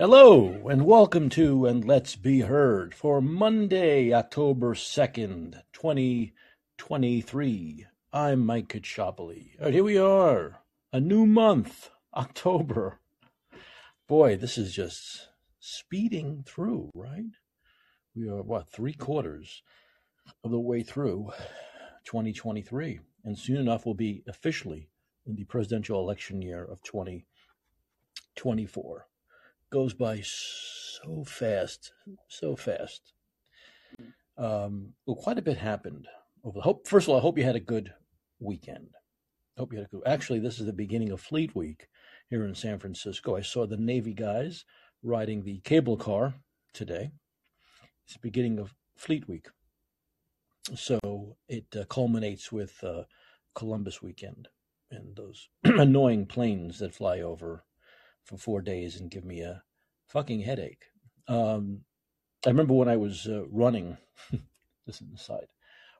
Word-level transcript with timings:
Hello, 0.00 0.68
and 0.68 0.86
welcome 0.86 1.28
to 1.30 1.66
And 1.66 1.84
Let's 1.84 2.14
Be 2.14 2.42
Heard 2.42 2.94
for 2.94 3.20
Monday, 3.20 4.14
October 4.14 4.74
2nd, 4.74 5.60
2023. 5.72 7.86
I'm 8.12 8.46
Mike 8.46 8.68
Caccioppoli. 8.68 9.58
All 9.58 9.64
right, 9.64 9.74
here 9.74 9.82
we 9.82 9.98
are. 9.98 10.60
A 10.92 11.00
new 11.00 11.26
month, 11.26 11.90
October. 12.14 13.00
Boy, 14.06 14.36
this 14.36 14.56
is 14.56 14.72
just 14.72 15.30
speeding 15.58 16.44
through, 16.46 16.92
right? 16.94 17.34
We 18.14 18.28
are, 18.28 18.44
what, 18.44 18.70
three 18.70 18.94
quarters 18.94 19.64
of 20.44 20.52
the 20.52 20.60
way 20.60 20.84
through 20.84 21.32
2023. 22.04 23.00
And 23.24 23.36
soon 23.36 23.56
enough, 23.56 23.84
we'll 23.84 23.96
be 23.96 24.22
officially 24.28 24.90
in 25.26 25.34
the 25.34 25.42
presidential 25.42 26.00
election 26.00 26.40
year 26.40 26.62
of 26.62 26.84
2024 26.84 29.07
goes 29.70 29.94
by 29.94 30.20
so 30.22 31.24
fast, 31.24 31.92
so 32.28 32.56
fast. 32.56 33.12
Um, 34.36 34.94
well, 35.06 35.16
quite 35.16 35.38
a 35.38 35.42
bit 35.42 35.58
happened. 35.58 36.06
Over 36.44 36.60
hope, 36.60 36.86
first 36.86 37.06
of 37.06 37.10
all, 37.10 37.18
I 37.18 37.22
hope 37.22 37.38
you 37.38 37.44
had 37.44 37.56
a 37.56 37.60
good 37.60 37.92
weekend. 38.38 38.88
Hope 39.58 39.72
you 39.72 39.78
had 39.78 39.88
a 39.88 39.90
good. 39.90 40.02
Actually, 40.06 40.38
this 40.38 40.60
is 40.60 40.66
the 40.66 40.72
beginning 40.72 41.10
of 41.10 41.20
Fleet 41.20 41.54
Week 41.54 41.88
here 42.30 42.44
in 42.44 42.54
San 42.54 42.78
Francisco. 42.78 43.36
I 43.36 43.42
saw 43.42 43.66
the 43.66 43.76
Navy 43.76 44.14
guys 44.14 44.64
riding 45.02 45.42
the 45.42 45.60
cable 45.60 45.96
car 45.96 46.34
today. 46.72 47.10
It's 48.04 48.14
the 48.14 48.20
beginning 48.20 48.58
of 48.58 48.74
Fleet 48.96 49.28
Week, 49.28 49.48
so 50.74 51.36
it 51.48 51.66
uh, 51.78 51.84
culminates 51.84 52.52
with 52.52 52.82
uh, 52.84 53.02
Columbus 53.54 54.00
weekend 54.00 54.48
and 54.90 55.16
those 55.16 55.48
annoying 55.64 56.26
planes 56.26 56.78
that 56.78 56.94
fly 56.94 57.20
over 57.20 57.64
for 58.24 58.38
four 58.38 58.62
days 58.62 59.00
and 59.00 59.10
give 59.10 59.24
me 59.24 59.40
a 59.40 59.62
fucking 60.08 60.40
headache. 60.40 60.84
Um, 61.28 61.82
I 62.46 62.50
remember 62.50 62.74
when 62.74 62.88
I 62.88 62.96
was 62.96 63.26
uh, 63.26 63.46
running, 63.48 63.96
this 64.86 65.00
is 65.00 65.08
the 65.10 65.18
side, 65.18 65.48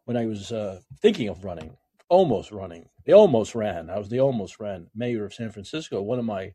when 0.04 0.16
I 0.16 0.26
was 0.26 0.52
uh, 0.52 0.80
thinking 1.00 1.28
of 1.28 1.44
running, 1.44 1.76
almost 2.08 2.50
running, 2.50 2.88
they 3.04 3.12
almost 3.12 3.54
ran. 3.54 3.90
I 3.90 3.98
was 3.98 4.08
the 4.08 4.20
almost 4.20 4.58
ran 4.60 4.88
mayor 4.94 5.24
of 5.24 5.34
San 5.34 5.50
Francisco. 5.50 6.00
One 6.00 6.18
of 6.18 6.24
my 6.24 6.54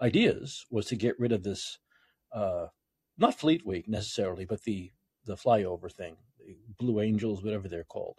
ideas 0.00 0.66
was 0.70 0.86
to 0.86 0.96
get 0.96 1.18
rid 1.18 1.32
of 1.32 1.42
this, 1.42 1.78
uh, 2.32 2.66
not 3.18 3.38
Fleet 3.38 3.66
Week 3.66 3.88
necessarily, 3.88 4.44
but 4.44 4.62
the 4.62 4.90
the 5.26 5.36
flyover 5.36 5.92
thing, 5.92 6.16
the 6.38 6.56
Blue 6.78 7.00
Angels, 7.00 7.44
whatever 7.44 7.68
they're 7.68 7.84
called. 7.84 8.18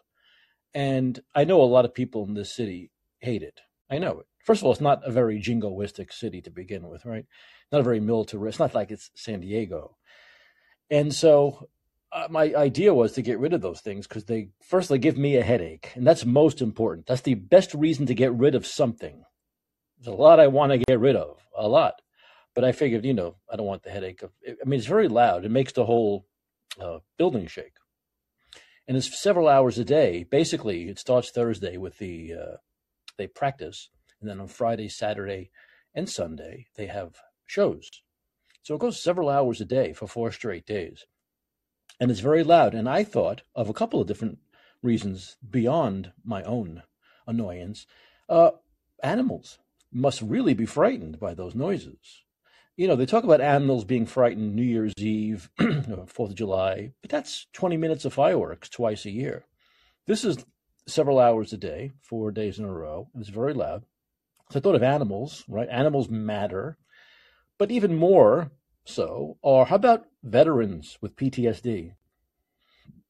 And 0.74 1.20
I 1.36 1.44
know 1.44 1.62
a 1.62 1.64
lot 1.64 1.84
of 1.84 1.94
people 1.94 2.24
in 2.26 2.36
this 2.36 2.56
city 2.56 2.92
hate 3.20 3.44
it. 3.44 3.60
I 3.90 3.98
know 3.98 4.20
it. 4.20 4.28
First 4.44 4.62
of 4.62 4.66
all, 4.66 4.72
it's 4.72 4.82
not 4.82 5.08
a 5.08 5.12
very 5.12 5.40
jingoistic 5.40 6.12
city 6.12 6.42
to 6.42 6.50
begin 6.50 6.88
with, 6.88 7.06
right? 7.06 7.26
Not 7.72 7.82
a 7.82 7.84
very 7.84 8.00
militarist. 8.00 8.60
Not 8.60 8.74
like 8.74 8.92
it's 8.92 9.12
San 9.16 9.42
Diego. 9.42 9.98
And 10.90 11.14
so 11.14 11.70
uh, 12.12 12.28
my 12.30 12.54
idea 12.56 12.94
was 12.94 13.14
to 13.14 13.22
get 13.22 13.40
rid 13.40 13.54
of 13.54 13.62
those 13.62 13.82
things 13.82 14.08
because 14.08 14.26
they 14.26 14.50
first 14.62 14.90
they 14.90 14.98
give 14.98 15.18
me 15.18 15.38
a 15.38 15.44
headache, 15.44 15.92
and 15.96 16.06
that's 16.06 16.26
most 16.26 16.62
important. 16.62 17.08
That's 17.08 17.22
the 17.22 17.36
best 17.36 17.74
reason 17.74 18.06
to 18.08 18.14
get 18.14 18.34
rid 18.34 18.56
of 18.56 18.68
something. 18.68 19.24
There's 19.98 20.14
a 20.14 20.22
lot 20.22 20.40
I 20.40 20.48
want 20.48 20.72
to 20.72 20.80
get 20.80 21.00
rid 21.00 21.16
of, 21.16 21.40
a 21.56 21.68
lot, 21.68 22.02
but 22.54 22.66
I 22.66 22.72
figured, 22.72 23.06
you 23.06 23.14
know, 23.14 23.36
I 23.52 23.56
don't 23.56 23.68
want 23.68 23.84
the 23.84 23.92
headache 23.92 24.24
of. 24.24 24.32
I 24.46 24.68
mean, 24.68 24.80
it's 24.80 24.88
very 24.88 25.08
loud. 25.08 25.46
It 25.46 25.52
makes 25.52 25.72
the 25.72 25.86
whole 25.86 26.26
uh, 26.80 27.00
building 27.18 27.48
shake, 27.48 27.76
and 28.88 28.98
it's 28.98 29.22
several 29.22 29.48
hours 29.48 29.78
a 29.78 29.86
day. 29.86 30.26
Basically, 30.30 30.90
it 30.90 31.00
starts 31.00 31.32
Thursday 31.32 31.78
with 31.78 31.98
the 31.98 32.34
uh, 32.34 32.58
they 33.18 33.28
practice 33.28 33.90
and 34.22 34.30
then 34.30 34.40
on 34.40 34.48
Friday, 34.48 34.88
Saturday, 34.88 35.50
and 35.94 36.10
Sunday, 36.10 36.68
they 36.76 36.86
have 36.86 37.16
shows. 37.46 37.90
So 38.64 38.76
it 38.76 38.82
goes 38.82 39.02
several 39.02 39.30
hours 39.30 39.60
a 39.60 39.66
day 39.66 39.94
for 39.94 40.08
four 40.08 40.32
straight 40.32 40.66
days. 40.66 41.06
And 42.00 42.10
it's 42.10 42.20
very 42.20 42.44
loud. 42.44 42.74
And 42.74 42.88
I 42.88 43.04
thought 43.04 43.42
of 43.56 43.70
a 43.70 43.74
couple 43.74 44.00
of 44.00 44.08
different 44.08 44.38
reasons 44.82 45.38
beyond 45.48 46.14
my 46.24 46.44
own 46.44 46.84
annoyance. 47.28 47.86
Uh, 48.30 48.52
animals 49.04 49.60
must 49.92 50.22
really 50.22 50.54
be 50.54 50.66
frightened 50.66 51.20
by 51.20 51.34
those 51.34 51.56
noises. 51.56 52.24
You 52.78 52.88
know, 52.88 52.96
they 52.96 53.06
talk 53.06 53.24
about 53.24 53.42
animals 53.42 53.84
being 53.84 54.06
frightened 54.06 54.56
New 54.56 54.64
Year's 54.64 54.94
Eve, 54.98 55.50
Fourth 56.08 56.32
of 56.32 56.36
July, 56.36 56.92
but 57.02 57.12
that's 57.12 57.48
20 57.54 57.78
minutes 57.78 58.06
of 58.06 58.14
fireworks 58.14 58.70
twice 58.70 59.06
a 59.06 59.12
year. 59.12 59.46
This 60.08 60.24
is 60.24 60.46
several 60.88 61.20
hours 61.20 61.54
a 61.54 61.58
day, 61.58 61.92
four 62.02 62.32
days 62.32 62.58
in 62.58 62.66
a 62.66 62.72
row. 62.72 63.10
It's 63.16 63.30
very 63.30 63.54
loud. 63.54 63.86
So 64.52 64.60
I 64.60 64.62
thought 64.62 64.76
of 64.76 64.84
animals, 64.84 65.46
right? 65.48 65.70
Animals 65.70 66.10
matter. 66.10 66.78
But 67.58 67.72
even 67.72 67.96
more 67.96 68.52
so 68.84 69.38
are 69.44 69.66
how 69.66 69.78
about 69.78 70.08
veterans 70.24 70.98
with 71.00 71.16
PTSD? 71.16 71.94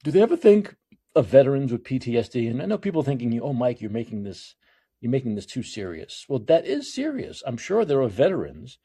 Do 0.03 0.11
they 0.11 0.21
ever 0.21 0.37
think 0.37 0.75
of 1.15 1.25
veterans 1.25 1.71
with 1.71 1.83
PTSD? 1.83 2.47
And 2.47 2.61
I 2.61 2.65
know 2.65 2.77
people 2.77 3.01
thinking, 3.01 3.39
oh, 3.41 3.53
Mike, 3.53 3.81
you're 3.81 3.89
making 3.89 4.23
this 4.23 4.55
you're 4.99 5.09
making 5.09 5.33
this 5.33 5.47
too 5.47 5.63
serious. 5.63 6.27
Well, 6.29 6.37
that 6.47 6.67
is 6.67 6.93
serious. 6.93 7.41
I'm 7.47 7.57
sure 7.57 7.85
there 7.85 8.03
are 8.03 8.07
veterans 8.07 8.77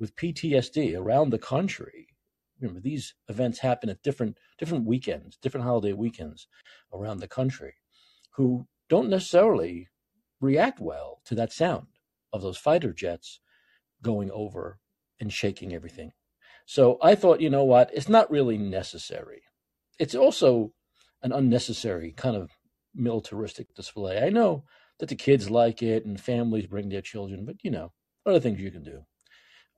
with 0.00 0.16
PTSD 0.16 0.98
around 0.98 1.30
the 1.30 1.38
country. 1.38 2.08
Remember, 2.60 2.80
these 2.80 3.14
events 3.28 3.60
happen 3.60 3.88
at 3.88 4.02
different 4.02 4.36
different 4.58 4.84
weekends, 4.84 5.36
different 5.36 5.64
holiday 5.64 5.92
weekends 5.92 6.48
around 6.92 7.20
the 7.20 7.28
country, 7.28 7.74
who 8.32 8.66
don't 8.88 9.08
necessarily 9.08 9.90
react 10.40 10.80
well 10.80 11.20
to 11.26 11.36
that 11.36 11.52
sound 11.52 11.86
of 12.32 12.42
those 12.42 12.58
fighter 12.58 12.92
jets 12.92 13.40
going 14.02 14.30
over 14.30 14.78
and 15.20 15.32
shaking 15.32 15.74
everything. 15.74 16.12
So 16.66 16.98
I 17.02 17.14
thought, 17.14 17.40
you 17.40 17.50
know 17.50 17.64
what? 17.64 17.90
It's 17.92 18.08
not 18.08 18.30
really 18.30 18.56
necessary. 18.56 19.42
It's 19.98 20.14
also 20.14 20.72
an 21.22 21.32
unnecessary 21.32 22.12
kind 22.12 22.36
of 22.36 22.50
militaristic 22.94 23.74
display. 23.74 24.22
I 24.24 24.30
know 24.30 24.64
that 24.98 25.08
the 25.08 25.16
kids 25.16 25.50
like 25.50 25.82
it 25.82 26.04
and 26.04 26.20
families 26.20 26.66
bring 26.66 26.88
their 26.88 27.00
children, 27.00 27.44
but 27.44 27.56
you 27.62 27.70
know, 27.70 27.92
other 28.24 28.40
things 28.40 28.60
you 28.60 28.70
can 28.70 28.82
do. 28.82 29.00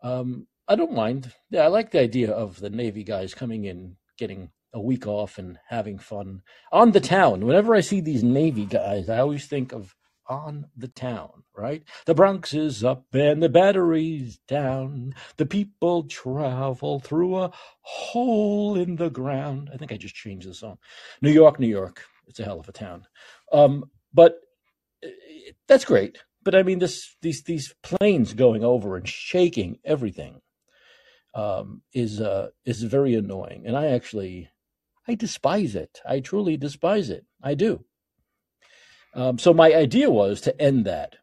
Um, 0.03 0.47
I 0.69 0.75
don't 0.75 0.93
mind. 0.93 1.33
Yeah, 1.51 1.63
I 1.63 1.69
like 1.69 1.91
the 1.91 2.01
idea 2.01 2.31
of 2.31 2.61
the 2.61 2.71
Navy 2.71 3.05
guys 3.05 3.35
coming 3.35 3.65
in, 3.65 3.97
getting 4.19 4.51
a 4.75 4.81
week 4.81 5.07
off 5.07 5.39
and 5.39 5.59
having 5.69 5.99
fun 5.99 6.43
on 6.73 6.93
the 6.93 7.01
town. 7.01 7.47
Whenever 7.47 7.75
I 7.75 7.81
see 7.81 8.01
these 8.01 8.23
Navy 8.23 8.65
guys, 8.65 9.09
I 9.09 9.19
always 9.19 9.47
think 9.47 9.73
of 9.73 9.95
on 10.27 10.67
the 10.77 10.89
town, 10.89 11.43
right? 11.57 11.83
The 12.07 12.15
Bronx 12.15 12.55
is 12.55 12.85
up 12.85 13.07
and 13.15 13.43
the 13.43 13.49
battery's 13.49 14.39
down. 14.49 15.15
The 15.37 15.47
people 15.47 16.05
travel 16.05 17.01
through 17.01 17.37
a 17.37 17.53
hole 17.83 18.77
in 18.77 18.97
the 18.97 19.11
ground. 19.11 19.71
I 19.73 19.77
think 19.77 19.93
I 19.93 19.97
just 19.97 20.15
changed 20.15 20.49
the 20.49 20.55
song. 20.55 20.79
New 21.21 21.33
York, 21.33 21.59
New 21.59 21.69
York. 21.69 22.05
It's 22.27 22.41
a 22.41 22.45
hell 22.45 22.61
of 22.61 22.69
a 22.69 22.73
town. 22.73 23.07
Um, 23.53 23.91
but 24.15 24.37
eh, 25.03 25.09
that's 25.67 25.85
great. 25.85 26.19
But 26.45 26.55
I 26.55 26.63
mean, 26.63 26.79
this 26.79 27.17
these 27.23 27.43
these 27.45 27.75
planes 27.83 28.35
going 28.35 28.65
over 28.65 28.97
and 28.97 29.09
shaking 29.09 29.79
everything 29.85 30.41
um, 31.35 31.83
is 31.93 32.21
uh, 32.21 32.49
is 32.65 32.83
very 32.83 33.15
annoying, 33.15 33.65
and 33.67 33.77
I 33.77 33.87
actually 33.87 34.49
I 35.07 35.15
despise 35.15 35.75
it. 35.75 36.01
I 36.07 36.21
truly 36.21 36.57
despise 36.57 37.11
it. 37.11 37.27
I 37.43 37.55
do. 37.55 37.85
Um, 39.15 39.39
so 39.39 39.53
my 39.53 39.73
idea 39.75 40.11
was 40.11 40.41
to 40.43 40.61
end 40.61 40.87
that, 40.87 41.17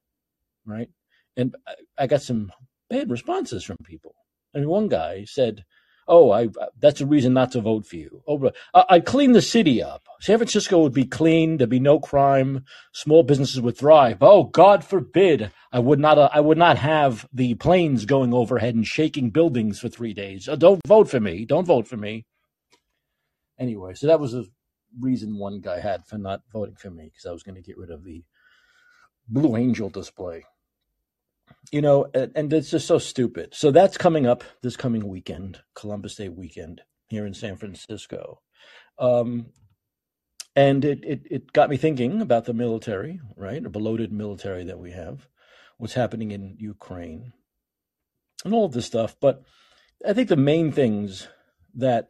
right? 0.66 0.90
And 1.36 1.56
I 1.98 2.08
got 2.08 2.22
some 2.22 2.52
bad 2.90 3.10
responses 3.10 3.64
from 3.64 3.78
people. 3.84 4.16
I 4.54 4.60
mean, 4.60 4.70
one 4.70 4.88
guy 4.88 5.26
said, 5.26 5.64
"Oh, 6.08 6.32
I 6.32 6.50
that's 6.80 7.02
a 7.02 7.06
reason 7.06 7.34
not 7.34 7.52
to 7.54 7.62
vote 7.62 7.86
for 7.86 7.96
you." 7.96 8.22
Oh, 8.28 8.52
I'd 8.74 9.06
clean 9.06 9.32
the 9.32 9.42
city 9.42 9.82
up. 9.82 10.04
San 10.22 10.38
Francisco 10.38 10.82
would 10.82 10.94
be 10.94 11.06
clean. 11.06 11.58
There'd 11.58 11.70
be 11.70 11.80
no 11.80 12.00
crime. 12.00 12.66
Small 12.94 13.24
businesses 13.24 13.62
would 13.62 13.78
thrive. 13.78 14.18
Oh, 14.22 14.44
God 14.44 14.84
forbid 14.84 15.52
I 15.72 15.80
would 15.80 16.00
not. 16.00 16.18
Uh, 16.18 16.30
I 16.34 16.42
would 16.42 16.58
not 16.58 16.78
have 16.78 17.28
the 17.32 17.56
planes 17.56 18.06
going 18.06 18.34
overhead 18.34 18.76
and 18.76 18.86
shaking 18.86 19.30
buildings 19.30 19.80
for 19.80 19.90
three 19.90 20.14
days. 20.14 20.50
Uh, 20.50 20.56
don't 20.56 20.82
vote 20.88 21.10
for 21.10 21.20
me. 21.20 21.46
Don't 21.46 21.66
vote 21.66 21.88
for 21.88 21.98
me. 21.98 22.26
Anyway, 23.60 23.94
so 23.94 24.08
that 24.08 24.20
was 24.20 24.34
a 24.34 24.46
reason 24.98 25.38
one 25.38 25.60
guy 25.60 25.80
had 25.80 26.06
for 26.06 26.18
not 26.18 26.42
voting 26.52 26.76
for 26.76 26.90
me 26.90 27.06
because 27.06 27.26
I 27.26 27.32
was 27.32 27.44
going 27.44 27.56
to 27.56 27.62
get 27.62 27.78
rid 27.78 27.92
of 27.92 28.04
the 28.04 28.24
Blue 29.28 29.56
Angel 29.56 29.90
display. 29.90 30.46
You 31.72 31.82
know, 31.82 32.10
and, 32.14 32.32
and 32.36 32.54
it's 32.54 32.72
just 32.72 32.88
so 32.88 32.98
stupid. 32.98 33.54
So 33.54 33.72
that's 33.72 33.98
coming 33.98 34.26
up 34.26 34.44
this 34.62 34.78
coming 34.78 35.08
weekend, 35.08 35.62
Columbus 35.76 36.16
Day 36.16 36.30
weekend 36.30 36.82
here 37.10 37.26
in 37.26 37.34
San 37.34 37.58
Francisco. 37.58 38.42
Um, 38.98 39.48
and 40.56 40.84
it, 40.84 41.04
it, 41.04 41.22
it 41.30 41.54
got 41.54 41.70
me 41.70 41.78
thinking 41.78 42.22
about 42.22 42.46
the 42.46 42.54
military, 42.54 43.20
right? 43.36 43.66
A 43.66 43.70
bloated 43.70 44.12
military 44.12 44.64
that 44.66 44.80
we 44.80 44.92
have, 44.92 45.28
what's 45.78 45.94
happening 45.94 46.32
in 46.32 46.56
Ukraine, 46.60 47.34
and 48.44 48.54
all 48.54 48.66
of 48.66 48.74
this 48.74 48.86
stuff. 48.86 49.16
But 49.20 49.44
I 50.08 50.14
think 50.14 50.30
the 50.30 50.36
main 50.36 50.72
things 50.72 51.28
that 51.76 52.10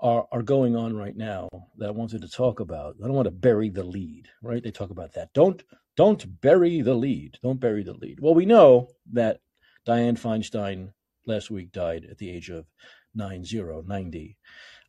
are 0.00 0.26
are 0.30 0.42
going 0.42 0.76
on 0.76 0.96
right 0.96 1.16
now 1.16 1.48
that 1.76 1.88
I 1.88 1.92
wanted 1.92 2.22
to 2.22 2.28
talk 2.28 2.60
about. 2.60 2.96
I 3.02 3.06
don't 3.06 3.16
want 3.16 3.26
to 3.26 3.32
bury 3.32 3.68
the 3.68 3.84
lead, 3.84 4.28
right? 4.42 4.62
They 4.62 4.70
talk 4.70 4.90
about 4.90 5.14
that. 5.14 5.32
Don't 5.32 5.62
don't 5.96 6.40
bury 6.40 6.80
the 6.80 6.94
lead. 6.94 7.38
Don't 7.42 7.60
bury 7.60 7.82
the 7.82 7.94
lead. 7.94 8.20
Well, 8.20 8.34
we 8.34 8.46
know 8.46 8.90
that 9.12 9.40
Dianne 9.86 10.18
Feinstein 10.18 10.92
last 11.26 11.50
week 11.50 11.72
died 11.72 12.06
at 12.10 12.18
the 12.18 12.30
age 12.30 12.50
of 12.50 12.66
90, 13.14 13.62
90. 13.86 14.36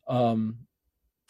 Um, 0.08 0.58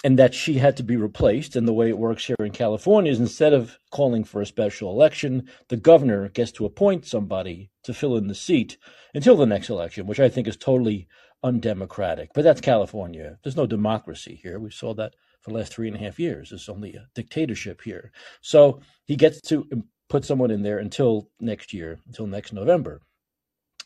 and 0.02 0.18
that 0.18 0.34
she 0.34 0.54
had 0.54 0.76
to 0.78 0.82
be 0.82 0.96
replaced. 0.96 1.56
And 1.56 1.68
the 1.68 1.72
way 1.72 1.88
it 1.88 1.98
works 1.98 2.24
here 2.24 2.36
in 2.40 2.52
California 2.52 3.12
is 3.12 3.20
instead 3.20 3.52
of 3.52 3.78
calling 3.90 4.24
for 4.24 4.40
a 4.40 4.46
special 4.46 4.90
election, 4.90 5.48
the 5.68 5.76
governor 5.76 6.28
gets 6.28 6.52
to 6.52 6.64
appoint 6.64 7.06
somebody 7.06 7.70
to 7.84 7.92
fill 7.92 8.16
in 8.16 8.26
the 8.26 8.34
seat 8.34 8.78
until 9.14 9.36
the 9.36 9.46
next 9.46 9.68
election, 9.68 10.06
which 10.06 10.20
I 10.20 10.28
think 10.28 10.48
is 10.48 10.56
totally 10.56 11.06
undemocratic. 11.42 12.30
But 12.34 12.44
that's 12.44 12.60
California. 12.60 13.38
There's 13.42 13.56
no 13.56 13.66
democracy 13.66 14.38
here. 14.42 14.58
We 14.58 14.70
saw 14.70 14.94
that 14.94 15.14
for 15.40 15.50
the 15.50 15.56
last 15.56 15.72
three 15.72 15.88
and 15.88 15.96
a 15.96 16.00
half 16.00 16.18
years. 16.18 16.50
There's 16.50 16.68
only 16.68 16.94
a 16.94 17.06
dictatorship 17.14 17.82
here. 17.82 18.12
So 18.40 18.80
he 19.04 19.16
gets 19.16 19.40
to 19.42 19.66
put 20.08 20.24
someone 20.24 20.50
in 20.50 20.62
there 20.62 20.78
until 20.78 21.30
next 21.40 21.72
year, 21.72 21.98
until 22.06 22.26
next 22.26 22.52
November. 22.52 23.00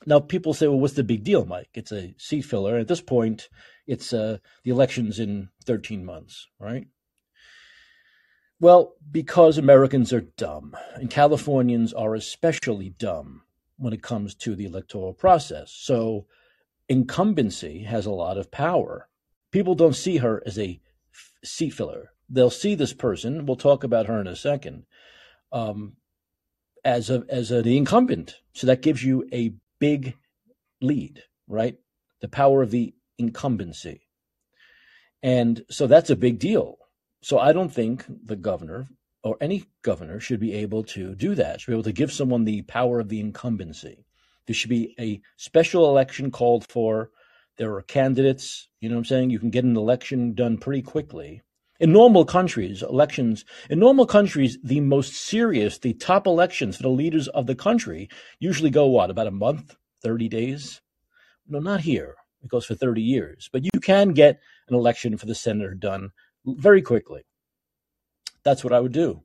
Now, 0.06 0.20
people 0.20 0.52
say, 0.52 0.66
well, 0.66 0.80
what's 0.80 0.94
the 0.94 1.04
big 1.04 1.24
deal, 1.24 1.46
Mike? 1.46 1.70
It's 1.74 1.92
a 1.92 2.14
seat 2.18 2.42
filler. 2.42 2.76
At 2.76 2.88
this 2.88 3.00
point, 3.00 3.48
it's 3.86 4.12
uh, 4.12 4.38
the 4.64 4.70
election's 4.70 5.18
in 5.18 5.48
13 5.64 6.04
months, 6.04 6.48
right? 6.58 6.86
Well, 8.60 8.94
because 9.10 9.56
Americans 9.56 10.12
are 10.12 10.20
dumb, 10.20 10.76
and 10.94 11.10
Californians 11.10 11.92
are 11.92 12.14
especially 12.14 12.90
dumb 12.90 13.42
when 13.76 13.92
it 13.92 14.02
comes 14.02 14.34
to 14.36 14.54
the 14.54 14.64
electoral 14.64 15.12
process. 15.12 15.72
So, 15.72 16.26
incumbency 16.88 17.84
has 17.84 18.06
a 18.06 18.10
lot 18.12 18.38
of 18.38 18.50
power. 18.50 19.08
People 19.50 19.74
don't 19.74 19.96
see 19.96 20.18
her 20.18 20.42
as 20.46 20.58
a 20.58 20.80
seat 21.44 21.70
filler. 21.70 22.10
They'll 22.28 22.50
see 22.50 22.74
this 22.74 22.92
person. 22.92 23.46
We'll 23.46 23.56
talk 23.56 23.84
about 23.84 24.06
her 24.06 24.20
in 24.20 24.26
a 24.26 24.36
second. 24.36 24.84
Um, 25.52 25.96
as 26.84 27.08
a 27.08 27.24
as 27.28 27.50
a, 27.50 27.62
the 27.62 27.76
incumbent, 27.76 28.40
so 28.52 28.66
that 28.66 28.82
gives 28.82 29.02
you 29.02 29.26
a 29.32 29.54
big 29.78 30.14
lead, 30.80 31.22
right? 31.48 31.76
The 32.20 32.28
power 32.28 32.62
of 32.62 32.70
the 32.70 32.94
incumbency. 33.18 34.06
And 35.22 35.64
so 35.70 35.86
that's 35.86 36.10
a 36.10 36.16
big 36.16 36.38
deal. 36.38 36.76
So 37.22 37.38
I 37.38 37.52
don't 37.52 37.72
think 37.72 38.04
the 38.08 38.36
governor 38.36 38.88
or 39.22 39.38
any 39.40 39.64
governor 39.82 40.20
should 40.20 40.40
be 40.40 40.52
able 40.52 40.84
to 40.84 41.14
do 41.14 41.34
that, 41.34 41.60
should 41.60 41.70
be 41.70 41.74
able 41.74 41.82
to 41.84 41.92
give 41.92 42.12
someone 42.12 42.44
the 42.44 42.62
power 42.62 43.00
of 43.00 43.08
the 43.08 43.20
incumbency. 43.20 44.04
There 44.46 44.54
should 44.54 44.70
be 44.70 44.94
a 44.98 45.20
special 45.36 45.88
election 45.88 46.30
called 46.30 46.66
for. 46.68 47.10
There 47.56 47.74
are 47.74 47.82
candidates, 47.82 48.68
you 48.80 48.88
know 48.88 48.96
what 48.96 49.00
I'm 49.00 49.04
saying? 49.04 49.30
You 49.30 49.38
can 49.38 49.50
get 49.50 49.64
an 49.64 49.76
election 49.76 50.34
done 50.34 50.58
pretty 50.58 50.82
quickly. 50.82 51.42
In 51.80 51.92
normal 51.92 52.24
countries, 52.24 52.82
elections, 52.82 53.44
in 53.70 53.78
normal 53.78 54.06
countries, 54.06 54.58
the 54.62 54.80
most 54.80 55.14
serious, 55.14 55.78
the 55.78 55.94
top 55.94 56.26
elections 56.26 56.76
for 56.76 56.82
the 56.84 56.88
leaders 56.88 57.28
of 57.28 57.46
the 57.46 57.54
country 57.54 58.08
usually 58.38 58.70
go 58.70 58.86
what, 58.86 59.10
about 59.10 59.26
a 59.26 59.32
month, 59.32 59.76
30 60.02 60.28
days? 60.28 60.80
No, 61.48 61.58
not 61.58 61.80
here. 61.80 62.16
It 62.42 62.50
goes 62.50 62.66
for 62.66 62.74
30 62.74 63.02
years. 63.02 63.48
But 63.52 63.64
you 63.64 63.80
can 63.80 64.10
get 64.12 64.40
an 64.68 64.74
election 64.74 65.16
for 65.16 65.26
the 65.26 65.34
senator 65.34 65.74
done 65.74 66.10
very 66.44 66.82
quickly. 66.82 67.22
That's 68.44 68.62
what 68.62 68.72
I 68.72 68.80
would 68.80 68.92
do. 68.92 69.22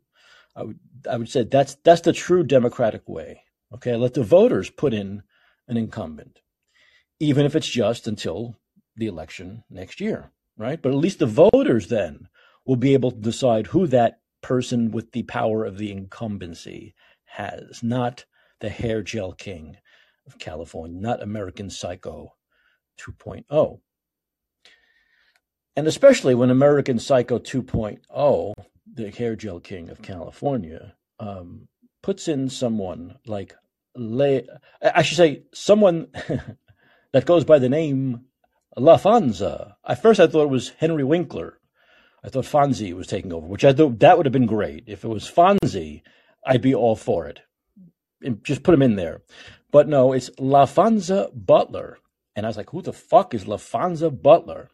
I 0.55 0.63
would 0.63 0.79
I 1.09 1.17
would 1.17 1.29
say 1.29 1.43
that's 1.43 1.75
that's 1.83 2.01
the 2.01 2.13
true 2.13 2.43
democratic 2.43 3.07
way. 3.07 3.43
Okay, 3.73 3.95
let 3.95 4.13
the 4.13 4.23
voters 4.23 4.69
put 4.69 4.93
in 4.93 5.23
an 5.67 5.77
incumbent, 5.77 6.41
even 7.19 7.45
if 7.45 7.55
it's 7.55 7.67
just 7.67 8.07
until 8.07 8.55
the 8.95 9.07
election 9.07 9.63
next 9.69 10.01
year, 10.01 10.31
right? 10.57 10.81
But 10.81 10.91
at 10.91 10.97
least 10.97 11.19
the 11.19 11.25
voters 11.25 11.87
then 11.87 12.27
will 12.65 12.75
be 12.75 12.93
able 12.93 13.11
to 13.11 13.17
decide 13.17 13.67
who 13.67 13.87
that 13.87 14.19
person 14.41 14.91
with 14.91 15.11
the 15.11 15.23
power 15.23 15.65
of 15.65 15.77
the 15.77 15.91
incumbency 15.91 16.95
has, 17.25 17.81
not 17.83 18.25
the 18.59 18.69
hair 18.69 19.01
gel 19.01 19.33
king 19.33 19.77
of 20.25 20.39
California, 20.39 20.99
not 20.99 21.21
American 21.21 21.69
Psycho 21.69 22.33
2.0. 22.99 23.79
And 25.75 25.87
especially 25.87 26.35
when 26.35 26.49
American 26.49 26.99
Psycho 26.99 27.39
2.0, 27.39 28.53
the 28.93 29.11
hair 29.11 29.35
gel 29.35 29.59
king 29.59 29.89
of 29.89 30.01
California, 30.01 30.95
um, 31.19 31.68
puts 32.01 32.27
in 32.27 32.49
someone 32.49 33.17
like 33.25 33.55
Le, 33.95 34.41
I 34.81 35.01
should 35.01 35.17
say 35.17 35.43
someone 35.53 36.07
that 37.11 37.25
goes 37.25 37.43
by 37.43 37.59
the 37.59 37.69
name 37.69 38.25
Laphonza. 38.77 39.75
At 39.85 40.01
first, 40.01 40.19
I 40.19 40.27
thought 40.27 40.43
it 40.43 40.49
was 40.49 40.69
Henry 40.77 41.03
Winkler. 41.03 41.59
I 42.23 42.29
thought 42.29 42.45
Fonzie 42.45 42.93
was 42.93 43.07
taking 43.07 43.33
over, 43.33 43.47
which 43.47 43.63
I 43.63 43.73
thought 43.73 43.99
that 43.99 44.17
would 44.17 44.25
have 44.25 44.33
been 44.33 44.45
great. 44.45 44.83
If 44.87 45.03
it 45.03 45.07
was 45.07 45.29
Fonzie, 45.29 46.01
I'd 46.45 46.61
be 46.61 46.75
all 46.75 46.95
for 46.95 47.27
it. 47.27 47.41
And 48.21 48.43
just 48.43 48.63
put 48.63 48.73
him 48.73 48.81
in 48.81 48.95
there. 48.95 49.21
But 49.71 49.87
no, 49.87 50.11
it's 50.13 50.29
Laphonza 50.31 51.29
Butler. 51.33 51.97
And 52.35 52.45
I 52.45 52.49
was 52.49 52.57
like, 52.57 52.71
who 52.71 52.81
the 52.81 52.93
fuck 52.93 53.33
is 53.33 53.45
Laphonza 53.45 54.09
Butler? 54.09 54.69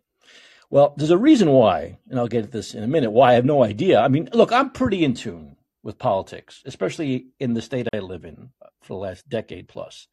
Well, 0.71 0.95
there's 0.97 1.11
a 1.11 1.17
reason 1.17 1.51
why, 1.51 1.99
and 2.09 2.19
I'll 2.19 2.27
get 2.27 2.45
at 2.45 2.51
this 2.51 2.73
in 2.73 2.83
a 2.83 2.87
minute, 2.87 3.11
why 3.11 3.31
I 3.31 3.33
have 3.33 3.45
no 3.45 3.63
idea. 3.63 3.99
I 3.99 4.07
mean, 4.07 4.29
look, 4.33 4.51
I'm 4.51 4.71
pretty 4.71 5.03
in 5.03 5.13
tune 5.13 5.55
with 5.85 5.99
politics, 5.99 6.63
especially 6.65 7.27
in 7.39 7.53
the 7.53 7.61
state 7.61 7.87
I 7.93 7.99
live 7.99 8.25
in 8.25 8.49
for 8.81 8.93
the 8.93 8.99
last 8.99 9.29
decade 9.29 9.67
plus. 9.67 10.07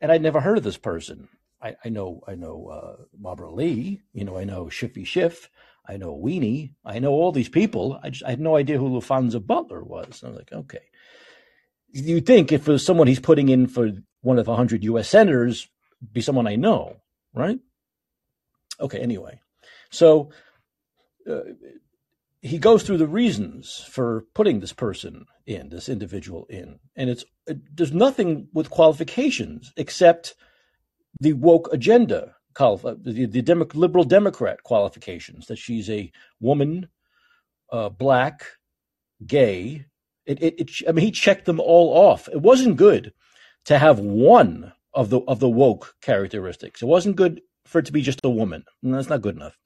And 0.00 0.10
I'd 0.10 0.22
never 0.22 0.40
heard 0.40 0.56
of 0.56 0.64
this 0.64 0.78
person. 0.78 1.28
I, 1.62 1.76
I 1.84 1.90
know 1.90 2.22
I 2.26 2.34
know 2.34 2.68
uh, 2.68 3.04
Barbara 3.12 3.52
Lee, 3.52 4.00
you 4.14 4.24
know, 4.24 4.38
I 4.38 4.44
know 4.44 4.64
Shiffy 4.64 5.06
Schiff, 5.06 5.50
I 5.86 5.98
know 5.98 6.16
Weenie, 6.16 6.72
I 6.86 6.98
know 7.00 7.12
all 7.12 7.32
these 7.32 7.50
people. 7.50 8.00
I 8.02 8.10
just 8.10 8.24
I 8.24 8.30
had 8.30 8.40
no 8.40 8.56
idea 8.56 8.78
who 8.78 8.88
Laphonza 8.88 9.46
Butler 9.46 9.84
was. 9.84 10.22
And 10.22 10.28
I 10.28 10.30
was 10.30 10.38
like, 10.38 10.52
okay. 10.52 10.86
You'd 11.92 12.26
think 12.26 12.50
if 12.50 12.66
it 12.66 12.72
was 12.72 12.84
someone 12.84 13.06
he's 13.06 13.20
putting 13.20 13.50
in 13.50 13.66
for 13.66 13.92
one 14.22 14.38
of 14.38 14.46
the 14.46 14.56
hundred 14.56 14.82
U.S. 14.84 15.08
senators, 15.08 15.68
be 16.12 16.22
someone 16.22 16.46
I 16.46 16.56
know, 16.56 16.96
right? 17.34 17.60
Okay, 18.80 18.98
anyway. 18.98 19.38
So 19.90 20.30
uh, 21.30 21.40
he 22.44 22.58
goes 22.58 22.82
through 22.82 22.98
the 22.98 23.06
reasons 23.06 23.86
for 23.88 24.26
putting 24.34 24.60
this 24.60 24.74
person 24.74 25.24
in, 25.46 25.70
this 25.70 25.88
individual 25.88 26.44
in. 26.50 26.78
And 26.94 27.08
it's 27.08 27.24
it, 27.46 27.58
there's 27.74 27.92
nothing 27.92 28.48
with 28.52 28.68
qualifications 28.68 29.72
except 29.78 30.34
the 31.18 31.32
woke 31.32 31.70
agenda, 31.72 32.36
the, 32.54 33.26
the 33.30 33.40
Demo- 33.40 33.66
liberal 33.72 34.04
Democrat 34.04 34.62
qualifications 34.62 35.46
that 35.46 35.56
she's 35.56 35.88
a 35.88 36.12
woman, 36.38 36.88
uh, 37.72 37.88
black, 37.88 38.44
gay. 39.26 39.86
It, 40.26 40.42
it, 40.42 40.60
it, 40.60 40.70
I 40.86 40.92
mean, 40.92 41.06
he 41.06 41.12
checked 41.12 41.46
them 41.46 41.60
all 41.60 41.96
off. 41.96 42.28
It 42.28 42.42
wasn't 42.42 42.76
good 42.76 43.14
to 43.64 43.78
have 43.78 44.00
one 44.00 44.74
of 44.92 45.08
the 45.08 45.20
of 45.20 45.40
the 45.40 45.48
woke 45.48 45.94
characteristics. 46.02 46.82
It 46.82 46.86
wasn't 46.86 47.16
good 47.16 47.40
for 47.64 47.78
it 47.78 47.86
to 47.86 47.92
be 47.92 48.02
just 48.02 48.20
a 48.22 48.28
woman. 48.28 48.64
No, 48.82 48.96
that's 48.96 49.08
not 49.08 49.22
good 49.22 49.36
enough. 49.36 49.56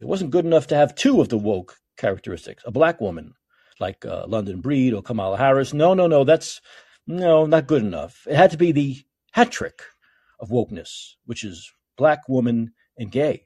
It 0.00 0.06
wasn't 0.06 0.30
good 0.30 0.44
enough 0.44 0.68
to 0.68 0.76
have 0.76 0.94
two 0.94 1.20
of 1.20 1.30
the 1.30 1.38
woke 1.38 1.74
characteristics. 1.98 2.62
A 2.66 2.70
black 2.70 3.00
woman 3.00 3.34
like 3.80 4.04
uh, 4.04 4.24
London 4.26 4.60
Breed 4.60 4.94
or 4.94 5.02
Kamala 5.02 5.36
Harris. 5.36 5.74
No, 5.74 5.94
no, 5.94 6.06
no. 6.06 6.24
That's 6.24 6.60
no, 7.06 7.46
not 7.46 7.66
good 7.66 7.82
enough. 7.82 8.26
It 8.26 8.36
had 8.36 8.50
to 8.52 8.56
be 8.56 8.72
the 8.72 9.02
hat 9.32 9.50
trick 9.50 9.82
of 10.40 10.48
wokeness, 10.48 11.14
which 11.26 11.44
is 11.44 11.72
black 11.96 12.28
woman 12.28 12.72
and 12.96 13.10
gay. 13.10 13.44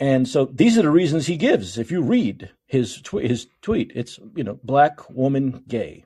And 0.00 0.28
so 0.28 0.44
these 0.44 0.78
are 0.78 0.82
the 0.82 0.90
reasons 0.90 1.26
he 1.26 1.36
gives. 1.36 1.76
If 1.76 1.90
you 1.90 2.02
read 2.02 2.50
his 2.66 3.00
tw- 3.02 3.22
his 3.22 3.48
tweet, 3.62 3.92
it's 3.94 4.18
you 4.36 4.44
know 4.44 4.58
black 4.62 5.10
woman 5.10 5.64
gay. 5.66 6.04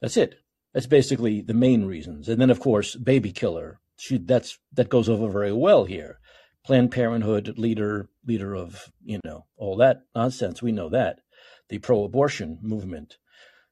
That's 0.00 0.16
it. 0.16 0.36
That's 0.72 0.86
basically 0.86 1.40
the 1.40 1.54
main 1.54 1.86
reasons. 1.86 2.28
And 2.28 2.40
then, 2.40 2.50
of 2.50 2.60
course, 2.60 2.94
baby 2.94 3.32
killer. 3.32 3.80
She, 3.96 4.18
that's 4.18 4.58
that 4.74 4.90
goes 4.90 5.08
over 5.08 5.28
very 5.28 5.52
well 5.52 5.84
here. 5.84 6.20
Planned 6.66 6.90
Parenthood 6.90 7.56
leader, 7.56 8.08
leader 8.26 8.54
of 8.54 8.90
you 9.04 9.20
know 9.24 9.46
all 9.56 9.76
that 9.76 10.02
nonsense. 10.14 10.60
We 10.60 10.72
know 10.72 10.88
that 10.88 11.20
the 11.68 11.78
pro-abortion 11.78 12.58
movement, 12.60 13.18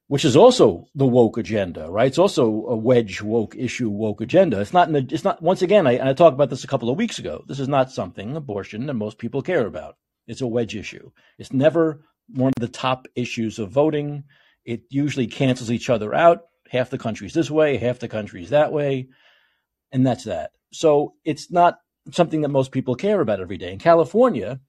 which 0.06 0.24
is 0.24 0.36
also 0.36 0.86
the 0.94 1.06
woke 1.06 1.36
agenda, 1.36 1.90
right? 1.90 2.06
It's 2.06 2.18
also 2.18 2.44
a 2.66 2.76
wedge 2.76 3.20
woke 3.20 3.56
issue, 3.56 3.90
woke 3.90 4.20
agenda. 4.20 4.60
It's 4.60 4.72
not. 4.72 4.92
The, 4.92 5.06
it's 5.10 5.24
not. 5.24 5.42
Once 5.42 5.60
again, 5.60 5.88
I, 5.88 6.10
I 6.10 6.12
talked 6.12 6.34
about 6.34 6.50
this 6.50 6.62
a 6.62 6.68
couple 6.68 6.88
of 6.88 6.96
weeks 6.96 7.18
ago. 7.18 7.44
This 7.48 7.58
is 7.58 7.68
not 7.68 7.90
something 7.90 8.36
abortion 8.36 8.86
that 8.86 8.94
most 8.94 9.18
people 9.18 9.42
care 9.42 9.66
about. 9.66 9.96
It's 10.28 10.40
a 10.40 10.46
wedge 10.46 10.76
issue. 10.76 11.10
It's 11.38 11.52
never 11.52 12.04
one 12.28 12.52
of 12.56 12.60
the 12.60 12.68
top 12.68 13.08
issues 13.16 13.58
of 13.58 13.70
voting. 13.70 14.24
It 14.64 14.82
usually 14.88 15.26
cancels 15.26 15.70
each 15.70 15.90
other 15.90 16.14
out 16.14 16.42
half 16.70 16.90
the 16.90 16.98
country's 16.98 17.34
this 17.34 17.50
way, 17.50 17.76
half 17.76 17.98
the 17.98 18.08
country's 18.08 18.50
that 18.50 18.72
way, 18.72 19.08
and 19.92 20.06
that's 20.06 20.24
that. 20.24 20.52
So 20.72 21.14
it's 21.24 21.50
not 21.50 21.78
something 22.10 22.42
that 22.42 22.48
most 22.48 22.72
people 22.72 22.94
care 22.94 23.20
about 23.20 23.40
every 23.40 23.56
day. 23.56 23.72
In 23.72 23.78
California, 23.78 24.60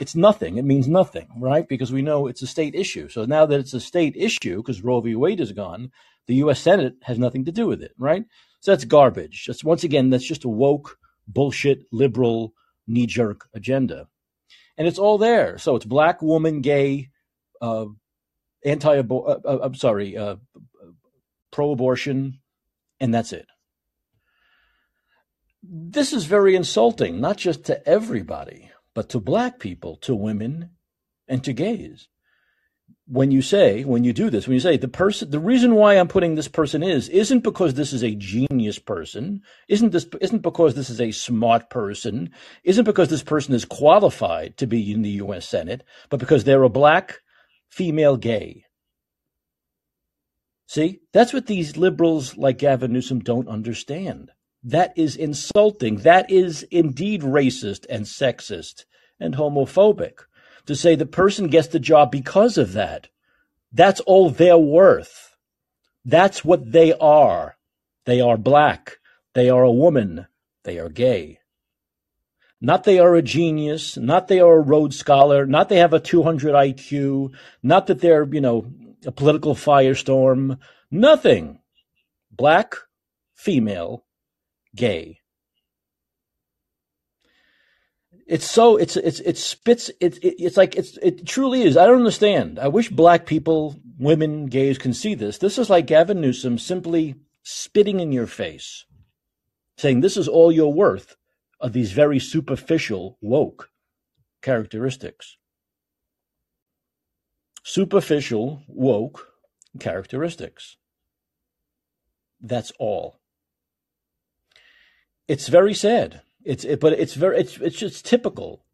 it's 0.00 0.14
nothing. 0.14 0.58
It 0.58 0.64
means 0.64 0.88
nothing, 0.88 1.28
right? 1.38 1.66
Because 1.68 1.92
we 1.92 2.02
know 2.02 2.26
it's 2.26 2.42
a 2.42 2.46
state 2.46 2.74
issue. 2.74 3.08
So 3.08 3.24
now 3.24 3.46
that 3.46 3.60
it's 3.60 3.74
a 3.74 3.80
state 3.80 4.16
issue, 4.16 4.56
because 4.56 4.82
Roe 4.82 5.00
v. 5.00 5.14
Wade 5.14 5.40
is 5.40 5.52
gone, 5.52 5.90
the 6.26 6.36
U.S. 6.36 6.60
Senate 6.60 6.94
has 7.02 7.18
nothing 7.18 7.44
to 7.44 7.52
do 7.52 7.66
with 7.66 7.82
it, 7.82 7.92
right? 7.98 8.24
So 8.60 8.70
that's 8.72 8.84
garbage. 8.84 9.44
That's 9.46 9.62
once 9.62 9.84
again, 9.84 10.10
that's 10.10 10.24
just 10.24 10.44
a 10.44 10.48
woke, 10.48 10.98
bullshit, 11.28 11.84
liberal, 11.92 12.54
knee 12.86 13.06
jerk 13.06 13.48
agenda. 13.54 14.08
And 14.76 14.88
it's 14.88 14.98
all 14.98 15.18
there. 15.18 15.58
So 15.58 15.76
it's 15.76 15.84
black, 15.84 16.22
woman, 16.22 16.60
gay, 16.60 17.10
uh, 17.60 17.86
anti, 18.64 18.98
uh, 18.98 19.02
uh, 19.02 19.58
I'm 19.62 19.74
sorry, 19.74 20.16
uh, 20.16 20.36
pro 21.52 21.70
abortion, 21.70 22.40
and 23.00 23.14
that's 23.14 23.32
it. 23.32 23.46
This 25.66 26.12
is 26.12 26.26
very 26.26 26.54
insulting, 26.54 27.20
not 27.20 27.36
just 27.38 27.64
to 27.64 27.86
everybody, 27.88 28.70
but 28.94 29.08
to 29.10 29.20
black 29.20 29.58
people, 29.58 29.96
to 29.96 30.14
women, 30.14 30.70
and 31.26 31.42
to 31.44 31.52
gays. 31.52 32.08
When 33.06 33.30
you 33.30 33.42
say, 33.42 33.84
when 33.84 34.04
you 34.04 34.12
do 34.12 34.30
this, 34.30 34.46
when 34.46 34.54
you 34.54 34.60
say 34.60 34.76
the 34.76 34.88
person, 34.88 35.30
the 35.30 35.38
reason 35.38 35.74
why 35.74 35.94
I'm 35.94 36.08
putting 36.08 36.34
this 36.34 36.48
person 36.48 36.82
is, 36.82 37.08
isn't 37.08 37.40
because 37.40 37.74
this 37.74 37.92
is 37.92 38.02
a 38.02 38.14
genius 38.14 38.78
person, 38.78 39.42
isn't 39.68 39.90
this, 39.90 40.06
isn't 40.20 40.42
because 40.42 40.74
this 40.74 40.90
is 40.90 41.00
a 41.00 41.10
smart 41.10 41.70
person, 41.70 42.30
isn't 42.62 42.84
because 42.84 43.08
this 43.08 43.22
person 43.22 43.54
is 43.54 43.64
qualified 43.64 44.56
to 44.58 44.66
be 44.66 44.92
in 44.92 45.02
the 45.02 45.10
U.S. 45.10 45.46
Senate, 45.48 45.82
but 46.08 46.20
because 46.20 46.44
they're 46.44 46.62
a 46.62 46.70
black 46.70 47.20
female 47.70 48.16
gay. 48.16 48.64
See, 50.66 51.00
that's 51.12 51.32
what 51.32 51.46
these 51.46 51.76
liberals 51.76 52.36
like 52.36 52.58
Gavin 52.58 52.92
Newsom 52.92 53.20
don't 53.20 53.48
understand. 53.48 54.30
That 54.64 54.94
is 54.96 55.14
insulting. 55.14 55.96
That 55.96 56.30
is 56.30 56.62
indeed 56.70 57.20
racist 57.20 57.84
and 57.90 58.06
sexist 58.06 58.86
and 59.20 59.34
homophobic 59.34 60.20
to 60.66 60.74
say 60.74 60.94
the 60.94 61.06
person 61.06 61.48
gets 61.48 61.68
the 61.68 61.78
job 61.78 62.10
because 62.10 62.56
of 62.56 62.72
that. 62.72 63.08
That's 63.70 64.00
all 64.00 64.30
they're 64.30 64.56
worth. 64.56 65.36
That's 66.04 66.44
what 66.44 66.72
they 66.72 66.94
are. 66.94 67.56
They 68.06 68.20
are 68.20 68.38
black. 68.38 68.98
They 69.34 69.50
are 69.50 69.62
a 69.62 69.72
woman. 69.72 70.26
They 70.64 70.78
are 70.78 70.88
gay. 70.88 71.40
Not 72.60 72.84
they 72.84 72.98
are 72.98 73.14
a 73.14 73.22
genius, 73.22 73.98
not 73.98 74.28
they 74.28 74.40
are 74.40 74.58
a 74.58 74.62
Rhodes 74.62 74.98
Scholar, 74.98 75.44
not 75.44 75.68
they 75.68 75.76
have 75.76 75.92
a 75.92 76.00
200 76.00 76.54
IQ, 76.54 77.34
not 77.62 77.88
that 77.88 78.00
they're, 78.00 78.24
you 78.32 78.40
know, 78.40 78.72
a 79.04 79.12
political 79.12 79.54
firestorm, 79.54 80.58
nothing. 80.90 81.58
Black, 82.30 82.74
female, 83.34 84.03
gay. 84.74 85.20
It's 88.26 88.50
so 88.50 88.76
it's 88.76 88.96
it's 88.96 89.20
it 89.20 89.36
spits 89.36 89.90
it, 90.00 90.16
it 90.24 90.42
it's 90.42 90.56
like 90.56 90.76
it's 90.76 90.96
it 91.02 91.26
truly 91.26 91.62
is. 91.62 91.76
I 91.76 91.86
don't 91.86 91.98
understand. 91.98 92.58
I 92.58 92.68
wish 92.68 92.88
black 92.88 93.26
people, 93.26 93.78
women, 93.98 94.46
gays 94.46 94.78
can 94.78 94.94
see 94.94 95.14
this. 95.14 95.38
This 95.38 95.58
is 95.58 95.68
like 95.68 95.86
Gavin 95.86 96.20
Newsom 96.20 96.58
simply 96.58 97.16
spitting 97.42 98.00
in 98.00 98.12
your 98.12 98.26
face, 98.26 98.86
saying 99.76 100.00
this 100.00 100.16
is 100.16 100.26
all 100.26 100.50
you're 100.50 100.68
worth 100.68 101.16
of 101.60 101.74
these 101.74 101.92
very 101.92 102.18
superficial 102.18 103.18
woke 103.20 103.70
characteristics. 104.40 105.36
Superficial 107.62 108.62
woke 108.68 109.28
characteristics. 109.78 110.76
That's 112.40 112.72
all. 112.78 113.20
It's 115.26 115.48
very 115.48 115.74
sad. 115.74 116.20
It's 116.44 116.64
it, 116.64 116.80
but 116.80 116.92
it's 116.92 117.14
very 117.14 117.38
it's 117.38 117.56
it's 117.56 117.78
just 117.78 118.04
typical 118.04 118.64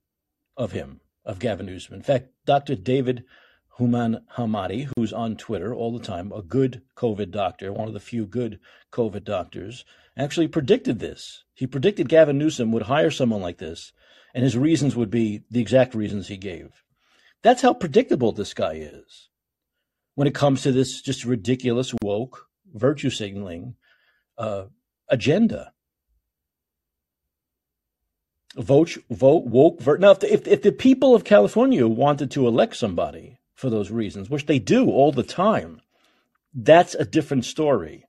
of 0.57 0.73
him 0.73 1.00
of 1.25 1.38
Gavin 1.38 1.66
Newsom. 1.66 1.95
In 1.95 2.02
fact, 2.02 2.28
Dr. 2.45 2.75
David 2.75 3.25
Houman 3.78 4.23
Hemmati, 4.37 4.90
who's 4.97 5.12
on 5.12 5.37
Twitter 5.37 5.73
all 5.73 5.97
the 5.97 6.04
time, 6.04 6.33
a 6.33 6.42
good 6.42 6.83
COVID 6.97 7.30
doctor, 7.30 7.73
one 7.73 7.87
of 7.87 7.95
the 7.95 8.00
few 8.00 8.26
good 8.26 8.59
COVID 8.92 9.25
doctors, 9.25 9.85
actually 10.16 10.49
predicted 10.49 10.99
this. 10.99 11.45
He 11.54 11.66
predicted 11.66 12.09
Gavin 12.09 12.38
Newsom 12.38 12.73
would 12.73 12.83
hire 12.83 13.11
someone 13.11 13.40
like 13.40 13.59
this, 13.59 13.92
and 14.35 14.42
his 14.42 14.59
reasons 14.59 14.97
would 14.97 15.11
be 15.11 15.45
the 15.50 15.61
exact 15.61 15.95
reasons 15.95 16.28
he 16.28 16.37
gave. 16.37 16.83
That's 17.42 17.62
how 17.62 17.73
predictable 17.73 18.33
this 18.33 18.52
guy 18.52 18.75
is 18.75 19.28
when 20.14 20.26
it 20.26 20.35
comes 20.35 20.62
to 20.62 20.73
this 20.73 21.00
just 21.00 21.25
ridiculous 21.25 21.95
woke 22.02 22.47
virtue 22.75 23.11
signaling 23.11 23.76
uh, 24.37 24.64
agenda 25.09 25.73
vote, 28.57 28.97
vote 29.11 29.47
woke. 29.47 29.80
Vote. 29.80 30.00
Now, 30.00 30.11
if 30.12 30.21
the, 30.21 30.33
if, 30.33 30.47
if 30.47 30.62
the 30.62 30.73
people 30.73 31.14
of 31.14 31.25
California 31.25 31.87
wanted 31.87 32.30
to 32.33 32.47
elect 32.47 32.76
somebody 32.76 33.38
for 33.54 33.71
those 33.71 33.90
reasons, 33.90 34.30
which 34.30 34.47
they 34.47 34.59
do 34.59 34.90
all 34.90 35.12
the 35.12 35.23
time, 35.23 35.80
that's 36.54 36.95
a 36.95 37.04
different 37.04 37.45
story. 37.45 38.04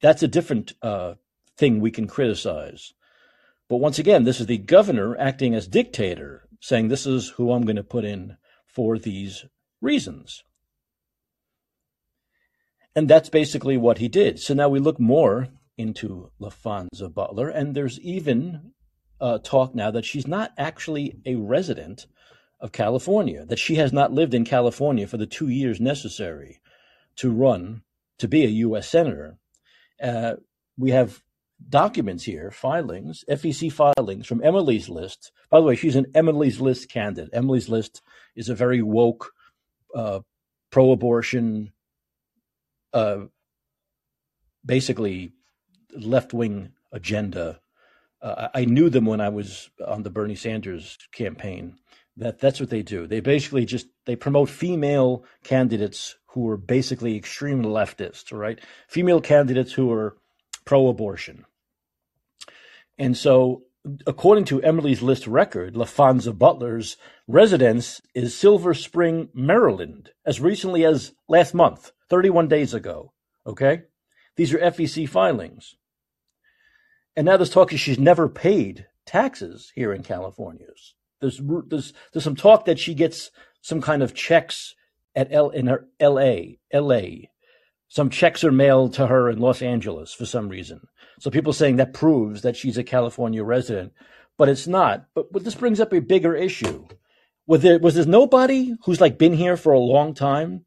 That's 0.00 0.22
a 0.22 0.28
different 0.28 0.74
uh, 0.82 1.14
thing 1.56 1.80
we 1.80 1.90
can 1.90 2.06
criticize. 2.06 2.92
But 3.68 3.76
once 3.76 3.98
again, 3.98 4.24
this 4.24 4.40
is 4.40 4.46
the 4.46 4.58
governor 4.58 5.16
acting 5.18 5.54
as 5.54 5.66
dictator, 5.66 6.48
saying 6.60 6.88
this 6.88 7.06
is 7.06 7.30
who 7.30 7.52
I'm 7.52 7.62
going 7.62 7.76
to 7.76 7.84
put 7.84 8.04
in 8.04 8.36
for 8.66 8.98
these 8.98 9.44
reasons. 9.80 10.42
And 12.94 13.08
that's 13.08 13.30
basically 13.30 13.76
what 13.78 13.98
he 13.98 14.08
did. 14.08 14.38
So 14.38 14.52
now 14.52 14.68
we 14.68 14.78
look 14.78 15.00
more 15.00 15.48
into 15.78 16.30
Laphonza 16.40 17.12
Butler, 17.12 17.48
and 17.48 17.74
there's 17.74 17.98
even 18.00 18.72
uh, 19.22 19.38
talk 19.38 19.74
now 19.74 19.90
that 19.92 20.04
she's 20.04 20.26
not 20.26 20.52
actually 20.58 21.16
a 21.24 21.36
resident 21.36 22.06
of 22.60 22.72
California, 22.72 23.46
that 23.46 23.58
she 23.58 23.76
has 23.76 23.92
not 23.92 24.12
lived 24.12 24.34
in 24.34 24.44
California 24.44 25.06
for 25.06 25.16
the 25.16 25.26
two 25.26 25.48
years 25.48 25.80
necessary 25.80 26.60
to 27.16 27.30
run 27.30 27.82
to 28.18 28.26
be 28.26 28.44
a 28.44 28.48
U.S. 28.48 28.88
senator. 28.88 29.38
Uh, 30.02 30.34
we 30.76 30.90
have 30.90 31.22
documents 31.68 32.24
here, 32.24 32.50
filings, 32.50 33.24
FEC 33.30 33.70
filings 33.70 34.26
from 34.26 34.42
Emily's 34.42 34.88
List. 34.88 35.30
By 35.50 35.60
the 35.60 35.66
way, 35.66 35.76
she's 35.76 35.96
an 35.96 36.06
Emily's 36.14 36.60
List 36.60 36.90
candidate. 36.90 37.30
Emily's 37.32 37.68
List 37.68 38.02
is 38.34 38.48
a 38.48 38.54
very 38.56 38.82
woke, 38.82 39.30
uh, 39.94 40.20
pro-abortion, 40.70 41.72
uh, 42.92 43.26
basically 44.64 45.32
left-wing 45.96 46.72
agenda 46.90 47.60
uh, 48.22 48.48
I 48.54 48.64
knew 48.64 48.88
them 48.88 49.04
when 49.04 49.20
I 49.20 49.28
was 49.28 49.70
on 49.86 50.02
the 50.02 50.10
Bernie 50.10 50.34
Sanders 50.34 50.96
campaign. 51.12 51.76
That 52.16 52.38
that's 52.38 52.60
what 52.60 52.70
they 52.70 52.82
do. 52.82 53.06
They 53.06 53.20
basically 53.20 53.64
just 53.64 53.88
they 54.04 54.16
promote 54.16 54.48
female 54.48 55.24
candidates 55.42 56.16
who 56.26 56.48
are 56.48 56.56
basically 56.56 57.16
extreme 57.16 57.62
leftists, 57.62 58.32
right? 58.32 58.60
Female 58.88 59.20
candidates 59.20 59.72
who 59.72 59.90
are 59.90 60.16
pro-abortion. 60.64 61.44
And 62.98 63.16
so, 63.16 63.64
according 64.06 64.44
to 64.46 64.62
Emily's 64.62 65.02
List 65.02 65.26
record, 65.26 65.74
Laphonza 65.74 66.36
Butler's 66.36 66.96
residence 67.26 68.00
is 68.14 68.36
Silver 68.36 68.74
Spring, 68.74 69.28
Maryland, 69.34 70.10
as 70.24 70.40
recently 70.40 70.84
as 70.84 71.12
last 71.28 71.54
month, 71.54 71.92
31 72.08 72.48
days 72.48 72.74
ago. 72.74 73.12
Okay? 73.46 73.82
These 74.36 74.54
are 74.54 74.58
FEC 74.58 75.08
filings. 75.08 75.76
And 77.16 77.26
now 77.26 77.36
there's 77.36 77.50
talk 77.50 77.70
that 77.70 77.78
she's 77.78 77.98
never 77.98 78.28
paid 78.28 78.86
taxes 79.06 79.72
here 79.74 79.92
in 79.92 80.02
California. 80.02 80.66
There's 81.20 81.40
there's 81.66 81.92
there's 82.12 82.24
some 82.24 82.36
talk 82.36 82.64
that 82.64 82.78
she 82.78 82.94
gets 82.94 83.30
some 83.60 83.80
kind 83.80 84.02
of 84.02 84.14
checks 84.14 84.74
at 85.14 85.32
L 85.32 85.50
in 85.50 85.66
her 85.66 85.86
L.A. 86.00 86.58
L.A. 86.70 87.30
Some 87.88 88.08
checks 88.08 88.42
are 88.42 88.52
mailed 88.52 88.94
to 88.94 89.06
her 89.06 89.28
in 89.28 89.38
Los 89.38 89.60
Angeles 89.60 90.14
for 90.14 90.24
some 90.24 90.48
reason. 90.48 90.80
So 91.20 91.30
people 91.30 91.52
saying 91.52 91.76
that 91.76 91.92
proves 91.92 92.42
that 92.42 92.56
she's 92.56 92.78
a 92.78 92.84
California 92.84 93.44
resident, 93.44 93.92
but 94.38 94.48
it's 94.48 94.66
not. 94.66 95.06
But, 95.14 95.30
but 95.30 95.44
this 95.44 95.54
brings 95.54 95.78
up 95.78 95.92
a 95.92 96.00
bigger 96.00 96.34
issue. 96.34 96.86
Was 97.46 97.60
there 97.60 97.78
was 97.78 97.94
there 97.94 98.06
nobody 98.06 98.74
who's 98.84 99.00
like 99.00 99.18
been 99.18 99.34
here 99.34 99.56
for 99.56 99.72
a 99.72 99.78
long 99.78 100.14
time 100.14 100.64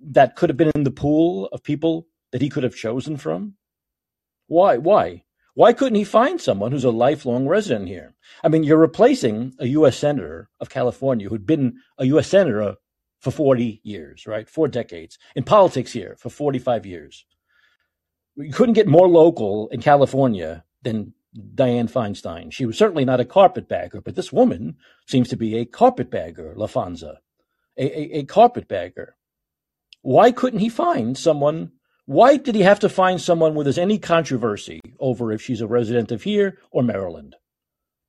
that 0.00 0.36
could 0.36 0.50
have 0.50 0.56
been 0.56 0.72
in 0.74 0.84
the 0.84 0.90
pool 0.90 1.46
of 1.46 1.64
people 1.64 2.06
that 2.30 2.40
he 2.40 2.48
could 2.48 2.62
have 2.62 2.76
chosen 2.76 3.16
from? 3.16 3.54
Why? 4.46 4.76
Why? 4.76 5.23
Why 5.54 5.72
couldn't 5.72 5.94
he 5.94 6.04
find 6.04 6.40
someone 6.40 6.72
who's 6.72 6.84
a 6.84 6.90
lifelong 6.90 7.46
resident 7.46 7.88
here? 7.88 8.14
I 8.42 8.48
mean, 8.48 8.64
you're 8.64 8.76
replacing 8.76 9.54
a 9.60 9.68
U.S. 9.68 9.96
Senator 9.96 10.50
of 10.60 10.68
California 10.68 11.28
who'd 11.28 11.46
been 11.46 11.78
a 11.96 12.06
U.S. 12.06 12.26
Senator 12.26 12.76
for 13.20 13.30
40 13.30 13.80
years, 13.84 14.26
right? 14.26 14.48
Four 14.48 14.68
decades. 14.68 15.16
In 15.36 15.44
politics 15.44 15.92
here 15.92 16.16
for 16.18 16.28
45 16.28 16.84
years. 16.84 17.24
You 18.36 18.52
couldn't 18.52 18.74
get 18.74 18.88
more 18.88 19.08
local 19.08 19.68
in 19.68 19.80
California 19.80 20.64
than 20.82 21.14
Dianne 21.36 21.90
Feinstein. 21.90 22.52
She 22.52 22.66
was 22.66 22.76
certainly 22.76 23.04
not 23.04 23.20
a 23.20 23.24
carpetbagger, 23.24 24.00
but 24.00 24.16
this 24.16 24.32
woman 24.32 24.76
seems 25.06 25.28
to 25.28 25.36
be 25.36 25.56
a 25.56 25.64
carpetbagger, 25.64 26.54
Laphonza, 26.56 27.18
a, 27.76 27.84
a, 27.84 28.18
a 28.18 28.24
carpetbagger. 28.24 29.16
Why 30.02 30.32
couldn't 30.32 30.58
he 30.58 30.68
find 30.68 31.16
someone 31.16 31.72
why 32.06 32.36
did 32.36 32.54
he 32.54 32.62
have 32.62 32.80
to 32.80 32.88
find 32.88 33.20
someone 33.20 33.54
where 33.54 33.64
there's 33.64 33.78
any 33.78 33.98
controversy 33.98 34.80
over 35.00 35.32
if 35.32 35.40
she's 35.40 35.62
a 35.62 35.66
resident 35.66 36.12
of 36.12 36.22
here 36.22 36.58
or 36.70 36.82
Maryland? 36.82 37.36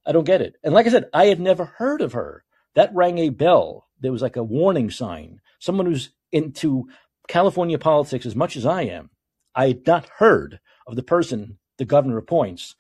I 0.05 0.11
don't 0.11 0.25
get 0.25 0.41
it. 0.41 0.55
And 0.63 0.73
like 0.73 0.85
I 0.85 0.89
said, 0.89 1.09
I 1.13 1.27
had 1.27 1.39
never 1.39 1.65
heard 1.65 2.01
of 2.01 2.13
her. 2.13 2.43
That 2.75 2.93
rang 2.93 3.19
a 3.19 3.29
bell. 3.29 3.87
There 3.99 4.11
was 4.11 4.21
like 4.21 4.35
a 4.35 4.43
warning 4.43 4.91
sign. 4.91 5.39
Someone 5.59 5.85
who's 5.85 6.11
into 6.31 6.89
California 7.27 7.79
politics 7.79 8.25
as 8.25 8.35
much 8.35 8.57
as 8.57 8.65
I 8.65 8.83
am. 8.83 9.09
I 9.55 9.67
had 9.69 9.87
not 9.87 10.09
heard 10.17 10.59
of 10.85 10.95
the 10.95 11.03
person 11.03 11.57
the 11.77 11.85
governor 11.85 12.17
appoints 12.17 12.75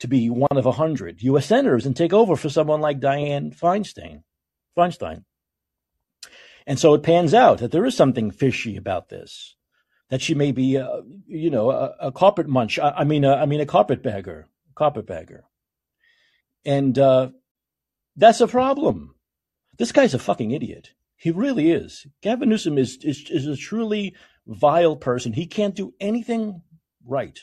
to 0.00 0.08
be 0.08 0.28
one 0.28 0.56
of 0.56 0.66
a 0.66 0.72
hundred 0.72 1.22
U.S. 1.22 1.46
senators 1.46 1.86
and 1.86 1.96
take 1.96 2.12
over 2.12 2.36
for 2.36 2.48
someone 2.48 2.80
like 2.80 3.00
Dianne 3.00 3.56
Feinstein. 3.56 4.22
Feinstein. 4.76 5.24
And 6.66 6.78
so 6.78 6.94
it 6.94 7.04
pans 7.04 7.32
out 7.32 7.58
that 7.58 7.70
there 7.70 7.86
is 7.86 7.96
something 7.96 8.32
fishy 8.32 8.76
about 8.76 9.08
this 9.08 9.54
that 10.08 10.22
she 10.22 10.34
may 10.34 10.52
be, 10.52 10.78
uh, 10.78 11.02
you 11.26 11.50
know, 11.50 11.70
a, 11.70 11.94
a, 12.00 12.12
carpet 12.12 12.46
munch. 12.46 12.78
I, 12.78 12.90
I 12.98 13.04
mean, 13.04 13.24
uh, 13.24 13.34
I 13.34 13.46
mean, 13.46 13.60
a 13.60 13.66
carpetbagger, 13.66 14.46
carpetbagger. 14.74 15.44
And 16.64 16.98
uh, 16.98 17.30
that's 18.16 18.40
a 18.40 18.48
problem. 18.48 19.14
This 19.78 19.92
guy's 19.92 20.14
a 20.14 20.18
fucking 20.18 20.52
idiot. 20.52 20.90
He 21.16 21.30
really 21.30 21.70
is. 21.70 22.06
Gavin 22.22 22.48
Newsom 22.48 22.78
is, 22.78 22.98
is, 23.02 23.28
is 23.30 23.46
a 23.46 23.56
truly 23.56 24.14
vile 24.46 24.96
person. 24.96 25.32
He 25.32 25.46
can't 25.46 25.74
do 25.74 25.94
anything 26.00 26.62
right. 27.04 27.38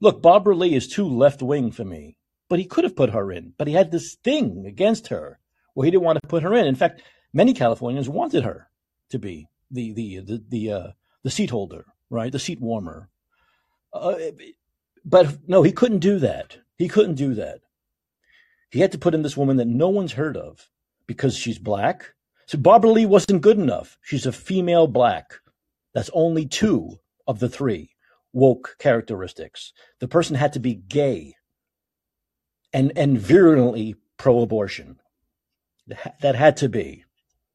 Look, 0.00 0.20
Barbara 0.20 0.56
Lee 0.56 0.74
is 0.74 0.88
too 0.88 1.06
left 1.06 1.42
wing 1.42 1.70
for 1.70 1.84
me, 1.84 2.16
but 2.48 2.58
he 2.58 2.64
could 2.64 2.84
have 2.84 2.96
put 2.96 3.10
her 3.10 3.30
in. 3.30 3.54
But 3.56 3.68
he 3.68 3.74
had 3.74 3.92
this 3.92 4.16
thing 4.16 4.64
against 4.66 5.08
her 5.08 5.38
where 5.74 5.84
he 5.84 5.90
didn't 5.90 6.02
want 6.02 6.18
to 6.20 6.28
put 6.28 6.42
her 6.42 6.54
in. 6.54 6.66
In 6.66 6.74
fact, 6.74 7.02
many 7.32 7.54
Californians 7.54 8.08
wanted 8.08 8.44
her 8.44 8.68
to 9.10 9.18
be 9.18 9.48
the 9.70 9.92
the 9.92 10.20
the 10.20 10.44
the, 10.48 10.72
uh, 10.72 10.88
the 11.24 11.30
seat 11.30 11.50
holder, 11.50 11.84
right? 12.10 12.32
The 12.32 12.38
seat 12.38 12.60
warmer. 12.60 13.08
Uh, 13.92 14.14
but 15.04 15.38
no, 15.48 15.62
he 15.62 15.72
couldn't 15.72 15.98
do 15.98 16.18
that. 16.18 16.58
He 16.76 16.88
couldn't 16.88 17.14
do 17.14 17.34
that. 17.34 17.60
He 18.70 18.80
had 18.80 18.92
to 18.92 18.98
put 18.98 19.14
in 19.14 19.22
this 19.22 19.36
woman 19.36 19.56
that 19.58 19.66
no 19.68 19.88
one's 19.88 20.12
heard 20.12 20.36
of 20.36 20.68
because 21.06 21.36
she's 21.36 21.58
black. 21.58 22.14
So 22.46 22.58
Barbara 22.58 22.90
Lee 22.90 23.06
wasn't 23.06 23.42
good 23.42 23.58
enough. 23.58 23.98
She's 24.02 24.26
a 24.26 24.32
female 24.32 24.86
black. 24.86 25.34
That's 25.94 26.10
only 26.14 26.46
two 26.46 26.98
of 27.26 27.38
the 27.38 27.48
three 27.48 27.90
woke 28.32 28.76
characteristics. 28.78 29.72
The 30.00 30.08
person 30.08 30.36
had 30.36 30.54
to 30.54 30.60
be 30.60 30.74
gay 30.74 31.34
and 32.72 32.92
and 32.96 33.18
virulently 33.18 33.96
pro-abortion. 34.16 34.98
That 36.20 36.34
had 36.36 36.56
to 36.58 36.68
be, 36.68 37.04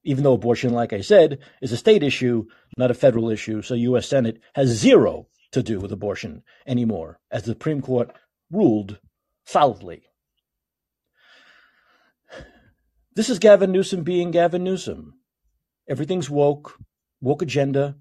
even 0.03 0.23
though 0.23 0.33
abortion, 0.33 0.73
like 0.73 0.93
I 0.93 1.01
said, 1.01 1.39
is 1.61 1.71
a 1.71 1.77
state 1.77 2.03
issue, 2.03 2.45
not 2.77 2.91
a 2.91 2.95
federal 2.95 3.29
issue. 3.29 3.61
So 3.61 3.73
U.S. 3.73 4.07
Senate 4.07 4.39
has 4.55 4.69
zero 4.69 5.27
to 5.51 5.63
do 5.63 5.79
with 5.79 5.91
abortion 5.91 6.43
anymore, 6.65 7.19
as 7.31 7.43
the 7.43 7.51
Supreme 7.51 7.81
Court 7.81 8.11
ruled 8.51 8.99
solidly. 9.45 10.03
This 13.15 13.29
is 13.29 13.39
Gavin 13.39 13.71
Newsom 13.71 14.03
being 14.03 14.31
Gavin 14.31 14.63
Newsom. 14.63 15.15
Everything's 15.89 16.29
woke, 16.29 16.77
woke 17.21 17.41
agenda, 17.41 17.95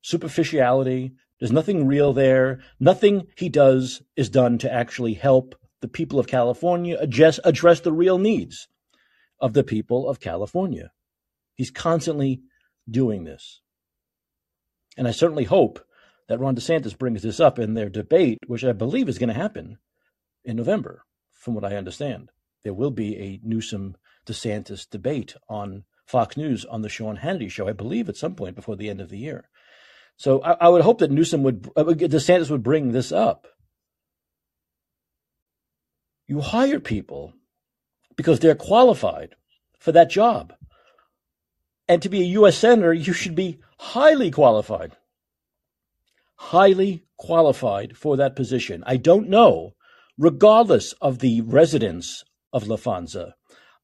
superficiality. 0.00 1.12
There's 1.38 1.52
nothing 1.52 1.86
real 1.86 2.12
there. 2.12 2.60
Nothing 2.80 3.26
he 3.36 3.48
does 3.48 4.02
is 4.16 4.30
done 4.30 4.58
to 4.58 4.72
actually 4.72 5.14
help 5.14 5.54
the 5.80 5.88
people 5.88 6.18
of 6.18 6.26
California 6.26 6.96
address, 6.98 7.38
address 7.44 7.80
the 7.80 7.92
real 7.92 8.16
needs 8.16 8.68
of 9.40 9.52
the 9.52 9.64
people 9.64 10.08
of 10.08 10.20
California. 10.20 10.92
He's 11.54 11.70
constantly 11.70 12.42
doing 12.88 13.24
this. 13.24 13.60
And 14.96 15.08
I 15.08 15.12
certainly 15.12 15.44
hope 15.44 15.80
that 16.28 16.40
Ron 16.40 16.56
DeSantis 16.56 16.96
brings 16.96 17.22
this 17.22 17.40
up 17.40 17.58
in 17.58 17.74
their 17.74 17.88
debate, 17.88 18.38
which 18.46 18.64
I 18.64 18.72
believe 18.72 19.08
is 19.08 19.18
going 19.18 19.28
to 19.28 19.34
happen 19.34 19.78
in 20.44 20.56
November, 20.56 21.04
from 21.32 21.54
what 21.54 21.64
I 21.64 21.76
understand. 21.76 22.30
There 22.64 22.74
will 22.74 22.90
be 22.90 23.16
a 23.16 23.40
Newsom 23.42 23.96
DeSantis 24.26 24.88
debate 24.88 25.34
on 25.48 25.84
Fox 26.06 26.36
News 26.36 26.64
on 26.64 26.82
the 26.82 26.88
Sean 26.88 27.16
Hannity 27.18 27.50
show, 27.50 27.68
I 27.68 27.72
believe, 27.72 28.08
at 28.08 28.16
some 28.16 28.34
point 28.34 28.56
before 28.56 28.76
the 28.76 28.90
end 28.90 29.00
of 29.00 29.08
the 29.08 29.18
year. 29.18 29.48
So 30.16 30.42
I, 30.42 30.52
I 30.52 30.68
would 30.68 30.82
hope 30.82 30.98
that 30.98 31.10
Newsom 31.10 31.42
would, 31.42 31.70
uh, 31.76 31.84
DeSantis 31.84 32.50
would 32.50 32.62
bring 32.62 32.92
this 32.92 33.12
up. 33.12 33.46
You 36.26 36.40
hire 36.40 36.80
people 36.80 37.34
because 38.16 38.40
they're 38.40 38.54
qualified 38.54 39.34
for 39.78 39.92
that 39.92 40.10
job. 40.10 40.54
And 41.88 42.00
to 42.02 42.08
be 42.08 42.20
a 42.20 42.36
U.S. 42.38 42.56
Senator, 42.56 42.92
you 42.92 43.12
should 43.12 43.34
be 43.34 43.58
highly 43.78 44.30
qualified. 44.30 44.96
Highly 46.36 47.04
qualified 47.16 47.96
for 47.96 48.16
that 48.16 48.36
position. 48.36 48.82
I 48.86 48.96
don't 48.96 49.28
know, 49.28 49.74
regardless 50.18 50.92
of 51.00 51.18
the 51.18 51.40
residence 51.42 52.24
of 52.52 52.64
Laphonza, 52.64 53.34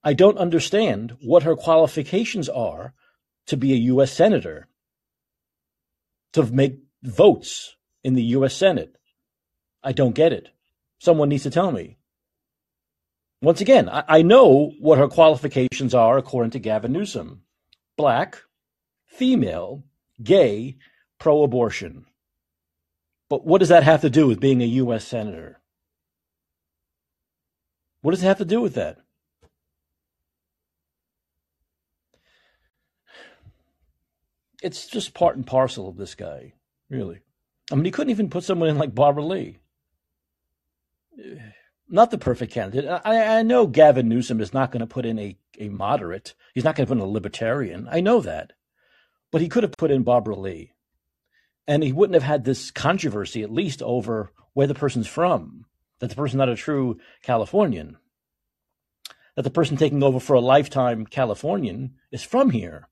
I 0.05 0.13
don't 0.13 0.39
understand 0.39 1.17
what 1.21 1.43
her 1.43 1.57
qualifications 1.57 2.49
are 2.49 2.95
to 3.47 3.57
be 3.57 3.73
a 3.73 3.77
U.S. 3.93 4.13
Senator, 4.13 4.69
to 6.33 6.45
make 6.45 6.79
votes 7.03 7.77
in 8.05 8.15
the 8.15 8.23
U.S. 8.23 8.55
Senate. 8.55 8.97
I 9.83 9.93
don't 9.93 10.15
get 10.15 10.33
it. 10.33 10.49
Someone 10.99 11.29
needs 11.29 11.45
to 11.45 11.51
tell 11.51 11.73
me. 11.73 11.99
Once 13.41 13.61
again, 13.61 13.89
I, 13.89 14.05
I 14.09 14.23
know 14.23 14.73
what 14.81 14.99
her 14.99 15.09
qualifications 15.09 15.95
are 15.95 16.19
according 16.19 16.51
to 16.53 16.59
Gavin 16.59 16.93
Newsom 16.93 17.43
black, 17.99 18.39
female, 19.05 19.85
gay, 20.23 20.79
pro 21.19 21.43
abortion. 21.43 22.07
But 23.29 23.45
what 23.45 23.59
does 23.59 23.69
that 23.69 23.83
have 23.83 24.01
to 24.01 24.09
do 24.09 24.27
with 24.27 24.41
being 24.41 24.63
a 24.63 24.67
U.S. 24.67 25.05
Senator? 25.05 25.61
What 28.01 28.13
does 28.13 28.23
it 28.23 28.27
have 28.27 28.39
to 28.39 28.47
do 28.47 28.63
with 28.63 28.75
that? 28.75 28.97
It's 34.63 34.87
just 34.87 35.13
part 35.13 35.37
and 35.37 35.47
parcel 35.47 35.89
of 35.89 35.97
this 35.99 36.15
guy, 36.15 36.55
really. 36.89 37.21
I 37.71 37.75
mean, 37.75 37.85
he 37.85 37.91
couldn't 37.91 38.11
even 38.11 38.31
put 38.31 38.45
someone 38.45 38.71
in 38.71 38.79
like 38.79 38.95
Barbara 38.95 39.25
Lee 39.25 39.59
not 41.89 42.11
the 42.11 42.19
perfect 42.19 42.53
candidate. 42.53 43.01
I, 43.05 43.39
I 43.39 43.43
know 43.43 43.67
Gavin 43.67 44.09
Newsom 44.09 44.41
is 44.41 44.53
not 44.53 44.71
going 44.71 44.81
to 44.81 44.87
put 44.87 45.07
in 45.07 45.19
a, 45.19 45.37
a 45.59 45.69
moderate. 45.69 46.35
He's 46.55 46.65
not 46.65 46.77
going 46.77 46.87
to 46.87 46.91
put 46.95 46.99
in 46.99 47.07
a 47.07 47.11
libertarian. 47.11 47.89
I 47.91 48.01
know 48.01 48.21
that. 48.21 48.53
But 49.31 49.41
he 49.41 49.49
could 49.49 49.63
have 49.63 49.73
put 49.73 49.91
in 49.91 50.03
Barbara 50.03 50.37
Lee. 50.37 50.73
And 51.67 51.83
he 51.83 51.93
wouldn't 51.93 52.15
have 52.15 52.23
had 52.23 52.45
this 52.45 52.71
controversy, 52.71 53.43
at 53.43 53.53
least 53.53 53.83
over 53.83 54.33
where 54.55 54.67
the 54.67 54.75
person's 54.75 55.07
from, 55.07 55.67
that 55.99 56.09
the 56.09 56.17
person's 56.17 56.39
not 56.39 56.49
a 56.49 56.57
true 56.57 56.99
Californian, 57.23 57.99
that 59.37 59.43
the 59.43 59.51
person 59.51 59.77
taking 59.77 60.03
over 60.03 60.19
for 60.19 60.35
a 60.35 60.41
lifetime 60.41 61.07
Californian 61.07 61.95
is 62.11 62.23
from 62.23 62.51
here. 62.51 62.89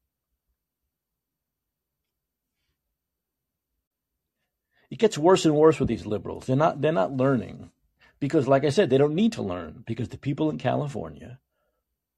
It 4.90 4.98
gets 4.98 5.18
worse 5.18 5.44
and 5.44 5.56
worse 5.56 5.80
with 5.80 5.88
these 5.88 6.06
liberals. 6.06 6.46
They're 6.46 6.54
not 6.54 6.80
they're 6.80 6.92
not 6.92 7.12
learning 7.12 7.70
because, 8.20 8.46
like 8.46 8.64
I 8.64 8.70
said, 8.70 8.90
they 8.90 8.98
don't 8.98 9.14
need 9.14 9.32
to 9.32 9.42
learn 9.42 9.82
because 9.86 10.10
the 10.10 10.18
people 10.18 10.48
in 10.48 10.58
California 10.58 11.40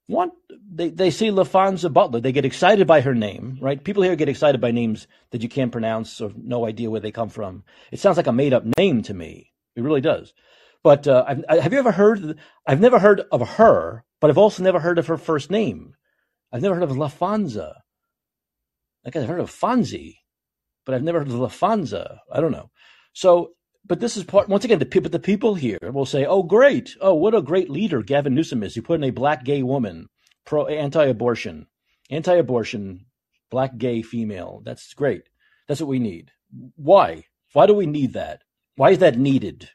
want 0.09 0.33
they, 0.71 0.89
they 0.89 1.11
see 1.11 1.29
Laphonza 1.29 1.93
Butler. 1.93 2.21
They 2.21 2.33
get 2.33 2.45
excited 2.45 2.87
by 2.87 3.03
her 3.03 3.15
name, 3.15 3.59
right? 3.61 3.83
People 3.83 4.03
here 4.03 4.17
get 4.17 4.29
excited 4.29 4.61
by 4.61 4.71
names 4.71 5.07
that 5.31 5.43
you 5.43 5.49
can't 5.49 5.73
pronounce 5.73 6.21
or 6.21 6.33
no 6.37 6.67
idea 6.67 6.91
where 6.91 7.01
they 7.01 7.13
come 7.13 7.29
from. 7.29 7.65
It 7.93 8.01
sounds 8.01 8.17
like 8.17 8.27
a 8.27 8.33
made 8.33 8.55
up 8.55 8.65
name 8.79 9.03
to 9.03 9.15
me. 9.15 9.53
It 9.77 9.83
really 9.83 10.01
does. 10.01 10.33
But 10.83 11.07
uh, 11.07 11.25
I've, 11.27 11.61
have 11.61 11.73
you 11.73 11.79
ever 11.79 11.93
heard? 11.93 12.39
I've 12.67 12.81
never 12.81 12.99
heard 12.99 13.23
of 13.31 13.47
her, 13.57 14.05
but 14.21 14.31
I've 14.31 14.39
also 14.39 14.63
never 14.63 14.81
heard 14.81 14.99
of 14.99 15.09
her 15.09 15.19
first 15.19 15.51
name. 15.51 15.95
I've 16.53 16.63
never 16.63 16.75
heard 16.75 16.85
of 16.85 16.97
Laphonza. 16.97 17.75
Like 19.05 19.17
I've 19.17 19.29
heard 19.29 19.41
of 19.41 19.51
Fonzie, 19.51 20.17
but 20.85 20.95
I've 20.95 21.03
never 21.03 21.19
heard 21.19 21.29
of 21.29 21.35
Laphonza. 21.35 22.19
I 22.33 22.41
don't 22.41 22.53
know. 22.53 22.71
So 23.13 23.53
but 23.85 24.01
this 24.01 24.17
is 24.17 24.25
part 24.25 24.49
once 24.49 24.65
again 24.65 24.79
the 24.79 24.87
people 24.87 25.11
the 25.11 25.19
people 25.19 25.55
here 25.55 25.79
will 25.83 26.07
say, 26.07 26.25
"Oh, 26.25 26.43
great! 26.43 26.97
Oh, 27.01 27.15
what 27.15 27.35
a 27.35 27.43
great 27.43 27.71
leader 27.71 28.03
Gavin 28.03 28.35
Newsom 28.35 28.63
is. 28.63 28.75
He 28.75 28.81
put 28.81 29.01
in 29.01 29.05
a 29.05 29.11
black 29.11 29.45
gay 29.45 29.63
woman, 29.63 30.09
pro 30.45 30.67
anti-abortion, 30.67 31.67
anti-abortion, 32.11 33.07
black 33.51 33.79
gay 33.79 34.03
female. 34.03 34.63
That's 34.65 34.93
great. 34.95 35.23
That's 35.67 35.81
what 35.81 35.89
we 35.89 35.99
need. 35.99 36.33
Why? 36.77 37.25
Why 37.53 37.67
do 37.67 37.75
we 37.75 37.87
need 37.87 38.13
that? 38.13 38.43
Why 38.77 38.91
is 38.91 38.99
that 38.99 39.19
needed?" 39.19 39.71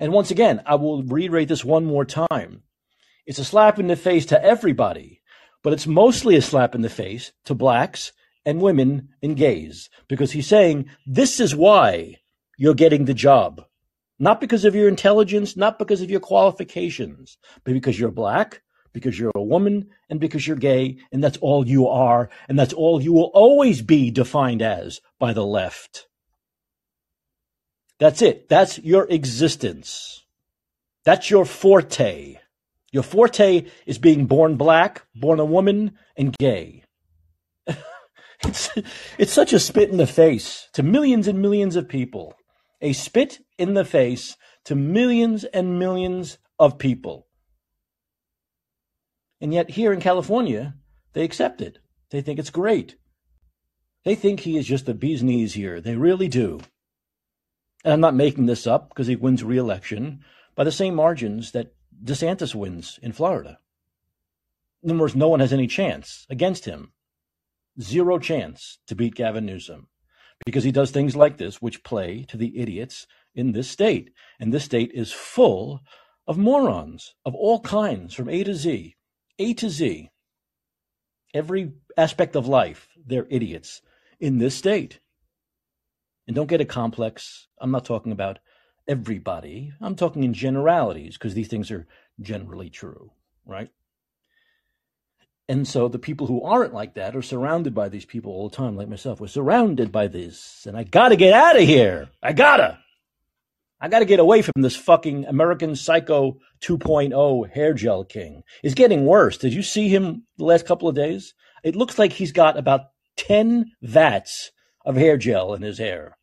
And 0.00 0.12
once 0.12 0.30
again, 0.30 0.62
I 0.66 0.74
will 0.74 1.02
reiterate 1.02 1.48
this 1.48 1.64
one 1.64 1.84
more 1.84 2.04
time. 2.04 2.64
It's 3.24 3.38
a 3.38 3.44
slap 3.44 3.78
in 3.78 3.86
the 3.86 3.96
face 3.96 4.26
to 4.26 4.44
everybody, 4.44 5.22
but 5.62 5.72
it's 5.72 5.86
mostly 5.86 6.34
a 6.34 6.42
slap 6.42 6.74
in 6.74 6.82
the 6.82 6.88
face 6.90 7.32
to 7.44 7.54
blacks 7.54 8.12
and 8.44 8.60
women 8.60 9.10
and 9.22 9.36
gays 9.36 9.88
because 10.08 10.32
he's 10.32 10.48
saying 10.48 10.86
this 11.06 11.38
is 11.38 11.54
why 11.54 12.16
you're 12.62 12.74
getting 12.74 13.06
the 13.06 13.12
job. 13.12 13.64
Not 14.20 14.40
because 14.40 14.64
of 14.64 14.76
your 14.76 14.86
intelligence, 14.86 15.56
not 15.56 15.80
because 15.80 16.00
of 16.00 16.12
your 16.12 16.20
qualifications, 16.20 17.36
but 17.64 17.74
because 17.74 17.98
you're 17.98 18.12
black, 18.12 18.62
because 18.92 19.18
you're 19.18 19.32
a 19.34 19.42
woman, 19.42 19.88
and 20.08 20.20
because 20.20 20.46
you're 20.46 20.54
gay, 20.54 20.98
and 21.10 21.24
that's 21.24 21.38
all 21.38 21.66
you 21.66 21.88
are, 21.88 22.30
and 22.48 22.56
that's 22.56 22.72
all 22.72 23.02
you 23.02 23.12
will 23.12 23.32
always 23.34 23.82
be 23.82 24.12
defined 24.12 24.62
as 24.62 25.00
by 25.18 25.32
the 25.32 25.44
left. 25.44 26.06
That's 27.98 28.22
it. 28.22 28.48
That's 28.48 28.78
your 28.78 29.08
existence. 29.10 30.24
That's 31.04 31.30
your 31.30 31.44
forte. 31.44 32.36
Your 32.92 33.02
forte 33.02 33.66
is 33.86 33.98
being 33.98 34.26
born 34.26 34.54
black, 34.54 35.02
born 35.16 35.40
a 35.40 35.44
woman, 35.44 35.98
and 36.16 36.32
gay. 36.38 36.84
it's, 37.66 38.70
it's 39.18 39.32
such 39.32 39.52
a 39.52 39.58
spit 39.58 39.90
in 39.90 39.96
the 39.96 40.06
face 40.06 40.68
to 40.74 40.84
millions 40.84 41.26
and 41.26 41.42
millions 41.42 41.74
of 41.74 41.88
people 41.88 42.36
a 42.82 42.92
spit 42.92 43.38
in 43.56 43.74
the 43.74 43.84
face 43.84 44.36
to 44.64 44.74
millions 44.74 45.44
and 45.44 45.78
millions 45.78 46.38
of 46.58 46.78
people. 46.78 47.28
And 49.40 49.54
yet, 49.54 49.70
here 49.70 49.92
in 49.92 50.00
California, 50.00 50.74
they 51.14 51.24
accept 51.24 51.60
it. 51.60 51.78
They 52.10 52.20
think 52.20 52.38
it's 52.38 52.50
great. 52.50 52.96
They 54.04 54.14
think 54.14 54.40
he 54.40 54.58
is 54.58 54.66
just 54.66 54.86
the 54.86 54.94
bee's 54.94 55.22
knees 55.22 55.54
here. 55.54 55.80
They 55.80 55.96
really 55.96 56.28
do. 56.28 56.60
And 57.84 57.94
I'm 57.94 58.00
not 58.00 58.14
making 58.14 58.46
this 58.46 58.66
up 58.66 58.88
because 58.88 59.06
he 59.06 59.16
wins 59.16 59.42
re 59.42 59.56
election, 59.56 60.20
by 60.54 60.64
the 60.64 60.72
same 60.72 60.94
margins 60.94 61.52
that 61.52 61.74
DeSantis 62.04 62.54
wins 62.54 62.98
in 63.02 63.12
Florida. 63.12 63.58
In 64.82 64.90
other 64.90 65.00
words, 65.00 65.16
no 65.16 65.28
one 65.28 65.40
has 65.40 65.52
any 65.52 65.66
chance 65.66 66.26
against 66.28 66.64
him. 66.64 66.92
Zero 67.80 68.18
chance 68.18 68.78
to 68.86 68.94
beat 68.94 69.14
Gavin 69.14 69.46
Newsom 69.46 69.88
because 70.44 70.64
he 70.64 70.72
does 70.72 70.90
things 70.90 71.16
like 71.16 71.38
this, 71.38 71.62
which 71.62 71.84
play 71.84 72.24
to 72.28 72.36
the 72.36 72.58
idiots 72.58 73.06
in 73.34 73.52
this 73.52 73.70
state. 73.70 74.10
And 74.40 74.52
this 74.52 74.64
state 74.64 74.90
is 74.94 75.12
full 75.12 75.80
of 76.26 76.38
morons 76.38 77.14
of 77.24 77.34
all 77.34 77.60
kinds, 77.60 78.14
from 78.14 78.28
A 78.28 78.44
to 78.44 78.54
Z. 78.54 78.96
A 79.38 79.54
to 79.54 79.68
Z. 79.68 80.10
Every 81.34 81.72
aspect 81.96 82.36
of 82.36 82.46
life, 82.46 82.88
they're 83.04 83.26
idiots 83.30 83.82
in 84.20 84.38
this 84.38 84.54
state. 84.54 85.00
And 86.26 86.36
don't 86.36 86.48
get 86.48 86.60
a 86.60 86.66
complex. 86.66 87.48
I'm 87.60 87.70
not 87.70 87.84
talking 87.84 88.12
about 88.12 88.38
everybody. 88.86 89.72
I'm 89.80 89.96
talking 89.96 90.24
in 90.24 90.34
generalities 90.34 91.16
because 91.16 91.34
these 91.34 91.48
things 91.48 91.70
are 91.70 91.86
generally 92.20 92.70
true, 92.70 93.12
right? 93.46 93.70
And 95.48 95.66
so 95.66 95.88
the 95.88 95.98
people 95.98 96.26
who 96.26 96.42
aren't 96.42 96.72
like 96.72 96.94
that 96.94 97.16
are 97.16 97.22
surrounded 97.22 97.74
by 97.74 97.88
these 97.88 98.04
people 98.04 98.32
all 98.32 98.48
the 98.48 98.56
time, 98.56 98.76
like 98.76 98.88
myself. 98.88 99.20
We're 99.20 99.26
surrounded 99.26 99.90
by 99.90 100.06
this, 100.06 100.64
and 100.66 100.76
I 100.76 100.84
gotta 100.84 101.16
get 101.16 101.32
out 101.34 101.56
of 101.56 101.62
here. 101.62 102.08
I 102.22 102.32
gotta. 102.32 102.78
I 103.80 103.88
gotta 103.88 104.04
get 104.04 104.20
away 104.20 104.42
from 104.42 104.62
this 104.62 104.76
fucking 104.76 105.26
American 105.26 105.74
Psycho 105.74 106.38
2.0 106.62 107.50
hair 107.50 107.74
gel 107.74 108.04
king. 108.04 108.44
It's 108.62 108.74
getting 108.74 109.04
worse. 109.04 109.36
Did 109.36 109.52
you 109.52 109.62
see 109.62 109.88
him 109.88 110.24
the 110.38 110.44
last 110.44 110.66
couple 110.66 110.88
of 110.88 110.94
days? 110.94 111.34
It 111.64 111.74
looks 111.74 111.98
like 111.98 112.12
he's 112.12 112.32
got 112.32 112.56
about 112.56 112.82
10 113.16 113.72
vats 113.82 114.52
of 114.84 114.96
hair 114.96 115.16
gel 115.16 115.54
in 115.54 115.62
his 115.62 115.78
hair. 115.78 116.16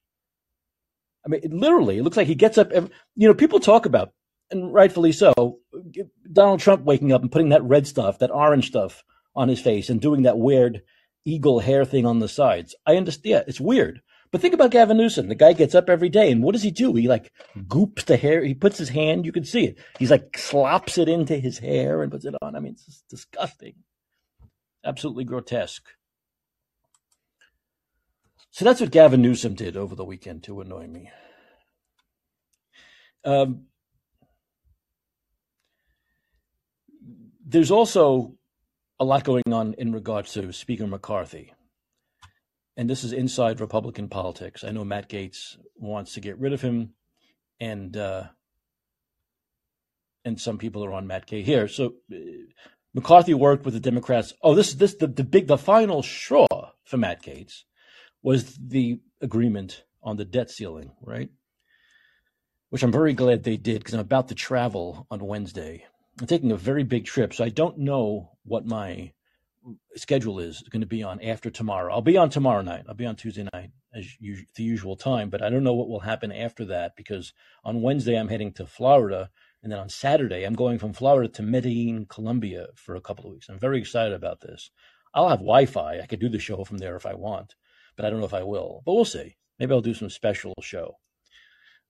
I 1.25 1.29
mean, 1.29 1.41
it 1.43 1.53
literally, 1.53 1.97
it 1.97 2.03
looks 2.03 2.17
like 2.17 2.27
he 2.27 2.35
gets 2.35 2.57
up. 2.57 2.71
Every, 2.71 2.89
you 3.15 3.27
know, 3.27 3.33
people 3.33 3.59
talk 3.59 3.85
about, 3.85 4.13
and 4.51 4.73
rightfully 4.73 5.11
so, 5.11 5.59
Donald 6.31 6.59
Trump 6.59 6.83
waking 6.83 7.11
up 7.11 7.21
and 7.21 7.31
putting 7.31 7.49
that 7.49 7.63
red 7.63 7.87
stuff, 7.87 8.19
that 8.19 8.31
orange 8.31 8.67
stuff 8.67 9.03
on 9.35 9.47
his 9.47 9.61
face 9.61 9.89
and 9.89 10.01
doing 10.01 10.23
that 10.23 10.37
weird 10.37 10.81
eagle 11.25 11.59
hair 11.59 11.85
thing 11.85 12.05
on 12.05 12.19
the 12.19 12.27
sides. 12.27 12.75
I 12.85 12.95
understand. 12.97 13.25
Yeah, 13.25 13.41
it's 13.47 13.59
weird. 13.59 14.01
But 14.31 14.41
think 14.41 14.53
about 14.53 14.71
Gavin 14.71 14.97
Newsom. 14.97 15.27
The 15.27 15.35
guy 15.35 15.53
gets 15.53 15.73
up 15.73 15.89
every 15.89 16.09
day, 16.09 16.31
and 16.31 16.43
what 16.43 16.51
does 16.53 16.61
he 16.61 16.71
do? 16.71 16.93
He 16.93 17.07
like 17.07 17.31
goops 17.67 18.03
the 18.03 18.17
hair. 18.17 18.43
He 18.43 18.53
puts 18.53 18.77
his 18.77 18.89
hand. 18.89 19.25
You 19.25 19.31
can 19.31 19.43
see 19.43 19.65
it. 19.65 19.77
He's 19.97 20.11
like 20.11 20.37
slops 20.37 20.97
it 20.97 21.09
into 21.09 21.37
his 21.37 21.57
hair 21.57 22.03
and 22.03 22.11
puts 22.11 22.25
it 22.25 22.35
on. 22.41 22.55
I 22.55 22.59
mean, 22.59 22.73
it's 22.73 23.03
disgusting, 23.09 23.75
absolutely 24.85 25.23
grotesque. 25.23 25.87
So 28.51 28.65
that's 28.65 28.81
what 28.81 28.91
Gavin 28.91 29.21
Newsom 29.21 29.53
did 29.53 29.77
over 29.77 29.95
the 29.95 30.05
weekend 30.05 30.43
to 30.43 30.61
annoy 30.61 30.87
me. 30.87 31.09
Um, 33.23 33.65
there's 37.49 37.71
also 37.71 38.35
a 38.99 39.05
lot 39.05 39.23
going 39.23 39.51
on 39.51 39.73
in 39.73 39.91
regards 39.91 40.33
to 40.33 40.53
Speaker 40.53 40.85
McCarthy. 40.85 41.53
And 42.77 42.89
this 42.89 43.03
is 43.03 43.11
inside 43.11 43.59
Republican 43.59 44.07
politics. 44.07 44.63
I 44.63 44.71
know 44.71 44.85
Matt 44.85 45.09
Gaetz 45.09 45.57
wants 45.75 46.13
to 46.13 46.21
get 46.21 46.37
rid 46.37 46.53
of 46.53 46.61
him, 46.61 46.93
and 47.59 47.97
uh, 47.97 48.25
and 50.23 50.39
some 50.39 50.57
people 50.57 50.85
are 50.85 50.93
on 50.93 51.07
Matt 51.07 51.27
Gaetz 51.27 51.43
here. 51.43 51.67
So 51.67 51.95
uh, 52.13 52.15
McCarthy 52.93 53.33
worked 53.33 53.65
with 53.65 53.73
the 53.73 53.79
Democrats. 53.79 54.33
Oh, 54.41 54.55
this 54.55 54.75
this 54.75 54.93
the, 54.93 55.07
the 55.07 55.23
big 55.23 55.47
the 55.47 55.57
final 55.57 56.03
straw 56.03 56.47
for 56.85 56.97
Matt 56.97 57.23
Gaetz 57.23 57.63
was 58.21 58.55
the 58.55 58.99
agreement 59.21 59.83
on 60.03 60.17
the 60.17 60.25
debt 60.25 60.49
ceiling, 60.49 60.91
right? 61.01 61.29
Which 62.69 62.83
I'm 62.83 62.91
very 62.91 63.13
glad 63.13 63.43
they 63.43 63.57
did 63.57 63.79
because 63.79 63.95
I'm 63.95 63.99
about 64.01 64.29
to 64.29 64.35
travel 64.35 65.07
on 65.09 65.25
Wednesday. 65.25 65.85
I'm 66.19 66.27
taking 66.27 66.51
a 66.51 66.57
very 66.57 66.83
big 66.83 67.05
trip, 67.05 67.33
so 67.33 67.45
I 67.45 67.49
don't 67.49 67.77
know 67.77 68.31
what 68.43 68.65
my 68.65 69.13
schedule 69.95 70.39
is 70.39 70.63
going 70.69 70.81
to 70.81 70.87
be 70.87 71.03
on 71.03 71.21
after 71.21 71.49
tomorrow. 71.49 71.93
I'll 71.93 72.01
be 72.01 72.17
on 72.17 72.29
tomorrow 72.29 72.61
night. 72.61 72.85
I'll 72.87 72.95
be 72.95 73.05
on 73.05 73.15
Tuesday 73.15 73.47
night 73.53 73.71
as 73.93 74.05
us- 74.05 74.45
the 74.55 74.63
usual 74.63 74.95
time, 74.97 75.29
but 75.29 75.41
I 75.41 75.49
don't 75.49 75.63
know 75.63 75.73
what 75.73 75.87
will 75.87 76.01
happen 76.01 76.31
after 76.31 76.65
that 76.65 76.95
because 76.97 77.33
on 77.63 77.81
Wednesday 77.81 78.17
I'm 78.17 78.27
heading 78.27 78.51
to 78.53 78.65
Florida, 78.65 79.29
and 79.63 79.71
then 79.71 79.79
on 79.79 79.89
Saturday 79.89 80.43
I'm 80.43 80.55
going 80.55 80.77
from 80.77 80.93
Florida 80.93 81.29
to 81.33 81.41
Medellin, 81.41 82.05
Colombia 82.05 82.67
for 82.75 82.95
a 82.95 83.01
couple 83.01 83.25
of 83.25 83.31
weeks. 83.31 83.47
I'm 83.49 83.59
very 83.59 83.79
excited 83.79 84.13
about 84.13 84.41
this. 84.41 84.71
I'll 85.13 85.29
have 85.29 85.39
Wi-Fi. 85.39 85.99
I 85.99 86.05
could 86.05 86.19
do 86.19 86.29
the 86.29 86.39
show 86.39 86.63
from 86.65 86.79
there 86.79 86.95
if 86.95 87.05
I 87.05 87.13
want, 87.13 87.55
but 87.95 88.05
I 88.05 88.09
don't 88.09 88.19
know 88.19 88.25
if 88.25 88.33
I 88.33 88.43
will. 88.43 88.81
But 88.85 88.93
we'll 88.93 89.05
see. 89.05 89.37
Maybe 89.57 89.73
I'll 89.73 89.81
do 89.81 89.93
some 89.93 90.09
special 90.09 90.53
show. 90.61 90.97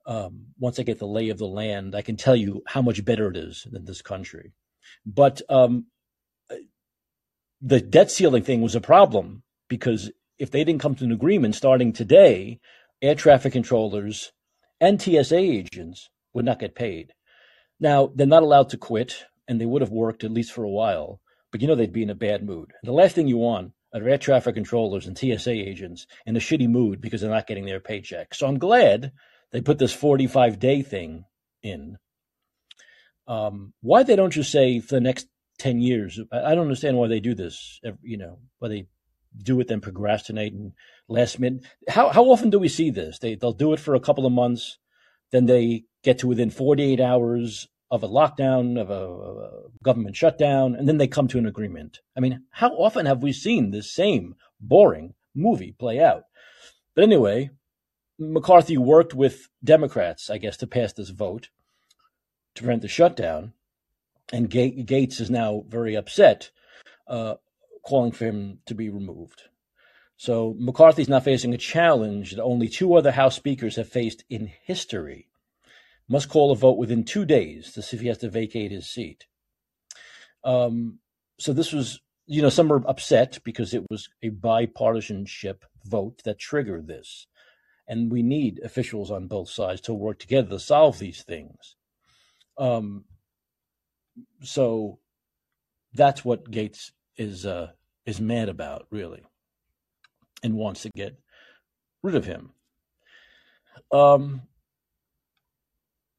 Um, 0.06 0.48
once 0.58 0.80
I 0.80 0.84
get 0.84 1.00
the 1.00 1.08
lay 1.08 1.30
of 1.30 1.38
the 1.38 1.48
land, 1.48 1.96
I 1.96 2.02
can 2.02 2.16
tell 2.16 2.36
you 2.36 2.64
how 2.66 2.82
much 2.82 3.04
better 3.06 3.30
it 3.30 3.38
is 3.38 3.68
than 3.72 3.86
this 3.86 4.02
country. 4.02 4.54
But 5.06 5.42
um, 5.50 5.86
the 7.62 7.82
debt 7.82 8.10
ceiling 8.10 8.44
thing 8.44 8.62
was 8.62 8.76
a 8.76 8.82
problem 8.82 9.44
because 9.68 10.12
if 10.38 10.52
they 10.52 10.64
didn't 10.64 10.82
come 10.82 10.96
to 10.96 11.04
an 11.04 11.12
agreement 11.12 11.56
starting 11.56 11.92
today, 11.94 12.60
air 13.02 13.16
traffic 13.16 13.54
controllers 13.54 14.32
and 14.80 15.02
TSA 15.02 15.38
agents 15.38 16.10
would 16.34 16.46
not 16.46 16.60
get 16.60 16.76
paid. 16.76 17.14
Now, 17.80 18.12
they're 18.14 18.28
not 18.28 18.44
allowed 18.44 18.70
to 18.70 18.78
quit, 18.78 19.26
and 19.48 19.60
they 19.60 19.66
would 19.66 19.82
have 19.82 19.92
worked 19.92 20.24
at 20.24 20.32
least 20.32 20.52
for 20.52 20.64
a 20.64 20.70
while, 20.70 21.22
but 21.52 21.62
you 21.62 21.68
know 21.68 21.76
they'd 21.76 21.94
be 21.94 22.04
in 22.04 22.10
a 22.10 22.16
bad 22.16 22.44
mood. 22.44 22.72
The 22.84 22.92
last 22.92 23.16
thing 23.16 23.28
you 23.28 23.38
want 23.38 23.74
are 23.94 24.08
air 24.08 24.18
traffic 24.18 24.56
controllers 24.56 25.08
and 25.08 25.18
TSA 25.18 25.52
agents 25.52 26.06
in 26.26 26.36
a 26.36 26.40
shitty 26.40 26.70
mood 26.70 27.02
because 27.02 27.22
they're 27.22 27.30
not 27.30 27.48
getting 27.48 27.66
their 27.66 27.80
paycheck. 27.80 28.34
So 28.34 28.48
I'm 28.48 28.60
glad 28.60 29.12
they 29.52 29.62
put 29.62 29.80
this 29.80 29.94
45 29.94 30.60
day 30.60 30.82
thing 30.82 31.26
in. 31.64 31.98
Um, 33.28 33.74
why 33.82 34.04
they 34.04 34.16
don't 34.16 34.34
just 34.34 34.52
say 34.52 34.80
for 34.80 34.96
the 34.96 35.02
next 35.02 35.28
10 35.60 35.82
years. 35.82 36.20
I 36.32 36.56
don't 36.56 36.64
understand 36.64 36.98
why 36.98 37.08
they 37.08 37.20
do 37.20 37.36
this, 37.36 37.80
you 38.02 38.18
know, 38.18 38.40
why 38.60 38.70
they 38.70 38.88
do 39.38 39.60
it 39.60 39.68
then 39.68 39.82
procrastinate 39.82 40.54
and 40.54 40.74
last 41.08 41.40
minute. 41.40 41.64
How, 41.88 42.10
how 42.10 42.24
often 42.26 42.50
do 42.50 42.58
we 42.58 42.68
see 42.68 42.90
this? 42.90 43.20
They, 43.20 43.36
they'll 43.36 43.52
do 43.52 43.74
it 43.74 43.80
for 43.80 43.94
a 43.94 44.00
couple 44.00 44.26
of 44.26 44.32
months, 44.32 44.80
then 45.32 45.46
they 45.46 45.84
get 46.04 46.20
to 46.20 46.28
within 46.28 46.50
48 46.50 47.00
hours 47.00 47.68
of 47.92 48.04
a 48.04 48.08
lockdown, 48.08 48.80
of 48.80 48.90
a, 48.90 48.94
of 48.94 49.38
a 49.38 49.84
government 49.84 50.16
shutdown, 50.16 50.76
and 50.76 50.88
then 50.88 50.98
they 50.98 51.08
come 51.08 51.28
to 51.28 51.38
an 51.38 51.46
agreement. 51.46 52.00
I 52.16 52.20
mean, 52.20 52.44
how 52.52 52.70
often 52.70 53.06
have 53.06 53.22
we 53.22 53.34
seen 53.34 53.72
this 53.72 53.92
same 53.92 54.36
boring 54.60 55.14
movie 55.36 55.76
play 55.78 56.00
out? 56.00 56.24
But 56.96 57.04
anyway, 57.04 57.50
McCarthy 58.20 58.78
worked 58.78 59.14
with 59.14 59.50
Democrats, 59.64 60.30
I 60.30 60.38
guess, 60.38 60.58
to 60.58 60.68
pass 60.68 60.94
this 60.94 61.10
vote 61.10 61.50
to 62.56 62.64
prevent 62.64 62.82
the 62.82 62.88
shutdown 62.88 63.54
and 64.32 64.50
Gaetz 64.50 65.20
is 65.20 65.30
now 65.30 65.64
very 65.68 65.96
upset, 65.96 66.52
uh, 67.08 67.36
calling 67.84 68.12
for 68.12 68.26
him 68.26 68.60
to 68.66 68.76
be 68.76 68.90
removed. 68.90 69.44
So 70.18 70.56
McCarthy's 70.60 71.10
now 71.10 71.20
facing 71.20 71.54
a 71.54 71.58
challenge 71.58 72.32
that 72.32 72.44
only 72.44 72.68
two 72.68 72.94
other 72.96 73.12
House 73.12 73.36
speakers 73.36 73.78
have 73.78 73.88
faced 73.88 74.24
in 74.30 74.52
history. 74.64 75.30
Must 76.08 76.30
call 76.30 76.52
a 76.52 76.56
vote 76.56 76.78
within 76.78 77.04
two 77.04 77.26
days 77.26 77.72
to 77.74 77.82
see 77.82 77.96
if 77.96 78.02
he 78.02 78.10
has 78.10 78.18
to 78.20 78.30
vacate 78.30 78.72
his 78.72 78.90
seat. 78.90 79.26
Um, 80.44 81.00
so 81.40 81.54
this 81.54 81.72
was, 81.72 82.02
you 82.26 82.42
know, 82.42 82.50
some 82.50 82.72
are 82.72 82.86
upset 82.88 83.40
because 83.44 83.74
it 83.74 83.84
was 83.90 84.10
a 84.22 84.30
bipartisanship 84.30 85.64
vote 85.86 86.22
that 86.26 86.40
triggered 86.40 86.88
this. 86.88 87.28
And 87.90 88.12
we 88.12 88.22
need 88.22 88.62
officials 88.64 89.12
on 89.12 89.28
both 89.28 89.50
sides 89.50 89.82
to 89.82 89.94
work 89.94 90.20
together 90.20 90.50
to 90.50 90.60
solve 90.60 91.00
these 91.00 91.24
things. 91.24 91.76
Um, 92.58 93.06
so 94.44 95.00
that's 95.94 96.24
what 96.24 96.52
Gaetz 96.52 96.92
is 97.18 97.46
uh, 97.46 97.72
is 98.06 98.22
mad 98.22 98.48
about, 98.48 98.86
really, 98.92 99.24
and 100.44 100.54
wants 100.54 100.84
to 100.84 100.92
get 100.96 101.20
rid 102.04 102.16
of 102.16 102.26
him. 102.26 102.52
Um, 103.92 104.44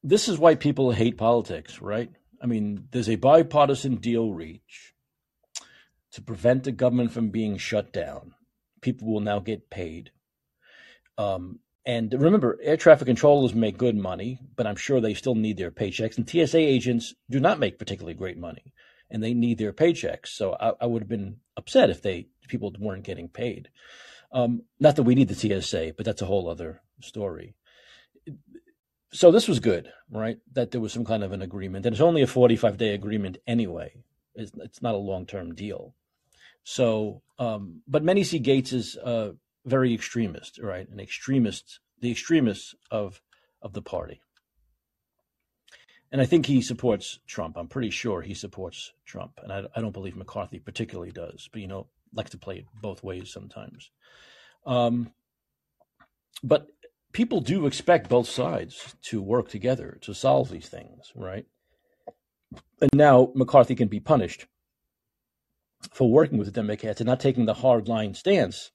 this 0.03 0.27
is 0.27 0.37
why 0.37 0.55
people 0.55 0.91
hate 0.91 1.17
politics, 1.17 1.81
right? 1.81 2.11
I 2.41 2.47
mean, 2.47 2.87
there's 2.91 3.09
a 3.09 3.15
bipartisan 3.15 3.95
deal 3.95 4.33
reach 4.33 4.93
to 6.11 6.21
prevent 6.21 6.63
the 6.63 6.71
government 6.71 7.11
from 7.11 7.29
being 7.29 7.57
shut 7.57 7.93
down. 7.93 8.33
People 8.81 9.07
will 9.07 9.21
now 9.21 9.39
get 9.39 9.69
paid. 9.69 10.11
Um, 11.21 11.59
and 11.85 12.13
remember, 12.13 12.59
air 12.61 12.77
traffic 12.77 13.07
controllers 13.07 13.55
make 13.55 13.77
good 13.77 13.95
money, 13.95 14.39
but 14.55 14.67
I'm 14.67 14.75
sure 14.75 15.01
they 15.01 15.15
still 15.15 15.35
need 15.35 15.57
their 15.57 15.71
paychecks. 15.71 16.17
And 16.17 16.29
TSA 16.29 16.59
agents 16.59 17.15
do 17.29 17.39
not 17.39 17.59
make 17.59 17.79
particularly 17.79 18.13
great 18.13 18.37
money, 18.37 18.73
and 19.09 19.23
they 19.23 19.33
need 19.33 19.57
their 19.57 19.73
paychecks. 19.73 20.27
So 20.27 20.55
I, 20.59 20.73
I 20.81 20.85
would 20.85 21.01
have 21.01 21.09
been 21.09 21.37
upset 21.57 21.89
if 21.89 22.01
they 22.01 22.27
people 22.47 22.73
weren't 22.79 23.03
getting 23.03 23.29
paid. 23.29 23.69
Um, 24.31 24.63
not 24.79 24.95
that 24.95 25.03
we 25.03 25.15
need 25.15 25.29
the 25.29 25.61
TSA, 25.61 25.93
but 25.97 26.05
that's 26.05 26.21
a 26.21 26.25
whole 26.27 26.49
other 26.49 26.81
story. 27.01 27.55
So 29.11 29.31
this 29.31 29.47
was 29.47 29.59
good, 29.59 29.91
right? 30.09 30.37
That 30.53 30.71
there 30.71 30.81
was 30.81 30.93
some 30.93 31.05
kind 31.05 31.23
of 31.23 31.31
an 31.31 31.41
agreement, 31.41 31.85
and 31.85 31.93
it's 31.93 32.01
only 32.01 32.21
a 32.21 32.27
45 32.27 32.77
day 32.77 32.93
agreement 32.93 33.37
anyway. 33.47 34.03
It's, 34.35 34.51
it's 34.57 34.81
not 34.81 34.95
a 34.95 34.97
long 34.97 35.25
term 35.25 35.55
deal. 35.55 35.95
So, 36.63 37.23
um, 37.39 37.81
but 37.87 38.03
many 38.03 38.23
see 38.23 38.39
Gaetz 38.39 38.71
as 38.71 38.95
uh, 39.03 39.31
very 39.65 39.93
extremist, 39.93 40.59
right? 40.59 40.87
An 40.89 40.99
extremist, 40.99 41.79
the 41.99 42.11
extremists 42.11 42.75
of 42.89 43.21
of 43.61 43.73
the 43.73 43.81
party. 43.81 44.21
and 46.11 46.19
I 46.21 46.25
think 46.25 46.45
he 46.45 46.61
supports 46.61 47.19
Trump. 47.27 47.57
I'm 47.57 47.67
pretty 47.67 47.89
sure 47.89 48.21
he 48.21 48.33
supports 48.33 48.91
Trump, 49.05 49.39
and 49.43 49.51
I, 49.51 49.63
I 49.75 49.81
don't 49.81 49.93
believe 49.93 50.15
McCarthy 50.15 50.59
particularly 50.59 51.11
does. 51.11 51.49
But 51.51 51.61
you 51.61 51.67
know, 51.67 51.87
likes 52.13 52.31
to 52.31 52.37
play 52.37 52.57
it 52.57 52.65
both 52.81 53.03
ways 53.03 53.31
sometimes. 53.31 53.91
Um, 54.65 55.11
but 56.43 56.67
people 57.13 57.39
do 57.41 57.65
expect 57.65 58.09
both 58.09 58.27
sides 58.27 58.95
to 59.03 59.21
work 59.21 59.49
together 59.49 59.97
to 60.01 60.13
solve 60.13 60.49
these 60.49 60.69
things, 60.69 61.11
right? 61.15 61.45
And 62.81 62.89
now 62.93 63.31
McCarthy 63.35 63.75
can 63.75 63.87
be 63.87 63.99
punished 63.99 64.47
for 65.93 66.09
working 66.11 66.37
with 66.37 66.47
the 66.47 66.51
Democrats 66.51 66.99
and 66.99 67.07
not 67.07 67.19
taking 67.19 67.45
the 67.45 67.55
hard 67.55 67.87
line 67.87 68.13
stance 68.13 68.71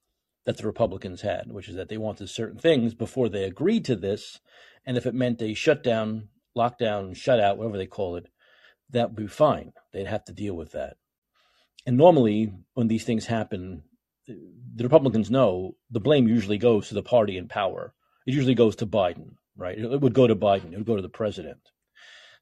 that 0.47 0.57
the 0.57 0.67
Republicans 0.67 1.21
had, 1.21 1.53
which 1.53 1.69
is 1.69 1.75
that 1.75 1.89
they 1.89 1.99
wanted 1.99 2.29
certain 2.29 2.59
things 2.59 2.95
before 2.95 3.29
they 3.29 3.45
agreed 3.45 3.85
to 3.85 3.97
this. 3.97 4.41
And 4.87 4.97
if 4.97 5.05
it 5.05 5.15
meant 5.15 5.43
a 5.43 5.55
shutdown, 5.55 6.29
lockdown, 6.57 7.11
shutout, 7.11 7.57
whatever 7.57 7.77
they 7.77 7.87
call 7.87 8.17
it, 8.17 8.29
that 8.91 9.11
would 9.11 9.17
be 9.17 9.27
fine. 9.27 9.73
They'd 9.93 10.07
have 10.07 10.25
to 10.27 10.33
deal 10.33 10.55
with 10.55 10.73
that. 10.73 10.97
And 11.85 11.97
normally, 11.97 12.53
when 12.75 12.87
these 12.87 13.05
things 13.05 13.27
happen, 13.27 13.83
the 14.27 14.85
Republicans 14.85 15.31
know 15.31 15.77
the 15.91 16.01
blame 16.01 16.29
usually 16.29 16.59
goes 16.59 16.89
to 16.89 16.95
the 16.95 17.03
party 17.03 17.37
in 17.37 17.49
power. 17.49 17.93
It 18.27 18.35
usually 18.35 18.55
goes 18.55 18.77
to 18.77 18.87
Biden, 18.87 19.35
right? 19.57 19.79
It 19.79 20.01
would 20.01 20.15
go 20.15 20.27
to 20.29 20.37
Biden. 20.37 20.73
It 20.73 20.77
would 20.77 20.87
go 20.87 20.97
to 20.97 21.03
the 21.03 21.09
president. 21.09 21.61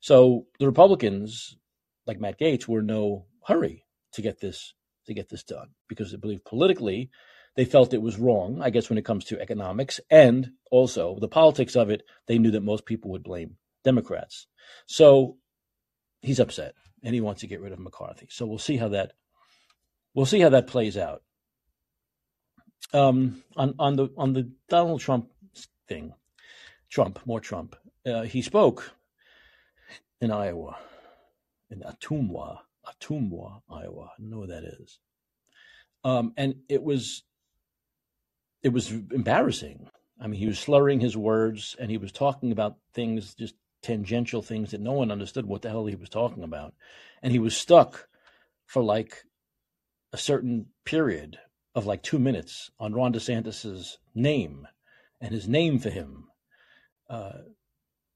So 0.00 0.46
the 0.58 0.66
Republicans, 0.66 1.56
like 2.06 2.20
Matt 2.20 2.38
Gaetz, 2.38 2.68
were 2.68 2.80
in 2.80 2.86
no 2.86 3.26
hurry 3.46 3.84
to 4.12 4.22
get 4.22 4.40
this 4.40 4.74
to 5.06 5.14
get 5.14 5.28
this 5.28 5.42
done 5.42 5.68
because 5.88 6.10
they 6.10 6.16
believe 6.16 6.44
politically 6.44 7.10
they 7.56 7.64
felt 7.64 7.94
it 7.94 8.02
was 8.02 8.18
wrong. 8.18 8.60
I 8.60 8.70
guess 8.70 8.88
when 8.88 8.98
it 8.98 9.04
comes 9.04 9.24
to 9.26 9.40
economics 9.40 10.00
and 10.10 10.50
also 10.70 11.18
the 11.20 11.28
politics 11.28 11.76
of 11.76 11.90
it, 11.90 12.02
they 12.26 12.38
knew 12.38 12.50
that 12.50 12.62
most 12.62 12.84
people 12.84 13.10
would 13.12 13.22
blame 13.22 13.56
Democrats. 13.84 14.46
So 14.86 15.36
he's 16.20 16.40
upset 16.40 16.74
and 17.02 17.14
he 17.14 17.20
wants 17.20 17.42
to 17.42 17.46
get 17.46 17.60
rid 17.60 17.72
of 17.72 17.78
McCarthy. 17.78 18.26
So 18.30 18.46
we'll 18.46 18.58
see 18.58 18.76
how 18.76 18.88
that 18.88 19.12
we'll 20.14 20.26
see 20.26 20.40
how 20.40 20.48
that 20.50 20.66
plays 20.66 20.96
out. 20.96 21.22
Um, 22.92 23.42
on 23.56 23.74
on 23.78 23.96
the 23.96 24.08
on 24.16 24.32
the 24.32 24.50
Donald 24.68 25.00
Trump 25.00 25.30
thing, 25.88 26.14
Trump 26.88 27.20
more 27.24 27.40
Trump. 27.40 27.76
Uh, 28.06 28.22
he 28.22 28.42
spoke 28.42 28.92
in 30.20 30.30
Iowa, 30.30 30.76
in 31.70 31.80
Ottumwa, 31.80 32.58
Ottumwa, 32.86 33.62
Iowa. 33.70 34.10
I 34.18 34.22
know 34.22 34.40
what 34.40 34.48
that 34.48 34.64
is. 34.64 34.98
Um, 36.04 36.34
and 36.36 36.56
it 36.68 36.82
was 36.82 37.22
it 38.64 38.72
was 38.72 38.90
embarrassing. 38.90 39.88
I 40.20 40.27
mean, 40.27 40.40
he 40.40 40.46
was 40.46 40.59
slurring 40.59 40.98
his 40.98 41.16
words 41.16 41.77
and 41.79 41.90
he 41.90 41.98
was 41.98 42.11
talking 42.11 42.50
about 42.50 42.79
things, 42.94 43.35
just 43.35 43.55
tangential 43.83 44.40
things 44.40 44.70
that 44.70 44.81
no 44.81 44.92
one 44.92 45.12
understood 45.12 45.46
what 45.46 45.62
the 45.62 45.68
hell 45.68 45.87
he 45.87 45.94
was 45.94 46.09
talking 46.09 46.42
about. 46.42 46.74
And 47.22 47.31
he 47.31 47.38
was 47.38 47.57
stuck 47.57 48.09
for 48.66 48.83
like 48.83 49.24
a 50.12 50.16
certain 50.16 50.66
period 50.85 51.38
of 51.74 51.87
like 51.87 52.03
two 52.03 52.18
minutes 52.18 52.70
on 52.81 52.94
Ron 52.94 53.12
DeSantis's 53.12 53.98
name 54.14 54.66
and 55.20 55.33
his 55.33 55.46
name 55.46 55.79
for 55.79 55.90
him. 55.90 56.29
Uh, 57.09 57.42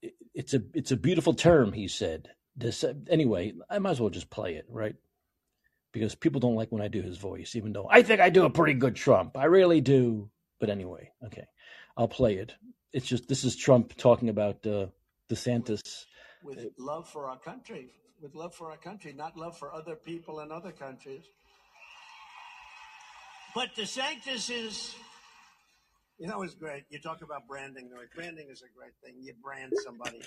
it, 0.00 0.14
it's 0.34 0.54
a 0.54 0.62
it's 0.72 0.92
a 0.92 0.96
beautiful 0.96 1.34
term, 1.34 1.72
he 1.72 1.88
said. 1.88 2.30
This, 2.56 2.84
anyway, 3.08 3.52
I 3.70 3.78
might 3.78 3.90
as 3.90 4.00
well 4.00 4.10
just 4.10 4.30
play 4.30 4.54
it, 4.54 4.66
right? 4.68 4.96
Because 5.92 6.14
people 6.14 6.40
don't 6.40 6.56
like 6.56 6.72
when 6.72 6.82
I 6.82 6.88
do 6.88 7.02
his 7.02 7.18
voice, 7.18 7.54
even 7.54 7.72
though 7.72 7.86
I 7.90 8.02
think 8.02 8.20
I 8.20 8.30
do 8.30 8.44
a 8.44 8.50
pretty 8.50 8.74
good 8.74 8.96
Trump. 8.96 9.36
I 9.36 9.44
really 9.44 9.80
do. 9.80 10.30
But 10.58 10.70
anyway, 10.70 11.10
okay, 11.24 11.46
I'll 11.96 12.08
play 12.08 12.34
it. 12.34 12.54
It's 12.92 13.06
just 13.06 13.28
this 13.28 13.44
is 13.44 13.56
Trump 13.56 13.96
talking 13.96 14.28
about 14.28 14.66
uh, 14.66 14.86
DeSantis 15.30 16.06
with 16.42 16.66
love 16.78 17.08
for 17.08 17.26
our 17.26 17.38
country, 17.38 17.88
with 18.20 18.34
love 18.34 18.54
for 18.54 18.70
our 18.70 18.76
country, 18.76 19.12
not 19.12 19.36
love 19.36 19.58
for 19.58 19.72
other 19.72 19.94
people 19.94 20.40
in 20.40 20.50
other 20.50 20.72
countries. 20.72 21.24
But 23.54 23.74
DeSantis 23.74 24.50
is, 24.50 24.94
you 26.18 26.26
know, 26.26 26.42
is 26.42 26.54
great. 26.54 26.84
You 26.90 27.00
talk 27.00 27.22
about 27.22 27.46
branding. 27.48 27.90
Branding 28.14 28.48
is 28.50 28.62
a 28.62 28.70
great 28.76 28.92
thing. 29.02 29.14
You 29.20 29.34
brand 29.42 29.72
somebody. 29.84 30.22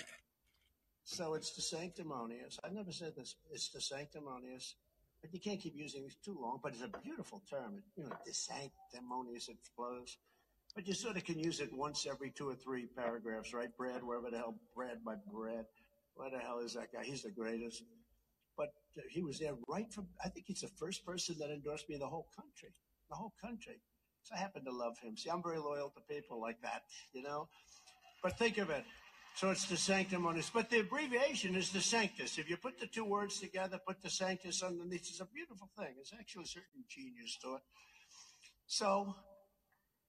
So 1.04 1.34
it's 1.34 1.54
the 1.54 1.62
sanctimonious. 1.62 2.58
I've 2.62 2.72
never 2.72 2.92
said 2.92 3.14
this. 3.16 3.36
It's 3.50 3.70
the 3.70 3.80
sanctimonious. 3.80 4.74
But 5.22 5.32
you 5.32 5.40
can't 5.40 5.60
keep 5.60 5.76
using 5.76 6.04
it 6.04 6.14
too 6.24 6.36
long. 6.40 6.58
But 6.62 6.74
it's 6.74 6.82
a 6.82 7.00
beautiful 7.00 7.42
term. 7.48 7.76
It, 7.78 7.84
you 7.96 8.04
know, 8.04 8.16
the 8.26 8.34
sanctimonious. 8.34 9.48
It 9.48 9.56
flows. 9.76 10.18
But 10.74 10.88
you 10.88 10.94
sort 10.94 11.16
of 11.16 11.24
can 11.24 11.38
use 11.38 11.60
it 11.60 11.72
once 11.72 12.06
every 12.10 12.30
two 12.30 12.48
or 12.48 12.54
three 12.54 12.86
paragraphs, 12.96 13.54
right? 13.54 13.68
Brad, 13.76 14.02
wherever 14.02 14.30
the 14.30 14.38
hell, 14.38 14.56
Brad, 14.74 14.98
my 15.04 15.14
Brad. 15.30 15.66
What 16.14 16.32
the 16.32 16.38
hell 16.38 16.58
is 16.58 16.74
that 16.74 16.92
guy? 16.92 17.04
He's 17.04 17.22
the 17.22 17.30
greatest. 17.30 17.84
But 18.56 18.72
uh, 18.98 19.02
he 19.10 19.22
was 19.22 19.38
there 19.38 19.54
right 19.68 19.90
from, 19.92 20.06
I 20.24 20.28
think 20.28 20.46
he's 20.46 20.60
the 20.60 20.68
first 20.68 21.04
person 21.06 21.36
that 21.38 21.50
endorsed 21.50 21.88
me 21.88 21.94
in 21.94 22.00
the 22.00 22.06
whole 22.06 22.28
country, 22.36 22.70
the 23.08 23.16
whole 23.16 23.32
country. 23.40 23.80
So 24.22 24.34
I 24.34 24.38
happen 24.38 24.64
to 24.64 24.72
love 24.72 24.98
him. 24.98 25.16
See, 25.16 25.30
I'm 25.30 25.42
very 25.42 25.58
loyal 25.58 25.90
to 25.90 26.14
people 26.14 26.40
like 26.40 26.60
that, 26.62 26.82
you 27.12 27.22
know? 27.22 27.48
But 28.22 28.38
think 28.38 28.58
of 28.58 28.70
it. 28.70 28.84
So 29.34 29.50
it's 29.50 29.64
the 29.64 29.76
sanctimonious, 29.76 30.50
but 30.50 30.70
the 30.70 30.80
abbreviation 30.80 31.56
is 31.56 31.70
DeSanctus. 31.70 32.38
If 32.38 32.48
you 32.48 32.56
put 32.56 32.78
the 32.78 32.86
two 32.86 33.04
words 33.04 33.40
together, 33.40 33.80
put 33.84 34.00
DeSanctus 34.02 34.62
underneath, 34.62 35.08
it's 35.08 35.20
a 35.20 35.26
beautiful 35.26 35.68
thing. 35.76 35.94
It's 35.98 36.12
actually 36.12 36.44
a 36.44 36.48
certain 36.48 36.84
genius 36.88 37.38
to 37.42 37.54
it. 37.54 37.62
So 38.66 39.14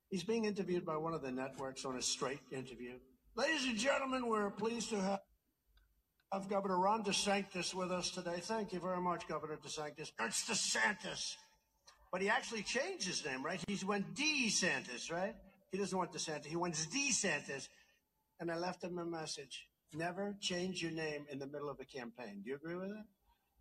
he's 0.10 0.24
being 0.24 0.46
interviewed 0.46 0.86
by 0.86 0.98
one 0.98 1.14
of 1.14 1.22
the 1.22 1.32
networks 1.32 1.86
on 1.86 1.98
a 1.98 2.02
straight 2.02 2.42
interview. 2.52 3.00
Ladies 3.36 3.66
and 3.66 3.78
gentlemen, 3.78 4.28
we're 4.28 4.52
pleased 4.52 4.90
to 4.90 5.02
have 5.02 6.50
Governor 6.50 6.80
Ron 6.80 7.04
DeSantis 7.04 7.74
with 7.74 7.92
us 7.92 8.12
today. 8.12 8.40
Thank 8.42 8.74
you 8.74 8.80
very 8.80 9.02
much, 9.02 9.28
Governor 9.28 9.58
DeSantis. 9.66 10.12
It's 10.20 10.44
DeSantis. 10.48 11.36
But 12.12 12.22
he 12.22 12.30
actually 12.30 12.62
changed 12.62 13.08
his 13.08 13.26
name, 13.26 13.44
right? 13.44 13.60
He 13.68 13.84
went 13.86 14.14
DeSantis, 14.14 15.12
right? 15.12 15.34
He 15.72 15.80
doesn't 15.80 15.98
want 15.98 16.12
DeSantis. 16.12 16.46
He 16.46 16.56
wants 16.56 16.86
DeSantis 16.86 17.70
and 18.40 18.52
I 18.52 18.58
left 18.58 18.84
him 18.84 18.98
a 18.98 19.06
message. 19.06 19.68
Never 19.94 20.36
change 20.40 20.82
your 20.82 20.92
name 20.92 21.26
in 21.32 21.40
the 21.40 21.48
middle 21.48 21.70
of 21.70 21.80
a 21.80 21.86
campaign. 21.86 22.42
Do 22.44 22.50
you 22.50 22.56
agree 22.56 22.76
with 22.76 22.90
that? 22.90 23.06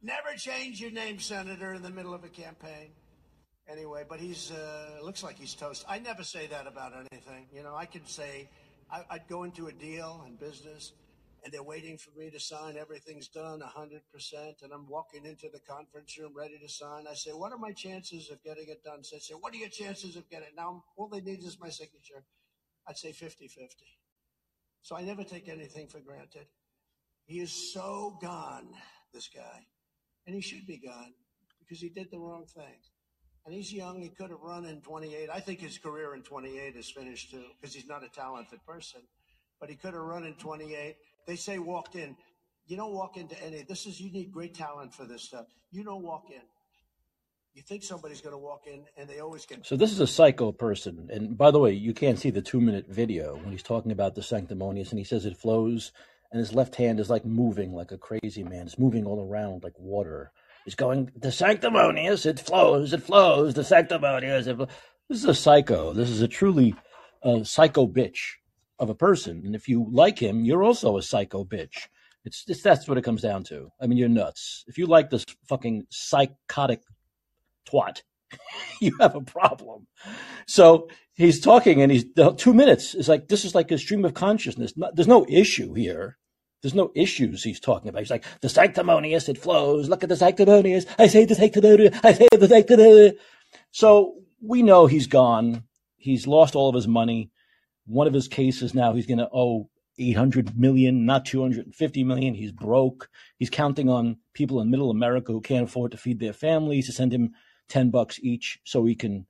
Never 0.03 0.37
change 0.37 0.81
your 0.81 0.91
name, 0.91 1.19
Senator, 1.19 1.75
in 1.75 1.83
the 1.83 1.91
middle 1.91 2.15
of 2.15 2.25
a 2.25 2.29
campaign. 2.29 2.91
Anyway, 3.69 4.05
but 4.09 4.19
he's 4.19 4.51
uh, 4.51 4.99
looks 5.03 5.23
like 5.23 5.39
he's 5.39 5.55
toast. 5.55 5.85
I 5.89 5.99
never 6.01 6.25
say 6.25 6.49
that 6.49 6.67
about 6.67 6.93
anything. 6.95 7.47
You 7.53 7.63
know, 7.63 7.77
I 7.77 7.87
could 7.87 8.09
say 8.09 8.49
I, 8.91 9.05
I'd 9.11 9.29
go 9.29 9.45
into 9.45 9.69
a 9.69 9.73
deal 9.73 10.25
in 10.27 10.35
business, 10.35 10.93
and 11.45 11.53
they're 11.53 11.63
waiting 11.63 11.97
for 11.97 12.11
me 12.19 12.31
to 12.31 12.41
sign. 12.41 12.77
Everything's 12.77 13.29
done 13.29 13.61
100%, 13.61 14.63
and 14.63 14.73
I'm 14.73 14.89
walking 14.89 15.25
into 15.25 15.49
the 15.53 15.61
conference 15.61 16.19
room 16.19 16.33
ready 16.37 16.59
to 16.59 16.69
sign. 16.69 17.05
I 17.09 17.15
say, 17.15 17.31
What 17.31 17.53
are 17.53 17.59
my 17.59 17.73
chances 17.73 18.31
of 18.31 18.43
getting 18.43 18.69
it 18.69 18.83
done? 18.83 19.05
So 19.05 19.17
I 19.17 19.21
say, 19.21 19.35
What 19.35 19.55
are 19.55 19.59
your 19.59 19.69
chances 19.69 20.17
of 20.17 20.29
getting 20.29 20.49
it? 20.49 20.55
Now, 20.57 20.83
all 20.97 21.09
they 21.09 21.21
need 21.21 21.45
is 21.45 21.59
my 21.61 21.71
signature. 21.71 22.25
I'd 22.89 22.99
say 22.99 23.13
50 23.13 23.47
50. 23.47 23.85
So 24.83 24.97
I 24.97 25.03
never 25.03 25.25
take 25.25 25.49
anything 25.49 25.87
for 25.87 26.01
granted. 26.01 26.47
He 27.25 27.41
is 27.41 27.73
so 27.73 28.19
gone, 28.21 28.69
this 29.15 29.29
guy. 29.29 29.67
And 30.27 30.35
he 30.35 30.41
should 30.41 30.67
be 30.67 30.79
gone 30.79 31.13
because 31.59 31.81
he 31.81 31.89
did 31.89 32.11
the 32.11 32.19
wrong 32.19 32.47
thing. 32.47 32.79
And 33.45 33.55
he's 33.55 33.73
young. 33.73 34.01
He 34.01 34.09
could 34.09 34.31
have 34.31 34.41
run 34.41 34.65
in 34.67 34.81
28. 34.81 35.29
I 35.33 35.41
think 35.41 35.61
his 35.61 35.79
career 35.79 36.15
in 36.15 36.23
28 36.23 36.77
is 36.77 36.91
finished 36.91 37.31
too 37.31 37.45
because 37.61 37.75
he's 37.75 37.89
not 37.89 38.05
a 38.05 38.09
talented 38.09 38.65
person. 38.67 39.01
But 39.61 39.71
he 39.71 39.77
could 39.77 39.95
have 39.95 40.03
run 40.03 40.25
in 40.25 40.35
28. 40.35 40.97
They 41.27 41.37
say 41.37 41.59
walked 41.59 41.95
in. 41.95 42.17
You 42.67 42.77
don't 42.77 42.93
walk 42.93 43.17
into 43.17 43.41
any. 43.43 43.63
This 43.63 43.87
is 43.87 44.01
you 44.01 44.13
need 44.13 44.33
great 44.33 44.55
talent 44.55 44.95
for 44.95 45.05
this 45.05 45.23
stuff. 45.23 45.47
You 45.71 45.85
don't 45.85 46.03
walk 46.03 46.31
in 46.31 46.43
you 47.55 47.63
think 47.63 47.83
somebody's 47.83 48.21
going 48.21 48.33
to 48.33 48.39
walk 48.39 48.67
in 48.67 48.85
and 48.97 49.09
they 49.09 49.21
always 49.21 49.45
get 49.45 49.65
so 49.67 49.77
this 49.77 49.93
is 49.93 50.01
a 50.01 50.07
psycho 50.07 50.53
person 50.53 51.09
and 51.13 51.37
by 51.37 51.51
the 51.51 51.59
way 51.59 51.73
you 51.73 51.93
can't 51.93 52.19
see 52.19 52.31
the 52.31 52.43
two 52.43 52.61
minute 52.61 52.87
video 52.89 53.37
when 53.37 53.53
he's 53.53 53.63
talking 53.63 53.93
about 53.93 54.15
the 54.15 54.23
sanctimonious 54.23 54.91
and 54.91 54.99
he 54.99 55.05
says 55.05 55.27
it 55.27 55.37
flows 55.37 55.93
and 56.33 56.41
his 56.41 56.55
left 56.55 56.75
hand 56.77 56.99
is 56.99 57.11
like 57.11 57.25
moving 57.25 57.75
like 57.75 57.93
a 57.93 57.99
crazy 57.99 58.43
man. 58.43 58.67
It's 58.67 58.79
moving 58.79 59.05
all 59.05 59.29
around 59.29 59.63
like 59.63 59.79
water. 59.79 60.33
He's 60.65 60.75
going 60.75 61.13
the 61.15 61.31
sanctimonious 61.31 62.25
it 62.25 62.41
flows 62.41 62.93
it 62.93 63.03
flows 63.03 63.55
the 63.55 63.65
sanctimonious 63.65 64.47
it 64.47 64.57
flows. 64.57 64.69
this 65.09 65.19
is 65.19 65.25
a 65.27 65.35
psycho. 65.35 65.93
This 65.93 66.09
is 66.09 66.23
a 66.23 66.29
truly 66.29 66.75
uh, 67.23 67.45
psycho 67.45 67.87
bitch 67.87 68.37
of 68.79 68.89
a 68.89 68.95
person 68.95 69.43
and 69.45 69.55
if 69.55 69.69
you 69.69 69.87
like 69.93 70.19
him 70.19 70.45
you're 70.45 70.65
also 70.65 70.97
a 70.97 71.03
psycho 71.03 71.45
bitch. 71.45 71.89
It's, 72.25 72.45
it's 72.47 72.63
that's 72.63 72.89
what 72.89 72.99
it 72.99 73.05
comes 73.05 73.23
down 73.23 73.45
to. 73.45 73.71
I 73.81 73.87
mean 73.87 73.99
you're 73.99 74.09
nuts. 74.09 74.65
If 74.67 74.79
you 74.79 74.87
like 74.87 75.11
this 75.11 75.27
fucking 75.49 75.87
psychotic 75.91 76.83
twat. 77.69 78.03
you 78.81 78.97
have 79.01 79.15
a 79.15 79.21
problem. 79.21 79.87
So 80.47 80.89
he's 81.15 81.41
talking 81.41 81.83
and 81.83 81.93
he's 81.93 82.05
two 82.37 82.55
minutes. 82.55 82.95
It's 82.95 83.09
like, 83.09 83.29
this 83.29 83.45
is 83.45 83.55
like 83.55 83.71
a 83.71 83.79
stream 83.79 84.05
of 84.05 84.15
consciousness. 84.15 84.73
There's 84.95 85.09
no 85.09 85.27
issue 85.29 85.75
here. 85.75 86.19
There's 86.63 86.75
no 86.75 86.93
issues 86.95 87.43
he's 87.43 87.59
talking 87.59 87.89
about. 87.89 88.01
He's 88.01 88.11
like, 88.11 88.25
the 88.41 88.49
sanctimonious, 88.49 89.29
it 89.29 89.37
flows. 89.37 89.89
Look 89.89 90.05
at 90.05 90.09
the 90.09 90.17
sanctimonious. 90.17 90.87
I 90.97 91.09
say 91.09 91.25
the 91.25 91.35
sanctimonious. 91.35 91.99
I 92.05 92.13
say 92.13 92.29
the 92.31 92.49
sanctimonious. 92.49 93.15
So 93.73 94.15
we 94.41 94.63
know 94.63 94.87
he's 94.87 95.09
gone. 95.09 95.65
He's 95.97 96.27
lost 96.27 96.55
all 96.55 96.69
of 96.69 96.75
his 96.75 96.87
money. 96.87 97.31
One 97.87 98.07
of 98.07 98.15
his 98.15 98.29
cases 98.29 98.75
now, 98.75 98.93
he's 98.93 99.07
going 99.07 99.19
to 99.19 99.29
owe 99.33 99.69
800 99.99 100.57
million, 100.57 101.05
not 101.05 101.25
250 101.25 102.05
million. 102.05 102.35
He's 102.35 102.53
broke. 102.53 103.09
He's 103.39 103.51
counting 103.51 103.89
on 103.89 104.19
people 104.33 104.61
in 104.61 104.71
middle 104.71 104.91
America 104.91 105.33
who 105.33 105.41
can't 105.41 105.65
afford 105.65 105.91
to 105.93 105.99
feed 105.99 106.21
their 106.21 106.33
families 106.33 106.87
to 106.87 106.93
send 106.93 107.13
him 107.13 107.33
10 107.73 107.89
bucks 107.89 108.21
each 108.23 108.59
so 108.65 108.85
he 108.85 108.95
can 108.95 109.27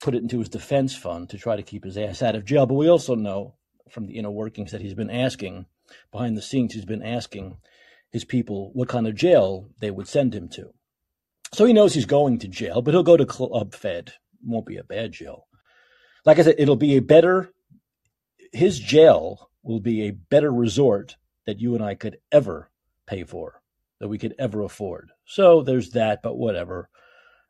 put 0.00 0.14
it 0.14 0.22
into 0.22 0.38
his 0.38 0.48
defense 0.48 0.96
fund 0.96 1.28
to 1.28 1.36
try 1.36 1.54
to 1.54 1.62
keep 1.62 1.84
his 1.84 1.98
ass 1.98 2.22
out 2.22 2.34
of 2.34 2.46
jail. 2.46 2.64
But 2.64 2.74
we 2.74 2.88
also 2.88 3.14
know 3.14 3.54
from 3.90 4.06
the 4.06 4.14
inner 4.16 4.30
workings 4.30 4.72
that 4.72 4.80
he's 4.80 4.94
been 4.94 5.10
asking 5.10 5.66
behind 6.10 6.38
the 6.38 6.42
scenes, 6.42 6.72
he's 6.72 6.86
been 6.86 7.02
asking 7.02 7.58
his 8.10 8.24
people 8.24 8.70
what 8.72 8.88
kind 8.88 9.06
of 9.06 9.14
jail 9.14 9.68
they 9.78 9.90
would 9.90 10.08
send 10.08 10.34
him 10.34 10.48
to. 10.48 10.72
So 11.52 11.66
he 11.66 11.74
knows 11.74 11.92
he's 11.92 12.06
going 12.06 12.38
to 12.38 12.48
jail, 12.48 12.80
but 12.80 12.94
he'll 12.94 13.02
go 13.02 13.18
to 13.18 13.26
Club 13.26 13.74
Fed. 13.74 14.14
won't 14.42 14.64
be 14.64 14.78
a 14.78 14.84
bad 14.84 15.12
jail. 15.12 15.46
Like 16.24 16.38
I 16.38 16.42
said, 16.42 16.54
it'll 16.56 16.76
be 16.76 16.96
a 16.96 17.02
better, 17.02 17.52
his 18.54 18.80
jail 18.80 19.50
will 19.62 19.80
be 19.80 20.02
a 20.02 20.12
better 20.12 20.50
resort 20.50 21.16
that 21.44 21.60
you 21.60 21.74
and 21.74 21.84
I 21.84 21.94
could 21.94 22.18
ever 22.32 22.70
pay 23.06 23.22
for, 23.24 23.60
that 24.00 24.08
we 24.08 24.16
could 24.16 24.34
ever 24.38 24.62
afford. 24.62 25.10
So 25.26 25.62
there's 25.62 25.90
that, 25.90 26.22
but 26.22 26.36
whatever. 26.36 26.88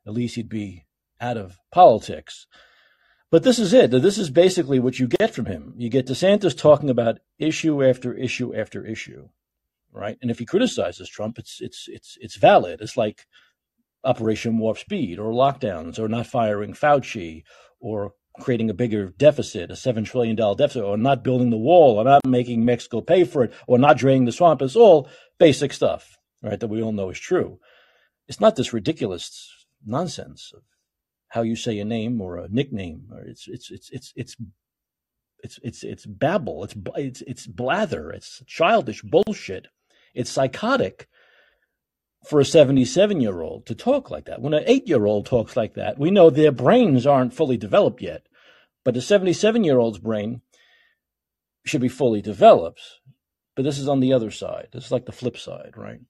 At 0.06 0.14
least 0.14 0.36
he'd 0.36 0.48
be 0.48 0.86
out 1.20 1.36
of 1.36 1.58
politics. 1.70 2.46
But 3.30 3.42
this 3.42 3.58
is 3.58 3.72
it. 3.72 3.90
This 3.90 4.18
is 4.18 4.30
basically 4.30 4.78
what 4.78 4.98
you 4.98 5.08
get 5.08 5.34
from 5.34 5.46
him. 5.46 5.74
You 5.76 5.90
get 5.90 6.06
DeSantis 6.06 6.56
talking 6.56 6.90
about 6.90 7.18
issue 7.38 7.84
after 7.84 8.14
issue 8.14 8.54
after 8.54 8.84
issue, 8.86 9.28
right? 9.92 10.16
And 10.22 10.30
if 10.30 10.38
he 10.38 10.46
criticizes 10.46 11.08
Trump, 11.08 11.38
it's 11.38 11.60
it's 11.60 11.86
it's 11.88 12.16
it's 12.20 12.36
valid. 12.36 12.80
It's 12.80 12.96
like 12.96 13.26
Operation 14.04 14.58
Warp 14.58 14.78
Speed 14.78 15.18
or 15.18 15.32
lockdowns 15.32 15.98
or 15.98 16.08
not 16.08 16.28
firing 16.28 16.72
Fauci 16.72 17.42
or 17.80 18.12
creating 18.40 18.70
a 18.70 18.74
bigger 18.74 19.08
deficit, 19.18 19.70
a 19.70 19.76
seven 19.76 20.04
trillion 20.04 20.36
dollar 20.36 20.56
deficit, 20.56 20.84
or 20.84 20.96
not 20.96 21.24
building 21.24 21.50
the 21.50 21.56
wall, 21.56 21.98
or 21.98 22.04
not 22.04 22.24
making 22.26 22.64
Mexico 22.64 23.00
pay 23.00 23.24
for 23.24 23.44
it, 23.44 23.52
or 23.66 23.78
not 23.78 23.96
draining 23.96 24.24
the 24.26 24.32
swamp. 24.32 24.62
It's 24.62 24.76
all 24.76 25.08
basic 25.38 25.72
stuff, 25.72 26.16
right, 26.46 26.60
that 26.60 26.68
we 26.68 26.82
all 26.82 26.92
know 26.92 27.10
is 27.10 27.18
true. 27.18 27.58
It's 28.28 28.40
not 28.40 28.56
this 28.56 28.72
ridiculous 28.72 29.66
nonsense 29.84 30.52
of 30.54 30.62
how 31.28 31.42
you 31.42 31.56
say 31.56 31.78
a 31.78 31.84
name 31.84 32.20
or 32.20 32.38
a 32.38 32.48
nickname. 32.48 33.08
Or 33.12 33.20
it's, 33.20 33.46
it's, 33.48 33.70
it's, 33.70 33.90
it's, 33.92 34.12
it's, 34.16 34.36
it's, 35.42 35.58
it's, 35.62 35.84
it's 35.84 36.06
babble. 36.06 36.64
It's, 36.64 36.74
it's, 36.96 37.22
it's 37.22 37.46
blather. 37.46 38.10
It's 38.10 38.42
childish 38.46 39.02
bullshit. 39.02 39.68
It's 40.14 40.30
psychotic 40.30 41.08
for 42.26 42.40
a 42.40 42.44
77 42.44 43.20
year 43.20 43.40
old 43.40 43.66
to 43.66 43.74
talk 43.74 44.10
like 44.10 44.24
that. 44.24 44.40
When 44.40 44.54
an 44.54 44.64
eight 44.66 44.88
year 44.88 45.06
old 45.06 45.26
talks 45.26 45.56
like 45.56 45.74
that, 45.74 45.98
we 45.98 46.10
know 46.10 46.30
their 46.30 46.52
brains 46.52 47.06
aren't 47.06 47.34
fully 47.34 47.56
developed 47.56 48.02
yet. 48.02 48.26
But 48.84 48.96
a 48.96 49.00
77 49.00 49.64
year 49.64 49.78
old's 49.78 49.98
brain 49.98 50.42
should 51.64 51.80
be 51.80 51.88
fully 51.88 52.22
developed. 52.22 52.80
But 53.54 53.64
this 53.64 53.78
is 53.78 53.88
on 53.88 54.00
the 54.00 54.12
other 54.12 54.30
side. 54.30 54.68
This 54.72 54.86
is 54.86 54.92
like 54.92 55.06
the 55.06 55.12
flip 55.12 55.36
side, 55.36 55.74
right? 55.76 56.00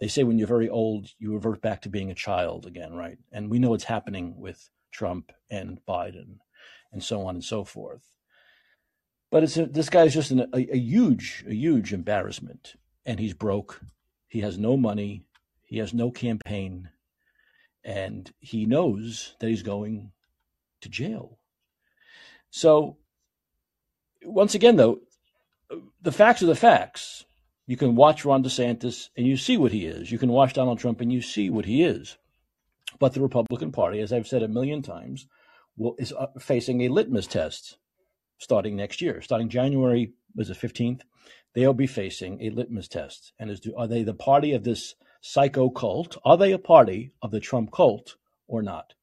They 0.00 0.08
say 0.08 0.24
when 0.24 0.38
you're 0.38 0.46
very 0.46 0.68
old, 0.68 1.08
you 1.18 1.32
revert 1.32 1.62
back 1.62 1.82
to 1.82 1.88
being 1.88 2.10
a 2.10 2.14
child 2.14 2.66
again, 2.66 2.94
right? 2.94 3.18
And 3.32 3.50
we 3.50 3.58
know 3.58 3.70
what's 3.70 3.84
happening 3.84 4.38
with 4.38 4.70
Trump 4.90 5.32
and 5.50 5.78
Biden 5.86 6.38
and 6.92 7.02
so 7.02 7.26
on 7.26 7.36
and 7.36 7.44
so 7.44 7.64
forth. 7.64 8.16
But 9.30 9.42
it's 9.42 9.56
a, 9.56 9.66
this 9.66 9.90
guy's 9.90 10.14
just 10.14 10.30
an, 10.30 10.40
a, 10.52 10.74
a 10.74 10.78
huge, 10.78 11.44
a 11.46 11.54
huge 11.54 11.92
embarrassment. 11.92 12.74
And 13.04 13.20
he's 13.20 13.34
broke. 13.34 13.80
He 14.28 14.40
has 14.40 14.58
no 14.58 14.76
money. 14.76 15.26
He 15.62 15.78
has 15.78 15.92
no 15.92 16.10
campaign. 16.10 16.90
And 17.84 18.32
he 18.38 18.66
knows 18.66 19.34
that 19.40 19.48
he's 19.48 19.62
going 19.62 20.12
to 20.80 20.88
jail. 20.88 21.38
So, 22.50 22.96
once 24.24 24.54
again, 24.54 24.76
though, 24.76 25.00
the 26.00 26.12
facts 26.12 26.42
are 26.42 26.46
the 26.46 26.56
facts. 26.56 27.25
You 27.66 27.76
can 27.76 27.96
watch 27.96 28.24
Ron 28.24 28.44
DeSantis 28.44 29.08
and 29.16 29.26
you 29.26 29.36
see 29.36 29.56
what 29.56 29.72
he 29.72 29.86
is. 29.86 30.12
You 30.12 30.18
can 30.18 30.30
watch 30.30 30.54
Donald 30.54 30.78
Trump 30.78 31.00
and 31.00 31.12
you 31.12 31.20
see 31.20 31.50
what 31.50 31.64
he 31.64 31.82
is. 31.82 32.16
But 32.98 33.12
the 33.12 33.20
Republican 33.20 33.72
Party, 33.72 34.00
as 34.00 34.12
I've 34.12 34.28
said 34.28 34.42
a 34.42 34.48
million 34.48 34.82
times, 34.82 35.26
will, 35.76 35.96
is 35.98 36.12
uh, 36.12 36.26
facing 36.38 36.82
a 36.82 36.88
litmus 36.88 37.26
test 37.26 37.78
starting 38.38 38.76
next 38.76 39.02
year. 39.02 39.20
Starting 39.20 39.48
January, 39.48 40.12
was 40.34 40.48
it 40.48 40.58
15th? 40.58 41.00
They'll 41.54 41.74
be 41.74 41.88
facing 41.88 42.40
a 42.40 42.50
litmus 42.50 42.88
test. 42.88 43.32
And 43.38 43.50
is, 43.50 43.60
are 43.76 43.88
they 43.88 44.02
the 44.02 44.14
party 44.14 44.52
of 44.52 44.62
this 44.62 44.94
psycho 45.20 45.68
cult? 45.68 46.16
Are 46.24 46.36
they 46.36 46.52
a 46.52 46.58
party 46.58 47.12
of 47.20 47.32
the 47.32 47.40
Trump 47.40 47.72
cult 47.72 48.16
or 48.46 48.62
not? 48.62 48.94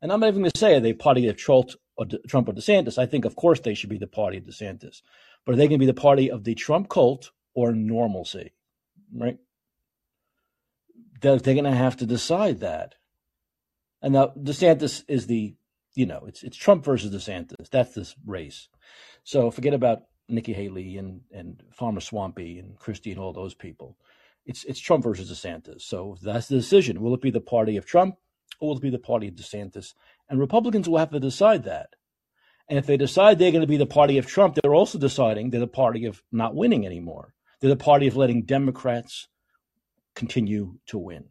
And 0.00 0.12
I'm 0.12 0.20
not 0.20 0.28
even 0.28 0.42
going 0.42 0.52
to 0.52 0.58
say 0.58 0.76
are 0.76 0.80
they 0.80 0.92
party 0.92 1.26
of 1.26 1.36
or, 1.48 2.06
Trump 2.28 2.48
or 2.48 2.52
DeSantis. 2.52 2.98
I 2.98 3.06
think, 3.06 3.24
of 3.24 3.34
course, 3.34 3.60
they 3.60 3.74
should 3.74 3.90
be 3.90 3.98
the 3.98 4.06
party 4.06 4.38
of 4.38 4.44
DeSantis. 4.44 5.02
But 5.44 5.54
are 5.54 5.56
they 5.56 5.66
going 5.66 5.80
to 5.80 5.84
be 5.84 5.86
the 5.86 5.94
party 5.94 6.30
of 6.30 6.44
the 6.44 6.54
Trump 6.54 6.88
cult 6.88 7.32
or 7.56 7.72
normalcy, 7.72 8.52
right? 9.12 9.38
They're, 11.22 11.38
they're 11.38 11.54
going 11.54 11.64
to 11.64 11.72
have 11.72 11.96
to 11.96 12.06
decide 12.06 12.60
that. 12.60 12.94
And 14.02 14.12
now 14.12 14.32
DeSantis 14.38 15.02
is 15.08 15.26
the, 15.26 15.56
you 15.94 16.04
know, 16.04 16.24
it's 16.28 16.42
it's 16.42 16.56
Trump 16.56 16.84
versus 16.84 17.10
DeSantis. 17.12 17.70
That's 17.72 17.94
this 17.94 18.14
race. 18.26 18.68
So 19.24 19.50
forget 19.50 19.72
about 19.72 20.02
Nikki 20.28 20.52
Haley 20.52 20.98
and 20.98 21.22
and 21.32 21.62
Farmer 21.72 22.00
Swampy 22.00 22.58
and 22.58 22.78
Christie 22.78 23.10
and 23.10 23.18
all 23.18 23.32
those 23.32 23.54
people. 23.54 23.96
It's 24.44 24.62
it's 24.64 24.78
Trump 24.78 25.02
versus 25.02 25.32
DeSantis. 25.32 25.80
So 25.80 26.18
that's 26.22 26.48
the 26.48 26.56
decision. 26.56 27.00
Will 27.00 27.14
it 27.14 27.22
be 27.22 27.30
the 27.30 27.40
party 27.40 27.78
of 27.78 27.86
Trump 27.86 28.16
or 28.60 28.68
will 28.68 28.76
it 28.76 28.82
be 28.82 28.90
the 28.90 28.98
party 28.98 29.28
of 29.28 29.34
DeSantis? 29.34 29.94
And 30.28 30.38
Republicans 30.38 30.88
will 30.88 30.98
have 30.98 31.10
to 31.10 31.20
decide 31.20 31.64
that. 31.64 31.96
And 32.68 32.78
if 32.78 32.86
they 32.86 32.98
decide 32.98 33.38
they're 33.38 33.52
going 33.52 33.62
to 33.62 33.66
be 33.66 33.78
the 33.78 33.86
party 33.86 34.18
of 34.18 34.26
Trump, 34.26 34.56
they're 34.56 34.74
also 34.74 34.98
deciding 34.98 35.50
they're 35.50 35.60
the 35.60 35.66
party 35.66 36.04
of 36.04 36.22
not 36.30 36.54
winning 36.54 36.84
anymore. 36.84 37.32
They're 37.60 37.70
the 37.70 37.76
party 37.76 38.06
of 38.06 38.16
letting 38.16 38.42
Democrats 38.42 39.28
continue 40.14 40.78
to 40.86 40.98
win. 40.98 41.26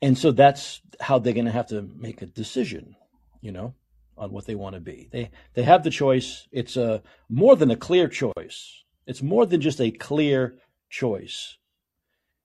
And 0.00 0.18
so 0.18 0.32
that's 0.32 0.80
how 1.00 1.18
they're 1.18 1.32
going 1.32 1.46
to 1.46 1.50
have 1.50 1.68
to 1.68 1.82
make 1.96 2.20
a 2.20 2.26
decision, 2.26 2.94
you 3.40 3.52
know, 3.52 3.74
on 4.16 4.32
what 4.32 4.46
they 4.46 4.54
want 4.54 4.74
to 4.74 4.80
be. 4.80 5.08
They 5.10 5.30
they 5.54 5.62
have 5.62 5.82
the 5.82 5.90
choice. 5.90 6.46
It's 6.52 6.76
a 6.76 7.02
more 7.28 7.56
than 7.56 7.70
a 7.70 7.76
clear 7.76 8.08
choice. 8.08 8.84
It's 9.06 9.22
more 9.22 9.46
than 9.46 9.60
just 9.60 9.80
a 9.80 9.90
clear 9.90 10.56
choice. 10.90 11.56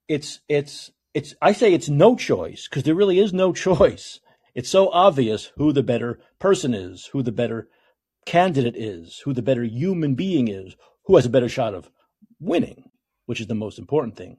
It's 0.07 0.39
it's 0.47 0.91
it's 1.13 1.35
I 1.41 1.51
say 1.51 1.73
it's 1.73 1.89
no 1.89 2.15
choice 2.15 2.67
because 2.67 2.83
there 2.83 2.95
really 2.95 3.19
is 3.19 3.33
no 3.33 3.51
choice. 3.67 4.19
It's 4.55 4.69
so 4.69 4.89
obvious 4.89 5.51
who 5.57 5.71
the 5.71 5.83
better 5.83 6.19
person 6.39 6.73
is, 6.73 7.07
who 7.07 7.21
the 7.21 7.31
better 7.31 7.67
candidate 8.25 8.75
is, 8.75 9.21
who 9.25 9.33
the 9.33 9.41
better 9.41 9.63
human 9.63 10.15
being 10.15 10.47
is, 10.47 10.75
who 11.09 11.15
has 11.15 11.25
a 11.25 11.29
better 11.29 11.49
shot 11.49 11.73
of 11.73 11.89
winning, 12.39 12.91
which 13.25 13.41
is 13.41 13.47
the 13.47 13.55
most 13.55 13.79
important 13.79 14.15
thing. 14.15 14.37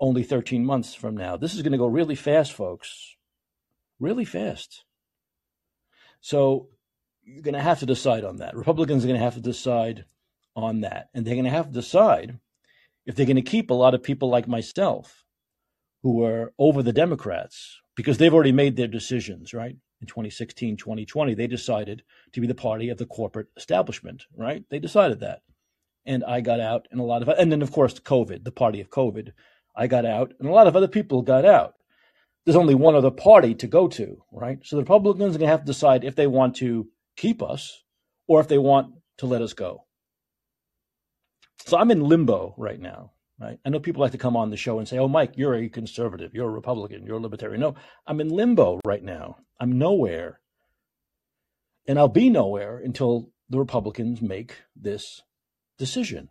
Only 0.00 0.24
13 0.24 0.64
months 0.64 0.94
from 0.94 1.16
now. 1.16 1.36
This 1.36 1.54
is 1.54 1.62
going 1.62 1.70
to 1.70 1.78
go 1.78 1.86
really 1.86 2.16
fast, 2.16 2.52
folks. 2.52 3.14
Really 4.00 4.24
fast. 4.24 4.84
So 6.20 6.70
you're 7.22 7.44
going 7.44 7.54
to 7.54 7.60
have 7.60 7.78
to 7.78 7.86
decide 7.86 8.24
on 8.24 8.38
that. 8.38 8.56
Republicans 8.56 9.04
are 9.04 9.06
going 9.06 9.20
to 9.20 9.24
have 9.24 9.36
to 9.36 9.40
decide 9.40 10.06
on 10.56 10.80
that. 10.80 11.08
And 11.14 11.24
they're 11.24 11.36
going 11.36 11.44
to 11.44 11.50
have 11.52 11.68
to 11.68 11.72
decide 11.72 12.40
if 13.06 13.14
they're 13.14 13.24
going 13.24 13.36
to 13.36 13.42
keep 13.42 13.70
a 13.70 13.74
lot 13.74 13.94
of 13.94 14.02
people 14.02 14.28
like 14.28 14.48
myself 14.48 15.24
who 16.02 16.24
are 16.24 16.52
over 16.58 16.82
the 16.82 16.92
Democrats 16.92 17.78
because 17.94 18.18
they've 18.18 18.34
already 18.34 18.50
made 18.50 18.74
their 18.74 18.88
decisions, 18.88 19.54
right? 19.54 19.76
In 20.00 20.08
2016, 20.08 20.78
2020, 20.78 21.34
they 21.34 21.46
decided 21.46 22.02
to 22.32 22.40
be 22.40 22.48
the 22.48 22.56
party 22.56 22.88
of 22.88 22.98
the 22.98 23.06
corporate 23.06 23.46
establishment, 23.56 24.24
right? 24.36 24.64
They 24.68 24.80
decided 24.80 25.20
that 25.20 25.42
and 26.06 26.24
I 26.24 26.40
got 26.40 26.60
out, 26.60 26.86
and 26.90 27.00
a 27.00 27.04
lot 27.04 27.22
of, 27.22 27.28
and 27.28 27.50
then 27.50 27.62
of 27.62 27.72
course 27.72 27.98
COVID, 27.98 28.44
the 28.44 28.52
party 28.52 28.80
of 28.80 28.90
COVID, 28.90 29.32
I 29.76 29.86
got 29.86 30.06
out, 30.06 30.32
and 30.38 30.48
a 30.48 30.52
lot 30.52 30.66
of 30.66 30.76
other 30.76 30.88
people 30.88 31.22
got 31.22 31.44
out. 31.44 31.74
There's 32.44 32.56
only 32.56 32.76
one 32.76 32.94
other 32.94 33.10
party 33.10 33.54
to 33.56 33.66
go 33.66 33.88
to, 33.88 34.22
right? 34.32 34.58
So 34.62 34.76
the 34.76 34.82
Republicans 34.82 35.34
are 35.34 35.38
going 35.38 35.48
to 35.48 35.52
have 35.52 35.62
to 35.62 35.66
decide 35.66 36.04
if 36.04 36.14
they 36.14 36.28
want 36.28 36.56
to 36.56 36.86
keep 37.16 37.42
us 37.42 37.82
or 38.28 38.40
if 38.40 38.48
they 38.48 38.58
want 38.58 38.94
to 39.18 39.26
let 39.26 39.42
us 39.42 39.52
go. 39.52 39.84
So 41.66 41.76
I'm 41.76 41.90
in 41.90 42.00
limbo 42.00 42.54
right 42.56 42.80
now, 42.80 43.12
right? 43.40 43.58
I 43.64 43.68
know 43.68 43.80
people 43.80 44.00
like 44.00 44.12
to 44.12 44.18
come 44.18 44.36
on 44.36 44.50
the 44.50 44.56
show 44.56 44.78
and 44.78 44.86
say, 44.86 44.98
"Oh, 44.98 45.08
Mike, 45.08 45.32
you're 45.36 45.56
a 45.56 45.68
conservative, 45.68 46.32
you're 46.32 46.48
a 46.48 46.52
Republican, 46.52 47.04
you're 47.04 47.16
a 47.16 47.20
libertarian." 47.20 47.60
No, 47.60 47.74
I'm 48.06 48.20
in 48.20 48.28
limbo 48.28 48.80
right 48.84 49.02
now. 49.02 49.38
I'm 49.58 49.76
nowhere, 49.76 50.40
and 51.88 51.98
I'll 51.98 52.08
be 52.08 52.30
nowhere 52.30 52.78
until 52.78 53.32
the 53.48 53.58
Republicans 53.58 54.22
make 54.22 54.54
this 54.76 55.22
decision. 55.78 56.28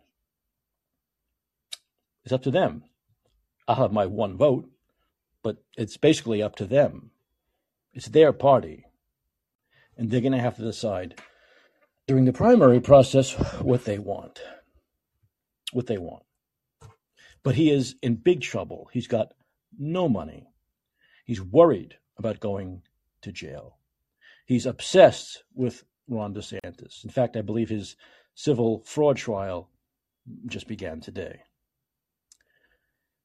It's 2.24 2.32
up 2.32 2.42
to 2.42 2.50
them. 2.50 2.84
I'll 3.68 3.76
have 3.76 3.92
my 3.92 4.06
one 4.06 4.36
vote, 4.36 4.68
but 5.42 5.58
it's 5.76 5.96
basically 5.96 6.42
up 6.42 6.56
to 6.56 6.66
them. 6.66 7.10
It's 7.92 8.08
their 8.08 8.32
party. 8.32 8.86
And 9.96 10.10
they're 10.10 10.20
going 10.20 10.32
to 10.32 10.38
have 10.38 10.56
to 10.56 10.62
decide 10.62 11.20
during 12.06 12.24
the 12.24 12.32
primary 12.32 12.80
process 12.80 13.32
what 13.60 13.84
they 13.84 13.98
want. 13.98 14.40
What 15.72 15.86
they 15.86 15.98
want. 15.98 16.22
But 17.42 17.54
he 17.54 17.70
is 17.70 17.94
in 18.02 18.16
big 18.16 18.40
trouble. 18.40 18.88
He's 18.92 19.06
got 19.06 19.32
no 19.78 20.08
money. 20.08 20.48
He's 21.24 21.40
worried 21.40 21.96
about 22.18 22.40
going 22.40 22.82
to 23.22 23.32
jail. 23.32 23.78
He's 24.46 24.66
obsessed 24.66 25.42
with 25.54 25.84
Ron 26.08 26.34
DeSantis. 26.34 27.04
In 27.04 27.10
fact, 27.10 27.36
I 27.36 27.42
believe 27.42 27.68
his 27.68 27.96
civil 28.36 28.82
fraud 28.84 29.16
trial 29.16 29.68
just 30.46 30.68
began 30.68 31.00
today. 31.00 31.40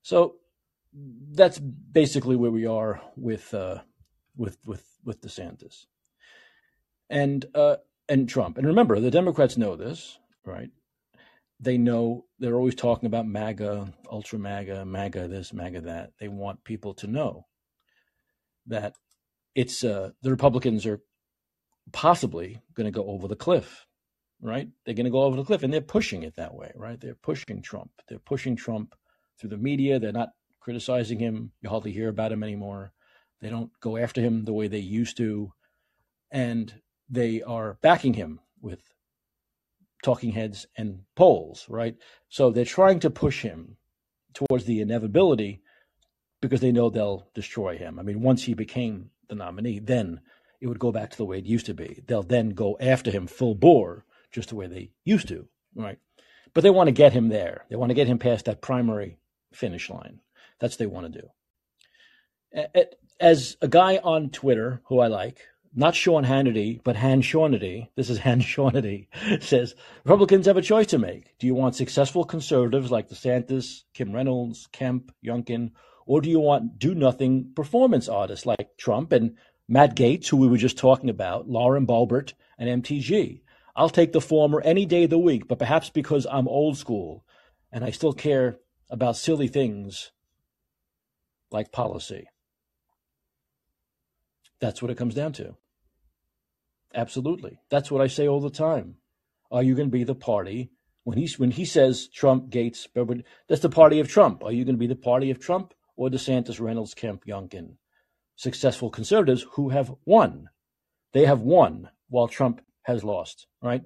So 0.01 0.37
that's 0.93 1.59
basically 1.59 2.35
where 2.35 2.49
we 2.49 2.65
are 2.65 3.01
with 3.15 3.53
uh, 3.53 3.81
with 4.35 4.57
with 4.65 4.83
with 5.05 5.21
DeSantis 5.21 5.85
and 7.09 7.45
uh, 7.53 7.75
and 8.09 8.27
Trump. 8.27 8.57
And 8.57 8.65
remember, 8.65 8.99
the 8.99 9.11
Democrats 9.11 9.57
know 9.57 9.75
this, 9.75 10.17
right? 10.45 10.69
They 11.59 11.77
know 11.77 12.25
they're 12.39 12.55
always 12.55 12.73
talking 12.73 13.05
about 13.05 13.27
MAGA, 13.27 13.93
ultra 14.11 14.39
MAGA, 14.39 14.85
MAGA 14.85 15.27
this, 15.27 15.53
MAGA 15.53 15.81
that. 15.81 16.13
They 16.19 16.27
want 16.27 16.63
people 16.63 16.95
to 16.95 17.07
know 17.07 17.45
that 18.65 18.95
it's 19.53 19.83
uh, 19.83 20.11
the 20.23 20.31
Republicans 20.31 20.85
are 20.85 21.01
possibly 21.91 22.61
going 22.73 22.85
to 22.85 22.91
go 22.91 23.05
over 23.05 23.27
the 23.27 23.35
cliff, 23.35 23.85
right? 24.41 24.67
They're 24.85 24.95
going 24.95 25.05
to 25.05 25.11
go 25.11 25.23
over 25.23 25.37
the 25.37 25.43
cliff, 25.43 25.63
and 25.63 25.73
they're 25.73 25.81
pushing 25.81 26.23
it 26.23 26.35
that 26.35 26.53
way, 26.53 26.71
right? 26.75 26.99
They're 26.99 27.15
pushing 27.15 27.61
Trump. 27.61 27.91
They're 28.07 28.19
pushing 28.19 28.55
Trump 28.55 28.95
through 29.39 29.51
the 29.51 29.57
media. 29.57 29.99
They're 29.99 30.11
not 30.11 30.29
criticizing 30.59 31.19
him. 31.19 31.51
You 31.61 31.69
hardly 31.69 31.91
hear 31.91 32.09
about 32.09 32.31
him 32.31 32.43
anymore. 32.43 32.91
They 33.39 33.49
don't 33.49 33.71
go 33.79 33.97
after 33.97 34.21
him 34.21 34.45
the 34.45 34.53
way 34.53 34.67
they 34.67 34.79
used 34.79 35.17
to, 35.17 35.53
and 36.31 36.73
they 37.09 37.41
are 37.41 37.77
backing 37.81 38.13
him 38.13 38.39
with 38.61 38.81
talking 40.03 40.31
heads 40.31 40.65
and 40.77 41.01
polls, 41.15 41.65
right? 41.69 41.95
So 42.29 42.51
they're 42.51 42.65
trying 42.65 42.99
to 43.01 43.09
push 43.09 43.41
him 43.41 43.77
towards 44.33 44.65
the 44.65 44.81
inevitability 44.81 45.61
because 46.41 46.61
they 46.61 46.71
know 46.71 46.89
they'll 46.89 47.27
destroy 47.33 47.77
him. 47.77 47.99
I 47.99 48.03
mean, 48.03 48.21
once 48.21 48.43
he 48.43 48.53
became 48.53 49.11
the 49.29 49.35
nominee, 49.35 49.79
then 49.79 50.21
it 50.59 50.67
would 50.67 50.79
go 50.79 50.91
back 50.91 51.11
to 51.11 51.17
the 51.17 51.25
way 51.25 51.37
it 51.39 51.45
used 51.45 51.67
to 51.67 51.73
be. 51.73 52.01
They'll 52.07 52.23
then 52.23 52.49
go 52.49 52.77
after 52.79 53.11
him 53.11 53.27
full 53.27 53.55
bore, 53.55 54.05
just 54.31 54.49
the 54.49 54.55
way 54.55 54.67
they 54.67 54.91
used 55.03 55.27
to, 55.29 55.47
right? 55.75 55.99
But 56.53 56.63
they 56.63 56.69
want 56.69 56.87
to 56.87 56.93
get 56.93 57.13
him 57.13 57.29
there. 57.29 57.65
They 57.69 57.75
want 57.75 57.89
to 57.89 57.95
get 57.95 58.07
him 58.07 58.19
past 58.19 58.45
that 58.45 58.61
primary 58.61 59.17
finish 59.53 59.89
line. 59.89 60.19
That's 60.59 60.73
what 60.73 60.79
they 60.79 60.85
want 60.85 61.13
to 61.13 61.21
do. 61.21 62.69
As 63.19 63.57
a 63.61 63.67
guy 63.67 63.97
on 63.97 64.29
Twitter 64.29 64.81
who 64.85 64.99
I 64.99 65.07
like, 65.07 65.39
not 65.73 65.95
Sean 65.95 66.25
Hannity, 66.25 66.81
but 66.83 66.97
Han 66.97 67.21
Shawnity, 67.21 67.87
this 67.95 68.09
is 68.09 68.17
Han 68.25 68.41
Shawnity, 68.41 69.07
says 69.41 69.75
Republicans 70.03 70.45
have 70.45 70.57
a 70.57 70.61
choice 70.61 70.87
to 70.87 70.97
make. 70.97 71.37
Do 71.39 71.47
you 71.47 71.55
want 71.55 71.75
successful 71.75 72.25
conservatives 72.25 72.91
like 72.91 73.09
DeSantis, 73.09 73.83
Kim 73.93 74.11
Reynolds, 74.11 74.67
Kemp, 74.71 75.13
Youngkin, 75.25 75.71
or 76.05 76.19
do 76.19 76.29
you 76.29 76.39
want 76.39 76.77
do 76.79 76.93
nothing 76.93 77.51
performance 77.55 78.09
artists 78.09 78.45
like 78.45 78.75
Trump 78.77 79.13
and 79.13 79.37
Matt 79.69 79.95
Gaetz, 79.95 80.27
who 80.27 80.37
we 80.37 80.47
were 80.47 80.57
just 80.57 80.77
talking 80.77 81.09
about, 81.09 81.47
Lauren 81.47 81.87
Boebert, 81.87 82.33
and 82.57 82.83
MTG? 82.83 83.41
I'll 83.75 83.89
take 83.89 84.11
the 84.11 84.21
former 84.21 84.61
any 84.61 84.85
day 84.85 85.05
of 85.05 85.09
the 85.09 85.17
week, 85.17 85.47
but 85.47 85.59
perhaps 85.59 85.89
because 85.89 86.27
I'm 86.29 86.47
old 86.47 86.77
school 86.77 87.25
and 87.71 87.83
I 87.83 87.91
still 87.91 88.13
care 88.13 88.57
about 88.89 89.15
silly 89.15 89.47
things 89.47 90.11
like 91.51 91.71
policy. 91.71 92.27
That's 94.59 94.81
what 94.81 94.91
it 94.91 94.97
comes 94.97 95.15
down 95.15 95.33
to. 95.33 95.55
Absolutely. 96.93 97.59
That's 97.69 97.89
what 97.89 98.01
I 98.01 98.07
say 98.07 98.27
all 98.27 98.41
the 98.41 98.49
time. 98.49 98.97
Are 99.51 99.63
you 99.63 99.75
going 99.75 99.87
to 99.87 99.91
be 99.91 100.03
the 100.03 100.15
party 100.15 100.71
when 101.03 101.17
he 101.17 101.29
when 101.37 101.51
he 101.51 101.65
says 101.65 102.07
Trump, 102.07 102.49
Gaetz, 102.49 102.87
that's 103.47 103.61
the 103.61 103.69
party 103.69 103.99
of 103.99 104.07
Trump. 104.07 104.43
Are 104.43 104.51
you 104.51 104.65
going 104.65 104.75
to 104.75 104.79
be 104.79 104.87
the 104.87 104.95
party 104.95 105.31
of 105.31 105.39
Trump 105.39 105.73
or 105.95 106.09
DeSantis, 106.09 106.59
Reynolds, 106.59 106.93
Kemp, 106.93 107.25
Youngkin, 107.25 107.77
successful 108.35 108.89
conservatives 108.89 109.45
who 109.53 109.69
have 109.69 109.93
won? 110.05 110.49
They 111.13 111.25
have 111.25 111.41
won 111.41 111.89
while 112.09 112.27
Trump 112.27 112.61
has 112.83 113.03
lost, 113.03 113.47
right? 113.61 113.83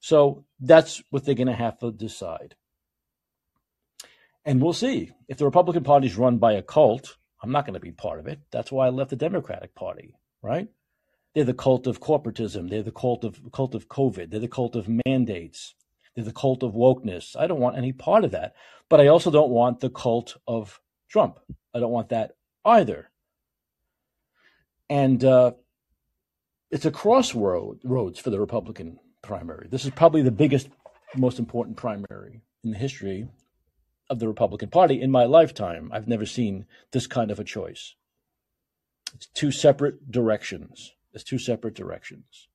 So 0.00 0.44
that's 0.60 1.02
what 1.10 1.24
they're 1.24 1.34
going 1.34 1.46
to 1.46 1.54
have 1.54 1.78
to 1.78 1.90
decide. 1.90 2.56
And 4.44 4.60
we'll 4.60 4.74
see. 4.74 5.12
If 5.28 5.38
the 5.38 5.46
Republican 5.46 5.84
Party 5.84 6.06
is 6.06 6.16
run 6.16 6.38
by 6.38 6.52
a 6.52 6.62
cult, 6.62 7.16
I'm 7.42 7.52
not 7.52 7.64
going 7.66 7.74
to 7.74 7.80
be 7.80 7.92
part 7.92 8.20
of 8.20 8.26
it. 8.26 8.40
That's 8.50 8.70
why 8.70 8.86
I 8.86 8.90
left 8.90 9.10
the 9.10 9.16
Democratic 9.16 9.74
Party, 9.74 10.14
right? 10.42 10.68
They're 11.34 11.44
the 11.44 11.54
cult 11.54 11.86
of 11.86 12.00
corporatism. 12.00 12.70
They're 12.70 12.82
the 12.82 12.92
cult 12.92 13.24
of 13.24 13.40
cult 13.52 13.74
of 13.74 13.88
COVID. 13.88 14.30
They're 14.30 14.40
the 14.40 14.48
cult 14.48 14.76
of 14.76 14.88
mandates. 15.06 15.74
They're 16.14 16.24
the 16.24 16.32
cult 16.32 16.62
of 16.62 16.74
wokeness. 16.74 17.34
I 17.36 17.46
don't 17.46 17.60
want 17.60 17.76
any 17.76 17.92
part 17.92 18.24
of 18.24 18.30
that. 18.30 18.54
But 18.88 19.00
I 19.00 19.08
also 19.08 19.30
don't 19.30 19.50
want 19.50 19.80
the 19.80 19.90
cult 19.90 20.36
of 20.46 20.80
Trump. 21.08 21.40
I 21.74 21.80
don't 21.80 21.90
want 21.90 22.10
that 22.10 22.36
either. 22.64 23.10
And 24.88 25.24
uh, 25.24 25.52
it's 26.74 26.84
a 26.84 26.90
crossroad 26.90 27.78
roads 27.84 28.18
for 28.18 28.30
the 28.30 28.40
Republican 28.40 28.98
primary. 29.22 29.68
This 29.70 29.84
is 29.84 29.92
probably 29.92 30.22
the 30.22 30.32
biggest, 30.32 30.68
most 31.14 31.38
important 31.38 31.76
primary 31.76 32.42
in 32.64 32.72
the 32.72 32.76
history 32.76 33.28
of 34.10 34.18
the 34.18 34.26
Republican 34.26 34.70
Party 34.70 35.00
in 35.00 35.08
my 35.08 35.24
lifetime. 35.24 35.88
I've 35.94 36.08
never 36.08 36.26
seen 36.26 36.66
this 36.90 37.06
kind 37.06 37.30
of 37.30 37.38
a 37.38 37.44
choice. 37.44 37.94
It's 39.14 39.26
two 39.26 39.52
separate 39.52 40.10
directions. 40.10 40.92
It's 41.12 41.22
two 41.22 41.38
separate 41.38 41.74
directions. 41.74 42.48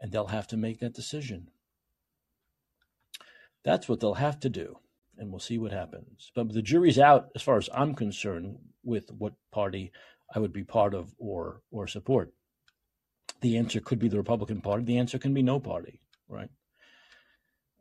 And 0.00 0.12
they'll 0.12 0.28
have 0.28 0.46
to 0.48 0.56
make 0.56 0.78
that 0.78 0.94
decision. 0.94 1.48
That's 3.64 3.88
what 3.88 3.98
they'll 3.98 4.14
have 4.14 4.38
to 4.38 4.48
do. 4.48 4.78
And 5.18 5.32
we'll 5.32 5.40
see 5.40 5.58
what 5.58 5.72
happens. 5.72 6.30
But 6.32 6.52
the 6.52 6.62
jury's 6.62 7.00
out, 7.00 7.30
as 7.34 7.42
far 7.42 7.56
as 7.56 7.68
I'm 7.74 7.96
concerned, 7.96 8.58
with 8.84 9.10
what 9.10 9.34
party 9.50 9.90
I 10.32 10.38
would 10.38 10.52
be 10.52 10.62
part 10.62 10.94
of 10.94 11.12
or 11.18 11.60
or 11.72 11.88
support. 11.88 12.32
The 13.42 13.58
answer 13.58 13.80
could 13.80 13.98
be 13.98 14.08
the 14.08 14.16
Republican 14.16 14.60
Party. 14.60 14.84
The 14.84 14.98
answer 14.98 15.18
can 15.18 15.34
be 15.34 15.42
no 15.42 15.60
party, 15.60 16.00
right? 16.28 16.48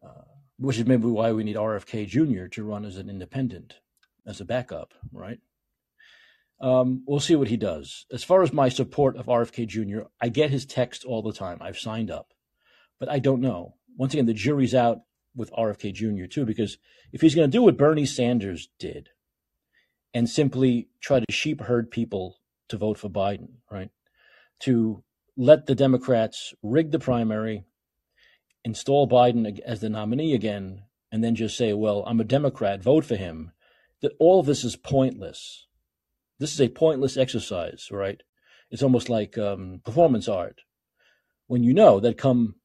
Uh, 0.03 0.24
which 0.57 0.78
is 0.78 0.86
maybe 0.86 1.05
why 1.05 1.32
we 1.32 1.43
need 1.43 1.55
RFK 1.55 2.07
Jr. 2.07 2.47
to 2.47 2.64
run 2.64 2.84
as 2.84 2.97
an 2.97 3.09
independent, 3.09 3.76
as 4.26 4.41
a 4.41 4.45
backup, 4.45 4.93
right? 5.14 5.39
Um, 6.59 7.03
we'll 7.07 7.20
see 7.20 7.36
what 7.36 7.47
he 7.47 7.57
does. 7.57 8.05
As 8.12 8.24
far 8.24 8.43
as 8.43 8.53
my 8.53 8.70
support 8.70 9.18
of 9.18 9.28
RFK 9.28 9.68
Jr., 9.68 10.01
I 10.20 10.30
get 10.30 10.51
his 10.51 10.66
text 10.66 11.05
all 11.05 11.22
the 11.22 11.34
time. 11.34 11.57
I've 11.62 11.80
signed 11.80 12.12
up, 12.12 12.34
but 12.99 13.09
I 13.09 13.20
don't 13.20 13.41
know. 13.41 13.76
Once 13.97 14.14
again, 14.14 14.28
the 14.28 14.34
jury's 14.34 14.76
out 14.76 14.99
with 15.36 15.51
RFK 15.53 15.93
Jr. 15.93 16.26
too, 16.26 16.45
because 16.45 16.78
if 17.12 17.22
he's 17.22 17.36
going 17.36 17.49
to 17.49 17.57
do 17.57 17.64
what 17.64 17.78
Bernie 17.78 18.05
Sanders 18.05 18.70
did 18.80 19.09
and 20.14 20.30
simply 20.30 20.89
try 21.01 21.20
to 21.20 21.26
sheep 21.32 21.62
herd 21.62 21.89
people 21.89 22.38
to 22.70 22.78
vote 22.78 22.97
for 22.97 23.09
Biden, 23.09 23.49
right? 23.72 23.89
To 24.62 25.03
let 25.38 25.66
the 25.66 25.76
Democrats 25.76 26.54
rig 26.62 26.92
the 26.92 27.00
primary, 27.00 27.64
install 28.64 29.08
Biden 29.08 29.60
as 29.62 29.82
the 29.82 29.90
nominee 29.90 30.34
again, 30.34 30.84
and 31.12 31.24
then 31.24 31.36
just 31.36 31.58
say, 31.58 31.74
well, 31.74 32.04
I'm 32.08 32.20
a 32.20 32.26
Democrat, 32.26 32.84
vote 32.84 33.06
for 33.06 33.16
him, 33.16 33.52
that 34.02 34.14
all 34.20 34.40
of 34.40 34.46
this 34.46 34.64
is 34.64 34.76
pointless. 34.76 35.68
This 36.40 36.54
is 36.54 36.62
a 36.62 36.70
pointless 36.70 37.18
exercise, 37.18 37.90
right? 37.92 38.22
It's 38.70 38.84
almost 38.84 39.10
like 39.10 39.38
um, 39.38 39.82
performance 39.84 40.28
art. 40.28 40.62
When 41.48 41.64
you 41.64 41.74
know 41.74 42.00
that 42.00 42.18
come 42.18 42.56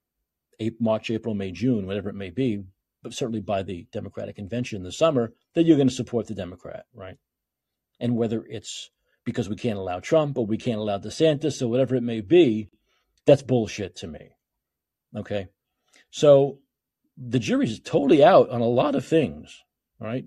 March, 0.79 1.11
April, 1.11 1.35
May, 1.35 1.51
June, 1.51 1.87
whatever 1.87 2.09
it 2.09 2.15
may 2.15 2.31
be, 2.31 2.65
but 3.03 3.13
certainly 3.13 3.41
by 3.41 3.63
the 3.63 3.87
Democratic 3.93 4.37
convention 4.37 4.77
in 4.77 4.83
the 4.83 4.93
summer, 4.93 5.33
that 5.55 5.65
you're 5.65 5.77
going 5.77 5.89
to 5.89 5.95
support 5.95 6.27
the 6.27 6.35
Democrat, 6.35 6.87
right? 6.95 7.19
And 8.01 8.17
whether 8.17 8.45
it's 8.49 8.91
because 9.27 9.51
we 9.51 9.57
can't 9.57 9.79
allow 9.79 10.01
Trump 10.01 10.39
or 10.39 10.47
we 10.47 10.57
can't 10.57 10.79
allow 10.79 10.97
DeSantis 10.99 11.61
or 11.61 11.69
whatever 11.69 11.97
it 11.97 12.03
may 12.03 12.23
be, 12.23 12.71
that's 13.27 13.43
bullshit 13.43 13.97
to 13.97 14.07
me. 14.07 14.31
Okay. 15.15 15.49
So 16.11 16.61
the 17.19 17.41
jury's 17.41 17.81
totally 17.81 18.25
out 18.25 18.49
on 18.51 18.63
a 18.63 18.67
lot 18.67 18.95
of 18.95 19.05
things, 19.05 19.63
right? 20.01 20.25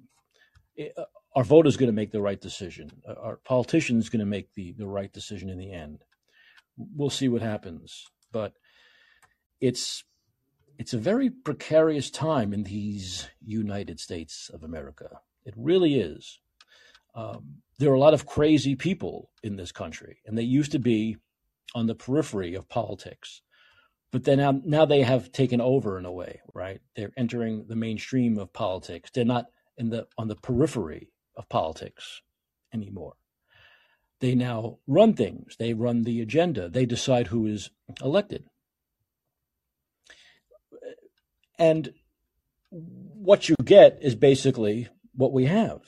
Uh, 0.78 1.04
our 1.36 1.44
voters 1.44 1.78
going 1.78 1.88
to 1.88 1.96
make 1.96 2.12
the 2.12 2.22
right 2.22 2.42
decision. 2.42 2.92
Uh, 3.08 3.14
our 3.22 3.38
politicians 3.38 4.10
going 4.10 4.20
to 4.20 4.26
make 4.26 4.54
the, 4.54 4.74
the 4.74 4.88
right 4.88 5.12
decision 5.14 5.50
in 5.50 5.58
the 5.58 5.72
end. 5.72 6.04
We'll 6.78 7.10
see 7.10 7.30
what 7.30 7.42
happens, 7.42 8.06
but 8.32 8.54
it's 9.60 10.04
it's 10.78 10.94
a 10.94 10.98
very 10.98 11.30
precarious 11.30 12.10
time 12.10 12.54
in 12.54 12.64
these 12.64 13.28
United 13.46 14.00
States 14.00 14.50
of 14.54 14.64
America. 14.64 15.20
It 15.46 15.54
really 15.58 16.00
is. 16.00 16.40
Um, 17.14 17.58
there 17.80 17.92
are 17.92 17.96
a 17.96 18.00
lot 18.00 18.14
of 18.14 18.26
crazy 18.26 18.76
people 18.76 19.32
in 19.42 19.56
this 19.56 19.72
country, 19.72 20.20
and 20.26 20.38
they 20.38 20.44
used 20.44 20.72
to 20.74 20.80
be 20.80 21.18
on 21.74 21.88
the 21.88 21.96
periphery 21.96 22.54
of 22.54 22.70
politics 22.70 23.42
but 24.12 24.24
then 24.24 24.40
now, 24.40 24.60
now 24.64 24.86
they 24.86 25.02
have 25.02 25.32
taken 25.32 25.62
over 25.62 25.98
in 25.98 26.06
a 26.06 26.12
way, 26.12 26.42
right? 26.54 26.82
They're 26.96 27.14
entering 27.16 27.66
the 27.68 27.76
mainstream 27.76 28.38
of 28.40 28.54
politics. 28.54 29.12
They're 29.14 29.26
not 29.26 29.48
in 29.78 29.90
the 29.90 30.08
on 30.18 30.28
the 30.28 30.36
periphery 30.36 31.10
of 31.36 31.48
politics 31.48 32.22
anymore. 32.74 33.14
They 34.20 34.36
now 34.36 34.80
run 34.88 35.14
things. 35.14 35.56
They 35.58 35.74
run 35.74 36.04
the 36.04 36.22
agenda. 36.22 36.70
They 36.70 36.86
decide 36.86 37.28
who 37.28 37.46
is 37.46 37.70
elected. 38.02 38.46
And 41.58 41.94
what 42.70 43.48
you 43.48 43.56
get 43.64 44.00
is 44.02 44.16
basically 44.16 44.88
what 45.14 45.34
we 45.34 45.46
have, 45.46 45.82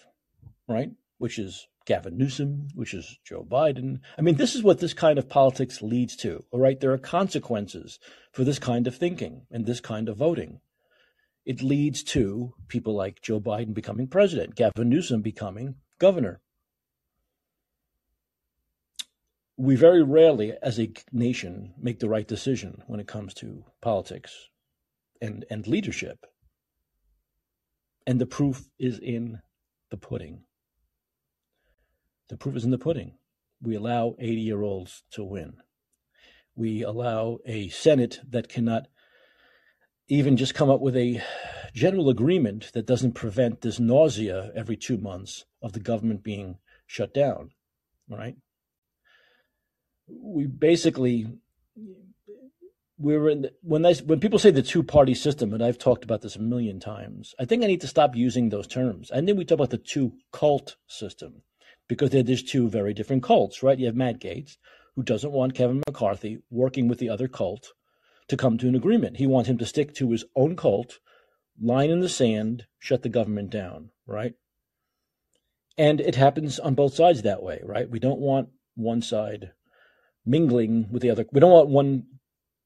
right? 0.67 0.91
Which 1.17 1.39
is 1.39 1.67
Gavin 1.85 2.17
Newsom, 2.17 2.67
which 2.75 2.93
is 2.93 3.17
Joe 3.23 3.43
Biden. 3.43 3.99
I 4.17 4.21
mean, 4.21 4.35
this 4.35 4.55
is 4.55 4.63
what 4.63 4.79
this 4.79 4.93
kind 4.93 5.17
of 5.17 5.29
politics 5.29 5.81
leads 5.81 6.15
to. 6.17 6.43
All 6.51 6.59
right, 6.59 6.79
there 6.79 6.91
are 6.91 6.97
consequences 6.97 7.99
for 8.31 8.43
this 8.43 8.59
kind 8.59 8.87
of 8.87 8.95
thinking 8.95 9.47
and 9.51 9.65
this 9.65 9.79
kind 9.79 10.07
of 10.07 10.17
voting. 10.17 10.61
It 11.45 11.63
leads 11.63 12.03
to 12.03 12.53
people 12.67 12.95
like 12.95 13.21
Joe 13.21 13.39
Biden 13.39 13.73
becoming 13.73 14.07
president, 14.07 14.55
Gavin 14.55 14.89
Newsom 14.89 15.21
becoming 15.21 15.75
governor. 15.97 16.41
We 19.57 19.75
very 19.75 20.03
rarely, 20.03 20.53
as 20.61 20.79
a 20.79 20.91
nation, 21.11 21.73
make 21.77 21.99
the 21.99 22.09
right 22.09 22.27
decision 22.27 22.83
when 22.87 22.99
it 22.99 23.07
comes 23.07 23.33
to 23.35 23.65
politics 23.81 24.49
and, 25.21 25.45
and 25.49 25.67
leadership. 25.67 26.25
And 28.07 28.19
the 28.19 28.25
proof 28.25 28.69
is 28.79 28.99
in 28.99 29.39
the 29.89 29.97
pudding. 29.97 30.43
The 32.31 32.37
proof 32.37 32.55
is 32.55 32.63
in 32.63 32.71
the 32.71 32.77
pudding. 32.77 33.15
We 33.61 33.75
allow 33.75 34.15
80 34.17 34.35
year 34.35 34.61
olds 34.61 35.03
to 35.11 35.23
win. 35.23 35.57
We 36.55 36.81
allow 36.81 37.39
a 37.45 37.67
Senate 37.67 38.21
that 38.29 38.47
cannot 38.47 38.87
even 40.07 40.37
just 40.37 40.55
come 40.55 40.69
up 40.69 40.79
with 40.79 40.95
a 40.95 41.21
general 41.73 42.07
agreement 42.07 42.71
that 42.73 42.87
doesn't 42.87 43.15
prevent 43.15 43.59
this 43.59 43.81
nausea 43.81 44.49
every 44.55 44.77
two 44.77 44.97
months 44.97 45.43
of 45.61 45.73
the 45.73 45.81
government 45.81 46.23
being 46.23 46.59
shut 46.87 47.13
down. 47.13 47.51
Right? 48.09 48.37
We 50.07 50.47
basically 50.47 51.27
we're 52.97 53.27
in 53.27 53.41
the, 53.41 53.53
when 53.61 53.83
when 53.83 54.21
people 54.21 54.39
say 54.39 54.51
the 54.51 54.61
two 54.61 54.83
party 54.83 55.15
system, 55.15 55.53
and 55.53 55.61
I've 55.61 55.77
talked 55.77 56.05
about 56.05 56.21
this 56.21 56.37
a 56.37 56.41
million 56.41 56.79
times. 56.79 57.35
I 57.37 57.43
think 57.43 57.61
I 57.61 57.67
need 57.67 57.81
to 57.81 57.87
stop 57.87 58.15
using 58.15 58.47
those 58.47 58.67
terms. 58.67 59.11
And 59.11 59.27
then 59.27 59.35
we 59.35 59.43
talk 59.43 59.57
about 59.57 59.71
the 59.71 59.77
two 59.77 60.13
cult 60.31 60.77
system 60.87 61.43
because 61.91 62.09
they're 62.09 62.23
just 62.23 62.47
two 62.47 62.69
very 62.69 62.93
different 62.93 63.21
cults, 63.21 63.61
right? 63.61 63.77
You 63.77 63.87
have 63.87 63.97
Matt 63.97 64.21
Gaetz, 64.21 64.55
who 64.95 65.03
doesn't 65.03 65.33
want 65.33 65.55
Kevin 65.55 65.83
McCarthy 65.85 66.41
working 66.49 66.87
with 66.87 66.99
the 66.99 67.09
other 67.09 67.27
cult 67.27 67.73
to 68.29 68.37
come 68.37 68.57
to 68.57 68.69
an 68.69 68.75
agreement. 68.75 69.17
He 69.17 69.27
wants 69.27 69.49
him 69.49 69.57
to 69.57 69.65
stick 69.65 69.93
to 69.95 70.11
his 70.11 70.23
own 70.33 70.55
cult, 70.55 70.99
line 71.61 71.89
in 71.89 71.99
the 71.99 72.07
sand, 72.07 72.65
shut 72.79 73.03
the 73.03 73.09
government 73.09 73.49
down, 73.49 73.89
right? 74.07 74.35
And 75.77 75.99
it 75.99 76.15
happens 76.15 76.59
on 76.59 76.75
both 76.75 76.93
sides 76.93 77.23
that 77.23 77.43
way, 77.43 77.59
right? 77.61 77.89
We 77.89 77.99
don't 77.99 78.21
want 78.21 78.47
one 78.75 79.01
side 79.01 79.51
mingling 80.25 80.87
with 80.93 81.01
the 81.01 81.09
other. 81.09 81.25
We 81.33 81.41
don't 81.41 81.51
want 81.51 81.67
one 81.67 82.05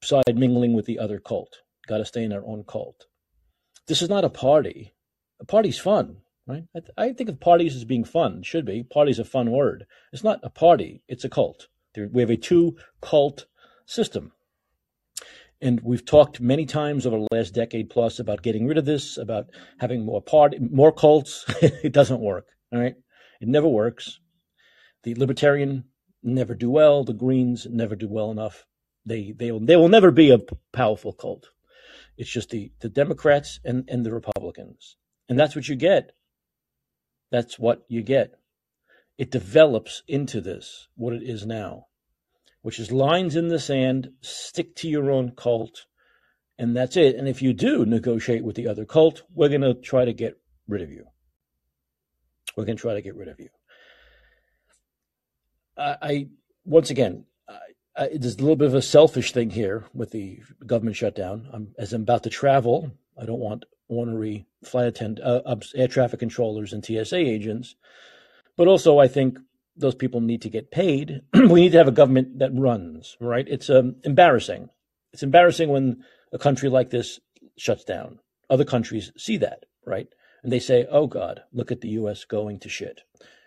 side 0.04 0.36
mingling 0.36 0.72
with 0.72 0.86
the 0.86 1.00
other 1.00 1.18
cult. 1.18 1.62
Got 1.88 1.98
to 1.98 2.04
stay 2.04 2.22
in 2.22 2.32
our 2.32 2.46
own 2.46 2.62
cult. 2.62 3.06
This 3.88 4.02
is 4.02 4.08
not 4.08 4.24
a 4.24 4.30
party. 4.30 4.94
A 5.40 5.44
party's 5.44 5.80
fun 5.80 6.18
right? 6.46 6.64
I, 6.74 6.80
I, 6.96 7.12
think 7.12 7.28
of 7.28 7.40
parties 7.40 7.74
as 7.74 7.84
being 7.84 8.04
fun. 8.04 8.38
It 8.38 8.46
Should 8.46 8.64
be. 8.64 8.82
Party's 8.82 9.18
a 9.18 9.24
fun 9.24 9.50
word. 9.50 9.86
It's 10.12 10.24
not 10.24 10.40
a 10.42 10.50
party. 10.50 11.02
It's 11.08 11.24
a 11.24 11.28
cult. 11.28 11.68
There, 11.94 12.08
we 12.10 12.22
have 12.22 12.30
a 12.30 12.36
two 12.36 12.76
cult 13.00 13.46
system. 13.84 14.32
And 15.60 15.80
we've 15.80 16.04
talked 16.04 16.40
many 16.40 16.66
times 16.66 17.06
over 17.06 17.18
the 17.18 17.28
last 17.34 17.54
decade 17.54 17.88
plus 17.88 18.18
about 18.18 18.42
getting 18.42 18.66
rid 18.66 18.76
of 18.76 18.84
this, 18.84 19.16
about 19.16 19.46
having 19.78 20.04
more 20.04 20.20
party, 20.20 20.58
more 20.58 20.92
cults. 20.92 21.44
it 21.62 21.92
doesn't 21.92 22.20
work. 22.20 22.46
All 22.72 22.78
right. 22.78 22.94
It 23.40 23.48
never 23.48 23.68
works. 23.68 24.20
The 25.02 25.14
libertarian 25.14 25.84
never 26.22 26.54
do 26.54 26.70
well. 26.70 27.04
The 27.04 27.14
Greens 27.14 27.66
never 27.70 27.96
do 27.96 28.08
well 28.08 28.30
enough. 28.30 28.66
They 29.06 29.32
they 29.36 29.52
will 29.52 29.64
they 29.64 29.76
will 29.76 29.88
never 29.88 30.10
be 30.10 30.30
a 30.30 30.40
powerful 30.72 31.12
cult. 31.12 31.48
It's 32.18 32.30
just 32.30 32.50
the 32.50 32.72
the 32.80 32.88
Democrats 32.88 33.60
and 33.64 33.88
and 33.88 34.04
the 34.04 34.12
Republicans, 34.12 34.96
and 35.28 35.38
that's 35.38 35.54
what 35.54 35.68
you 35.68 35.76
get 35.76 36.12
that's 37.30 37.58
what 37.58 37.84
you 37.88 38.02
get. 38.02 38.34
It 39.18 39.30
develops 39.30 40.02
into 40.06 40.40
this, 40.40 40.88
what 40.94 41.14
it 41.14 41.22
is 41.22 41.46
now, 41.46 41.86
which 42.62 42.78
is 42.78 42.92
lines 42.92 43.34
in 43.34 43.48
the 43.48 43.58
sand, 43.58 44.10
stick 44.20 44.76
to 44.76 44.88
your 44.88 45.10
own 45.10 45.32
cult, 45.32 45.86
and 46.58 46.76
that's 46.76 46.96
it. 46.96 47.16
And 47.16 47.28
if 47.28 47.42
you 47.42 47.52
do 47.52 47.86
negotiate 47.86 48.44
with 48.44 48.56
the 48.56 48.68
other 48.68 48.84
cult, 48.84 49.22
we're 49.34 49.48
going 49.48 49.62
to 49.62 49.74
try 49.74 50.04
to 50.04 50.12
get 50.12 50.38
rid 50.68 50.82
of 50.82 50.90
you. 50.90 51.06
We're 52.56 52.64
going 52.64 52.76
to 52.76 52.82
try 52.82 52.94
to 52.94 53.02
get 53.02 53.16
rid 53.16 53.28
of 53.28 53.40
you. 53.40 53.48
I, 55.76 55.96
I 56.02 56.28
once 56.64 56.90
again, 56.90 57.24
I, 57.48 57.58
I, 57.96 58.08
there's 58.14 58.36
a 58.36 58.40
little 58.40 58.56
bit 58.56 58.68
of 58.68 58.74
a 58.74 58.82
selfish 58.82 59.32
thing 59.32 59.50
here 59.50 59.84
with 59.94 60.10
the 60.10 60.40
government 60.66 60.96
shutdown. 60.96 61.48
I'm, 61.52 61.74
as 61.78 61.92
I'm 61.92 62.02
about 62.02 62.24
to 62.24 62.30
travel, 62.30 62.90
I 63.20 63.24
don't 63.24 63.40
want 63.40 63.64
ornery 63.88 64.46
flight 64.64 64.86
attend 64.86 65.20
uh, 65.20 65.56
air 65.74 65.88
traffic 65.88 66.20
controllers 66.20 66.72
and 66.72 66.84
TSA 66.84 67.16
agents. 67.16 67.76
But 68.56 68.68
also, 68.68 68.98
I 68.98 69.08
think 69.08 69.38
those 69.76 69.94
people 69.94 70.20
need 70.20 70.42
to 70.42 70.50
get 70.50 70.70
paid. 70.70 71.22
we 71.34 71.60
need 71.60 71.72
to 71.72 71.78
have 71.78 71.88
a 71.88 71.92
government 71.92 72.38
that 72.38 72.54
runs, 72.54 73.16
right? 73.20 73.46
It's 73.48 73.68
um, 73.68 73.96
embarrassing. 74.04 74.70
It's 75.12 75.22
embarrassing 75.22 75.68
when 75.68 76.04
a 76.32 76.38
country 76.38 76.68
like 76.68 76.90
this 76.90 77.20
shuts 77.56 77.84
down. 77.84 78.18
Other 78.48 78.64
countries 78.64 79.12
see 79.16 79.36
that, 79.38 79.64
right? 79.84 80.08
And 80.42 80.52
they 80.52 80.58
say, 80.58 80.86
oh 80.90 81.06
God, 81.06 81.42
look 81.52 81.70
at 81.72 81.80
the 81.80 81.88
US 81.90 82.24
going 82.24 82.58
to 82.60 82.68
shit, 82.68 83.00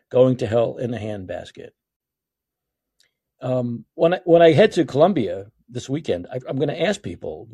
going 0.10 0.38
to 0.38 0.48
hell 0.48 0.78
in 0.78 0.94
a 0.94 0.98
handbasket. 0.98 1.70
Um, 3.42 3.86
when 3.96 4.16
I, 4.16 4.20
when 4.26 4.42
I 4.42 4.52
head 4.52 4.74
to 4.74 4.86
Colombia 4.86 5.52
this 5.70 5.90
weekend, 5.90 6.28
I, 6.32 6.40
I'm 6.48 6.58
going 6.58 6.70
to 6.70 6.82
ask 6.82 7.02
people, 7.02 7.48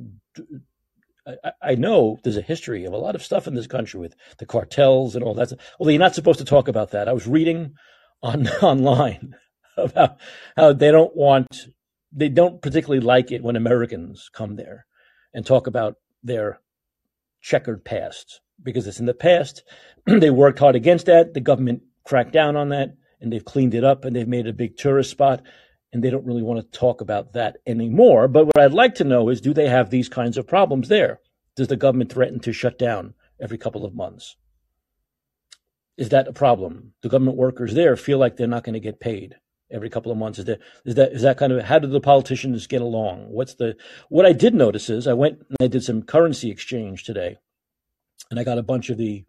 I, 1.28 1.51
I, 1.61 1.76
know 1.76 2.19
there's 2.23 2.38
a 2.38 2.41
history 2.41 2.86
of 2.86 2.93
a 2.93 2.97
lot 2.97 3.15
of 3.15 3.23
stuff 3.23 3.47
in 3.47 3.55
this 3.55 3.67
country 3.67 3.99
with 3.99 4.15
the 4.38 4.45
cartels 4.45 5.15
and 5.15 5.23
all 5.23 5.34
that. 5.36 5.51
Well, 5.80 5.89
you're 5.89 5.99
not 5.99 6.15
supposed 6.15 6.39
to 6.39 6.45
talk 6.45 6.67
about 6.67 6.91
that. 6.91 7.07
I 7.07 7.13
was 7.13 7.28
reading 7.28 7.73
on 8.21 8.47
online 8.61 9.36
about 9.78 10.17
how 10.55 10.73
they 10.73 10.91
don't 10.91 11.15
want, 11.15 11.67
they 12.11 12.30
don't 12.30 12.61
particularly 12.61 13.03
like 13.03 13.32
it 13.32 13.43
when 13.43 13.55
Americans 13.55 14.30
come 14.34 14.55
there 14.55 14.86
and 15.34 15.45
talk 15.45 15.67
about 15.67 15.95
their 16.23 16.59
checkered 17.41 17.84
past 17.84 18.41
because 18.61 18.88
it's 18.88 18.99
in 18.99 19.05
the 19.05 19.13
past. 19.13 19.63
they 20.05 20.30
worked 20.30 20.59
hard 20.59 20.76
against 20.76 21.07
that. 21.07 21.34
The 21.34 21.41
government 21.41 21.82
cracked 22.03 22.34
down 22.34 22.55
on 22.55 22.69
that 22.69 22.89
and 23.19 23.32
they've 23.32 23.43
cleaned 23.43 23.73
it 23.73 23.84
up 23.84 24.05
and 24.05 24.15
they've 24.15 24.28
made 24.28 24.45
it 24.45 24.51
a 24.51 24.53
big 24.53 24.78
tourist 24.78 25.09
spot 25.09 25.41
and 25.96 26.04
they 26.04 26.10
don't 26.10 26.26
really 26.26 26.43
want 26.43 26.60
to 26.60 26.78
talk 26.78 27.00
about 27.00 27.32
that 27.32 27.56
anymore. 27.66 28.28
But 28.28 28.48
what 28.48 28.60
I'd 28.60 28.74
like 28.74 28.96
to 28.96 29.06
know 29.06 29.30
is 29.30 29.39
do 29.39 29.54
they 29.54 29.70
have 29.70 29.89
these 29.89 30.10
kinds 30.10 30.38
of 30.38 30.46
problems 30.46 30.89
there? 30.89 31.22
Does 31.56 31.70
the 31.70 31.78
government 31.78 32.12
threaten 32.12 32.41
to 32.41 32.52
shut 32.52 32.78
down 32.78 33.14
every 33.39 33.58
couple 33.58 33.86
of 33.86 33.96
months? 33.96 34.36
Is 35.98 36.10
that 36.10 36.28
a 36.28 36.34
problem? 36.34 36.91
Do 37.02 37.08
government 37.08 37.38
workers 37.38 37.74
there 37.74 37.96
feel 37.96 38.18
like 38.18 38.36
they're 38.36 38.46
not 38.46 38.66
going 38.66 38.74
to 38.74 38.82
get 38.82 39.00
paid 39.00 39.36
every 39.72 39.89
couple 39.89 40.12
of 40.12 40.18
months? 40.18 40.38
Is 40.38 40.43
that 40.46 40.60
is 40.84 40.96
that 40.96 41.14
is 41.14 41.22
that 41.22 41.38
kind 41.38 41.54
of 41.54 41.64
how 41.64 41.80
do 41.80 41.88
the 41.88 42.02
politicians 42.02 42.68
get 42.68 42.82
along? 42.82 43.28
What's 43.30 43.56
the 43.56 43.78
what 44.10 44.26
I 44.26 44.34
did 44.34 44.54
notice 44.54 44.89
is 44.89 45.08
I 45.08 45.14
went 45.14 45.38
and 45.48 45.58
I 45.62 45.68
did 45.68 45.86
some 45.86 46.04
currency 46.04 46.52
exchange 46.52 47.06
today, 47.06 47.38
and 48.30 48.38
I 48.38 48.43
got 48.43 48.58
a 48.58 48.64
bunch 48.64 48.89
of 48.89 48.98
the 48.98 49.24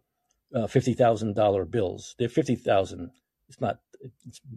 uh, 0.53 0.67
fifty 0.67 0.95
thousand 0.95 1.37
dollar 1.37 1.64
bills. 1.64 2.17
They're 2.19 2.29
fifty 2.29 2.57
thousand. 2.57 3.12
It's 3.49 3.61
not 3.61 3.79
it 4.01 4.12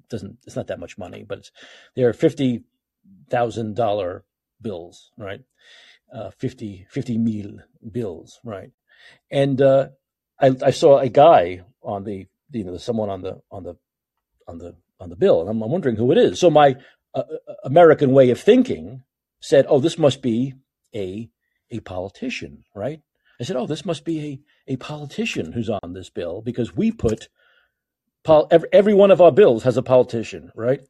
doesn't 0.09 0.37
it's 0.45 0.55
not 0.55 0.67
that 0.67 0.79
much 0.79 0.97
money, 0.97 1.23
but 1.27 1.39
it's 1.39 1.51
they're 1.95 2.13
fifty 2.13 2.63
thousand 3.29 3.75
dollar 3.75 4.23
bills, 4.61 5.11
right? 5.17 5.41
Uh, 6.13 6.31
50, 6.31 6.87
50 6.89 7.17
mil 7.19 7.59
bills, 7.91 8.39
right? 8.43 8.71
And 9.29 9.61
uh, 9.61 9.89
I, 10.39 10.55
I 10.63 10.71
saw 10.71 10.97
a 10.97 11.09
guy 11.09 11.61
on 11.83 12.03
the 12.03 12.27
you 12.51 12.63
know 12.63 12.77
someone 12.77 13.09
on 13.09 13.21
the 13.21 13.41
on 13.51 13.63
the 13.63 13.77
on 14.47 14.57
the 14.57 14.75
on 14.99 15.09
the 15.09 15.15
bill, 15.15 15.41
and 15.41 15.49
I'm, 15.49 15.61
I'm 15.61 15.71
wondering 15.71 15.95
who 15.95 16.11
it 16.11 16.17
is. 16.17 16.39
So 16.39 16.49
my 16.49 16.75
uh, 17.13 17.23
uh 17.47 17.53
American 17.63 18.11
way 18.11 18.31
of 18.31 18.39
thinking 18.39 19.03
said, 19.39 19.65
"Oh, 19.69 19.79
this 19.79 19.97
must 19.97 20.21
be 20.21 20.55
a 20.95 21.29
a 21.69 21.79
politician, 21.81 22.63
right?" 22.75 23.01
I 23.39 23.43
said, 23.43 23.55
"Oh, 23.55 23.67
this 23.67 23.85
must 23.85 24.03
be 24.03 24.41
a 24.67 24.73
a 24.73 24.75
politician 24.77 25.51
who's 25.51 25.69
on 25.69 25.93
this 25.93 26.09
bill 26.09 26.41
because 26.41 26.75
we 26.75 26.91
put 26.91 27.29
Pol- 28.23 28.47
every, 28.51 28.69
every 28.71 28.93
one 28.93 29.11
of 29.11 29.21
our 29.21 29.31
bills 29.31 29.63
has 29.63 29.77
a 29.77 29.81
politician, 29.81 30.51
right? 30.55 30.81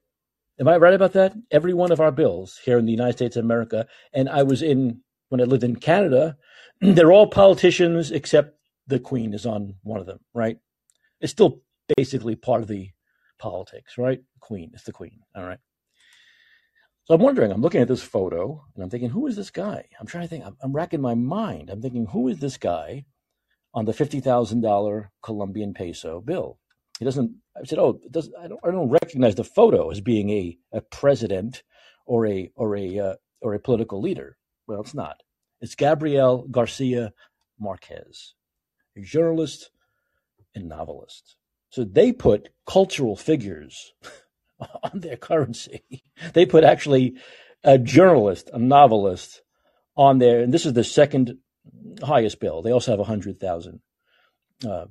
Am 0.59 0.67
I 0.67 0.77
right 0.77 0.93
about 0.93 1.13
that? 1.13 1.33
Every 1.51 1.73
one 1.73 1.91
of 1.91 2.01
our 2.01 2.11
bills 2.11 2.59
here 2.63 2.77
in 2.77 2.85
the 2.85 2.91
United 2.91 3.13
States 3.13 3.35
of 3.35 3.45
America, 3.45 3.87
and 4.13 4.27
I 4.27 4.43
was 4.43 4.61
in 4.61 5.01
when 5.29 5.41
I 5.41 5.45
lived 5.45 5.63
in 5.63 5.75
Canada, 5.75 6.37
they're 6.81 7.11
all 7.11 7.27
politicians 7.27 8.11
except 8.11 8.57
the 8.87 8.99
Queen 8.99 9.33
is 9.33 9.45
on 9.45 9.75
one 9.83 9.99
of 9.99 10.07
them, 10.07 10.19
right? 10.33 10.57
It's 11.21 11.31
still 11.31 11.61
basically 11.95 12.35
part 12.35 12.61
of 12.61 12.67
the 12.67 12.89
politics, 13.37 13.97
right? 13.97 14.21
Queen, 14.39 14.71
it's 14.73 14.83
the 14.83 14.91
Queen, 14.91 15.19
all 15.35 15.45
right. 15.45 15.59
So 17.05 17.15
I'm 17.15 17.21
wondering, 17.21 17.51
I'm 17.51 17.61
looking 17.61 17.81
at 17.81 17.87
this 17.87 18.03
photo 18.03 18.63
and 18.75 18.83
I'm 18.83 18.89
thinking, 18.89 19.09
who 19.09 19.25
is 19.25 19.35
this 19.35 19.49
guy? 19.49 19.85
I'm 19.99 20.05
trying 20.05 20.25
to 20.25 20.27
think, 20.27 20.45
I'm, 20.45 20.55
I'm 20.61 20.73
racking 20.73 21.01
my 21.01 21.15
mind. 21.15 21.69
I'm 21.69 21.81
thinking, 21.81 22.05
who 22.07 22.27
is 22.27 22.39
this 22.39 22.57
guy 22.57 23.05
on 23.73 23.85
the 23.85 23.93
$50,000 23.93 25.09
Colombian 25.23 25.73
peso 25.73 26.21
bill? 26.21 26.59
He 26.99 27.05
doesn't. 27.05 27.31
I 27.57 27.63
said, 27.65 27.79
"Oh, 27.79 27.99
does, 28.11 28.29
I 28.39 28.47
don't. 28.47 28.59
I 28.63 28.71
don't 28.71 28.89
recognize 28.89 29.35
the 29.35 29.43
photo 29.45 29.89
as 29.89 30.01
being 30.01 30.29
a, 30.29 30.57
a 30.73 30.81
president 30.81 31.63
or 32.05 32.27
a 32.27 32.51
or 32.55 32.75
a 32.75 32.99
uh, 32.99 33.13
or 33.41 33.53
a 33.53 33.59
political 33.59 34.01
leader." 34.01 34.37
Well, 34.67 34.81
it's 34.81 34.93
not. 34.93 35.21
It's 35.61 35.75
Gabriel 35.75 36.45
Garcia 36.51 37.13
Marquez, 37.57 38.33
a 38.97 39.01
journalist 39.01 39.71
and 40.53 40.67
novelist. 40.67 41.37
So 41.69 41.85
they 41.85 42.11
put 42.11 42.49
cultural 42.67 43.15
figures 43.15 43.93
on 44.83 44.99
their 44.99 45.17
currency. 45.17 46.03
They 46.33 46.45
put 46.45 46.65
actually 46.65 47.15
a 47.63 47.77
journalist, 47.77 48.49
a 48.51 48.59
novelist 48.59 49.41
on 49.95 50.17
there, 50.17 50.41
and 50.41 50.53
this 50.53 50.65
is 50.65 50.73
the 50.73 50.83
second 50.83 51.37
highest 52.03 52.41
bill. 52.41 52.61
They 52.61 52.71
also 52.71 52.91
have 52.91 52.99
a 52.99 53.05
hundred 53.05 53.39
thousand 53.39 53.79
uh, 54.67 54.85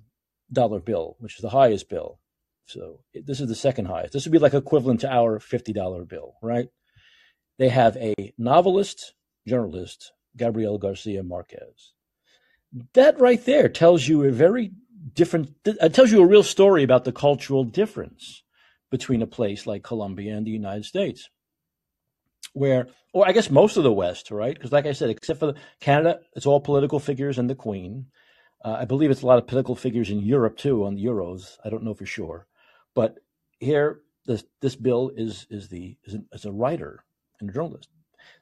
dollar 0.53 0.81
bill, 0.81 1.17
which 1.19 1.37
is 1.37 1.43
the 1.43 1.51
highest 1.51 1.89
bill. 1.89 2.21
So 2.67 3.01
this 3.15 3.41
is 3.41 3.49
the 3.49 3.55
second 3.55 3.87
highest. 3.87 4.13
This 4.13 4.25
would 4.25 4.33
be 4.33 4.39
like 4.39 4.55
equivalent 4.55 5.01
to 5.01 5.13
our 5.13 5.41
fifty 5.41 5.73
dollar 5.73 6.05
bill, 6.05 6.35
right? 6.43 6.69
They 7.59 7.71
have 7.71 7.97
a 7.97 8.15
novelist, 8.37 9.15
journalist, 9.47 10.13
Gabriel 10.37 10.79
Garcia 10.79 11.23
Marquez. 11.23 11.93
That 12.93 13.19
right 13.19 13.45
there 13.45 13.69
tells 13.69 14.07
you 14.07 14.25
a 14.25 14.31
very 14.31 14.73
different. 15.15 15.55
It 15.65 15.79
uh, 15.81 15.89
tells 15.89 16.13
you 16.13 16.23
a 16.23 16.27
real 16.27 16.43
story 16.43 16.83
about 16.83 17.05
the 17.05 17.13
cultural 17.13 17.65
difference 17.65 18.43
between 18.91 19.23
a 19.23 19.27
place 19.27 19.67
like 19.67 19.83
Colombia 19.83 20.37
and 20.37 20.47
the 20.47 20.51
United 20.51 20.85
States, 20.85 21.29
where, 22.53 22.89
or 23.13 23.27
I 23.27 23.33
guess 23.33 23.51
most 23.51 23.77
of 23.77 23.83
the 23.83 23.93
West, 23.93 24.31
right? 24.31 24.55
Because, 24.55 24.73
like 24.73 24.87
I 24.87 24.93
said, 24.93 25.11
except 25.11 25.41
for 25.41 25.55
Canada, 25.81 26.21
it's 26.35 26.47
all 26.47 26.61
political 26.61 27.01
figures 27.01 27.39
and 27.39 27.49
the 27.49 27.55
Queen. 27.55 28.07
Uh, 28.65 28.79
I 28.81 28.85
believe 28.85 29.11
it's 29.11 29.23
a 29.23 29.27
lot 29.27 29.39
of 29.39 29.47
political 29.47 29.77
figures 29.77 30.11
in 30.11 30.21
Europe 30.21 30.57
too, 30.57 30.85
on 30.85 30.95
the 30.95 31.05
Euros. 31.05 31.59
I 31.65 31.71
don't 31.71 31.85
know 31.85 31.95
for 31.95 32.07
sure, 32.07 32.47
but 32.95 33.19
here, 33.61 34.01
this 34.27 34.45
this 34.61 34.77
bill 34.77 35.11
is 35.17 35.47
is 35.51 35.69
the 35.69 35.97
is 36.05 36.15
a, 36.15 36.25
is 36.33 36.45
a 36.45 36.53
writer 36.53 37.05
and 37.41 37.51
a 37.51 37.53
journalist. 37.53 37.89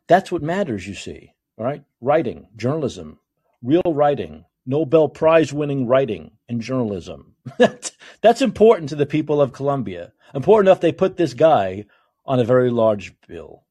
That's 0.06 0.32
what 0.32 0.42
matters, 0.42 0.86
you 0.86 0.94
see. 0.94 1.32
All 1.58 1.64
right, 1.64 1.84
writing, 2.00 2.48
journalism, 2.56 3.18
real 3.62 3.82
writing, 3.86 4.44
Nobel 4.66 5.08
Prize 5.08 5.52
winning 5.52 5.86
writing 5.86 6.32
and 6.48 6.60
journalism. 6.60 7.36
That's 8.20 8.42
important 8.42 8.88
to 8.90 8.96
the 8.96 9.06
people 9.06 9.40
of 9.40 9.52
Colombia. 9.52 10.12
Important 10.34 10.68
enough 10.68 10.80
they 10.80 10.92
put 10.92 11.16
this 11.16 11.34
guy 11.34 11.86
on 12.24 12.40
a 12.40 12.44
very 12.44 12.70
large 12.70 13.14
bill. 13.26 13.64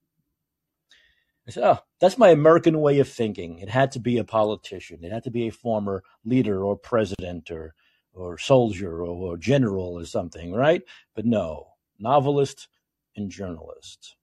I 1.48 1.52
said, 1.52 1.64
oh, 1.64 1.80
that's 2.00 2.18
my 2.18 2.30
American 2.30 2.80
way 2.82 3.00
of 3.00 3.08
thinking. 3.08 3.60
It 3.60 3.70
had 3.70 3.92
to 3.94 4.00
be 4.00 4.18
a 4.18 4.24
politician. 4.24 5.04
It 5.04 5.12
had 5.12 5.24
to 5.24 5.32
be 5.32 5.48
a 5.48 5.52
former 5.52 6.04
leader 6.24 6.64
or 6.64 6.76
president 6.76 7.50
or, 7.52 7.74
or 8.14 8.38
soldier 8.38 9.02
or, 9.02 9.08
or 9.08 9.38
general 9.38 10.00
or 10.00 10.06
something, 10.06 10.54
right? 10.54 10.82
But 11.16 11.26
no, 11.26 11.68
novelist 12.00 12.68
and 13.16 13.30
journalist. 13.30 14.16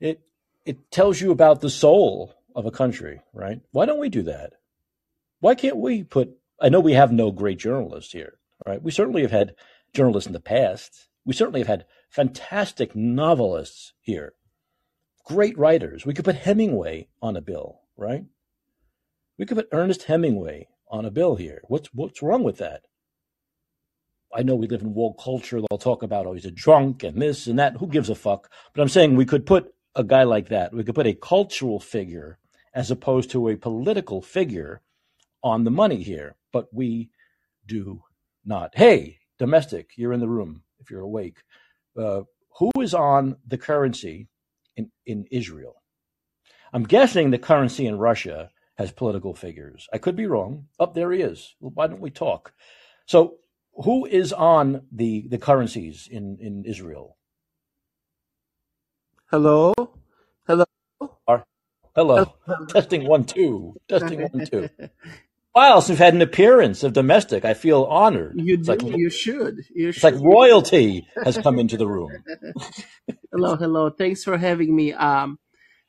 It, 0.00 0.20
it 0.64 0.90
tells 0.90 1.20
you 1.20 1.30
about 1.32 1.60
the 1.60 1.70
soul 1.70 2.34
of 2.54 2.66
a 2.66 2.70
country, 2.70 3.20
right? 3.32 3.60
Why 3.72 3.86
don't 3.86 4.00
we 4.00 4.08
do 4.08 4.22
that? 4.22 4.54
Why 5.40 5.54
can't 5.54 5.76
we 5.76 6.02
put? 6.04 6.36
I 6.60 6.68
know 6.68 6.80
we 6.80 6.94
have 6.94 7.12
no 7.12 7.30
great 7.30 7.58
journalists 7.58 8.12
here, 8.12 8.38
right? 8.66 8.82
We 8.82 8.90
certainly 8.90 9.22
have 9.22 9.30
had 9.30 9.54
journalists 9.94 10.26
in 10.26 10.32
the 10.32 10.40
past. 10.40 11.08
We 11.24 11.34
certainly 11.34 11.60
have 11.60 11.68
had 11.68 11.84
fantastic 12.10 12.96
novelists 12.96 13.92
here, 14.00 14.34
great 15.28 15.58
writers. 15.58 16.06
We 16.06 16.14
could 16.14 16.24
put 16.24 16.36
Hemingway 16.36 17.08
on 17.20 17.36
a 17.36 17.42
bill, 17.42 17.82
right? 17.96 18.24
We 19.38 19.44
could 19.44 19.58
put 19.58 19.68
Ernest 19.72 20.04
Hemingway 20.04 20.68
on 20.90 21.04
a 21.04 21.10
bill 21.10 21.36
here. 21.36 21.60
What's 21.68 21.88
what's 21.92 22.22
wrong 22.22 22.42
with 22.42 22.58
that? 22.58 22.82
I 24.34 24.42
know 24.42 24.56
we 24.56 24.66
live 24.66 24.82
in 24.82 24.94
woke 24.94 25.22
culture. 25.22 25.60
They'll 25.60 25.78
talk 25.78 26.02
about 26.02 26.26
oh 26.26 26.32
he's 26.32 26.46
a 26.46 26.50
drunk 26.50 27.02
and 27.02 27.20
this 27.20 27.46
and 27.46 27.58
that. 27.58 27.76
Who 27.76 27.86
gives 27.86 28.08
a 28.08 28.14
fuck? 28.14 28.50
But 28.74 28.82
I'm 28.82 28.88
saying 28.88 29.14
we 29.14 29.26
could 29.26 29.46
put 29.46 29.72
a 29.94 30.02
guy 30.02 30.22
like 30.22 30.48
that. 30.48 30.72
We 30.72 30.82
could 30.82 30.94
put 30.94 31.06
a 31.06 31.14
cultural 31.14 31.78
figure 31.78 32.38
as 32.74 32.90
opposed 32.90 33.30
to 33.30 33.48
a 33.48 33.56
political 33.56 34.22
figure 34.22 34.80
on 35.42 35.64
the 35.64 35.70
money 35.70 36.02
here, 36.02 36.36
but 36.52 36.72
we 36.72 37.10
do 37.66 38.02
not. 38.44 38.76
Hey, 38.76 39.18
domestic, 39.38 39.90
you're 39.96 40.12
in 40.12 40.20
the 40.20 40.28
room 40.28 40.62
if 40.80 40.90
you're 40.90 41.00
awake. 41.00 41.38
Uh, 41.96 42.22
who 42.58 42.70
is 42.80 42.94
on 42.94 43.36
the 43.46 43.58
currency 43.58 44.28
in, 44.78 44.90
in 45.06 45.26
Israel? 45.30 45.82
I'm 46.72 46.84
guessing 46.84 47.30
the 47.30 47.38
currency 47.38 47.86
in 47.86 47.98
Russia 47.98 48.50
has 48.76 48.92
political 48.92 49.34
figures. 49.34 49.88
I 49.92 49.98
could 49.98 50.16
be 50.16 50.26
wrong. 50.26 50.66
Up 50.78 50.90
oh, 50.90 50.92
there 50.94 51.12
he 51.12 51.20
is. 51.20 51.54
Well, 51.60 51.72
why 51.74 51.88
don't 51.88 52.00
we 52.00 52.10
talk? 52.10 52.52
So, 53.06 53.36
who 53.84 54.06
is 54.06 54.32
on 54.32 54.82
the 54.92 55.26
the 55.28 55.38
currencies 55.38 56.08
in 56.10 56.38
in 56.40 56.64
Israel? 56.64 57.16
Hello, 59.30 59.74
hello. 60.46 60.64
Are, 61.26 61.44
hello. 61.94 62.34
hello. 62.46 62.66
Testing 62.68 63.06
one 63.06 63.24
two. 63.24 63.74
Testing 63.88 64.22
one 64.22 64.46
two. 64.46 64.68
while 65.52 65.80
since 65.80 65.98
we've 65.98 66.04
had 66.04 66.14
an 66.14 66.22
appearance 66.22 66.82
of 66.82 66.92
domestic. 66.92 67.44
I 67.44 67.54
feel 67.54 67.84
honored. 67.84 68.34
You 68.36 68.58
do. 68.58 68.64
Like, 68.64 68.82
you 68.82 69.10
should. 69.10 69.64
You 69.74 69.88
it's 69.88 69.98
should. 69.98 70.14
like 70.14 70.22
royalty 70.22 71.06
has 71.24 71.38
come 71.38 71.58
into 71.58 71.76
the 71.76 71.86
room. 71.86 72.10
hello, 73.32 73.56
hello. 73.56 73.90
Thanks 73.90 74.24
for 74.24 74.38
having 74.38 74.74
me. 74.74 74.92
Um, 74.92 75.38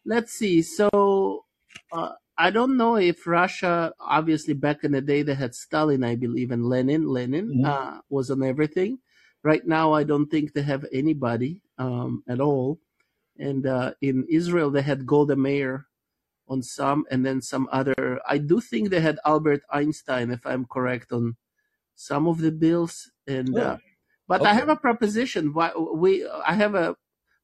let's 0.05 0.33
see. 0.33 0.61
So, 0.61 1.45
uh, 1.91 2.13
I 2.37 2.51
don't 2.51 2.77
know 2.77 2.95
if 2.95 3.27
Russia, 3.27 3.93
obviously 3.99 4.53
back 4.53 4.85
in 4.85 4.93
the 4.93 5.01
day, 5.01 5.23
they 5.23 5.35
had 5.35 5.53
Stalin, 5.53 6.05
I 6.05 6.15
believe, 6.15 6.51
and 6.51 6.65
Lenin. 6.65 7.05
Lenin 7.05 7.49
mm-hmm. 7.49 7.65
uh, 7.65 7.99
was 8.09 8.31
on 8.31 8.41
everything. 8.43 8.99
Right 9.43 9.65
now, 9.67 9.91
I 9.91 10.03
don't 10.03 10.27
think 10.27 10.53
they 10.53 10.61
have 10.61 10.85
anybody 10.93 11.61
um, 11.77 12.23
at 12.29 12.39
all. 12.39 12.79
And 13.37 13.67
uh, 13.67 13.91
in 14.01 14.25
Israel, 14.29 14.71
they 14.71 14.81
had 14.81 15.05
Golda 15.05 15.35
Meir, 15.35 15.87
on 16.49 16.63
some, 16.63 17.05
and 17.09 17.25
then 17.25 17.41
some 17.41 17.69
other. 17.71 18.19
I 18.27 18.37
do 18.39 18.59
think 18.59 18.89
they 18.89 18.99
had 18.99 19.19
Albert 19.25 19.61
Einstein, 19.71 20.31
if 20.31 20.45
I'm 20.45 20.65
correct, 20.65 21.13
on 21.13 21.37
some 21.95 22.27
of 22.27 22.39
the 22.39 22.51
bills. 22.51 23.11
And 23.27 23.57
uh, 23.57 23.77
but 24.27 24.41
okay. 24.41 24.49
I 24.49 24.53
have 24.53 24.69
a 24.69 24.75
proposition. 24.75 25.53
Why 25.53 25.71
we? 25.75 26.27
I 26.27 26.53
have 26.53 26.75
a. 26.75 26.95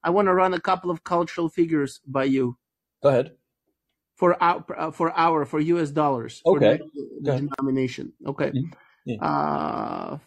I 0.04 0.10
want 0.10 0.28
to 0.28 0.34
run 0.34 0.54
a 0.54 0.60
couple 0.60 0.92
of 0.92 1.04
cultural 1.04 1.50
figures 1.50 2.02
by 2.06 2.26
you. 2.26 2.58
Go 3.02 3.10
ahead. 3.10 3.32
For 4.16 4.42
our 4.42 4.92
for 4.92 5.12
our 5.12 5.46
for 5.46 5.60
U.S. 5.60 5.92
dollars. 5.92 6.42
Okay. 6.46 6.80
the 7.22 7.48
denomination. 7.48 8.14
Okay. 8.26 8.52
Mm-hmm. 8.52 8.74
Yeah. 9.06 9.18
Uh, 9.22 10.18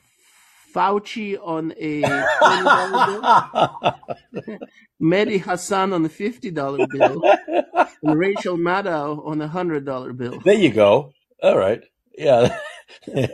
Fauci 0.78 1.36
on 1.42 1.74
a 1.76 2.02
bill, 2.02 2.10
Mehdi 5.02 5.42
Hasan 5.42 5.92
on 5.92 6.04
a 6.04 6.08
fifty 6.08 6.52
dollar 6.52 6.86
bill, 6.86 7.20
and 8.04 8.16
Rachel 8.16 8.56
Maddow 8.56 9.26
on 9.26 9.40
a 9.40 9.48
hundred 9.48 9.84
dollar 9.84 10.12
bill. 10.12 10.38
There 10.44 10.54
you 10.54 10.70
go. 10.70 11.12
All 11.42 11.58
right. 11.58 11.82
Yeah. 12.16 12.56
hey, 13.06 13.28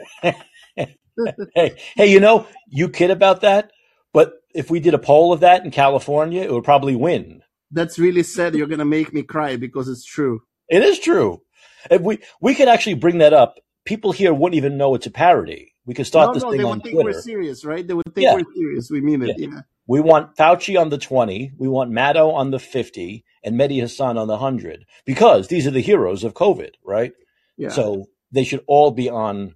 hey, 1.55 2.07
you 2.07 2.19
know, 2.19 2.47
you 2.69 2.89
kid 2.89 3.11
about 3.11 3.43
that, 3.43 3.73
but 4.15 4.33
if 4.55 4.71
we 4.71 4.81
did 4.81 4.95
a 4.95 4.99
poll 4.99 5.35
of 5.35 5.41
that 5.41 5.67
in 5.67 5.71
California, 5.71 6.41
it 6.41 6.51
would 6.51 6.65
probably 6.65 6.97
win. 6.97 7.43
That's 7.71 7.99
really 7.99 8.23
sad. 8.23 8.55
You're 8.55 8.69
gonna 8.69 8.87
make 8.87 9.13
me 9.13 9.23
cry 9.23 9.57
because 9.57 9.89
it's 9.89 10.05
true. 10.05 10.41
It 10.71 10.83
is 10.83 10.99
true. 10.99 11.43
If 11.91 12.01
we 12.01 12.21
we 12.41 12.55
could 12.55 12.69
actually 12.69 12.95
bring 12.95 13.19
that 13.19 13.35
up. 13.35 13.59
People 13.85 14.13
here 14.13 14.33
wouldn't 14.33 14.57
even 14.57 14.77
know 14.77 14.95
it's 14.95 15.07
a 15.07 15.11
parody. 15.11 15.75
We 15.87 15.95
could 15.95 16.07
start 16.07 16.29
no, 16.29 16.35
this 16.35 16.43
no, 16.43 16.51
thing 16.53 16.65
on 16.65 16.81
Twitter. 16.81 16.97
They 16.97 16.97
would 16.97 17.05
think 17.05 17.17
we're 17.17 17.21
serious, 17.23 17.65
right? 17.65 17.87
They 17.87 17.95
would 17.95 18.15
think 18.15 18.25
yeah. 18.25 18.35
we're 18.35 18.55
serious. 18.55 18.91
We 18.91 19.01
mean 19.01 19.23
it. 19.23 19.39
Yeah. 19.39 19.49
yeah. 19.51 19.61
We 19.87 20.01
want 20.01 20.37
Fauci 20.37 20.81
on 20.81 20.89
the 20.89 20.99
20. 20.99 21.53
We 21.59 21.69
want 21.69 21.91
Maddow 21.91 22.33
on 22.33 22.51
the 22.51 22.59
50 22.59 23.25
and 23.43 23.61
Mehdi 23.61 23.81
Hasan 23.81 24.17
on 24.17 24.29
the 24.29 24.35
100 24.35 24.87
because 25.05 25.49
these 25.49 25.67
are 25.67 25.71
the 25.71 25.83
heroes 25.83 26.25
of 26.25 26.33
COVID, 26.33 26.71
right? 26.85 27.13
Yeah. 27.59 27.69
So 27.69 28.07
they 28.33 28.45
should 28.45 28.65
all 28.67 28.91
be 28.91 29.11
on 29.11 29.55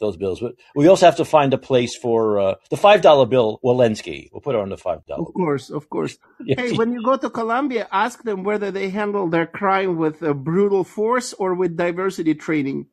those 0.00 0.16
bills. 0.16 0.40
But 0.40 0.54
we 0.74 0.88
also 0.88 1.06
have 1.06 1.16
to 1.16 1.24
find 1.24 1.54
a 1.54 1.58
place 1.58 1.96
for 1.96 2.38
uh, 2.38 2.54
the 2.70 2.76
$5 2.76 3.28
bill, 3.28 3.60
Walensky. 3.64 4.28
We'll 4.32 4.40
put 4.40 4.54
her 4.54 4.60
on 4.60 4.70
the 4.70 4.76
$5. 4.76 5.02
Of 5.08 5.32
course, 5.34 5.70
of 5.70 5.88
course. 5.88 6.18
Hey, 6.46 6.72
when 6.72 6.92
you 6.92 7.02
go 7.02 7.16
to 7.16 7.30
Colombia, 7.30 7.86
ask 7.92 8.22
them 8.22 8.44
whether 8.44 8.70
they 8.70 8.88
handle 8.90 9.28
their 9.28 9.46
crime 9.46 9.96
with 9.96 10.22
a 10.22 10.34
brutal 10.34 10.84
force 10.84 11.32
or 11.34 11.54
with 11.54 11.76
diversity 11.76 12.34
training. 12.34 12.86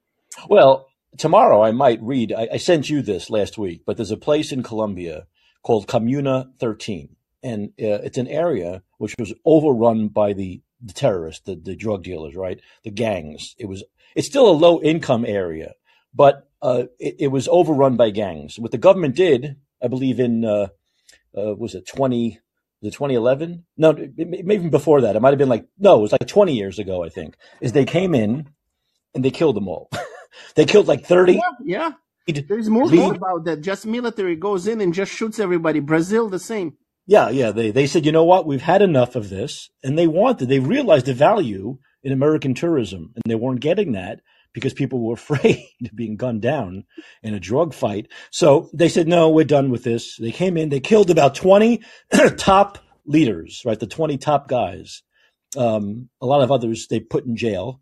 Well, 0.50 0.88
tomorrow 1.18 1.64
I 1.64 1.72
might 1.72 2.02
read. 2.02 2.32
I, 2.32 2.48
I, 2.54 2.58
sent 2.58 2.90
you 2.90 3.02
this 3.02 3.30
last 3.30 3.58
week, 3.58 3.82
but 3.86 3.98
there's 3.98 4.12
a 4.12 4.18
place 4.18 4.52
in 4.52 4.64
Colombia 4.64 5.26
called 5.64 5.88
Comuna 5.88 6.52
13, 6.60 7.16
and 7.44 7.70
uh, 7.70 8.02
it's 8.04 8.18
an 8.18 8.28
area 8.28 8.84
which 8.98 9.16
was 9.18 9.34
overrun 9.46 10.10
by 10.10 10.34
the, 10.34 10.62
the 10.82 10.94
terrorists, 10.94 11.44
the, 11.46 11.56
the 11.56 11.76
drug 11.76 12.04
dealers, 12.04 12.36
right, 12.36 12.60
the 12.84 12.92
gangs. 12.92 13.56
It 13.58 13.66
was. 13.66 13.84
It's 14.16 14.28
still 14.28 14.50
a 14.50 14.52
low 14.52 14.82
income 14.82 15.26
area, 15.26 15.74
but 16.14 16.50
uh, 16.62 16.84
it, 16.98 17.16
it, 17.20 17.28
was 17.28 17.48
overrun 17.48 17.98
by 17.98 18.10
gangs. 18.10 18.58
What 18.58 18.72
the 18.72 18.80
government 18.80 19.16
did, 19.16 19.58
I 19.84 19.88
believe, 19.88 20.20
in 20.20 20.44
uh, 20.46 20.68
uh 21.38 21.56
was 21.56 21.76
it 21.76 21.88
20. 21.88 22.40
The 22.80 22.92
2011? 22.92 23.66
No, 23.76 23.92
maybe 23.92 24.54
even 24.54 24.70
before 24.70 25.02
that. 25.02 25.16
It 25.16 25.20
might 25.20 25.32
have 25.32 25.40
been 25.40 25.50
like 25.50 25.66
no, 25.80 25.98
it 25.98 26.02
was 26.04 26.12
like 26.12 26.28
20 26.28 26.54
years 26.54 26.78
ago. 26.78 27.04
I 27.04 27.10
think 27.10 27.36
is 27.60 27.72
they 27.72 27.86
came 27.86 28.14
in 28.14 28.50
and 29.16 29.26
they 29.26 29.32
killed 29.32 29.56
them 29.56 29.68
all. 29.68 29.90
They 30.56 30.66
killed 30.66 30.88
like 30.88 31.06
30. 31.06 31.34
Yeah, 31.34 31.42
yeah. 31.64 31.92
There's 32.48 32.70
movies 32.70 33.10
about 33.10 33.46
that. 33.46 33.62
Just 33.62 33.86
military 33.86 34.36
goes 34.36 34.68
in 34.68 34.82
and 34.82 34.94
just 34.94 35.12
shoots 35.12 35.40
everybody. 35.40 35.80
Brazil, 35.80 36.28
the 36.30 36.40
same. 36.40 36.74
Yeah, 37.06 37.30
yeah. 37.30 37.52
They 37.52 37.72
they 37.72 37.88
said, 37.88 38.06
you 38.06 38.12
know 38.12 38.26
what? 38.26 38.46
We've 38.46 38.62
had 38.62 38.82
enough 38.82 39.16
of 39.16 39.30
this, 39.30 39.70
and 39.82 39.98
they 39.98 40.08
wanted. 40.08 40.50
They 40.50 40.60
realized 40.60 41.06
the 41.06 41.14
value 41.14 41.78
in 42.04 42.12
American 42.12 42.54
tourism, 42.54 43.14
and 43.16 43.24
they 43.26 43.36
weren't 43.36 43.62
getting 43.62 43.94
that 43.94 44.20
because 44.54 44.74
people 44.74 45.00
were 45.00 45.14
afraid 45.22 45.64
of 45.86 45.96
being 45.96 46.18
gunned 46.18 46.42
down 46.42 46.84
in 47.24 47.34
a 47.34 47.40
drug 47.40 47.74
fight. 47.74 48.08
So 48.32 48.70
they 48.74 48.90
said, 48.90 49.08
no, 49.08 49.30
we're 49.30 49.46
done 49.46 49.72
with 49.72 49.84
this. 49.84 50.18
They 50.18 50.32
came 50.32 50.58
in, 50.58 50.70
they 50.70 50.80
killed 50.80 51.10
about 51.10 51.36
20 51.36 51.82
top 52.38 52.80
leaders, 53.06 53.62
right? 53.66 53.80
The 53.80 53.88
20 53.88 54.18
top 54.18 54.48
guys. 54.48 55.04
Um, 55.56 56.10
a 56.22 56.26
lot 56.26 56.42
of 56.42 56.52
others 56.52 56.88
they 56.88 57.00
put 57.00 57.26
in 57.26 57.38
jail 57.38 57.82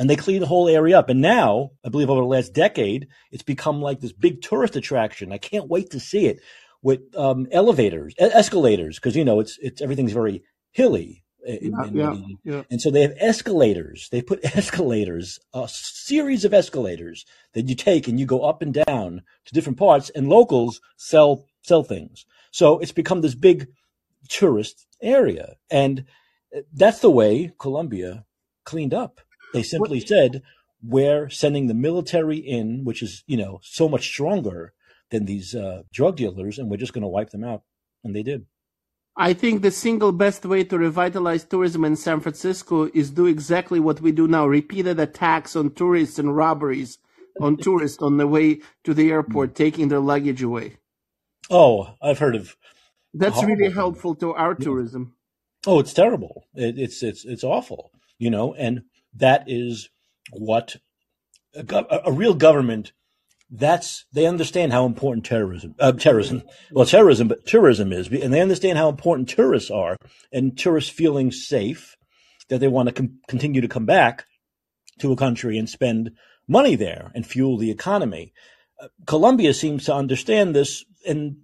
and 0.00 0.08
they 0.08 0.16
cleaned 0.16 0.42
the 0.42 0.46
whole 0.46 0.66
area 0.66 0.98
up. 0.98 1.10
And 1.10 1.20
now, 1.20 1.72
I 1.84 1.90
believe 1.90 2.08
over 2.08 2.22
the 2.22 2.26
last 2.26 2.54
decade, 2.54 3.06
it's 3.30 3.42
become 3.42 3.82
like 3.82 4.00
this 4.00 4.12
big 4.12 4.40
tourist 4.40 4.74
attraction. 4.74 5.30
I 5.30 5.36
can't 5.36 5.68
wait 5.68 5.90
to 5.90 6.00
see 6.00 6.26
it 6.26 6.40
with 6.82 7.00
um, 7.14 7.46
elevators, 7.52 8.14
escalators, 8.18 8.96
because 8.96 9.14
you 9.14 9.26
know 9.26 9.40
it's 9.40 9.58
it's 9.60 9.82
everything's 9.82 10.12
very 10.12 10.42
hilly. 10.72 11.22
In, 11.46 11.72
Yeah, 11.72 11.86
in 11.86 11.96
yeah, 11.96 12.06
Medellin. 12.10 12.38
yeah. 12.44 12.62
And 12.70 12.80
so 12.82 12.90
they 12.90 13.02
have 13.02 13.14
escalators. 13.18 14.08
They 14.10 14.22
put 14.22 14.44
escalators, 14.56 15.38
a 15.54 15.68
series 15.68 16.44
of 16.46 16.54
escalators 16.54 17.26
that 17.54 17.68
you 17.68 17.74
take 17.74 18.08
and 18.08 18.18
you 18.18 18.24
go 18.26 18.42
up 18.42 18.62
and 18.62 18.74
down 18.74 19.22
to 19.46 19.54
different 19.54 19.78
parts, 19.78 20.10
and 20.10 20.28
locals 20.30 20.80
sell 20.96 21.44
sell 21.62 21.82
things. 21.82 22.24
So 22.52 22.78
it's 22.78 22.92
become 22.92 23.20
this 23.20 23.34
big 23.34 23.68
tourist 24.30 24.86
area, 25.02 25.56
and 25.70 26.06
that's 26.72 27.00
the 27.00 27.10
way 27.10 27.52
Colombia 27.58 28.24
cleaned 28.64 28.94
up. 28.94 29.20
They 29.52 29.62
simply 29.62 30.00
said, 30.00 30.42
"We're 30.82 31.28
sending 31.28 31.66
the 31.66 31.74
military 31.74 32.38
in, 32.38 32.84
which 32.84 33.02
is 33.02 33.24
you 33.26 33.36
know 33.36 33.60
so 33.62 33.88
much 33.88 34.06
stronger 34.06 34.72
than 35.10 35.24
these 35.24 35.54
uh, 35.54 35.82
drug 35.92 36.16
dealers, 36.16 36.58
and 36.58 36.70
we're 36.70 36.76
just 36.76 36.92
going 36.92 37.02
to 37.02 37.08
wipe 37.08 37.30
them 37.30 37.44
out." 37.44 37.62
And 38.04 38.14
they 38.14 38.22
did. 38.22 38.46
I 39.16 39.34
think 39.34 39.60
the 39.60 39.70
single 39.70 40.12
best 40.12 40.46
way 40.46 40.64
to 40.64 40.78
revitalize 40.78 41.44
tourism 41.44 41.84
in 41.84 41.96
San 41.96 42.20
Francisco 42.20 42.88
is 42.94 43.10
do 43.10 43.26
exactly 43.26 43.80
what 43.80 44.00
we 44.00 44.12
do 44.12 44.28
now: 44.28 44.46
repeated 44.46 44.98
attacks 45.00 45.56
on 45.56 45.74
tourists 45.74 46.18
and 46.18 46.36
robberies 46.36 46.98
on 47.40 47.56
tourists 47.66 48.02
on 48.02 48.16
the 48.16 48.26
way 48.26 48.60
to 48.84 48.94
the 48.94 49.10
airport, 49.10 49.54
taking 49.54 49.88
their 49.88 50.00
luggage 50.00 50.42
away. 50.42 50.76
Oh, 51.50 51.94
I've 52.00 52.18
heard 52.18 52.36
of 52.36 52.56
That's 53.12 53.42
really 53.42 53.70
helpful 53.70 54.14
to 54.16 54.32
our 54.34 54.54
tourism. 54.54 55.14
Oh, 55.66 55.80
it's 55.80 55.92
terrible. 55.92 56.46
It, 56.54 56.78
it's 56.78 57.02
it's 57.02 57.24
it's 57.24 57.44
awful, 57.44 57.90
you 58.18 58.30
know, 58.30 58.54
and 58.54 58.82
that 59.14 59.44
is 59.46 59.88
what 60.32 60.76
a, 61.54 61.62
gov- 61.62 62.02
a 62.04 62.12
real 62.12 62.34
government. 62.34 62.92
That's 63.50 64.04
they 64.12 64.26
understand 64.26 64.72
how 64.72 64.86
important 64.86 65.26
terrorism, 65.26 65.74
uh, 65.80 65.92
terrorism, 65.92 66.44
well, 66.70 66.86
terrorism, 66.86 67.26
but 67.26 67.46
tourism 67.46 67.92
is, 67.92 68.06
and 68.06 68.32
they 68.32 68.40
understand 68.40 68.78
how 68.78 68.88
important 68.88 69.28
tourists 69.28 69.72
are, 69.72 69.96
and 70.32 70.56
tourists 70.56 70.90
feeling 70.90 71.32
safe 71.32 71.96
that 72.48 72.58
they 72.58 72.68
want 72.68 72.88
to 72.88 72.94
com- 72.94 73.18
continue 73.26 73.60
to 73.60 73.68
come 73.68 73.86
back 73.86 74.24
to 75.00 75.10
a 75.10 75.16
country 75.16 75.58
and 75.58 75.68
spend 75.68 76.12
money 76.46 76.76
there 76.76 77.10
and 77.14 77.26
fuel 77.26 77.56
the 77.56 77.70
economy. 77.70 78.32
Uh, 78.80 78.88
Colombia 79.06 79.52
seems 79.52 79.84
to 79.86 79.94
understand 79.94 80.54
this, 80.54 80.84
and 81.04 81.36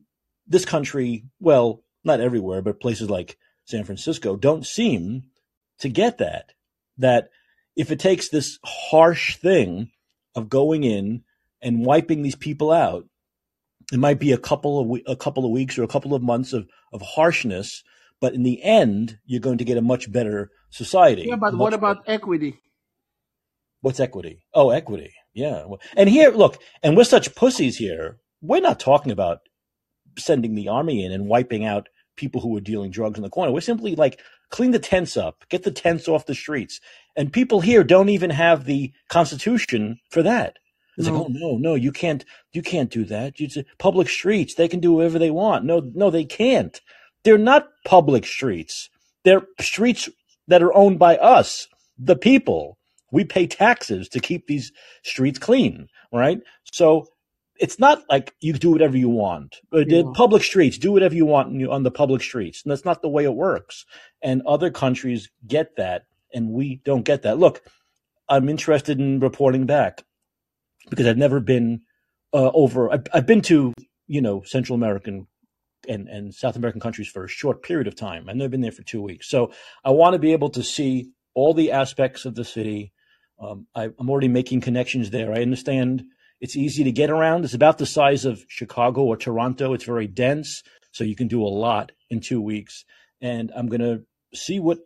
this 0.47 0.65
country, 0.65 1.25
well, 1.41 1.83
not 2.05 2.21
everywhere, 2.21 2.63
but 2.63 2.81
places 2.81 3.11
like 3.11 3.37
San 3.65 3.85
Francisco 3.85 4.37
don't 4.37 4.65
seem 4.65 5.23
to 5.81 5.89
get 5.89 6.19
that. 6.19 6.53
That 6.99 7.31
if 7.77 7.91
it 7.91 8.01
takes 8.01 8.29
this 8.29 8.59
harsh 8.65 9.37
thing 9.37 9.91
of 10.35 10.49
going 10.49 10.85
in 10.85 11.23
and 11.63 11.85
wiping 11.85 12.23
these 12.23 12.37
people 12.37 12.73
out, 12.73 13.05
it 13.93 13.99
might 13.99 14.19
be 14.19 14.33
a 14.33 14.39
couple 14.39 14.81
of 14.81 15.01
a 15.07 15.17
couple 15.17 15.45
of 15.45 15.53
weeks 15.53 15.79
or 15.79 15.85
a 15.85 15.89
couple 15.89 16.15
of 16.15 16.23
months 16.23 16.53
of, 16.53 16.67
of 16.93 17.03
harshness, 17.03 17.85
but 18.21 18.35
in 18.35 18.43
the 18.43 18.63
end, 18.63 19.19
you're 19.25 19.41
going 19.41 19.59
to 19.59 19.65
get 19.65 19.79
a 19.79 19.83
much 19.83 20.11
better 20.11 20.51
society. 20.71 21.27
Yeah, 21.29 21.37
but 21.37 21.57
what 21.57 21.75
about 21.75 22.03
equity? 22.07 22.59
What's 23.83 24.01
equity? 24.01 24.41
Oh, 24.53 24.71
equity. 24.71 25.13
Yeah. 25.35 25.67
And 25.97 26.09
here, 26.09 26.31
look, 26.31 26.59
and 26.83 26.97
we're 26.97 27.05
such 27.05 27.35
pussies 27.35 27.77
here. 27.77 28.19
We're 28.41 28.61
not 28.61 28.81
talking 28.81 29.13
about 29.13 29.41
sending 30.19 30.55
the 30.55 30.69
army 30.69 31.05
in 31.05 31.13
and 31.13 31.29
wiping 31.29 31.65
out 31.65 31.89
people 32.17 32.41
who 32.41 32.57
are 32.57 32.61
dealing 32.63 32.91
drugs 32.91 33.19
in 33.19 33.23
the 33.25 33.31
corner. 33.31 33.53
We're 33.53 33.61
simply 33.63 33.97
like 33.97 34.21
clean 34.51 34.73
the 34.73 34.79
tents 34.79 35.17
up, 35.17 35.45
get 35.51 35.65
the 35.65 35.71
tents 35.71 36.09
off 36.09 36.27
the 36.27 36.35
streets. 36.35 36.81
And 37.17 37.33
people 37.33 37.61
here 37.63 37.85
don't 37.85 38.11
even 38.11 38.31
have 38.31 38.65
the 38.67 38.93
constitution 39.11 40.01
for 40.11 40.23
that. 40.25 40.59
It's 40.99 41.09
No. 41.09 41.15
like, 41.15 41.23
oh 41.23 41.29
no, 41.31 41.59
no, 41.59 41.75
you 41.75 41.93
can't, 41.93 42.25
you 42.53 42.63
can't 42.63 42.91
do 42.91 43.05
that. 43.07 43.41
You 43.41 43.49
say 43.51 43.67
public 43.79 44.09
streets, 44.09 44.55
they 44.55 44.69
can 44.69 44.81
do 44.81 44.95
whatever 44.95 45.19
they 45.19 45.31
want. 45.31 45.65
No, 45.65 45.81
no, 45.95 46.11
they 46.11 46.25
can't. 46.25 46.81
They're 47.25 47.39
not 47.39 47.69
public 47.85 48.27
streets. 48.27 48.91
They're 49.25 49.47
streets 49.61 50.09
that 50.49 50.63
are 50.63 50.75
owned 50.75 50.99
by 50.99 51.17
us, 51.19 51.69
the 51.99 52.17
people. 52.17 52.79
We 53.13 53.25
pay 53.25 53.47
taxes 53.47 54.09
to 54.11 54.21
keep 54.21 54.47
these 54.47 54.73
streets 55.05 55.39
clean, 55.39 55.89
right? 56.13 56.41
So 56.73 57.09
it's 57.59 57.79
not 57.79 58.03
like 58.09 58.35
you 58.41 58.53
do 58.53 58.71
whatever 58.71 58.97
you 58.97 59.09
want. 59.09 59.57
Uh, 59.73 59.79
The 59.79 60.03
Yeah. 60.05 60.13
public 60.15 60.43
streets, 60.43 60.79
do 60.79 60.93
whatever 60.93 61.15
you 61.15 61.27
want 61.27 61.49
on 61.49 61.69
on 61.69 61.83
the 61.83 61.91
public 61.91 62.23
streets. 62.23 62.63
And 62.65 62.71
that's 62.71 62.85
not 62.85 63.03
the 63.03 63.09
way 63.09 63.25
it 63.25 63.35
works. 63.35 63.85
And 64.23 64.43
other 64.47 64.71
countries 64.71 65.31
get 65.47 65.77
that, 65.77 66.05
and 66.35 66.51
we 66.51 66.81
don't 66.85 67.05
get 67.05 67.23
that. 67.23 67.39
Look, 67.39 67.63
I'm 68.29 68.49
interested 68.49 68.99
in 68.99 69.21
reporting 69.21 69.67
back 69.67 70.05
because 70.91 71.07
I've 71.07 71.17
never 71.19 71.41
been 71.41 71.83
uh, 72.33 72.51
over. 72.53 72.93
I've, 72.93 73.07
I've 73.13 73.27
been 73.27 73.43
to 73.43 73.73
you 74.07 74.21
know 74.21 74.43
Central 74.43 74.77
American 74.77 75.27
and 75.89 76.09
and 76.09 76.35
South 76.35 76.57
American 76.57 76.81
countries 76.81 77.09
for 77.09 77.25
a 77.25 77.29
short 77.29 77.63
period 77.63 77.87
of 77.87 77.95
time. 77.95 78.29
I've 78.29 78.37
never 78.37 78.49
been 78.49 78.61
there 78.63 78.73
for 78.73 78.83
two 78.83 79.03
weeks, 79.03 79.29
so 79.29 79.53
I 79.85 79.91
want 79.91 80.15
to 80.15 80.19
be 80.19 80.33
able 80.33 80.51
to 80.51 80.63
see 80.63 81.11
all 81.35 81.55
the 81.55 81.73
aspects 81.73 82.25
of 82.25 82.35
the 82.35 82.45
city. 82.45 82.93
Um, 83.39 83.67
I, 83.75 83.91
I'm 83.99 84.09
already 84.09 84.29
making 84.29 84.63
connections 84.63 85.11
there. 85.11 85.33
I 85.33 85.43
understand 85.43 86.05
it's 86.41 86.57
easy 86.57 86.85
to 86.85 86.93
get 86.93 87.11
around. 87.11 87.45
It's 87.45 87.55
about 87.55 87.79
the 87.79 87.87
size 87.87 88.25
of 88.25 88.45
Chicago 88.49 89.03
or 89.03 89.17
Toronto. 89.17 89.73
It's 89.73 89.85
very 89.85 90.07
dense, 90.07 90.63
so 90.93 91.05
you 91.05 91.17
can 91.17 91.29
do 91.29 91.43
a 91.43 91.49
lot 91.49 91.93
in 92.11 92.21
two 92.21 92.41
weeks. 92.41 92.85
And 93.21 93.51
I'm 93.57 93.69
going 93.69 93.81
to 93.81 94.03
see 94.35 94.61
what 94.61 94.79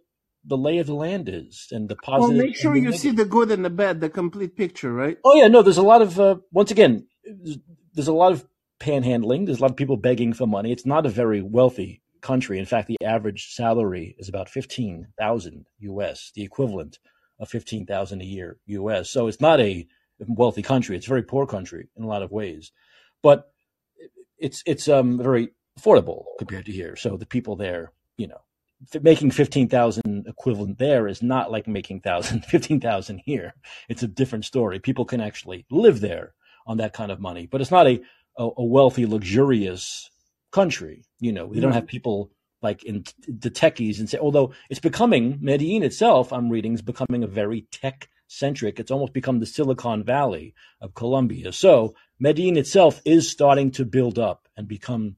the 0.45 0.57
lay 0.57 0.79
of 0.79 0.87
the 0.87 0.95
land 0.95 1.29
is 1.29 1.69
and 1.71 1.89
the 1.89 1.97
positive. 1.97 2.37
Well, 2.37 2.47
make 2.47 2.57
sure 2.57 2.77
you 2.77 2.93
see 2.93 3.11
the 3.11 3.25
good 3.25 3.51
and 3.51 3.65
the 3.65 3.71
bad, 3.71 4.01
the 4.01 4.09
complete 4.09 4.57
picture, 4.57 4.93
right? 4.93 5.19
Oh 5.25 5.35
yeah, 5.35 5.49
no. 5.49 5.63
There's 5.63 5.77
a 5.77 5.83
lot 5.83 6.03
of 6.03 6.19
uh, 6.19 6.37
once 6.53 6.71
again, 6.71 7.07
there's, 7.25 7.59
there's 7.95 8.09
a 8.09 8.13
lot 8.13 8.33
of 8.33 8.47
panhandling. 8.81 9.47
There's 9.47 9.59
a 9.59 9.63
lot 9.63 9.71
of 9.71 9.77
people 9.77 9.97
begging 9.97 10.33
for 10.33 10.47
money. 10.47 10.73
It's 10.73 10.87
not 10.87 11.07
a 11.07 11.11
very 11.11 11.43
wealthy 11.43 12.03
country. 12.21 12.59
In 12.59 12.67
fact, 12.67 12.89
the 12.89 12.97
average 13.05 13.53
salary 13.55 14.15
is 14.19 14.29
about 14.29 14.49
fifteen 14.49 15.09
thousand 15.19 15.67
U.S., 15.81 16.31
the 16.35 16.43
equivalent 16.43 16.99
of 17.39 17.49
fifteen 17.49 17.85
thousand 17.87 18.23
a 18.23 18.27
year 18.27 18.57
U.S. 18.67 19.11
So 19.11 19.27
it's 19.27 19.41
not 19.41 19.61
a 19.61 19.87
wealthy 20.29 20.63
country. 20.63 20.97
It's 20.97 21.07
a 21.07 21.11
very 21.11 21.23
poor 21.23 21.47
country 21.47 21.89
in 21.97 22.05
a 22.05 22.09
lot 22.09 22.23
of 22.23 22.31
ways, 22.31 22.73
but 23.23 23.51
it's 24.39 24.63
it's 24.67 24.89
um 24.89 25.19
very 25.19 25.51
affordable 25.79 26.25
compared 26.39 26.67
to 26.67 26.73
here. 26.73 26.97
So 26.97 27.17
the 27.17 27.27
people 27.27 27.57
there, 27.57 27.93
you 28.17 28.29
know, 28.29 28.41
f- 28.95 29.03
making 29.03 29.31
fifteen 29.31 29.69
thousand 29.69 30.27
equivalent 30.27 30.79
there 30.79 31.07
is 31.07 31.23
not 31.23 31.51
like 31.51 31.67
making 31.67 32.01
thousand 32.01 32.45
fifteen 32.47 32.81
thousand 32.81 33.23
here. 33.25 33.55
It's 33.89 34.03
a 34.03 34.09
different 34.09 34.45
story. 34.45 34.79
People 34.79 35.05
can 35.05 35.21
actually 35.21 35.67
live 35.71 36.01
there 36.01 36.35
on 36.67 36.79
that 36.79 36.93
kind 36.93 37.11
of 37.11 37.21
money, 37.21 37.47
but 37.47 37.61
it's 37.61 37.71
not 37.71 37.87
a 37.87 38.01
a, 38.37 38.49
a 38.57 38.65
wealthy, 38.65 39.07
luxurious 39.07 40.11
country. 40.53 41.05
You 41.21 41.33
know, 41.33 41.47
we 41.47 41.61
don't 41.61 41.73
have 41.73 41.87
people 41.87 42.31
like 42.63 42.83
in 42.85 43.05
the 43.27 43.51
techies 43.51 43.99
and 43.99 44.09
say, 44.09 44.19
although 44.19 44.53
it's 44.69 44.81
becoming 44.81 45.39
Medellin 45.41 45.83
itself, 45.83 46.33
I'm 46.33 46.51
reading 46.51 46.75
is 46.75 46.83
becoming 46.83 47.23
a 47.23 47.27
very 47.27 47.63
tech 47.73 48.09
centric. 48.31 48.79
It's 48.79 48.91
almost 48.91 49.13
become 49.13 49.41
the 49.41 49.47
Silicon 49.47 50.05
Valley 50.05 50.55
of 50.81 50.95
Colombia. 50.95 51.53
So 51.53 51.95
Medellin 52.19 52.57
itself 52.57 53.03
is 53.05 53.31
starting 53.31 53.73
to 53.73 53.85
build 53.85 54.19
up 54.19 54.49
and 54.57 54.69
become 54.69 55.17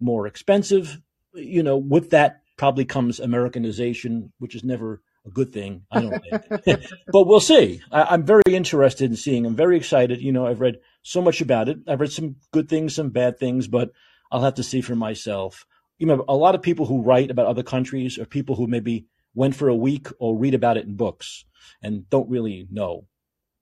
more 0.00 0.26
expensive. 0.26 0.98
You 1.34 1.62
know, 1.62 1.76
with 1.76 2.10
that 2.10 2.40
probably 2.56 2.84
comes 2.84 3.20
Americanization, 3.20 4.32
which 4.38 4.54
is 4.54 4.64
never 4.64 5.02
a 5.26 5.30
good 5.30 5.52
thing, 5.52 5.82
I 5.90 6.00
don't 6.00 6.24
think. 6.64 6.82
but 7.12 7.26
we'll 7.26 7.40
see. 7.40 7.82
I, 7.92 8.02
I'm 8.04 8.24
very 8.24 8.42
interested 8.48 9.10
in 9.10 9.16
seeing. 9.16 9.44
I'm 9.44 9.56
very 9.56 9.76
excited. 9.76 10.20
You 10.20 10.32
know, 10.32 10.46
I've 10.46 10.60
read 10.60 10.78
so 11.02 11.20
much 11.20 11.40
about 11.40 11.68
it. 11.68 11.78
I've 11.86 12.00
read 12.00 12.12
some 12.12 12.36
good 12.52 12.68
things, 12.68 12.94
some 12.94 13.10
bad 13.10 13.38
things, 13.38 13.68
but 13.68 13.90
I'll 14.32 14.42
have 14.42 14.54
to 14.54 14.62
see 14.62 14.80
for 14.80 14.96
myself. 14.96 15.66
You 15.98 16.06
know, 16.06 16.24
a 16.28 16.36
lot 16.36 16.54
of 16.54 16.62
people 16.62 16.86
who 16.86 17.02
write 17.02 17.30
about 17.30 17.46
other 17.46 17.62
countries 17.62 18.18
are 18.18 18.26
people 18.26 18.56
who 18.56 18.66
maybe 18.66 19.06
went 19.34 19.54
for 19.56 19.68
a 19.68 19.74
week 19.74 20.08
or 20.18 20.36
read 20.36 20.54
about 20.54 20.76
it 20.76 20.86
in 20.86 20.96
books 20.96 21.44
and 21.82 22.08
don't 22.10 22.28
really 22.30 22.66
know 22.70 23.06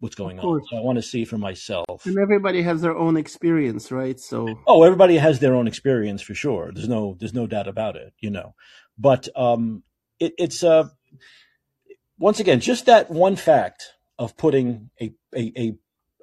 what's 0.01 0.15
going 0.17 0.39
on. 0.41 0.61
So 0.69 0.77
I 0.77 0.81
want 0.81 0.97
to 0.99 1.03
see 1.03 1.25
for 1.25 1.39
myself. 1.39 2.05
And 2.07 2.19
everybody 2.19 2.63
has 2.63 2.81
their 2.83 2.97
own 2.97 3.17
experience, 3.17 3.93
right? 3.93 4.19
So 4.19 4.49
Oh, 4.67 4.83
everybody 4.83 5.17
has 5.17 5.39
their 5.39 5.55
own 5.55 5.67
experience 5.69 6.21
for 6.23 6.35
sure. 6.35 6.73
There's 6.75 6.89
no 6.89 7.17
there's 7.19 7.35
no 7.35 7.47
doubt 7.47 7.69
about 7.69 7.97
it, 7.97 8.13
you 8.19 8.31
know. 8.31 8.55
But 8.99 9.29
um 9.37 9.83
it, 10.19 10.35
it's 10.39 10.63
uh 10.65 10.89
once 12.19 12.41
again 12.41 12.61
just 12.61 12.87
that 12.87 13.11
one 13.11 13.37
fact 13.37 13.93
of 14.19 14.37
putting 14.37 14.91
a 15.01 15.13
a, 15.35 15.53
a, 15.57 15.75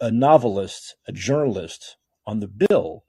a 0.07 0.11
novelist, 0.11 0.95
a 1.07 1.11
journalist 1.11 1.97
on 2.25 2.39
the 2.41 2.47
bill 2.47 3.05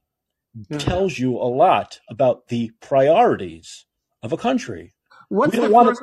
Yeah. 0.68 0.78
tells 0.78 1.18
you 1.18 1.36
a 1.36 1.50
lot 1.64 2.00
about 2.08 2.48
the 2.48 2.70
priorities 2.80 3.86
of 4.22 4.32
a 4.32 4.36
country. 4.36 4.94
what's 5.28 5.54
the 5.54 5.62
don't 5.62 5.72
wanna- 5.72 5.94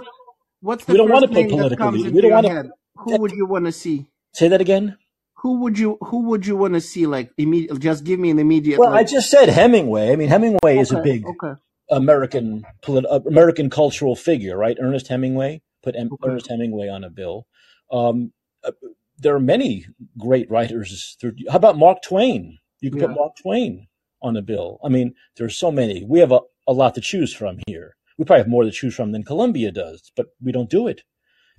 What's 0.62 0.88
we 0.88 0.94
the 0.94 0.98
don't 1.00 1.10
wanna 1.10 1.28
first 1.28 1.34
put 1.34 1.50
that 1.50 1.78
political 1.78 1.92
we 1.92 2.22
don't 2.22 2.32
wanna- 2.32 2.50
head? 2.50 2.70
Who 2.96 3.18
would 3.22 3.32
you 3.32 3.46
want 3.46 3.66
to 3.66 3.72
see? 3.72 4.08
Say 4.34 4.48
that 4.48 4.60
again. 4.62 4.98
Who 5.42 5.60
would 5.62 5.78
you 5.78 5.98
Who 6.02 6.24
would 6.30 6.48
you 6.48 6.56
want 6.58 6.74
to 6.74 6.82
see? 6.82 7.06
Like 7.06 7.32
immediate. 7.38 7.80
Just 7.80 8.04
give 8.04 8.20
me 8.20 8.32
an 8.32 8.40
immediate. 8.40 8.80
Well, 8.80 8.94
I 8.94 9.04
just 9.04 9.30
said 9.30 9.50
Hemingway. 9.50 10.12
I 10.12 10.16
mean, 10.16 10.30
Hemingway 10.30 10.80
is 10.80 10.92
a 10.92 11.00
big 11.00 11.26
okay, 11.28 11.54
American 11.92 12.64
polit- 12.82 13.06
uh, 13.06 13.20
American 13.28 13.70
cultural 13.70 14.16
figure, 14.16 14.58
right? 14.58 14.76
Ernest 14.80 15.08
Hemingway 15.10 15.62
put 15.84 15.96
em- 15.96 16.10
okay. 16.14 16.30
Ernest 16.32 16.48
Hemingway 16.48 16.88
on 16.90 17.04
a 17.04 17.12
bill. 17.12 17.46
Um, 17.92 18.34
uh, 18.64 18.72
there 19.20 19.36
are 19.36 19.40
many 19.40 19.86
great 20.18 20.50
writers. 20.50 21.16
Through, 21.22 21.34
how 21.50 21.58
about 21.58 21.78
Mark 21.78 22.02
Twain? 22.02 22.58
You 22.82 22.90
can 22.90 23.00
put 23.02 23.12
Mark 23.12 23.34
Twain 23.42 23.88
on 24.24 24.36
a 24.38 24.42
bill. 24.42 24.80
I 24.84 24.90
mean, 24.90 25.14
there's 25.36 25.56
so 25.56 25.72
many. 25.72 26.04
We 26.04 26.20
have 26.20 26.32
a, 26.32 26.40
a 26.68 26.74
lot 26.74 26.96
to 26.96 27.02
choose 27.02 27.32
from 27.34 27.60
here. 27.68 27.96
We 28.18 28.26
probably 28.26 28.42
have 28.42 28.50
more 28.50 28.64
to 28.64 28.72
choose 28.72 28.96
from 28.96 29.12
than 29.12 29.24
Colombia 29.24 29.72
does, 29.72 30.12
but 30.16 30.28
we 30.42 30.52
don't 30.52 30.70
do 30.70 30.88
it. 30.88 31.02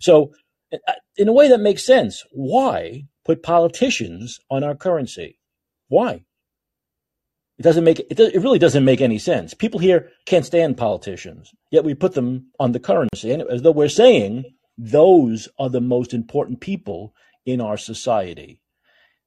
So, 0.00 0.32
uh, 0.72 0.92
in 1.16 1.28
a 1.28 1.32
way 1.32 1.48
that 1.48 1.60
makes 1.60 1.84
sense. 1.84 2.24
Why 2.30 3.04
put 3.24 3.42
politicians 3.42 4.38
on 4.50 4.64
our 4.64 4.74
currency? 4.74 5.38
Why? 5.88 6.24
It 7.58 7.62
doesn't 7.62 7.84
make 7.84 7.98
it. 7.98 8.18
It 8.18 8.42
really 8.42 8.58
doesn't 8.58 8.84
make 8.84 9.00
any 9.00 9.18
sense. 9.18 9.52
People 9.52 9.80
here 9.80 10.10
can't 10.26 10.46
stand 10.46 10.76
politicians, 10.76 11.50
yet 11.70 11.84
we 11.84 11.94
put 11.94 12.14
them 12.14 12.52
on 12.60 12.72
the 12.72 12.80
currency, 12.80 13.32
and 13.32 13.42
as 13.42 13.62
though 13.62 13.72
we're 13.72 13.88
saying 13.88 14.44
those 14.76 15.48
are 15.58 15.68
the 15.68 15.80
most 15.80 16.14
important 16.14 16.60
people 16.60 17.12
in 17.44 17.60
our 17.60 17.76
society. 17.76 18.60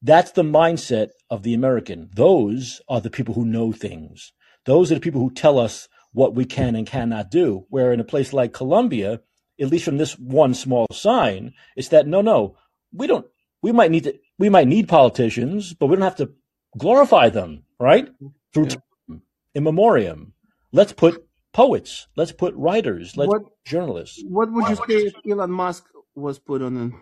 That's 0.01 0.31
the 0.31 0.43
mindset 0.43 1.09
of 1.29 1.43
the 1.43 1.53
American. 1.53 2.09
Those 2.15 2.81
are 2.87 3.01
the 3.01 3.09
people 3.09 3.35
who 3.35 3.45
know 3.45 3.73
things. 3.73 4.31
Those 4.65 4.91
are 4.91 4.95
the 4.95 5.01
people 5.01 5.19
who 5.19 5.33
tell 5.33 5.59
us 5.59 5.89
what 6.13 6.35
we 6.35 6.45
can 6.45 6.75
and 6.75 6.87
cannot 6.87 7.31
do. 7.31 7.65
Where 7.69 7.93
in 7.93 7.99
a 7.99 8.03
place 8.05 8.33
like 8.33 8.53
Colombia, 8.53 9.21
at 9.59 9.67
least 9.67 9.85
from 9.85 9.97
this 9.97 10.17
one 10.17 10.53
small 10.53 10.87
sign, 10.91 11.53
it's 11.75 11.89
that 11.89 12.07
no, 12.07 12.21
no, 12.21 12.57
we 12.93 13.07
don't. 13.07 13.25
We 13.61 13.71
might 13.71 13.91
need 13.91 14.05
to. 14.05 14.17
We 14.39 14.49
might 14.49 14.67
need 14.67 14.87
politicians, 14.87 15.73
but 15.73 15.87
we 15.87 15.95
don't 15.95 16.03
have 16.03 16.15
to 16.17 16.31
glorify 16.77 17.29
them, 17.29 17.63
right? 17.79 18.09
Through 18.53 18.65
Yeah. 18.65 18.75
time, 19.07 19.21
in 19.53 19.63
memoriam. 19.63 20.33
Let's 20.71 20.93
put 20.93 21.25
poets. 21.53 22.07
Let's 22.15 22.31
put 22.31 22.55
writers. 22.55 23.15
Let's 23.17 23.29
What 23.29 23.43
put 23.43 23.51
journalists. 23.65 24.23
What 24.27 24.51
would 24.51 24.67
you 24.69 24.75
say 24.75 25.07
if 25.07 25.13
Elon 25.29 25.51
Musk 25.51 25.85
was 26.15 26.39
put 26.39 26.61
on? 26.61 26.77
An... 26.77 27.01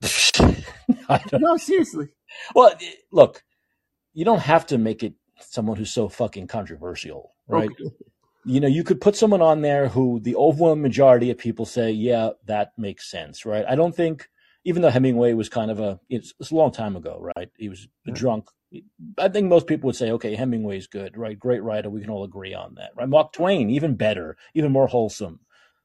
Don't, 1.08 1.42
No, 1.42 1.56
seriously. 1.56 2.08
well, 2.54 2.72
eh, 2.80 2.92
look, 3.12 3.42
you 4.12 4.24
don't 4.24 4.40
have 4.40 4.66
to 4.66 4.78
make 4.78 5.02
it 5.02 5.14
someone 5.40 5.76
who's 5.76 5.90
so 5.92 6.08
fucking 6.08 6.46
controversial, 6.46 7.34
right? 7.48 7.70
Okay. 7.70 7.90
You 8.44 8.60
know, 8.60 8.68
you 8.68 8.84
could 8.84 9.00
put 9.00 9.16
someone 9.16 9.42
on 9.42 9.60
there 9.60 9.88
who 9.88 10.18
the 10.20 10.36
overwhelming 10.36 10.82
majority 10.82 11.30
of 11.30 11.38
people 11.38 11.66
say, 11.66 11.90
yeah, 11.90 12.30
that 12.46 12.72
makes 12.78 13.10
sense, 13.10 13.44
right? 13.44 13.64
I 13.68 13.74
don't 13.74 13.94
think, 13.94 14.28
even 14.64 14.80
though 14.82 14.90
Hemingway 14.90 15.34
was 15.34 15.48
kind 15.48 15.70
of 15.70 15.78
a, 15.78 16.00
it's, 16.08 16.32
it's 16.40 16.50
a 16.50 16.54
long 16.54 16.72
time 16.72 16.96
ago, 16.96 17.18
right? 17.36 17.50
He 17.58 17.68
was 17.68 17.88
a 18.06 18.10
Yeah. 18.10 18.14
drunk. 18.14 18.48
I 19.18 19.28
think 19.28 19.48
most 19.48 19.66
people 19.66 19.88
would 19.88 19.96
say, 19.96 20.10
okay, 20.12 20.34
Hemingway's 20.36 20.86
good, 20.86 21.16
right? 21.16 21.38
Great 21.38 21.62
writer. 21.62 21.90
We 21.90 22.00
can 22.00 22.10
all 22.10 22.24
agree 22.24 22.54
on 22.54 22.76
that, 22.76 22.92
right? 22.96 23.08
Mark 23.08 23.32
Twain, 23.32 23.68
even 23.68 23.96
better, 23.96 24.36
even 24.54 24.72
more 24.72 24.86
wholesome 24.86 25.40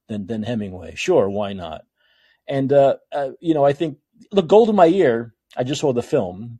than, 0.07 0.27
than 0.27 0.43
Hemingway. 0.43 0.95
Sure, 0.95 1.29
why 1.29 1.53
not? 1.53 1.81
And, 2.47 2.71
uh, 2.71 2.97
uh, 3.11 3.31
you 3.39 3.53
know, 3.53 3.65
I 3.65 3.73
think, 3.73 3.97
look, 4.31 4.47
Golda 4.47 4.71
Meir, 4.71 5.33
I 5.57 5.63
just 5.63 5.81
saw 5.81 5.93
the 5.93 6.03
film. 6.03 6.59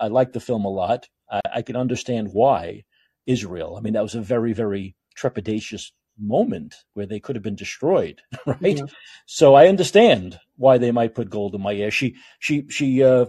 I 0.00 0.06
like 0.08 0.32
the 0.32 0.40
film 0.40 0.64
a 0.64 0.70
lot. 0.70 1.08
I, 1.30 1.40
I 1.56 1.62
can 1.62 1.76
understand 1.76 2.30
why 2.32 2.84
Israel. 3.26 3.76
I 3.76 3.80
mean, 3.80 3.94
that 3.94 4.02
was 4.02 4.14
a 4.14 4.20
very, 4.20 4.52
very 4.52 4.94
trepidatious 5.18 5.90
moment 6.18 6.76
where 6.94 7.06
they 7.06 7.20
could 7.20 7.36
have 7.36 7.42
been 7.42 7.56
destroyed, 7.56 8.20
right? 8.46 8.78
Yeah. 8.78 8.84
So 9.26 9.54
I 9.54 9.68
understand 9.68 10.38
why 10.56 10.78
they 10.78 10.92
might 10.92 11.14
put 11.14 11.30
Golda 11.30 11.58
Meir. 11.58 11.90
She 11.90 12.16
she 12.38 12.66
she 12.68 13.02
uh, 13.02 13.26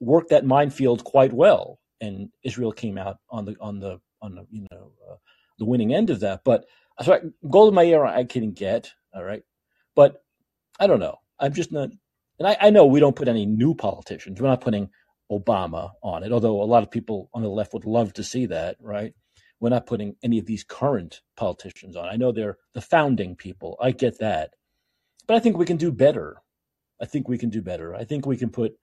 worked 0.00 0.30
that 0.30 0.44
minefield 0.44 1.04
quite 1.04 1.32
well, 1.32 1.78
and 2.00 2.30
Israel 2.42 2.72
came 2.72 2.98
out 2.98 3.18
on 3.30 3.44
the 3.44 3.56
on 3.60 3.80
the 3.80 4.00
on 4.20 4.34
the 4.34 4.46
you 4.50 4.66
know 4.70 4.92
uh, 5.10 5.16
the 5.58 5.64
winning 5.64 5.94
end 5.94 6.10
of 6.10 6.20
that. 6.20 6.42
But 6.44 6.66
so 7.02 7.14
I, 7.14 7.20
Golda 7.48 7.74
Meir, 7.74 8.04
I 8.04 8.24
can 8.24 8.52
get 8.52 8.92
all 9.14 9.24
right, 9.24 9.42
but 9.94 10.22
I 10.78 10.86
don't 10.86 11.00
know. 11.00 11.16
I'm 11.38 11.52
just 11.52 11.72
not, 11.72 11.90
and 12.38 12.48
I, 12.48 12.56
I 12.60 12.70
know 12.70 12.86
we 12.86 13.00
don't 13.00 13.16
put 13.16 13.28
any 13.28 13.46
new 13.46 13.74
politicians. 13.74 14.40
We're 14.40 14.48
not 14.48 14.60
putting 14.60 14.90
Obama 15.30 15.92
on 16.02 16.22
it, 16.22 16.32
although 16.32 16.62
a 16.62 16.64
lot 16.64 16.82
of 16.82 16.90
people 16.90 17.30
on 17.34 17.42
the 17.42 17.48
left 17.48 17.74
would 17.74 17.84
love 17.84 18.12
to 18.14 18.24
see 18.24 18.46
that, 18.46 18.76
right? 18.80 19.14
We're 19.60 19.70
not 19.70 19.86
putting 19.86 20.16
any 20.22 20.38
of 20.38 20.46
these 20.46 20.64
current 20.64 21.22
politicians 21.36 21.96
on. 21.96 22.08
I 22.08 22.16
know 22.16 22.32
they're 22.32 22.58
the 22.74 22.80
founding 22.80 23.36
people. 23.36 23.76
I 23.80 23.90
get 23.90 24.18
that. 24.18 24.54
But 25.26 25.36
I 25.36 25.40
think 25.40 25.56
we 25.56 25.66
can 25.66 25.76
do 25.76 25.90
better. 25.90 26.36
I 27.00 27.06
think 27.06 27.28
we 27.28 27.38
can 27.38 27.50
do 27.50 27.62
better. 27.62 27.94
I 27.94 28.04
think 28.04 28.26
we 28.26 28.36
can 28.36 28.50
put 28.50 28.78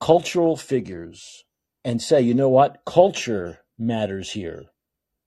cultural 0.00 0.56
figures 0.56 1.44
and 1.84 2.00
say, 2.00 2.20
you 2.20 2.34
know 2.34 2.48
what? 2.48 2.82
Culture 2.86 3.60
matters 3.78 4.30
here. 4.30 4.66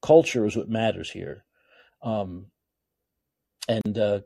Culture 0.01 0.45
is 0.45 0.55
what 0.55 0.70
matters 0.70 1.12
here. 1.12 1.43
Um, 2.01 2.47
and 3.68 3.97
uh, 3.97 4.22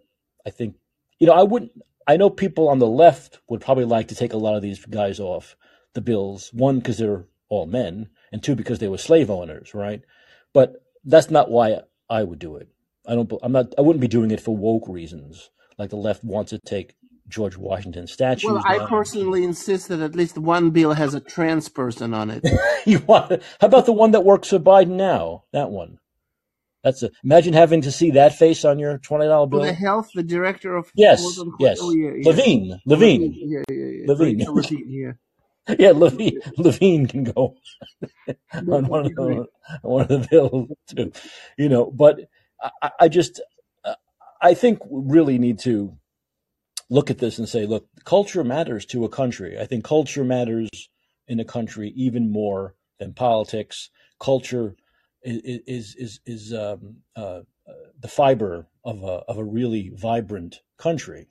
I 0.45 0.49
think, 0.49 0.75
you 1.19 1.27
know, 1.27 1.33
I 1.33 1.43
wouldn't, 1.43 1.71
I 2.07 2.17
know 2.17 2.29
people 2.29 2.69
on 2.69 2.79
the 2.79 2.87
left 2.87 3.39
would 3.49 3.61
probably 3.61 3.85
like 3.85 4.09
to 4.09 4.15
take 4.15 4.33
a 4.33 4.37
lot 4.37 4.55
of 4.55 4.61
these 4.61 4.85
guys 4.85 5.19
off 5.19 5.55
the 5.93 6.01
bills. 6.01 6.51
One, 6.53 6.79
because 6.79 6.97
they're 6.97 7.25
all 7.49 7.65
men, 7.65 8.09
and 8.31 8.43
two, 8.43 8.55
because 8.55 8.79
they 8.79 8.87
were 8.87 8.97
slave 8.97 9.29
owners, 9.29 9.73
right? 9.73 10.01
But 10.55 10.81
that's 11.03 11.29
not 11.29 11.51
why 11.51 11.81
I 12.09 12.23
would 12.23 12.39
do 12.39 12.55
it. 12.55 12.69
I 13.05 13.13
don't. 13.13 13.31
I'm 13.43 13.51
not. 13.51 13.73
I 13.77 13.81
wouldn't 13.81 14.01
be 14.01 14.07
doing 14.07 14.31
it 14.31 14.39
for 14.39 14.55
woke 14.55 14.87
reasons, 14.87 15.51
like 15.77 15.89
the 15.89 15.97
left 15.97 16.23
wants 16.23 16.51
to 16.51 16.59
take 16.59 16.95
George 17.27 17.57
Washington 17.57 18.07
statues. 18.07 18.49
Well, 18.49 18.63
I 18.65 18.87
personally 18.87 19.43
insist 19.43 19.89
that 19.89 19.99
at 19.99 20.15
least 20.15 20.37
one 20.37 20.69
bill 20.69 20.93
has 20.93 21.13
a 21.13 21.19
trans 21.19 21.67
person 21.67 22.13
on 22.13 22.31
it. 22.31 22.47
you 22.85 22.99
want? 22.99 23.43
How 23.59 23.67
about 23.67 23.85
the 23.85 23.91
one 23.91 24.11
that 24.11 24.23
works 24.23 24.49
for 24.49 24.59
Biden 24.59 24.95
now? 24.95 25.43
That 25.51 25.69
one. 25.69 25.99
That's 26.85 27.03
a. 27.03 27.11
Imagine 27.23 27.53
having 27.53 27.81
to 27.81 27.91
see 27.91 28.11
that 28.11 28.37
face 28.37 28.63
on 28.63 28.79
your 28.79 28.97
twenty 28.99 29.25
dollar 29.25 29.47
bill. 29.47 29.61
the 29.61 29.73
health, 29.73 30.09
the 30.15 30.23
director 30.23 30.75
of 30.75 30.89
Yes, 30.95 31.21
yes. 31.59 31.79
Oh. 31.81 31.89
Levine, 31.89 32.79
Levine, 32.85 33.33
Yeah, 33.35 33.59
yeah, 33.69 33.75
yeah. 33.75 34.05
Levine. 34.07 34.37
Rachel 34.37 34.55
Levine, 34.55 35.17
yeah. 35.79 35.91
Levine. 35.91 36.39
Levine 36.57 37.07
can 37.07 37.23
go 37.23 37.55
on 38.53 38.87
one 38.87 39.05
of 39.05 39.15
the, 39.15 39.45
one 39.81 40.01
of 40.03 40.07
the 40.09 40.27
bills 40.29 40.69
too, 40.87 41.11
you 41.57 41.69
know. 41.69 41.91
But 41.91 42.19
I, 42.81 42.91
I 43.01 43.07
just, 43.07 43.41
I 44.41 44.53
think 44.53 44.85
we 44.85 45.01
really 45.11 45.37
need 45.39 45.59
to 45.59 45.97
look 46.89 47.09
at 47.09 47.17
this 47.17 47.39
and 47.39 47.49
say, 47.49 47.65
look, 47.65 47.87
culture 48.03 48.43
matters 48.43 48.85
to 48.87 49.05
a 49.05 49.09
country. 49.09 49.59
I 49.59 49.65
think 49.65 49.83
culture 49.83 50.23
matters 50.23 50.69
in 51.27 51.39
a 51.39 51.45
country 51.45 51.91
even 51.95 52.31
more 52.31 52.75
than 52.99 53.13
politics. 53.13 53.89
Culture 54.19 54.75
is 55.23 55.61
is 55.65 55.95
is, 55.95 56.19
is 56.25 56.53
um, 56.53 56.97
uh, 57.15 57.41
uh, 57.67 57.73
the 57.99 58.07
fiber 58.07 58.67
of 58.83 59.03
a 59.03 59.23
of 59.27 59.37
a 59.37 59.43
really 59.43 59.91
vibrant 59.95 60.61
country. 60.77 61.27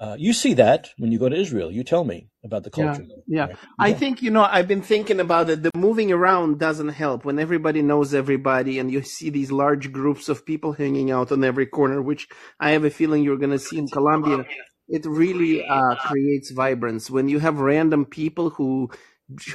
Uh, 0.00 0.16
you 0.18 0.32
see 0.32 0.54
that 0.54 0.90
when 0.98 1.12
you 1.12 1.18
go 1.18 1.28
to 1.28 1.36
Israel. 1.36 1.70
You 1.70 1.84
tell 1.84 2.04
me 2.04 2.28
about 2.44 2.64
the 2.64 2.70
culture. 2.70 3.06
yeah. 3.26 3.46
right? 3.46 3.56
I 3.78 3.92
think, 3.92 4.22
you 4.22 4.30
know, 4.30 4.42
I've 4.42 4.66
been 4.66 4.82
thinking 4.82 5.20
about 5.20 5.48
it. 5.48 5.62
The 5.62 5.70
moving 5.76 6.10
around 6.10 6.58
doesn't 6.58 6.88
help 6.88 7.24
when 7.24 7.38
everybody 7.38 7.80
knows 7.80 8.12
everybody 8.12 8.78
and 8.78 8.90
you 8.90 9.02
see 9.02 9.30
these 9.30 9.52
large 9.52 9.92
groups 9.92 10.28
of 10.28 10.44
people 10.44 10.72
hanging 10.72 11.10
out 11.12 11.30
on 11.30 11.44
every 11.44 11.66
corner, 11.66 12.02
which 12.02 12.26
I 12.58 12.70
have 12.70 12.84
a 12.84 12.90
feeling 12.90 13.22
you're 13.22 13.38
going 13.38 13.50
to 13.50 13.58
see 13.58 13.78
in 13.78 13.86
Colombia. 13.88 14.44
It 14.88 15.06
really 15.06 15.64
uh, 15.64 15.94
creates 15.94 16.50
vibrance. 16.50 17.08
When 17.08 17.28
you 17.28 17.38
have 17.38 17.60
random 17.60 18.04
people 18.04 18.50
who 18.50 18.90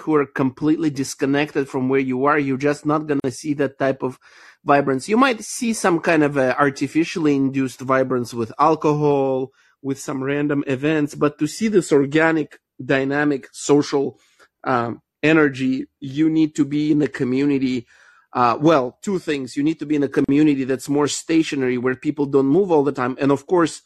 who 0.01 0.15
are 0.15 0.25
completely 0.25 0.89
disconnected 0.89 1.69
from 1.69 1.89
where 1.89 1.99
you 1.99 2.25
are, 2.25 2.39
you're 2.39 2.57
just 2.57 2.87
not 2.87 3.05
going 3.05 3.19
to 3.23 3.31
see 3.31 3.53
that 3.53 3.77
type 3.77 4.01
of 4.01 4.17
vibrance. 4.65 5.07
You 5.07 5.17
might 5.17 5.43
see 5.43 5.73
some 5.73 5.99
kind 5.99 6.23
of 6.23 6.37
artificially 6.37 7.35
induced 7.35 7.79
vibrance 7.79 8.33
with 8.33 8.51
alcohol, 8.59 9.51
with 9.81 9.99
some 9.99 10.23
random 10.23 10.63
events, 10.67 11.15
but 11.15 11.39
to 11.39 11.47
see 11.47 11.67
this 11.67 11.91
organic, 11.91 12.59
dynamic, 12.83 13.47
social 13.51 14.19
um, 14.63 15.01
energy, 15.23 15.85
you 15.99 16.29
need 16.29 16.55
to 16.55 16.65
be 16.65 16.91
in 16.91 17.01
a 17.01 17.07
community. 17.07 17.87
Uh, 18.33 18.57
well, 18.59 18.97
two 19.01 19.19
things. 19.19 19.55
You 19.57 19.63
need 19.63 19.79
to 19.79 19.85
be 19.85 19.95
in 19.95 20.03
a 20.03 20.09
community 20.09 20.63
that's 20.63 20.89
more 20.89 21.07
stationary, 21.07 21.77
where 21.77 21.95
people 21.95 22.25
don't 22.25 22.47
move 22.47 22.71
all 22.71 22.83
the 22.83 22.91
time, 22.91 23.17
and 23.19 23.31
of 23.31 23.47
course, 23.47 23.81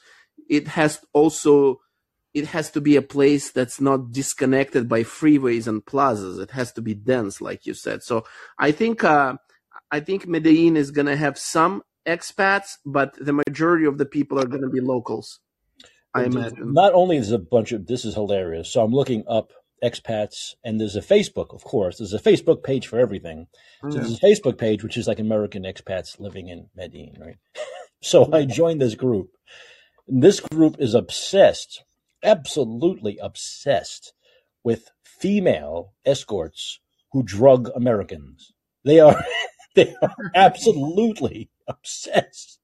it 0.49 0.67
has 0.69 0.99
also 1.13 1.79
it 2.33 2.47
has 2.47 2.71
to 2.71 2.81
be 2.81 2.95
a 2.95 3.01
place 3.01 3.51
that's 3.51 3.79
not 3.79 4.11
disconnected 4.11 4.89
by 4.89 5.03
freeways 5.03 5.67
and 5.67 5.85
plazas. 5.85 6.39
It 6.39 6.51
has 6.51 6.71
to 6.73 6.81
be 6.81 6.95
dense, 6.95 7.41
like 7.41 7.65
you 7.65 7.75
said. 7.75 8.01
So 8.01 8.25
I 8.57 8.71
think 8.71 9.03
uh, 9.03 9.35
I 9.91 9.99
think 9.99 10.27
Medellin 10.27 10.75
is 10.75 10.91
going 10.91 11.05
to 11.05 11.15
have 11.15 11.37
some 11.37 11.83
expats, 12.07 12.77
but 12.85 13.13
the 13.23 13.33
majority 13.33 13.85
of 13.85 13.97
the 13.97 14.05
people 14.05 14.39
are 14.39 14.47
going 14.47 14.63
to 14.63 14.69
be 14.69 14.81
locals. 14.81 15.39
I 16.13 16.25
imagine. 16.25 16.73
Not 16.73 16.93
only 16.93 17.17
is 17.17 17.31
a 17.31 17.39
bunch 17.39 17.71
of 17.71 17.87
this 17.87 18.05
is 18.05 18.13
hilarious. 18.13 18.69
So 18.69 18.83
I'm 18.83 18.91
looking 18.91 19.23
up 19.27 19.51
expats, 19.83 20.55
and 20.63 20.79
there's 20.79 20.95
a 20.95 21.01
Facebook, 21.01 21.53
of 21.53 21.63
course. 21.63 21.97
There's 21.97 22.13
a 22.13 22.19
Facebook 22.19 22.63
page 22.63 22.87
for 22.87 22.99
everything. 22.99 23.47
So 23.81 23.97
there's 23.97 24.19
mm. 24.19 24.23
a 24.23 24.25
Facebook 24.25 24.57
page 24.57 24.83
which 24.83 24.97
is 24.97 25.07
like 25.07 25.19
American 25.19 25.63
expats 25.63 26.19
living 26.19 26.47
in 26.47 26.69
Medellin, 26.75 27.17
right? 27.19 27.37
so 28.01 28.31
I 28.31 28.45
joined 28.45 28.81
this 28.81 28.95
group. 28.95 29.29
This 30.07 30.39
group 30.39 30.77
is 30.79 30.93
obsessed, 30.93 31.83
absolutely 32.23 33.17
obsessed 33.17 34.13
with 34.63 34.91
female 35.03 35.93
escorts 36.05 36.79
who 37.11 37.23
drug 37.23 37.69
Americans. 37.75 38.53
They 38.83 38.99
are 38.99 39.23
they 39.75 39.95
are 40.01 40.15
absolutely 40.35 41.49
obsessed. 41.67 42.59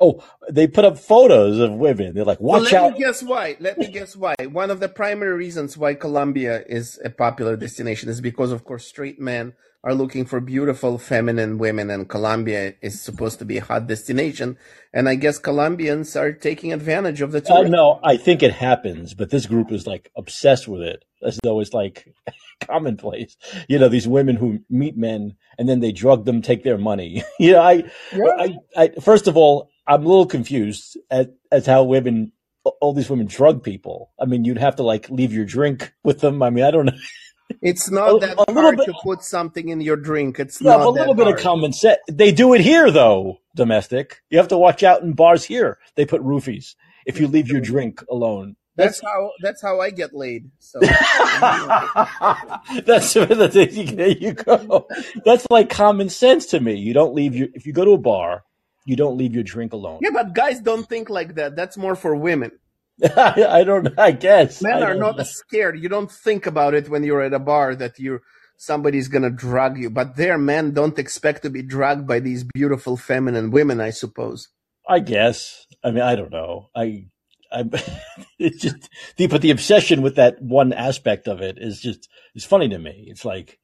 Oh, 0.00 0.22
they 0.50 0.66
put 0.66 0.84
up 0.84 0.98
photos 0.98 1.58
of 1.58 1.72
women. 1.72 2.14
They're 2.14 2.24
like, 2.24 2.40
Well, 2.40 2.60
watch 2.60 2.72
let 2.72 2.82
out. 2.82 2.92
me 2.92 2.98
guess 2.98 3.22
why. 3.22 3.56
Let 3.60 3.78
me 3.78 3.88
guess 3.88 4.16
why. 4.16 4.34
One 4.50 4.70
of 4.70 4.80
the 4.80 4.88
primary 4.88 5.36
reasons 5.36 5.76
why 5.76 5.94
Colombia 5.94 6.64
is 6.66 6.98
a 7.04 7.10
popular 7.10 7.56
destination 7.56 8.08
is 8.08 8.20
because, 8.20 8.52
of 8.52 8.64
course, 8.64 8.86
straight 8.86 9.20
men 9.20 9.54
are 9.86 9.94
looking 9.94 10.24
for 10.24 10.40
beautiful 10.40 10.98
feminine 10.98 11.58
women, 11.58 11.90
and 11.90 12.08
Colombia 12.08 12.74
is 12.82 13.00
supposed 13.00 13.38
to 13.38 13.44
be 13.44 13.58
a 13.58 13.64
hot 13.64 13.86
destination. 13.86 14.58
And 14.92 15.08
I 15.08 15.14
guess 15.14 15.38
Colombians 15.38 16.16
are 16.16 16.32
taking 16.32 16.72
advantage 16.72 17.20
of 17.20 17.30
the 17.30 17.40
Uh, 17.48 17.62
no, 17.62 18.00
I 18.02 18.16
think 18.16 18.42
it 18.42 18.52
happens, 18.52 19.14
but 19.14 19.30
this 19.30 19.46
group 19.46 19.70
is 19.70 19.86
like 19.86 20.10
obsessed 20.16 20.66
with 20.66 20.82
it 20.82 21.04
as 21.22 21.38
though 21.44 21.60
it's 21.60 21.72
like 21.72 22.12
commonplace. 22.60 23.36
You 23.68 23.78
know, 23.78 23.88
these 23.88 24.08
women 24.08 24.34
who 24.34 24.58
meet 24.68 24.96
men 24.96 25.36
and 25.56 25.68
then 25.68 25.78
they 25.78 25.92
drug 25.92 26.24
them, 26.24 26.42
take 26.42 26.64
their 26.64 26.78
money. 26.78 27.22
you 27.38 27.52
know, 27.52 27.62
I, 27.62 27.84
I, 28.12 28.56
I, 28.76 28.88
first 29.00 29.28
of 29.28 29.36
all, 29.36 29.70
I'm 29.86 30.04
a 30.04 30.08
little 30.08 30.26
confused 30.26 30.98
at, 31.12 31.32
as 31.52 31.66
how 31.66 31.84
women, 31.84 32.32
all 32.80 32.92
these 32.92 33.08
women 33.08 33.26
drug 33.26 33.62
people. 33.62 34.10
I 34.20 34.24
mean, 34.24 34.44
you'd 34.44 34.58
have 34.58 34.74
to 34.76 34.82
like 34.82 35.08
leave 35.10 35.32
your 35.32 35.44
drink 35.44 35.92
with 36.02 36.18
them. 36.18 36.42
I 36.42 36.50
mean, 36.50 36.64
I 36.64 36.72
don't 36.72 36.86
know. 36.86 36.92
It's 37.62 37.88
A, 37.88 37.94
not 37.94 38.20
that 38.20 38.38
a 38.48 38.52
hard 38.52 38.76
bit, 38.78 38.86
to 38.86 38.94
put 39.02 39.22
something 39.22 39.68
in 39.68 39.80
your 39.80 39.96
drink. 39.96 40.38
It's 40.38 40.60
yeah, 40.60 40.76
but 40.76 40.86
a 40.86 40.90
little 40.90 41.14
bit 41.14 41.28
of 41.28 41.38
common 41.38 41.72
sense. 41.72 41.98
They 42.10 42.32
do 42.32 42.54
it 42.54 42.60
here 42.60 42.90
though, 42.90 43.40
domestic. 43.54 44.22
You 44.30 44.38
have 44.38 44.48
to 44.48 44.58
watch 44.58 44.82
out 44.82 45.02
in 45.02 45.12
bars 45.12 45.44
here. 45.44 45.78
They 45.94 46.06
put 46.06 46.22
roofies 46.22 46.74
if 47.06 47.20
you 47.20 47.28
leave 47.28 47.48
your 47.48 47.60
drink 47.60 48.02
alone. 48.10 48.56
That's 48.76 49.00
That's 49.00 49.12
how 49.12 49.30
that's 49.42 49.62
how 49.62 49.80
I 49.80 49.90
get 49.90 50.12
laid. 50.14 50.50
So 50.58 50.80
That's 50.80 50.98
the 53.14 53.48
thing. 53.50 53.96
There 53.96 54.08
you 54.08 54.32
go. 54.32 54.86
That's 55.24 55.46
like 55.50 55.70
common 55.70 56.10
sense 56.10 56.46
to 56.46 56.60
me. 56.60 56.74
You 56.74 56.92
don't 56.92 57.14
leave 57.14 57.34
your 57.34 57.48
if 57.54 57.64
you 57.66 57.72
go 57.72 57.86
to 57.86 57.92
a 57.92 57.98
bar, 57.98 58.44
you 58.84 58.96
don't 58.96 59.16
leave 59.16 59.34
your 59.34 59.44
drink 59.44 59.72
alone. 59.72 60.00
yeah, 60.02 60.10
but 60.12 60.34
guys 60.34 60.60
don't 60.60 60.86
think 60.86 61.08
like 61.08 61.36
that. 61.36 61.56
That's 61.56 61.78
more 61.78 61.94
for 61.96 62.14
women. 62.14 62.52
I 63.16 63.62
don't. 63.64 63.98
I 63.98 64.12
guess 64.12 64.62
Men 64.62 64.82
I 64.82 64.90
are 64.90 64.94
not 64.94 65.18
know. 65.18 65.24
scared. 65.24 65.78
You 65.78 65.88
don't 65.88 66.10
think 66.10 66.46
about 66.46 66.74
it 66.74 66.88
when 66.88 67.04
you're 67.04 67.22
at 67.22 67.34
a 67.34 67.38
bar 67.38 67.74
that 67.76 67.98
you 67.98 68.20
somebody's 68.56 69.08
gonna 69.08 69.30
drug 69.30 69.78
you. 69.78 69.90
But 69.90 70.16
their 70.16 70.38
men 70.38 70.72
don't 70.72 70.98
expect 70.98 71.42
to 71.42 71.50
be 71.50 71.62
drugged 71.62 72.06
by 72.06 72.20
these 72.20 72.44
beautiful 72.44 72.96
feminine 72.96 73.50
women, 73.50 73.80
I 73.80 73.90
suppose. 73.90 74.48
I 74.88 75.00
guess. 75.00 75.66
I 75.84 75.90
mean, 75.90 76.02
I 76.02 76.16
don't 76.16 76.32
know. 76.32 76.70
I. 76.74 77.06
I. 77.52 77.64
It's 78.38 78.60
just 78.62 78.90
the 79.16 79.26
but 79.28 79.40
the 79.42 79.50
obsession 79.50 80.02
with 80.02 80.16
that 80.16 80.42
one 80.42 80.72
aspect 80.74 81.26
of 81.26 81.40
it 81.40 81.56
is 81.58 81.80
just 81.80 82.08
it's 82.34 82.44
funny 82.44 82.68
to 82.68 82.78
me. 82.78 83.06
It's 83.08 83.24
like. 83.24 83.58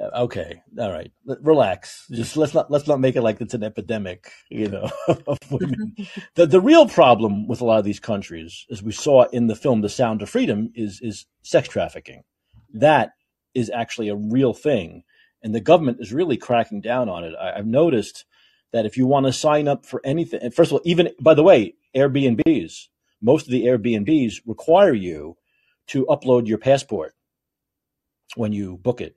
Uh, 0.00 0.22
Okay, 0.22 0.62
all 0.78 0.92
right. 0.92 1.10
Relax. 1.24 2.06
Just 2.10 2.36
let's 2.36 2.54
not 2.54 2.70
let's 2.70 2.86
not 2.86 3.00
make 3.00 3.16
it 3.16 3.22
like 3.22 3.40
it's 3.40 3.54
an 3.54 3.64
epidemic, 3.64 4.30
you 4.50 4.68
know, 4.68 4.90
of 5.26 5.38
women. 5.50 5.94
the 6.34 6.46
the 6.46 6.60
real 6.60 6.88
problem 6.88 7.46
with 7.48 7.60
a 7.60 7.64
lot 7.64 7.78
of 7.78 7.84
these 7.84 8.00
countries, 8.00 8.66
as 8.70 8.82
we 8.82 8.92
saw 8.92 9.24
in 9.24 9.46
the 9.46 9.56
film 9.56 9.80
The 9.80 9.88
Sound 9.88 10.22
of 10.22 10.30
Freedom, 10.30 10.70
is 10.74 11.00
is 11.00 11.26
sex 11.42 11.68
trafficking. 11.68 12.22
That 12.72 13.12
is 13.54 13.70
actually 13.70 14.08
a 14.08 14.16
real 14.16 14.54
thing, 14.54 15.02
and 15.42 15.54
the 15.54 15.60
government 15.60 15.98
is 16.00 16.12
really 16.12 16.36
cracking 16.36 16.80
down 16.80 17.08
on 17.08 17.24
it. 17.24 17.34
I, 17.40 17.58
I've 17.58 17.66
noticed 17.66 18.24
that 18.72 18.86
if 18.86 18.96
you 18.96 19.06
want 19.06 19.26
to 19.26 19.32
sign 19.32 19.66
up 19.66 19.86
for 19.86 20.00
anything, 20.04 20.40
and 20.42 20.54
first 20.54 20.70
of 20.70 20.74
all, 20.74 20.82
even 20.84 21.10
by 21.20 21.34
the 21.34 21.42
way, 21.42 21.74
Airbnbs, 21.96 22.88
most 23.20 23.46
of 23.46 23.52
the 23.52 23.64
Airbnbs 23.64 24.42
require 24.46 24.92
you 24.92 25.36
to 25.88 26.06
upload 26.06 26.46
your 26.46 26.58
passport 26.58 27.14
when 28.36 28.52
you 28.52 28.76
book 28.76 29.00
it, 29.00 29.16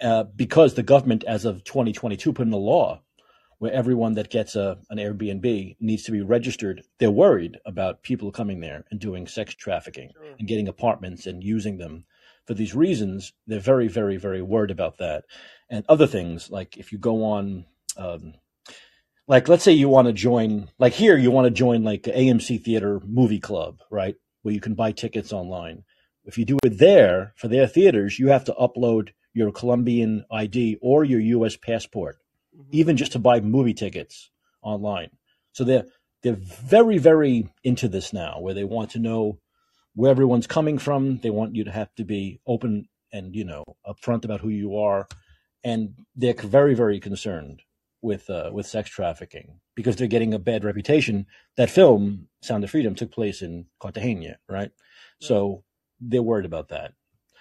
uh, 0.00 0.24
because 0.24 0.74
the 0.74 0.82
government, 0.82 1.24
as 1.24 1.44
of 1.44 1.64
2022, 1.64 2.32
put 2.32 2.46
in 2.46 2.52
a 2.52 2.56
law 2.58 3.00
where 3.58 3.72
everyone 3.72 4.14
that 4.14 4.30
gets 4.30 4.54
a, 4.54 4.78
an 4.90 4.98
Airbnb 4.98 5.76
needs 5.80 6.02
to 6.04 6.12
be 6.12 6.20
registered. 6.20 6.82
They're 6.98 7.10
worried 7.10 7.58
about 7.64 8.02
people 8.02 8.30
coming 8.30 8.60
there 8.60 8.84
and 8.90 9.00
doing 9.00 9.26
sex 9.26 9.54
trafficking 9.54 10.10
Sure. 10.14 10.34
and 10.38 10.46
getting 10.46 10.68
apartments 10.68 11.26
and 11.26 11.42
using 11.42 11.78
them 11.78 12.04
for 12.46 12.54
these 12.54 12.74
reasons. 12.74 13.32
They're 13.46 13.58
very, 13.58 13.88
very, 13.88 14.18
very 14.18 14.42
worried 14.42 14.70
about 14.70 14.98
that. 14.98 15.24
And 15.70 15.84
other 15.88 16.06
things, 16.06 16.50
like 16.50 16.76
if 16.76 16.92
you 16.92 16.98
go 16.98 17.24
on, 17.24 17.64
um, 17.96 18.34
like 19.26 19.48
let's 19.48 19.64
say 19.64 19.72
you 19.72 19.88
want 19.88 20.06
to 20.06 20.12
join, 20.12 20.68
like 20.78 20.92
here, 20.92 21.16
you 21.16 21.30
want 21.30 21.46
to 21.46 21.50
join 21.50 21.82
like 21.82 22.02
AMC 22.02 22.62
Theater 22.62 23.00
Movie 23.06 23.40
Club, 23.40 23.80
right? 23.90 24.16
Where 24.42 24.54
you 24.54 24.60
can 24.60 24.74
buy 24.74 24.92
tickets 24.92 25.32
online. 25.32 25.82
If 26.24 26.36
you 26.38 26.44
do 26.44 26.58
it 26.62 26.78
there 26.78 27.32
for 27.36 27.48
their 27.48 27.66
theaters, 27.66 28.18
you 28.18 28.28
have 28.28 28.44
to 28.44 28.52
upload 28.60 29.10
your 29.36 29.52
Colombian 29.52 30.24
ID 30.30 30.78
or 30.80 31.04
your 31.04 31.20
US 31.20 31.56
passport 31.56 32.18
even 32.70 32.96
just 32.96 33.12
to 33.12 33.18
buy 33.18 33.40
movie 33.40 33.74
tickets 33.74 34.30
online. 34.62 35.10
So 35.52 35.64
they're 35.64 35.84
they're 36.22 36.38
very 36.38 36.98
very 36.98 37.48
into 37.62 37.88
this 37.88 38.12
now, 38.12 38.40
where 38.40 38.54
they 38.54 38.64
want 38.64 38.90
to 38.90 38.98
know 38.98 39.38
where 39.94 40.10
everyone's 40.10 40.46
coming 40.46 40.78
from. 40.78 41.18
They 41.18 41.30
want 41.30 41.54
you 41.54 41.64
to 41.64 41.70
have 41.70 41.94
to 41.96 42.04
be 42.04 42.40
open 42.46 42.88
and 43.12 43.34
you 43.34 43.44
know 43.44 43.64
upfront 43.86 44.24
about 44.24 44.40
who 44.40 44.48
you 44.48 44.78
are, 44.78 45.06
and 45.64 45.94
they're 46.14 46.34
very 46.34 46.74
very 46.74 47.00
concerned 47.00 47.62
with 48.02 48.28
uh, 48.30 48.50
with 48.52 48.66
sex 48.66 48.90
trafficking 48.90 49.60
because 49.74 49.96
they're 49.96 50.08
getting 50.08 50.34
a 50.34 50.38
bad 50.38 50.64
reputation. 50.64 51.26
That 51.56 51.70
film 51.70 52.28
Sound 52.42 52.64
of 52.64 52.70
Freedom 52.70 52.94
took 52.94 53.12
place 53.12 53.42
in 53.42 53.66
Cartagena, 53.80 54.38
right? 54.48 54.70
So 55.20 55.64
they're 56.00 56.22
worried 56.22 56.46
about 56.46 56.68
that. 56.68 56.92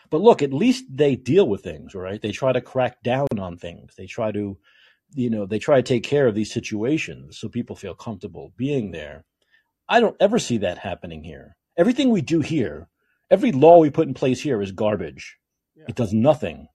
But 0.10 0.22
look, 0.22 0.42
at 0.42 0.54
least 0.54 0.86
they 0.90 1.16
deal 1.16 1.48
with 1.48 1.64
things, 1.64 1.96
right? 1.96 2.22
They 2.22 2.32
try 2.32 2.54
to 2.54 2.62
crack 2.62 3.02
down 3.04 3.28
on 3.40 3.58
things. 3.58 3.94
They 3.96 4.06
try 4.06 4.32
to 4.32 4.58
you 5.14 5.30
know 5.30 5.46
they 5.46 5.60
try 5.60 5.78
to 5.78 5.84
take 5.84 6.04
care 6.04 6.28
of 6.28 6.36
these 6.36 6.52
situations 6.52 7.38
so 7.38 7.48
people 7.48 7.76
feel 7.76 7.94
comfortable 7.94 8.52
being 8.58 8.92
there 8.92 9.24
i 9.88 10.00
don't 10.00 10.18
ever 10.20 10.40
see 10.40 10.58
that 10.58 10.80
happening 10.80 11.24
here 11.24 11.56
everything 11.78 12.10
we 12.10 12.22
do 12.22 12.42
here 12.42 12.88
every 13.30 13.52
law 13.52 13.78
we 13.78 13.90
put 13.90 14.08
in 14.08 14.14
place 14.14 14.42
here 14.42 14.62
is 14.62 14.72
garbage 14.72 15.38
Yeah. 15.76 15.86
it 15.88 15.96
does 15.96 16.12
nothing 16.12 16.68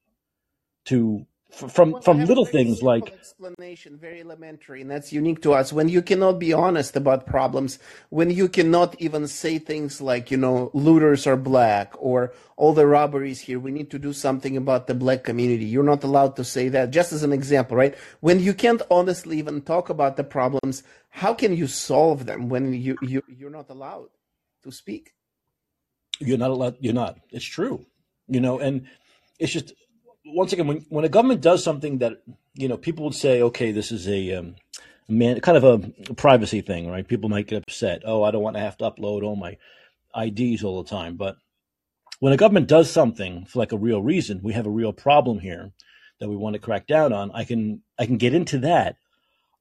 to 0.87 1.27
from 1.51 1.93
Well, 1.93 2.03
from 2.03 2.25
little 2.25 2.45
things 2.45 2.83
like 2.83 3.13
explanation, 3.13 3.97
very 3.97 4.21
elementary, 4.21 4.81
and 4.81 4.91
that's 4.91 5.13
unique 5.13 5.43
to 5.43 5.53
us. 5.53 5.73
When 5.73 5.89
you 5.89 6.03
cannot 6.03 6.39
be 6.39 6.53
honest 6.53 6.97
about 6.97 7.27
problems, 7.27 7.79
when 8.11 8.31
you 8.31 8.49
cannot 8.49 8.95
even 9.01 9.27
say 9.27 9.59
things 9.59 10.01
like, 10.01 10.31
you 10.31 10.37
know, 10.37 10.71
looters 10.75 11.27
are 11.27 11.37
black 11.37 11.93
or 11.99 12.33
all 12.57 12.73
the 12.73 12.87
robberies 12.87 13.41
here, 13.41 13.59
we 13.59 13.71
need 13.71 13.91
to 13.91 13.99
do 13.99 14.13
something 14.13 14.57
about 14.57 14.87
the 14.87 14.95
black 14.95 15.25
community. 15.25 15.65
You're 15.65 15.83
not 15.83 16.05
allowed 16.05 16.37
to 16.37 16.45
say 16.45 16.69
that. 16.71 16.91
Just 16.91 17.13
as 17.13 17.23
an 17.23 17.33
example, 17.33 17.77
right? 17.77 17.95
When 18.21 18.41
you 18.41 18.55
can't 18.55 18.83
honestly 18.91 19.39
even 19.39 19.63
talk 19.63 19.91
about 19.91 20.17
the 20.17 20.25
problems, 20.25 20.83
how 21.09 21.35
can 21.35 21.55
you 21.55 21.67
solve 21.67 22.27
them 22.27 22.49
when 22.49 22.73
you, 22.73 22.97
you 23.03 23.23
you're 23.29 23.51
not 23.51 23.71
allowed 23.71 24.09
to 24.63 24.71
speak? 24.71 25.15
you're 26.21 26.39
not 26.39 26.51
allowed 26.51 26.77
you're 26.81 26.95
not 26.95 27.19
it's 27.31 27.45
true 27.45 27.85
you 28.29 28.41
know 28.41 28.59
and 28.61 28.87
it's 29.39 29.53
just 29.53 29.73
once 30.25 30.53
again 30.53 30.67
when, 30.67 30.87
when 30.89 31.05
a 31.05 31.09
government 31.09 31.41
does 31.41 31.63
something 31.63 31.99
that 31.99 32.23
you 32.55 32.69
know 32.69 32.77
people 32.77 33.05
would 33.05 33.15
say 33.15 33.43
okay 33.43 33.73
this 33.73 33.93
is 33.93 34.09
a 34.09 34.35
um, 34.35 34.57
man 35.09 35.41
kind 35.41 35.59
of 35.59 35.65
a 35.65 36.15
privacy 36.15 36.61
thing 36.61 36.91
right? 36.91 37.07
People 37.07 37.29
might 37.29 37.47
get 37.47 37.63
upset. 37.63 38.03
Oh 38.05 38.23
i 38.23 38.31
don't 38.31 38.43
want 38.43 38.57
to 38.57 38.63
have 38.63 38.77
to 38.79 38.91
upload 38.91 39.23
all 39.23 39.37
my 39.37 39.57
ids 40.15 40.65
all 40.65 40.83
the 40.83 40.91
time. 40.91 41.17
But 41.17 41.37
when 42.19 42.33
a 42.33 42.37
government 42.37 42.69
does 42.69 42.91
something 42.91 43.47
for 43.47 43.59
like 43.59 43.73
a 43.73 43.79
real 43.79 44.03
reason 44.03 44.41
we 44.43 44.53
have 44.53 44.67
a 44.67 44.71
real 44.71 44.93
problem 44.93 45.41
here 45.41 45.73
that 46.19 46.29
we 46.29 46.37
want 46.37 46.55
to 46.55 46.61
crack 46.61 46.87
down 46.87 47.13
on 47.13 47.31
i 47.33 47.45
can 47.45 47.83
i 47.99 48.05
can 48.05 48.19
get 48.19 48.35
into 48.35 48.59
that 48.59 48.97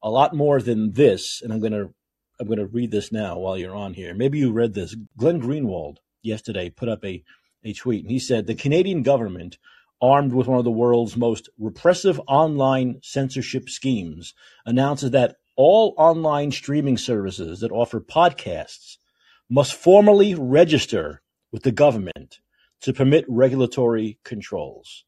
a 0.02 0.10
lot 0.10 0.34
more 0.34 0.62
than 0.62 0.94
this. 0.94 1.42
And 1.42 1.54
i'm 1.54 1.62
to 1.62 1.94
i'm 2.40 2.48
to 2.48 2.66
read 2.66 2.92
this 2.92 3.12
now 3.12 3.38
while 3.38 3.58
you're 3.58 3.76
on 3.76 3.94
here. 3.94 4.14
Maybe 4.14 4.40
you 4.40 4.52
read 4.52 4.74
this. 4.74 4.96
Glenn 5.18 5.42
greenwald 5.42 5.98
yesterday 6.22 6.70
put 6.70 6.90
up 6.90 7.04
a, 7.04 7.24
a 7.64 7.74
tweet 7.74 8.04
and 8.04 8.12
he 8.12 8.20
said 8.20 8.46
the 8.46 8.56
canadian 8.56 9.04
government 9.04 9.58
armed 10.02 10.34
with 10.34 10.48
one 10.48 10.60
of 10.60 10.66
the 10.66 10.72
world's 10.72 11.18
most 11.18 11.50
repressive 11.58 12.20
online 12.28 13.00
censorship 13.04 13.70
schemes 13.70 14.34
announces 14.66 15.12
that 15.12 15.36
all 15.56 15.94
online 15.98 16.52
streaming 16.52 16.98
services 16.98 17.60
that 17.60 17.72
offer 17.72 18.00
podcasts 18.00 18.98
must 19.50 19.74
formally 19.74 20.36
register 20.36 21.22
with 21.52 21.64
the 21.64 21.72
government 21.72 22.40
to 22.82 22.94
permit 22.94 23.26
regulatory 23.28 24.20
controls 24.24 25.04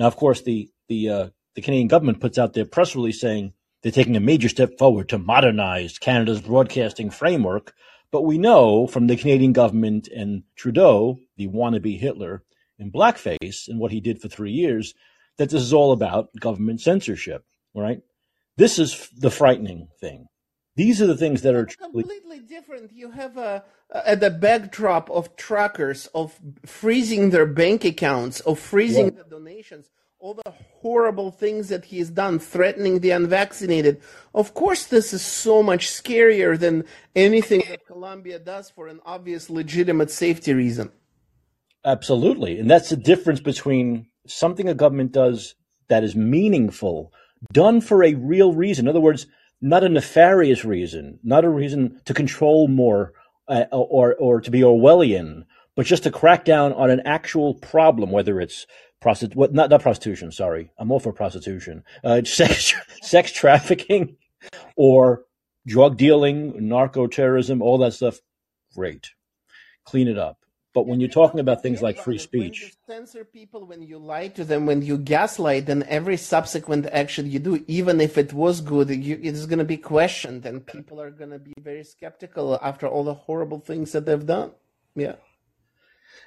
now, 0.00 0.06
of 0.06 0.16
course, 0.16 0.40
the 0.40 0.70
the 0.88 1.10
uh, 1.10 1.28
the 1.54 1.60
Canadian 1.60 1.88
government 1.88 2.20
puts 2.20 2.38
out 2.38 2.54
their 2.54 2.64
press 2.64 2.96
release 2.96 3.20
saying 3.20 3.52
they're 3.82 3.92
taking 3.92 4.16
a 4.16 4.20
major 4.20 4.48
step 4.48 4.78
forward 4.78 5.10
to 5.10 5.18
modernize 5.18 5.98
Canada's 5.98 6.40
broadcasting 6.40 7.10
framework. 7.10 7.74
But 8.10 8.22
we 8.22 8.38
know 8.38 8.86
from 8.86 9.08
the 9.08 9.16
Canadian 9.16 9.52
government 9.52 10.08
and 10.08 10.44
Trudeau, 10.56 11.18
the 11.36 11.48
wannabe 11.48 12.00
Hitler 12.00 12.42
in 12.80 12.90
blackface, 12.90 13.68
and 13.68 13.78
what 13.78 13.92
he 13.92 14.00
did 14.00 14.20
for 14.20 14.28
three 14.28 14.52
years, 14.52 14.94
that 15.36 15.50
this 15.50 15.62
is 15.62 15.72
all 15.72 15.92
about 15.92 16.30
government 16.40 16.80
censorship. 16.80 17.44
Right? 17.74 18.00
This 18.56 18.78
is 18.78 19.08
the 19.16 19.30
frightening 19.30 19.88
thing. 20.00 20.26
These 20.76 21.00
are 21.02 21.06
the 21.06 21.16
things 21.16 21.42
that 21.42 21.54
are 21.54 21.66
truly 21.66 22.02
completely 22.02 22.40
different. 22.40 22.92
You 22.92 23.10
have 23.10 23.36
a 23.36 23.64
at 23.94 24.20
the 24.20 24.30
backdrop 24.30 25.10
of 25.10 25.36
truckers 25.36 26.06
of 26.14 26.38
freezing 26.64 27.30
their 27.30 27.46
bank 27.46 27.84
accounts, 27.84 28.40
of 28.40 28.58
freezing 28.58 29.06
Right. 29.06 29.16
the 29.16 29.24
donations, 29.24 29.90
all 30.18 30.34
the 30.34 30.52
horrible 30.80 31.30
things 31.30 31.68
that 31.68 31.86
he's 31.86 32.10
done, 32.10 32.38
threatening 32.38 33.00
the 33.00 33.10
unvaccinated. 33.10 34.00
Of 34.34 34.54
course, 34.54 34.86
this 34.86 35.12
is 35.12 35.22
so 35.22 35.62
much 35.62 35.88
scarier 35.88 36.58
than 36.58 36.84
anything 37.16 37.62
that 37.68 37.86
Colombia 37.86 38.38
does 38.38 38.70
for 38.70 38.86
an 38.88 39.00
obvious, 39.04 39.50
legitimate 39.50 40.10
safety 40.10 40.54
reason. 40.54 40.92
Absolutely. 41.84 42.58
And 42.58 42.70
that's 42.70 42.90
the 42.90 42.96
difference 42.96 43.40
between 43.40 44.06
something 44.26 44.68
a 44.68 44.74
government 44.74 45.12
does 45.12 45.54
that 45.88 46.04
is 46.04 46.14
meaningful, 46.14 47.12
done 47.52 47.80
for 47.80 48.04
a 48.04 48.14
real 48.14 48.52
reason. 48.52 48.86
In 48.86 48.90
other 48.90 49.00
words, 49.00 49.26
not 49.60 49.84
a 49.84 49.88
nefarious 49.88 50.64
reason, 50.64 51.18
not 51.22 51.44
a 51.44 51.48
reason 51.48 52.00
to 52.04 52.14
control 52.14 52.68
more 52.68 53.12
uh, 53.48 53.64
or, 53.72 54.14
or 54.14 54.40
to 54.40 54.50
be 54.50 54.60
Orwellian, 54.60 55.44
but 55.74 55.86
just 55.86 56.04
to 56.04 56.10
crack 56.10 56.44
down 56.44 56.72
on 56.72 56.90
an 56.90 57.00
actual 57.04 57.54
problem, 57.54 58.10
whether 58.10 58.40
it's 58.40 58.66
not, 59.04 59.70
not 59.70 59.82
prostitution, 59.82 60.30
sorry. 60.30 60.70
I'm 60.78 60.90
all 60.90 61.00
for 61.00 61.12
prostitution, 61.12 61.84
uh, 62.04 62.22
sex, 62.24 62.74
sex 63.02 63.32
trafficking 63.32 64.16
or 64.76 65.24
drug 65.66 65.96
dealing, 65.96 66.68
narco 66.68 67.06
terrorism, 67.06 67.62
all 67.62 67.78
that 67.78 67.94
stuff. 67.94 68.20
Great. 68.74 69.10
Clean 69.84 70.06
it 70.06 70.18
up. 70.18 70.39
But 70.72 70.86
when 70.86 71.00
you're 71.00 71.08
talking 71.10 71.40
about 71.40 71.62
things 71.62 71.82
like 71.82 71.96
free 71.96 72.14
When 72.14 72.42
you 72.42 72.54
speech, 72.54 72.74
censor 72.86 73.24
people, 73.24 73.66
when 73.66 73.82
you 73.82 73.98
lie 73.98 74.28
to 74.28 74.44
them, 74.44 74.66
when 74.66 74.82
you 74.82 74.98
gaslight, 74.98 75.66
then 75.66 75.82
every 75.88 76.16
subsequent 76.16 76.86
action 76.92 77.28
you 77.28 77.40
do, 77.40 77.64
even 77.66 78.00
if 78.00 78.16
it 78.16 78.32
was 78.32 78.60
good, 78.60 78.88
you, 78.90 79.16
it 79.16 79.34
is 79.34 79.46
going 79.46 79.58
to 79.58 79.64
be 79.64 79.76
questioned, 79.76 80.46
and 80.46 80.64
people 80.64 81.00
are 81.00 81.10
going 81.10 81.30
to 81.30 81.40
be 81.40 81.54
very 81.60 81.82
skeptical 81.82 82.56
after 82.62 82.86
all 82.86 83.02
the 83.02 83.14
horrible 83.14 83.58
things 83.58 83.90
that 83.92 84.06
they've 84.06 84.26
done. 84.26 84.52
Yeah. 84.94 85.16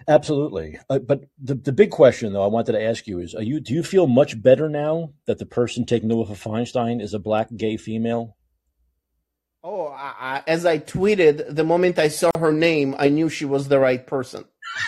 absolutely. 0.09 0.77
Uh, 0.89 0.99
but 0.99 1.23
the, 1.41 1.55
the 1.55 1.71
big 1.71 1.91
question, 1.91 2.33
though, 2.33 2.43
I 2.43 2.47
wanted 2.47 2.73
to 2.73 2.83
ask 2.83 3.07
you 3.07 3.19
is: 3.19 3.33
Are 3.33 3.43
you 3.43 3.61
do 3.61 3.73
you 3.73 3.83
feel 3.83 4.07
much 4.07 4.41
better 4.41 4.67
now 4.67 5.13
that 5.25 5.39
the 5.39 5.45
person 5.45 5.85
taking 5.85 6.11
over 6.11 6.35
for 6.35 6.49
Feinstein 6.49 7.01
is 7.01 7.13
a 7.13 7.19
black 7.19 7.47
gay 7.55 7.77
female? 7.77 8.35
Oh, 9.63 9.87
I, 9.87 10.13
I, 10.19 10.43
as 10.45 10.65
I 10.65 10.77
tweeted, 10.79 11.55
the 11.55 11.63
moment 11.63 11.97
I 11.97 12.09
saw 12.09 12.31
her 12.37 12.51
name, 12.51 12.95
I 12.99 13.07
knew 13.07 13.29
she 13.29 13.45
was 13.45 13.69
the 13.69 13.79
right 13.79 14.05
person. 14.05 14.43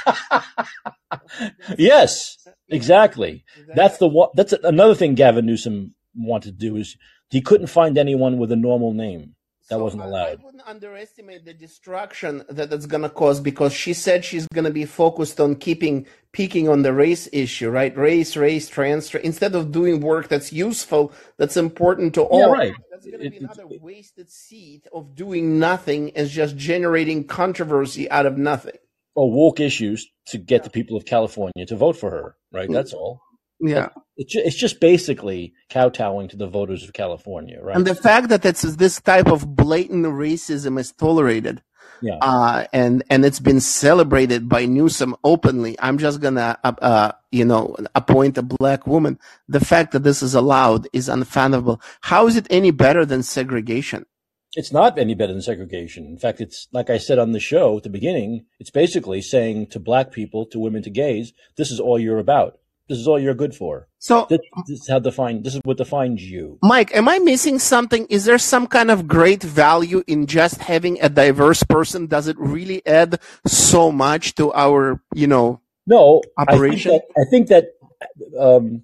yes, 1.78 2.38
exactly. 2.68 3.46
That's 3.74 3.98
the 4.00 4.08
one. 4.08 4.30
That's 4.36 4.52
another 4.52 4.96
thing 4.96 5.16
Gavin 5.16 5.46
Newsom 5.46 5.96
wanted 6.14 6.60
to 6.60 6.70
do 6.70 6.76
is 6.76 6.98
he 7.30 7.42
couldn't 7.42 7.68
find 7.68 7.98
anyone 7.98 8.38
with 8.38 8.52
a 8.52 8.58
normal 8.58 8.94
name. 8.94 9.36
That 9.70 9.78
So 9.78 9.84
wasn't 9.84 10.04
allowed. 10.04 10.40
I 10.40 10.44
wouldn't 10.44 10.68
underestimate 10.68 11.44
the 11.44 11.54
destruction 11.54 12.44
that 12.50 12.72
it's 12.72 12.86
going 12.86 13.02
to 13.02 13.10
cause 13.10 13.40
because 13.40 13.74
she 13.74 13.94
said 13.94 14.24
she's 14.24 14.48
going 14.54 14.66
to 14.66 14.72
be 14.72 14.86
focused 14.86 15.40
on 15.40 15.56
keeping 15.56 16.06
peaking 16.32 16.70
on 16.70 16.84
the 16.84 16.94
race 16.94 17.28
issue, 17.32 17.70
right? 17.70 17.98
Race, 17.98 18.36
race, 18.36 18.68
transfer, 18.70 19.18
instead 19.20 19.56
of 19.56 19.72
doing 19.72 20.02
work 20.02 20.28
that's 20.28 20.52
useful, 20.54 21.12
that's 21.38 21.58
important 21.58 22.14
to 22.14 22.22
all. 22.24 22.40
Yeah, 22.42 22.46
right. 22.48 22.74
That's 22.92 23.06
going 23.06 23.20
to 23.22 23.26
It- 23.26 23.30
be 23.32 23.36
it- 23.38 23.44
another 23.44 23.68
wasted 23.82 24.30
seed 24.30 24.88
of 24.94 25.16
doing 25.16 25.58
nothing 25.60 26.12
and 26.16 26.28
just 26.30 26.58
generating 26.58 27.24
controversy 27.24 28.10
out 28.12 28.26
of 28.26 28.38
nothing. 28.38 28.76
Or 29.16 29.32
woke 29.32 29.62
issues 29.62 30.06
to 30.28 30.38
get 30.38 30.64
the 30.66 30.70
people 30.70 30.98
of 30.98 31.06
California 31.06 31.66
to 31.68 31.76
vote 31.76 31.96
for 31.96 32.12
her. 32.12 32.36
Right. 32.52 32.68
Hmm. 32.68 32.74
That's 32.74 32.94
all. 32.94 33.22
Yeah. 33.68 33.90
It's 34.18 34.32
ju- 34.32 34.42
it's 34.46 34.56
just 34.56 34.80
basically 34.80 35.54
kowtowing 35.70 36.30
to 36.30 36.38
the 36.38 36.48
voters 36.48 36.84
of 36.84 36.94
California. 36.94 37.60
Right. 37.62 37.76
And 37.76 37.86
the 37.86 37.96
fact 37.96 38.30
that 38.30 38.46
it's 38.46 38.62
this 38.62 39.02
type 39.02 39.28
of 39.28 39.56
blatant 39.56 40.06
racism 40.06 40.80
is 40.80 40.94
tolerated, 40.94 41.62
yeah. 42.02 42.18
uh, 42.22 42.66
and 42.72 43.04
and 43.10 43.26
it's 43.26 43.42
been 43.42 43.60
celebrated 43.60 44.48
by 44.48 44.66
Newsom 44.66 45.16
openly. 45.24 45.76
I'm 45.80 45.98
just 45.98 46.22
gonna, 46.22 46.58
uh, 46.64 46.74
uh, 46.82 47.12
you 47.32 47.44
know, 47.44 47.76
appoint 47.94 48.38
a 48.38 48.42
black 48.42 48.88
woman. 48.88 49.20
The 49.50 49.60
fact 49.60 49.92
that 49.92 50.04
this 50.04 50.24
is 50.24 50.34
allowed 50.34 50.88
is 50.94 51.10
unfathomable. 51.10 51.82
How 52.02 52.28
is 52.28 52.38
it 52.38 52.48
any 52.50 52.72
better 52.72 53.06
than 53.06 53.22
segregation? 53.22 54.06
It's 54.54 54.72
not 54.72 54.98
any 54.98 55.16
better 55.16 55.34
than 55.34 55.42
segregation. 55.42 56.06
In 56.06 56.18
fact, 56.18 56.40
it's 56.40 56.70
like 56.72 56.90
I 56.90 56.98
said 56.98 57.20
on 57.20 57.34
the 57.34 57.42
show 57.42 57.76
at 57.76 57.84
the 57.84 57.90
beginning, 57.90 58.46
it's 58.62 58.70
basically 58.70 59.22
saying 59.22 59.68
to 59.72 59.80
black 59.80 60.14
people, 60.14 60.46
to 60.46 60.60
women, 60.60 60.84
to 60.84 60.90
gays, 60.90 61.34
this 61.58 61.70
is 61.70 61.82
all 61.82 62.00
you're 62.00 62.20
about. 62.20 62.60
This 62.88 63.00
is 63.00 63.08
all 63.08 63.20
you're 63.20 63.34
good 63.34 63.56
for. 63.56 63.88
So, 63.98 64.28
This, 64.30 64.40
this 64.68 64.82
is 64.82 64.88
how 64.88 65.00
define. 65.00 65.42
This 65.42 65.56
is 65.56 65.62
what 65.64 65.78
defines 65.78 66.24
you. 66.24 66.60
Mike, 66.62 66.96
am 66.96 67.10
I 67.10 67.18
missing 67.20 67.58
something? 67.58 68.06
Is 68.10 68.26
there 68.26 68.38
some 68.38 68.68
kind 68.68 68.92
of 68.92 69.08
great 69.08 69.42
value 69.42 70.04
in 70.06 70.28
just 70.28 70.58
having 70.62 71.02
a 71.02 71.10
diverse 71.10 71.64
person? 71.64 72.06
Does 72.06 72.28
it 72.28 72.38
really 72.38 72.86
add 72.86 73.20
so 73.48 73.92
much 73.92 74.36
to 74.36 74.54
our, 74.54 75.02
you 75.16 75.26
know, 75.28 75.62
No, 75.88 76.22
Operation? 76.38 76.92
I 77.18 77.26
think 77.30 77.48
that, 77.48 77.66
I 77.66 78.04
think 78.06 78.28
that 78.36 78.40
um, 78.40 78.84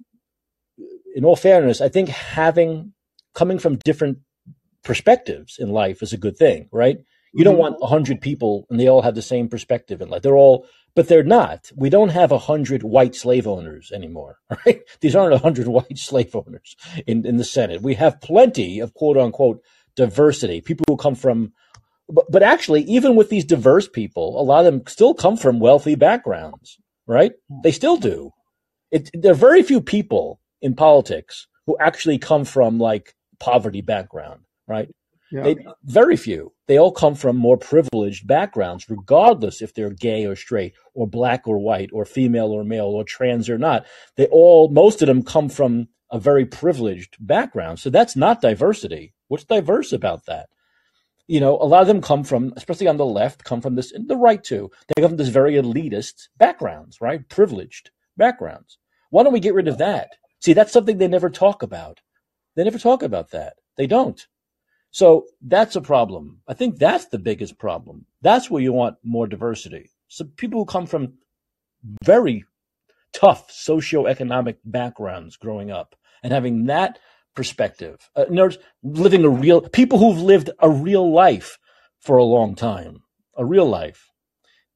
in 1.16 1.24
all 1.26 1.36
fairness, 1.36 1.80
I 1.82 1.90
think 1.90 2.10
having 2.10 2.94
coming 3.36 3.60
from 3.60 3.78
different 3.78 4.20
perspectives 4.84 5.58
in 5.60 5.70
life 5.70 6.02
is 6.02 6.12
a 6.14 6.18
good 6.18 6.38
thing, 6.38 6.70
right? 6.72 6.98
You 7.34 7.44
don't 7.44 7.56
Mhm. 7.56 7.60
want 7.60 7.76
a 7.82 7.88
hundred 7.88 8.20
people 8.20 8.66
and 8.70 8.80
they 8.80 8.88
all 8.88 9.04
have 9.04 9.16
the 9.16 9.22
same 9.22 9.48
perspective 9.48 10.02
in 10.02 10.10
life. 10.10 10.22
They're 10.24 10.36
all, 10.38 10.66
but 10.96 11.08
they're 11.08 11.24
not. 11.24 11.72
We 11.76 11.90
don't 11.90 12.10
have 12.10 12.32
a 12.32 12.38
hundred 12.38 12.84
white 12.84 13.16
slave 13.16 13.48
owners 13.48 13.92
anymore, 13.92 14.38
right? 14.66 14.82
These 15.00 15.16
aren't 15.16 15.34
a 15.34 15.40
hundred 15.40 15.68
white 15.68 15.98
slave 15.98 16.36
owners 16.36 16.76
in, 17.08 17.26
in 17.26 17.38
the 17.38 17.44
Senate. 17.44 17.82
We 17.82 17.96
have 17.96 18.22
plenty 18.22 18.80
of 18.80 18.94
quote 18.94 19.18
unquote 19.18 19.62
diversity, 19.96 20.62
people 20.62 20.86
who 20.88 20.98
come 20.98 21.16
from, 21.16 21.54
but, 22.10 22.26
but 22.30 22.44
actually, 22.44 22.84
even 22.84 23.16
with 23.16 23.30
these 23.30 23.46
diverse 23.46 23.88
people, 23.88 24.40
a 24.40 24.44
lot 24.44 24.66
of 24.66 24.74
them 24.74 24.84
still 24.88 25.14
come 25.14 25.38
from 25.38 25.60
wealthy 25.60 25.96
backgrounds, 25.96 26.78
right? 27.08 27.34
Hmm. 27.50 27.58
They 27.64 27.72
still 27.72 27.98
do. 27.98 28.32
It, 28.92 29.10
there 29.14 29.32
are 29.32 29.36
very 29.36 29.64
few 29.64 29.82
people 29.82 30.40
in 30.62 30.76
politics 30.76 31.48
who 31.66 31.78
actually 31.80 32.18
come 32.18 32.46
from 32.46 32.78
like 32.78 33.16
poverty 33.40 33.82
background, 33.82 34.42
right? 34.68 34.90
Yeah. 35.32 35.44
They, 35.44 35.56
very 35.84 36.18
few. 36.18 36.52
They 36.68 36.78
all 36.78 36.92
come 36.92 37.16
from 37.16 37.38
more 37.38 37.58
privileged 37.58 38.28
backgrounds, 38.28 38.90
regardless 38.90 39.62
if 39.62 39.74
they're 39.74 39.90
gay 39.90 40.26
or 40.26 40.36
straight, 40.36 40.74
or 40.94 41.08
black 41.08 41.48
or 41.48 41.58
white, 41.58 41.90
or 41.94 42.04
female 42.06 42.52
or 42.52 42.64
male, 42.64 42.88
or 42.88 43.04
trans 43.04 43.50
or 43.50 43.58
not. 43.58 43.86
They 44.18 44.28
all, 44.28 44.70
most 44.70 45.02
of 45.02 45.08
them 45.08 45.24
come 45.24 45.48
from 45.48 45.88
a 46.12 46.20
very 46.20 46.46
privileged 46.46 47.16
background. 47.20 47.80
So 47.80 47.90
that's 47.90 48.16
not 48.16 48.42
diversity. 48.42 49.14
What's 49.30 49.46
diverse 49.46 49.94
about 49.94 50.26
that? 50.26 50.50
You 51.28 51.40
know, 51.40 51.58
a 51.62 51.64
lot 51.64 51.82
of 51.82 51.88
them 51.88 52.02
come 52.02 52.26
from, 52.26 52.52
especially 52.58 52.88
on 52.88 52.98
the 52.98 53.06
left, 53.06 53.46
come 53.46 53.62
from 53.62 53.76
this, 53.76 53.94
and 53.94 54.10
the 54.10 54.18
right 54.18 54.44
too. 54.44 54.70
They 54.88 55.02
come 55.02 55.12
from 55.12 55.18
this 55.18 55.30
very 55.30 55.54
elitist 55.54 56.28
backgrounds, 56.38 57.00
right? 57.00 57.28
Privileged 57.30 57.92
backgrounds. 58.18 58.78
Why 59.12 59.24
don't 59.24 59.32
we 59.32 59.40
get 59.40 59.54
rid 59.54 59.70
of 59.70 59.78
that? 59.78 60.10
See, 60.42 60.52
that's 60.52 60.74
something 60.74 60.98
they 60.98 61.08
never 61.08 61.30
talk 61.30 61.64
about. 61.64 62.02
They 62.56 62.66
never 62.66 62.80
talk 62.80 63.02
about 63.02 63.32
that. 63.32 63.54
They 63.78 63.88
don't. 63.88 64.28
So 64.92 65.26
that's 65.42 65.76
a 65.76 65.82
problem. 65.82 66.42
I 66.48 66.54
think 66.54 66.78
that's 66.78 67.06
the 67.06 67.20
biggest 67.20 67.58
problem. 67.58 68.06
That's 68.22 68.50
where 68.50 68.62
you 68.62 68.74
want 68.74 68.98
more 69.04 69.26
diversity. 69.26 69.90
So 70.10 70.26
people 70.36 70.60
who 70.60 70.66
come 70.66 70.86
from 70.86 71.14
very 72.04 72.44
tough 73.14 73.50
socioeconomic 73.50 74.58
backgrounds 74.66 75.38
growing 75.38 75.72
up 75.72 75.96
and 76.24 76.34
having 76.34 76.66
that 76.66 77.00
perspective. 77.36 78.10
Uh, 78.16 78.26
living 78.84 79.24
a 79.24 79.30
real, 79.30 79.62
people 79.62 79.98
who've 79.98 80.22
lived 80.22 80.50
a 80.60 80.70
real 80.70 81.12
life 81.12 81.58
for 82.00 82.18
a 82.18 82.24
long 82.24 82.56
time, 82.56 83.00
a 83.38 83.46
real 83.46 83.68
life. 83.68 84.10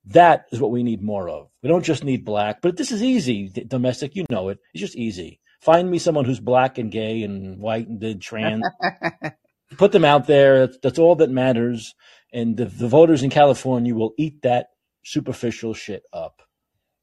That 0.05 0.45
is 0.51 0.61
what 0.61 0.71
we 0.71 0.83
need 0.83 1.01
more 1.01 1.27
of. 1.27 1.49
We 1.63 1.69
don't 1.69 1.83
just 1.83 2.03
need 2.03 2.23
black, 2.23 2.61
but 2.61 2.77
this 2.77 2.91
is 2.91 3.01
easy. 3.03 3.49
Domestic, 3.49 4.15
you 4.15 4.25
know 4.29 4.49
it. 4.49 4.59
It's 4.73 4.81
just 4.81 4.95
easy. 4.95 5.41
Find 5.61 5.89
me 5.89 5.97
someone 5.97 6.25
who's 6.25 6.39
black 6.39 6.77
and 6.77 6.91
gay 6.91 7.23
and 7.23 7.59
white 7.59 7.87
and 7.87 7.99
did 7.99 8.21
trans. 8.21 8.63
Put 9.77 9.91
them 9.91 10.05
out 10.05 10.27
there. 10.27 10.67
That's, 10.67 10.77
that's 10.81 10.99
all 10.99 11.15
that 11.15 11.29
matters. 11.29 11.95
And 12.31 12.57
the, 12.57 12.65
the 12.65 12.87
voters 12.87 13.23
in 13.23 13.29
California 13.29 13.95
will 13.95 14.13
eat 14.17 14.41
that 14.43 14.67
superficial 15.03 15.73
shit 15.73 16.03
up. 16.11 16.41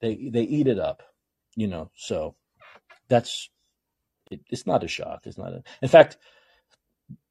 They 0.00 0.28
they 0.32 0.42
eat 0.42 0.66
it 0.66 0.78
up, 0.78 1.02
you 1.56 1.68
know. 1.68 1.90
So 1.96 2.34
that's 3.08 3.48
it, 4.30 4.40
it's 4.50 4.66
not 4.66 4.84
a 4.84 4.88
shock. 4.88 5.22
It's 5.24 5.38
not 5.38 5.52
a. 5.52 5.62
In 5.80 5.88
fact, 5.88 6.18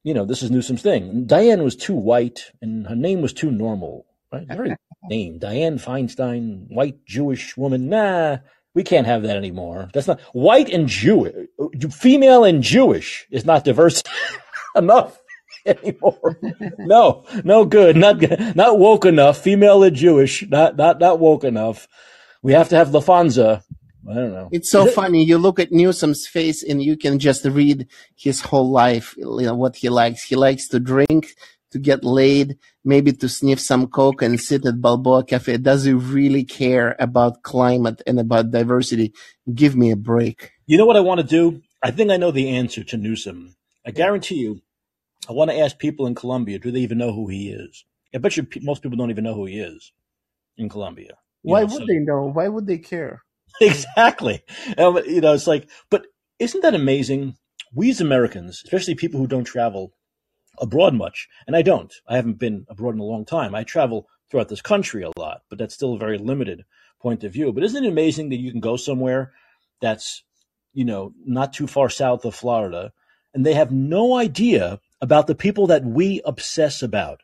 you 0.04 0.14
know, 0.14 0.26
this 0.26 0.42
is 0.42 0.52
Newsom's 0.52 0.82
thing. 0.82 1.26
Dianne 1.28 1.64
was 1.64 1.76
too 1.76 1.96
white, 1.96 2.52
and 2.62 2.88
her 2.88 2.96
name 2.96 3.22
was 3.22 3.34
too 3.34 3.52
normal. 3.52 4.06
Right? 4.32 4.48
Very 4.48 4.76
name, 5.10 5.40
Dianne 5.40 5.84
Feinstein, 5.84 6.68
white 6.70 7.06
Jewish 7.06 7.58
woman. 7.58 7.90
Nah, 7.90 8.38
we 8.74 8.84
can't 8.84 9.08
have 9.08 9.24
that 9.24 9.38
anymore. 9.38 9.90
That's 9.94 10.08
not 10.08 10.22
white 10.34 10.70
and 10.70 10.88
Jewish, 10.88 11.36
uh, 11.60 11.90
female 11.90 12.46
and 12.46 12.64
Jewish 12.64 13.28
is 13.30 13.46
not 13.46 13.66
diverse 13.66 14.02
enough 14.76 15.21
anymore. 15.66 16.40
no, 16.80 17.26
no 17.44 17.66
good. 17.66 17.96
Not. 17.96 18.22
Not 18.56 18.80
woke 18.80 19.06
enough. 19.06 19.40
Female 19.40 19.84
and 19.84 19.96
Jewish. 19.96 20.48
Not 20.50 20.78
not 20.78 21.00
not 21.00 21.20
woke 21.20 21.44
enough. 21.44 21.88
We 22.42 22.54
have 22.54 22.70
to 22.70 22.76
have 22.76 22.90
Laphonza. 22.90 23.64
I 24.10 24.14
don't 24.16 24.32
know. 24.32 24.50
It's 24.52 24.72
so 24.72 24.88
funny. 24.88 25.24
You 25.24 25.38
look 25.38 25.60
at 25.60 25.72
Newsom's 25.72 26.26
face 26.26 26.64
and 26.64 26.82
you 26.82 26.98
can 26.98 27.20
just 27.20 27.46
read 27.46 27.88
his 28.16 28.42
whole 28.42 28.72
life, 28.72 29.14
you 29.16 29.42
know, 29.42 29.54
what 29.54 29.76
he 29.76 29.90
likes. 29.90 30.24
He 30.24 30.36
likes 30.36 30.68
to 30.70 30.80
drink, 30.80 31.36
to 31.72 31.80
get 31.80 32.04
laid, 32.04 32.58
maybe 32.84 33.12
to 33.14 33.28
sniff 33.28 33.60
some 33.60 33.88
coke 33.88 34.22
and 34.22 34.40
sit 34.40 34.66
at 34.66 34.82
Balboa 34.82 35.24
Cafe? 35.24 35.58
Does 35.58 35.86
he 35.86 35.94
really 35.94 36.44
care 36.44 36.96
about 37.00 37.44
climate 37.44 38.02
and 38.06 38.20
about 38.20 38.52
diversity? 38.52 39.14
Give 39.54 39.76
me 39.76 39.92
a 39.92 39.96
break. 39.96 40.52
You 40.68 40.78
know 40.78 40.86
what 40.86 40.98
I 40.98 41.02
want 41.02 41.22
to 41.22 41.28
do? 41.28 41.62
I 41.82 41.92
think 41.92 42.12
I 42.12 42.18
know 42.18 42.32
the 42.32 42.50
answer 42.50 42.84
to 42.84 42.98
Newsom. 42.98 43.56
I 43.86 43.92
guarantee 43.92 44.36
you, 44.36 44.62
I 45.30 45.34
want 45.34 45.52
to 45.52 45.60
ask 45.60 45.78
people 45.78 46.08
in 46.08 46.16
Colombia, 46.16 46.60
do 46.60 46.72
they 46.72 46.80
even 46.80 46.98
know 46.98 47.14
who 47.14 47.28
he 47.28 47.50
is? 47.50 47.86
I 48.14 48.18
bet 48.18 48.36
you 48.38 48.48
most 48.62 48.82
people 48.82 48.98
don't 48.98 49.12
even 49.12 49.24
know 49.24 49.36
who 49.36 49.46
he 49.46 49.60
is 49.60 49.94
in 50.58 50.70
Colombia. 50.70 51.18
Why 51.44 51.62
know, 51.62 51.68
would 51.68 51.82
so. 51.82 51.86
they 51.88 52.00
know? 52.00 52.32
Why 52.34 52.48
would 52.48 52.68
they 52.68 52.78
care? 52.78 53.24
exactly. 53.62 54.42
Um, 54.78 55.00
you 55.06 55.22
know, 55.22 55.34
it's 55.34 55.48
like, 55.48 55.70
but 55.90 56.08
isn't 56.40 56.62
that 56.62 56.76
amazing? 56.76 57.36
We 57.74 57.90
as 57.90 58.02
Americans, 58.02 58.62
especially 58.66 58.96
people 58.96 59.20
who 59.20 59.28
don't 59.28 59.46
travel 59.46 59.94
abroad 60.60 60.94
much, 60.94 61.30
and 61.48 61.56
I 61.56 61.62
don't. 61.62 61.94
I 62.08 62.16
haven't 62.16 62.40
been 62.40 62.66
abroad 62.70 62.96
in 62.96 63.00
a 63.00 63.06
long 63.06 63.26
time. 63.26 63.56
I 63.56 63.64
travel 63.64 64.08
throughout 64.30 64.50
this 64.50 64.62
country 64.62 65.04
a 65.04 65.12
lot, 65.18 65.42
but 65.50 65.58
that's 65.58 65.74
still 65.74 65.94
a 65.94 66.00
very 66.00 66.18
limited 66.18 66.66
point 67.02 67.24
of 67.24 67.34
view. 67.34 67.52
But 67.54 67.64
isn't 67.64 67.84
it 67.84 67.90
amazing 67.90 68.30
that 68.30 68.40
you 68.40 68.52
can 68.52 68.60
go 68.60 68.78
somewhere 68.78 69.34
that's, 69.82 70.24
you 70.74 70.86
know, 70.86 71.14
not 71.26 71.54
too 71.54 71.68
far 71.68 71.90
south 71.90 72.26
of 72.26 72.36
Florida, 72.36 72.92
and 73.34 73.46
they 73.46 73.54
have 73.54 73.72
no 73.72 74.16
idea 74.16 74.80
about 75.02 75.28
the 75.28 75.36
people 75.36 75.68
that 75.68 75.84
we 75.84 76.22
obsess 76.26 76.82
about. 76.82 77.22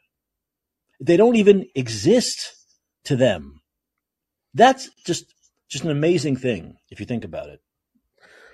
They 1.00 1.16
don't 1.16 1.36
even 1.36 1.68
exist 1.76 2.56
to 3.06 3.16
them. 3.16 3.62
That's 4.54 4.90
just 5.06 5.34
just 5.70 5.84
an 5.84 5.92
amazing 5.92 6.38
thing 6.38 6.78
if 6.90 7.00
you 7.00 7.06
think 7.06 7.24
about 7.24 7.50
it. 7.50 7.62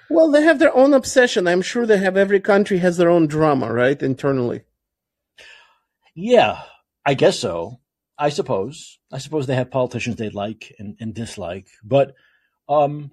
Well, 0.10 0.32
they 0.32 0.44
have 0.44 0.60
their 0.60 0.76
own 0.76 0.94
obsession. 0.94 1.48
I'm 1.48 1.62
sure 1.62 1.86
they 1.86 1.98
have 1.98 2.18
every 2.18 2.40
country 2.40 2.80
has 2.80 2.98
their 2.98 3.10
own 3.10 3.28
drama, 3.28 3.72
right? 3.72 4.02
Internally. 4.02 4.64
Yeah, 6.16 6.62
I 7.06 7.14
guess 7.14 7.40
so. 7.40 7.80
I 8.18 8.30
suppose. 8.30 9.00
I 9.12 9.18
suppose 9.18 9.48
they 9.48 9.56
have 9.56 9.72
politicians 9.72 10.18
they 10.18 10.30
like 10.30 10.74
and, 10.78 10.96
and 11.00 11.14
dislike, 11.14 11.68
but 11.84 12.14
um, 12.70 13.12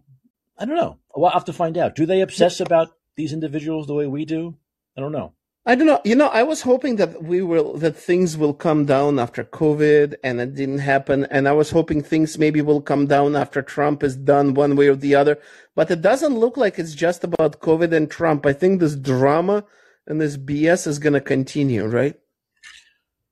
I 0.59 0.65
don't 0.65 0.77
know. 0.77 0.99
We'll 1.15 1.31
have 1.31 1.47
to 1.47 1.53
find 1.53 1.79
out. 1.79 1.95
Do 1.95 2.07
they 2.07 2.21
obsess 2.21 2.61
about 2.61 2.89
these 3.17 3.33
individuals 3.33 3.87
the 3.87 3.95
way 3.95 4.07
we 4.07 4.25
do? 4.25 4.57
I 4.97 5.01
don't 5.01 5.13
know. 5.13 5.33
I 5.67 5.75
don't 5.75 5.87
know. 5.87 6.01
You 6.05 6.17
know, 6.17 6.29
I 6.29 6.43
was 6.43 6.63
hoping 6.63 6.97
that 6.97 7.23
we 7.23 7.43
will 7.43 7.77
that 7.79 7.95
things 7.97 8.37
will 8.37 8.55
come 8.55 8.87
down 8.87 9.19
after 9.19 9.45
COVID, 9.45 10.15
and 10.25 10.41
it 10.41 10.55
didn't 10.55 10.79
happen. 10.79 11.27
And 11.27 11.47
I 11.47 11.53
was 11.53 11.71
hoping 11.71 12.03
things 12.03 12.39
maybe 12.39 12.63
will 12.63 12.81
come 12.81 13.07
down 13.07 13.37
after 13.37 13.61
Trump 13.61 14.03
is 14.03 14.17
done, 14.17 14.55
one 14.55 14.75
way 14.75 14.89
or 14.89 14.97
the 14.97 15.15
other. 15.15 15.39
But 15.75 15.91
it 15.91 16.01
doesn't 16.01 16.39
look 16.39 16.57
like 16.57 16.79
it's 16.79 16.95
just 16.95 17.25
about 17.25 17.61
COVID 17.61 17.93
and 17.93 18.11
Trump. 18.11 18.47
I 18.47 18.55
think 18.55 18.81
this 18.81 18.97
drama 18.97 19.65
and 20.07 20.19
this 20.21 20.39
BS 20.39 20.87
is 20.87 20.99
going 20.99 21.13
to 21.13 21.21
continue, 21.21 21.87
right? 21.87 22.19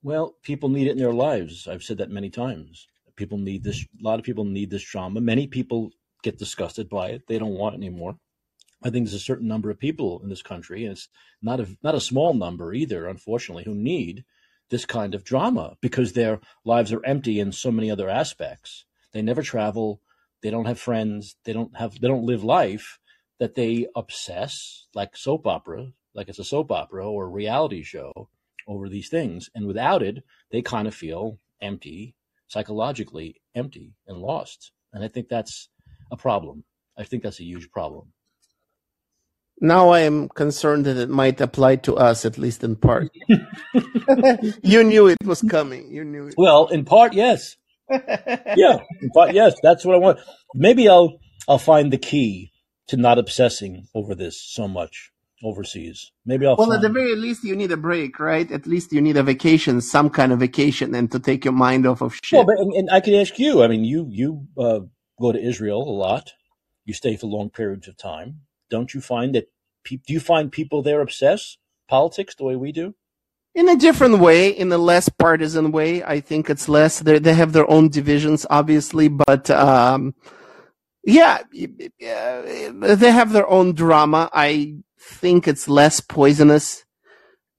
Well, 0.02 0.36
people 0.42 0.68
need 0.68 0.86
it 0.86 0.92
in 0.92 0.98
their 0.98 1.14
lives. 1.14 1.66
I've 1.66 1.82
said 1.82 1.98
that 1.98 2.10
many 2.10 2.30
times. 2.30 2.86
People 3.16 3.38
need 3.38 3.64
this. 3.64 3.82
A 3.82 4.05
lot 4.05 4.18
of 4.18 4.24
people 4.24 4.44
need 4.44 4.70
this 4.70 4.84
drama. 4.84 5.20
Many 5.20 5.46
people 5.46 5.90
get 6.22 6.38
disgusted 6.38 6.88
by 6.90 7.09
it. 7.09 7.22
They 7.26 7.38
don't 7.38 7.59
want 7.59 7.74
it 7.74 7.78
anymore. 7.78 8.16
I 8.82 8.90
think 8.90 9.06
there's 9.06 9.14
a 9.14 9.20
certain 9.20 9.48
number 9.48 9.70
of 9.70 9.78
people 9.78 10.20
in 10.22 10.28
this 10.28 10.42
country, 10.42 10.84
and 10.84 10.92
it's 10.92 11.09
not 11.42 11.60
a 11.60 11.76
not 11.82 11.94
a 11.94 12.00
small 12.00 12.34
number 12.34 12.72
either, 12.72 13.06
unfortunately, 13.06 13.64
who 13.64 13.74
need 13.74 14.24
this 14.70 14.84
kind 14.84 15.14
of 15.14 15.24
drama 15.24 15.76
because 15.80 16.12
their 16.12 16.40
lives 16.64 16.92
are 16.92 17.05
empty 17.05 17.40
in 17.40 17.52
so 17.52 17.70
many 17.70 17.90
other 17.90 18.09
aspects. 18.09 18.84
They 19.12 19.22
never 19.22 19.42
travel, 19.42 20.00
they 20.42 20.50
don't 20.50 20.66
have 20.66 20.78
friends, 20.78 21.36
they 21.44 21.52
don't 21.52 21.76
have 21.76 22.00
they 22.00 22.09
don't 22.09 22.26
live 22.26 22.44
life 22.44 22.98
that 23.38 23.55
they 23.55 23.86
obsess 23.96 24.86
like 24.94 25.16
soap 25.16 25.46
opera, 25.46 25.92
like 26.14 26.28
it's 26.28 26.38
a 26.38 26.44
soap 26.44 26.70
opera 26.70 27.09
or 27.09 27.24
a 27.24 27.30
reality 27.30 27.82
show 27.82 28.28
over 28.66 28.88
these 28.88 29.09
things. 29.09 29.48
And 29.55 29.66
without 29.66 30.02
it, 30.02 30.22
they 30.50 30.62
kind 30.62 30.86
of 30.86 30.94
feel 30.94 31.38
empty, 31.60 32.14
psychologically 32.48 33.40
empty 33.55 33.94
and 34.06 34.18
lost. 34.18 34.72
And 34.92 35.05
I 35.05 35.09
think 35.09 35.28
that's 35.28 35.68
a 36.10 36.16
problem. 36.16 36.64
I 36.96 37.05
think 37.05 37.22
that's 37.22 37.40
a 37.40 37.44
huge 37.44 37.70
problem. 37.70 38.12
Now 39.60 39.89
I 39.90 40.01
am 40.01 40.28
concerned 40.28 40.85
that 40.86 40.97
it 40.97 41.09
might 41.09 41.40
apply 41.40 41.76
to 41.76 41.97
us, 41.97 42.24
at 42.24 42.39
least 42.39 42.62
in 42.62 42.76
part. 42.76 43.10
you 44.62 44.85
knew 44.85 45.09
it 45.09 45.16
was 45.24 45.43
coming. 45.43 45.90
You 45.90 46.05
knew 46.05 46.28
it. 46.28 46.35
Well, 46.36 46.68
in 46.68 46.85
part, 46.85 47.12
yes. 47.12 47.56
yeah, 47.90 48.78
in 49.01 49.10
part, 49.10 49.32
yes. 49.32 49.55
That's 49.62 49.85
what 49.85 49.94
I 49.94 49.98
want. 49.98 50.20
Maybe 50.55 50.89
I'll 50.89 51.18
I'll 51.48 51.59
find 51.59 51.93
the 51.93 51.98
key 51.98 52.52
to 52.89 52.97
not 52.97 53.18
obsessing 53.18 53.86
over 53.94 54.14
this 54.14 54.40
so 54.40 54.68
much 54.68 55.10
overseas. 55.43 56.12
Maybe 56.24 56.47
I'll. 56.47 56.56
Well, 56.56 56.72
at 56.72 56.82
the 56.82 56.89
very 56.90 57.16
least, 57.16 57.43
you 57.43 57.56
need 57.56 57.72
a 57.72 57.76
break, 57.76 58.20
right? 58.20 58.51
At 58.52 58.66
least 58.66 58.93
you 58.93 59.01
need 59.01 59.16
a 59.16 59.22
vacation, 59.22 59.80
some 59.80 60.10
kind 60.10 60.32
of 60.32 60.39
vacation, 60.39 60.94
and 60.94 61.10
to 61.10 61.18
take 61.18 61.44
your 61.44 61.55
mind 61.55 61.86
off 61.86 62.01
of 62.01 62.18
shit. 62.22 62.36
Well, 62.36 62.47
but, 62.47 62.59
and, 62.59 62.72
and 62.74 62.90
I 62.90 63.01
could 63.01 63.14
ask 63.14 63.39
you. 63.39 63.62
I 63.62 63.68
mean, 63.68 63.85
you 63.85 64.06
you 64.10 64.47
uh, 64.56 64.80
go 65.20 65.32
to 65.32 65.40
Israel 65.40 65.82
a 65.82 65.97
lot. 65.97 66.32
You 66.85 66.94
stay 66.94 67.16
for 67.16 67.26
long 67.26 67.51
periods 67.51 67.89
of 67.89 67.97
time 67.97 68.43
don't 68.70 68.95
you 68.95 69.01
find 69.01 69.35
that 69.35 69.51
pe- 69.85 70.01
do 70.07 70.12
you 70.12 70.20
find 70.20 70.53
people 70.53 70.82
there 70.82 71.01
obsess 71.01 71.59
politics 71.89 72.35
the 72.35 72.45
way 72.45 72.57
we 72.57 72.73
do? 72.73 72.95
In 73.55 73.69
a 73.69 73.77
different 73.77 74.19
way, 74.20 74.51
in 74.51 74.70
a 74.70 74.78
less 74.78 75.09
partisan 75.09 75.73
way. 75.73 76.05
I 76.05 76.20
think 76.20 76.49
it's 76.49 76.69
less. 76.69 77.01
They 77.01 77.19
they 77.19 77.35
have 77.35 77.53
their 77.53 77.69
own 77.70 77.89
divisions, 77.89 78.47
obviously, 78.49 79.09
but 79.09 79.51
um, 79.51 80.15
yeah, 81.05 81.43
they 81.51 83.11
have 83.11 83.32
their 83.32 83.49
own 83.49 83.74
drama. 83.74 84.31
I 84.32 84.77
think 85.01 85.49
it's 85.49 85.69
less 85.69 86.01
poisonous. 86.01 86.85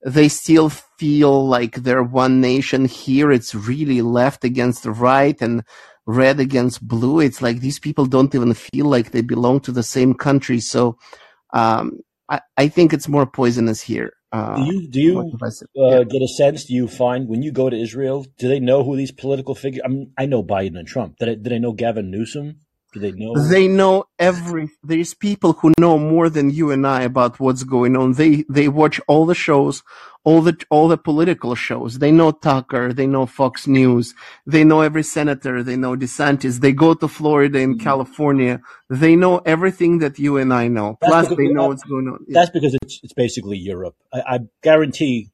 They 0.05 0.29
still 0.29 0.69
feel 0.69 1.47
like 1.47 1.75
they're 1.75 2.03
one 2.03 2.39
nation. 2.39 2.85
Here, 2.85 3.31
it's 3.31 3.53
really 3.53 4.01
left 4.01 4.43
against 4.45 4.83
the 4.83 4.91
right 4.91 5.41
and 5.41 5.63
red 6.09 6.39
against 6.39 6.85
blue. 6.87 7.19
It's 7.19 7.41
like 7.41 7.59
these 7.59 7.79
people 7.79 8.05
don't 8.07 8.33
even 8.33 8.53
feel 8.55 8.87
like 8.87 9.11
they 9.11 9.21
belong 9.21 9.59
to 9.61 9.71
the 9.71 9.83
same 9.83 10.15
country. 10.15 10.59
So 10.59 10.97
um, 11.53 11.99
I, 12.27 12.41
I 12.57 12.67
think 12.67 12.93
it's 12.93 13.07
more 13.07 13.27
poisonous 13.27 13.81
here. 13.81 14.13
Uh, 14.31 14.57
do 14.57 14.73
you 14.73 14.87
do 14.87 14.99
you 15.01 15.19
uh, 15.19 15.49
yeah. 15.73 16.03
get 16.03 16.21
a 16.21 16.27
sense? 16.27 16.65
Do 16.65 16.73
you 16.73 16.87
find 16.87 17.27
when 17.27 17.41
you 17.41 17.51
go 17.51 17.69
to 17.69 17.75
Israel, 17.75 18.25
do 18.37 18.47
they 18.47 18.59
know 18.59 18.83
who 18.83 18.95
these 18.95 19.11
political 19.11 19.55
figures? 19.55 19.81
I 19.85 19.87
mean, 19.87 20.11
I 20.17 20.25
know 20.25 20.43
Biden 20.43 20.77
and 20.77 20.87
Trump. 20.87 21.17
Did 21.17 21.29
I, 21.29 21.35
did 21.35 21.53
I 21.53 21.57
know 21.57 21.73
Gavin 21.73 22.11
Newsom? 22.11 22.59
Do 22.91 22.99
they 22.99 23.11
know? 23.11 23.35
They 23.35 23.67
know 23.67 24.05
every. 24.17 24.69
There's 24.83 25.13
people 25.13 25.53
who 25.53 25.73
know 25.79 25.99
more 25.99 26.29
than 26.29 26.49
you 26.49 26.71
and 26.71 26.87
I 26.87 27.03
about 27.03 27.39
what's 27.39 27.63
going 27.63 27.95
on. 27.95 28.13
They 28.13 28.45
they 28.49 28.67
watch 28.67 28.99
all 29.07 29.27
the 29.27 29.35
shows, 29.35 29.83
all 30.23 30.41
the 30.41 30.57
all 30.71 30.87
the 30.87 30.97
political 30.97 31.53
shows. 31.53 31.99
They 31.99 32.11
know 32.11 32.31
Tucker. 32.31 32.91
They 32.91 33.05
know 33.05 33.27
Fox 33.27 33.67
News. 33.67 34.15
They 34.47 34.63
know 34.63 34.81
every 34.81 35.03
senator. 35.03 35.61
They 35.61 35.75
know 35.75 35.95
DeSantis. 35.95 36.61
They 36.61 36.73
go 36.73 36.95
to 36.95 37.07
Florida 37.07 37.59
and 37.59 37.75
mm-hmm. 37.75 37.83
California. 37.83 38.59
They 38.89 39.15
know 39.15 39.37
everything 39.45 39.99
that 39.99 40.17
you 40.17 40.37
and 40.37 40.51
I 40.51 40.67
know. 40.67 40.97
That's 40.99 41.27
Plus, 41.27 41.37
they 41.37 41.47
know 41.49 41.67
what's 41.67 41.83
going 41.83 42.07
on. 42.07 42.25
That's 42.27 42.49
because 42.49 42.75
it's 42.81 43.01
it's 43.03 43.13
basically 43.13 43.57
Europe. 43.59 43.95
I, 44.11 44.21
I 44.35 44.39
guarantee 44.63 45.29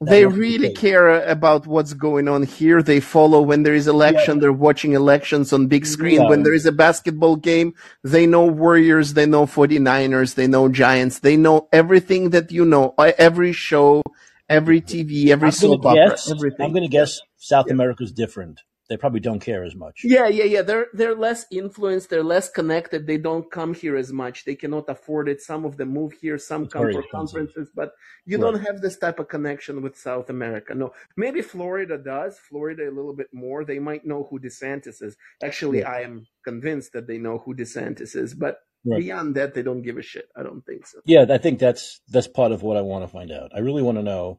they 0.00 0.24
really 0.26 0.72
care 0.72 1.10
uh, 1.10 1.30
about 1.30 1.66
what's 1.66 1.92
going 1.92 2.28
on 2.28 2.44
here. 2.44 2.82
They 2.82 3.00
follow 3.00 3.42
when 3.42 3.64
there 3.64 3.74
is 3.74 3.88
election. 3.88 4.36
Yeah. 4.36 4.42
They're 4.42 4.52
watching 4.52 4.92
elections 4.92 5.52
on 5.52 5.66
big 5.66 5.86
screen. 5.86 6.22
Yeah. 6.22 6.28
When 6.28 6.44
there 6.44 6.54
is 6.54 6.66
a 6.66 6.72
basketball 6.72 7.36
game, 7.36 7.74
they 8.04 8.26
know 8.26 8.46
Warriors. 8.46 9.14
They 9.14 9.26
know 9.26 9.44
49ers. 9.46 10.36
They 10.36 10.46
know 10.46 10.68
Giants. 10.68 11.18
They 11.18 11.36
know 11.36 11.68
everything 11.72 12.30
that 12.30 12.52
you 12.52 12.64
know. 12.64 12.94
Uh, 12.96 13.12
every 13.18 13.52
show, 13.52 14.02
every 14.48 14.80
TV, 14.80 15.28
every 15.28 15.50
soap 15.50 15.84
opera, 15.84 16.16
everything. 16.30 16.66
I'm 16.66 16.72
going 16.72 16.84
to 16.84 16.88
guess 16.88 17.20
South 17.36 17.66
yeah. 17.66 17.74
America 17.74 18.04
is 18.04 18.12
different 18.12 18.60
they 18.88 18.96
probably 18.96 19.20
don't 19.20 19.40
care 19.40 19.64
as 19.64 19.74
much. 19.74 20.00
Yeah, 20.02 20.28
yeah, 20.28 20.44
yeah. 20.44 20.62
They're 20.62 20.86
they're 20.94 21.14
less 21.14 21.44
influenced. 21.50 22.08
They're 22.08 22.22
less 22.22 22.48
connected. 22.48 23.06
They 23.06 23.18
don't 23.18 23.50
come 23.50 23.74
here 23.74 23.96
as 23.96 24.12
much. 24.12 24.44
They 24.44 24.54
cannot 24.54 24.88
afford 24.88 25.28
it. 25.28 25.42
Some 25.42 25.64
of 25.66 25.76
them 25.76 25.90
move 25.90 26.14
here. 26.14 26.38
Some 26.38 26.64
it's 26.64 26.72
come 26.72 26.90
for 26.92 27.04
conferences, 27.12 27.70
but 27.74 27.92
you 28.24 28.38
right. 28.38 28.50
don't 28.52 28.64
have 28.64 28.80
this 28.80 28.96
type 28.96 29.18
of 29.18 29.28
connection 29.28 29.82
with 29.82 29.98
South 29.98 30.30
America. 30.30 30.74
No, 30.74 30.92
maybe 31.16 31.42
Florida 31.42 31.98
does. 31.98 32.38
Florida 32.38 32.88
a 32.88 32.90
little 32.90 33.14
bit 33.14 33.28
more. 33.32 33.64
They 33.64 33.78
might 33.78 34.06
know 34.06 34.26
who 34.30 34.40
DeSantis 34.40 35.02
is. 35.02 35.16
Actually, 35.42 35.80
yeah. 35.80 35.90
I 35.90 36.00
am 36.00 36.26
convinced 36.42 36.92
that 36.94 37.06
they 37.06 37.18
know 37.18 37.38
who 37.38 37.54
DeSantis 37.54 38.16
is, 38.16 38.34
but. 38.34 38.60
Right. 38.84 39.00
Beyond 39.00 39.34
that, 39.34 39.54
they 39.54 39.62
don't 39.62 39.82
give 39.82 39.98
a 39.98 40.02
shit. 40.02 40.28
I 40.36 40.44
don't 40.44 40.64
think 40.64 40.86
so. 40.86 41.00
Yeah, 41.04 41.26
I 41.28 41.38
think 41.38 41.58
that's 41.58 42.00
that's 42.08 42.28
part 42.28 42.52
of 42.52 42.62
what 42.62 42.76
I 42.76 42.80
want 42.80 43.02
to 43.02 43.08
find 43.08 43.32
out. 43.32 43.50
I 43.52 43.58
really 43.58 43.82
want 43.82 43.98
to 43.98 44.04
know 44.04 44.38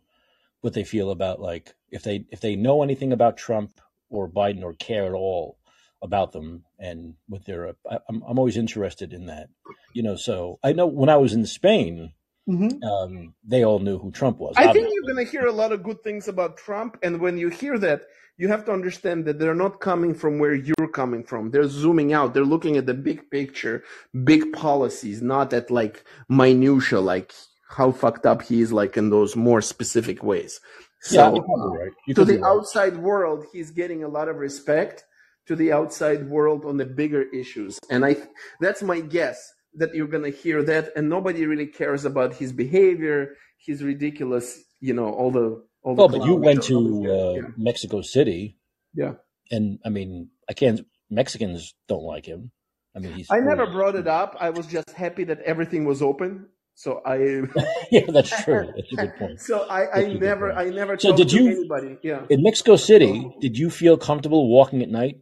what 0.62 0.74
they 0.74 0.86
feel 0.86 1.12
about 1.12 1.42
like 1.42 1.76
if 1.92 2.04
they 2.04 2.26
if 2.32 2.40
they 2.40 2.56
know 2.56 2.82
anything 2.82 3.12
about 3.12 3.38
Trump 3.38 3.80
or 4.10 4.30
Biden 4.30 4.64
or 4.64 4.74
care 4.74 5.06
at 5.06 5.14
all 5.14 5.58
about 6.02 6.32
them 6.32 6.64
and 6.80 7.16
what 7.28 7.46
they're. 7.46 7.74
I'm 7.90 8.24
I'm 8.28 8.40
always 8.40 8.58
interested 8.58 9.14
in 9.14 9.28
that, 9.28 9.50
you 9.94 10.04
know. 10.04 10.16
So 10.16 10.60
I 10.64 10.74
know 10.74 10.88
when 10.88 11.10
I 11.10 11.18
was 11.18 11.34
in 11.34 11.46
Spain, 11.46 12.14
mm-hmm. 12.48 12.84
um, 12.84 13.34
they 13.44 13.64
all 13.64 13.80
knew 13.80 13.98
who 13.98 14.12
Trump 14.12 14.40
was. 14.40 14.56
I 14.58 14.68
obviously. 14.68 14.82
think 14.82 14.96
you're 14.96 15.14
going 15.14 15.26
to 15.26 15.32
hear 15.32 15.46
a 15.46 15.52
lot 15.52 15.72
of 15.72 15.84
good 15.84 16.04
things 16.04 16.28
about 16.28 16.58
Trump, 16.58 16.98
and 17.04 17.20
when 17.20 17.38
you 17.38 17.50
hear 17.50 17.78
that, 17.80 18.04
you 18.38 18.48
have 18.48 18.64
to 18.66 18.72
understand 18.72 19.26
that 19.26 19.38
they're 19.38 19.54
not 19.54 19.82
coming 19.82 20.14
from 20.16 20.40
where 20.40 20.56
you're 20.56 20.88
coming 20.94 21.24
from. 21.24 21.52
They're 21.52 21.68
zooming 21.68 22.14
out. 22.14 22.34
They're 22.34 22.46
looking 22.46 22.78
at 22.78 22.86
the 22.86 22.94
big 22.94 23.30
picture, 23.30 23.84
big 24.24 24.54
policies, 24.54 25.22
not 25.22 25.52
at 25.52 25.70
like 25.70 26.06
minutia, 26.30 27.02
like 27.02 27.34
how 27.68 27.92
fucked 27.92 28.26
up 28.26 28.42
he 28.42 28.62
is, 28.62 28.72
like 28.72 28.96
in 28.96 29.10
those 29.10 29.36
more 29.36 29.62
specific 29.62 30.24
ways. 30.24 30.62
So 31.02 31.34
yeah, 31.34 31.40
right. 31.80 32.16
To 32.16 32.26
the 32.26 32.40
right. 32.40 32.50
outside 32.50 32.98
world, 32.98 33.46
he's 33.54 33.72
getting 33.72 34.04
a 34.04 34.08
lot 34.08 34.28
of 34.28 34.36
respect 34.36 35.06
to 35.48 35.56
the 35.56 35.72
outside 35.72 36.30
world 36.30 36.66
on 36.66 36.78
the 36.78 36.86
bigger 36.86 37.24
issues. 37.34 37.80
And 37.90 38.06
I 38.06 38.18
that's 38.60 38.84
my 38.84 39.00
guess 39.00 39.42
that 39.76 39.94
you're 39.96 40.08
going 40.08 40.30
to 40.30 40.38
hear 40.38 40.62
that 40.64 40.92
and 40.96 41.10
nobody 41.10 41.46
really 41.46 41.68
cares 41.68 42.04
about 42.04 42.36
his 42.36 42.52
behavior, 42.52 43.36
He's 43.60 43.84
ridiculous, 43.84 44.64
you 44.80 44.94
know, 44.94 45.10
all 45.10 45.32
the 45.32 45.62
all 45.84 45.94
the 45.96 46.00
Well, 46.00 46.08
but 46.08 46.26
you 46.26 46.36
went 46.36 46.64
to 46.64 47.12
uh, 47.12 47.50
Mexico 47.58 48.02
City, 48.02 48.58
yeah. 48.94 49.16
and 49.52 49.80
I 49.86 49.90
mean, 49.90 50.30
I 50.50 50.54
can't. 50.54 50.82
Mexicans 51.10 51.76
don't 51.90 52.04
like 52.04 52.26
him. 52.26 52.52
I 52.96 53.00
mean, 53.00 53.14
he's. 53.14 53.28
I 53.30 53.40
never 53.42 53.68
brought 53.68 53.96
it 53.96 54.08
up. 54.08 54.38
I 54.40 54.52
was 54.52 54.66
just 54.66 54.92
happy 54.92 55.26
that 55.26 55.42
everything 55.42 55.84
was 55.84 56.02
open. 56.02 56.48
So 56.80 57.02
I 57.06 57.18
yeah, 57.92 58.06
that's 58.08 58.32
true. 58.46 58.72
That's 58.74 58.94
a 58.94 58.96
good 58.96 59.14
point. 59.20 59.42
so 59.42 59.68
I, 59.68 59.82
I 60.00 60.14
never. 60.14 60.54
I 60.54 60.70
never 60.70 60.98
So 60.98 61.10
talked 61.10 61.18
did 61.18 61.30
to 61.30 61.36
you- 61.36 61.48
anybody. 61.60 61.98
Yeah. 62.02 62.22
In 62.30 62.42
Mexico 62.42 62.78
City, 62.78 63.30
did 63.42 63.58
you 63.58 63.70
feel 63.70 63.98
comfortable 63.98 64.48
walking 64.48 64.82
at 64.82 64.90
night? 64.90 65.20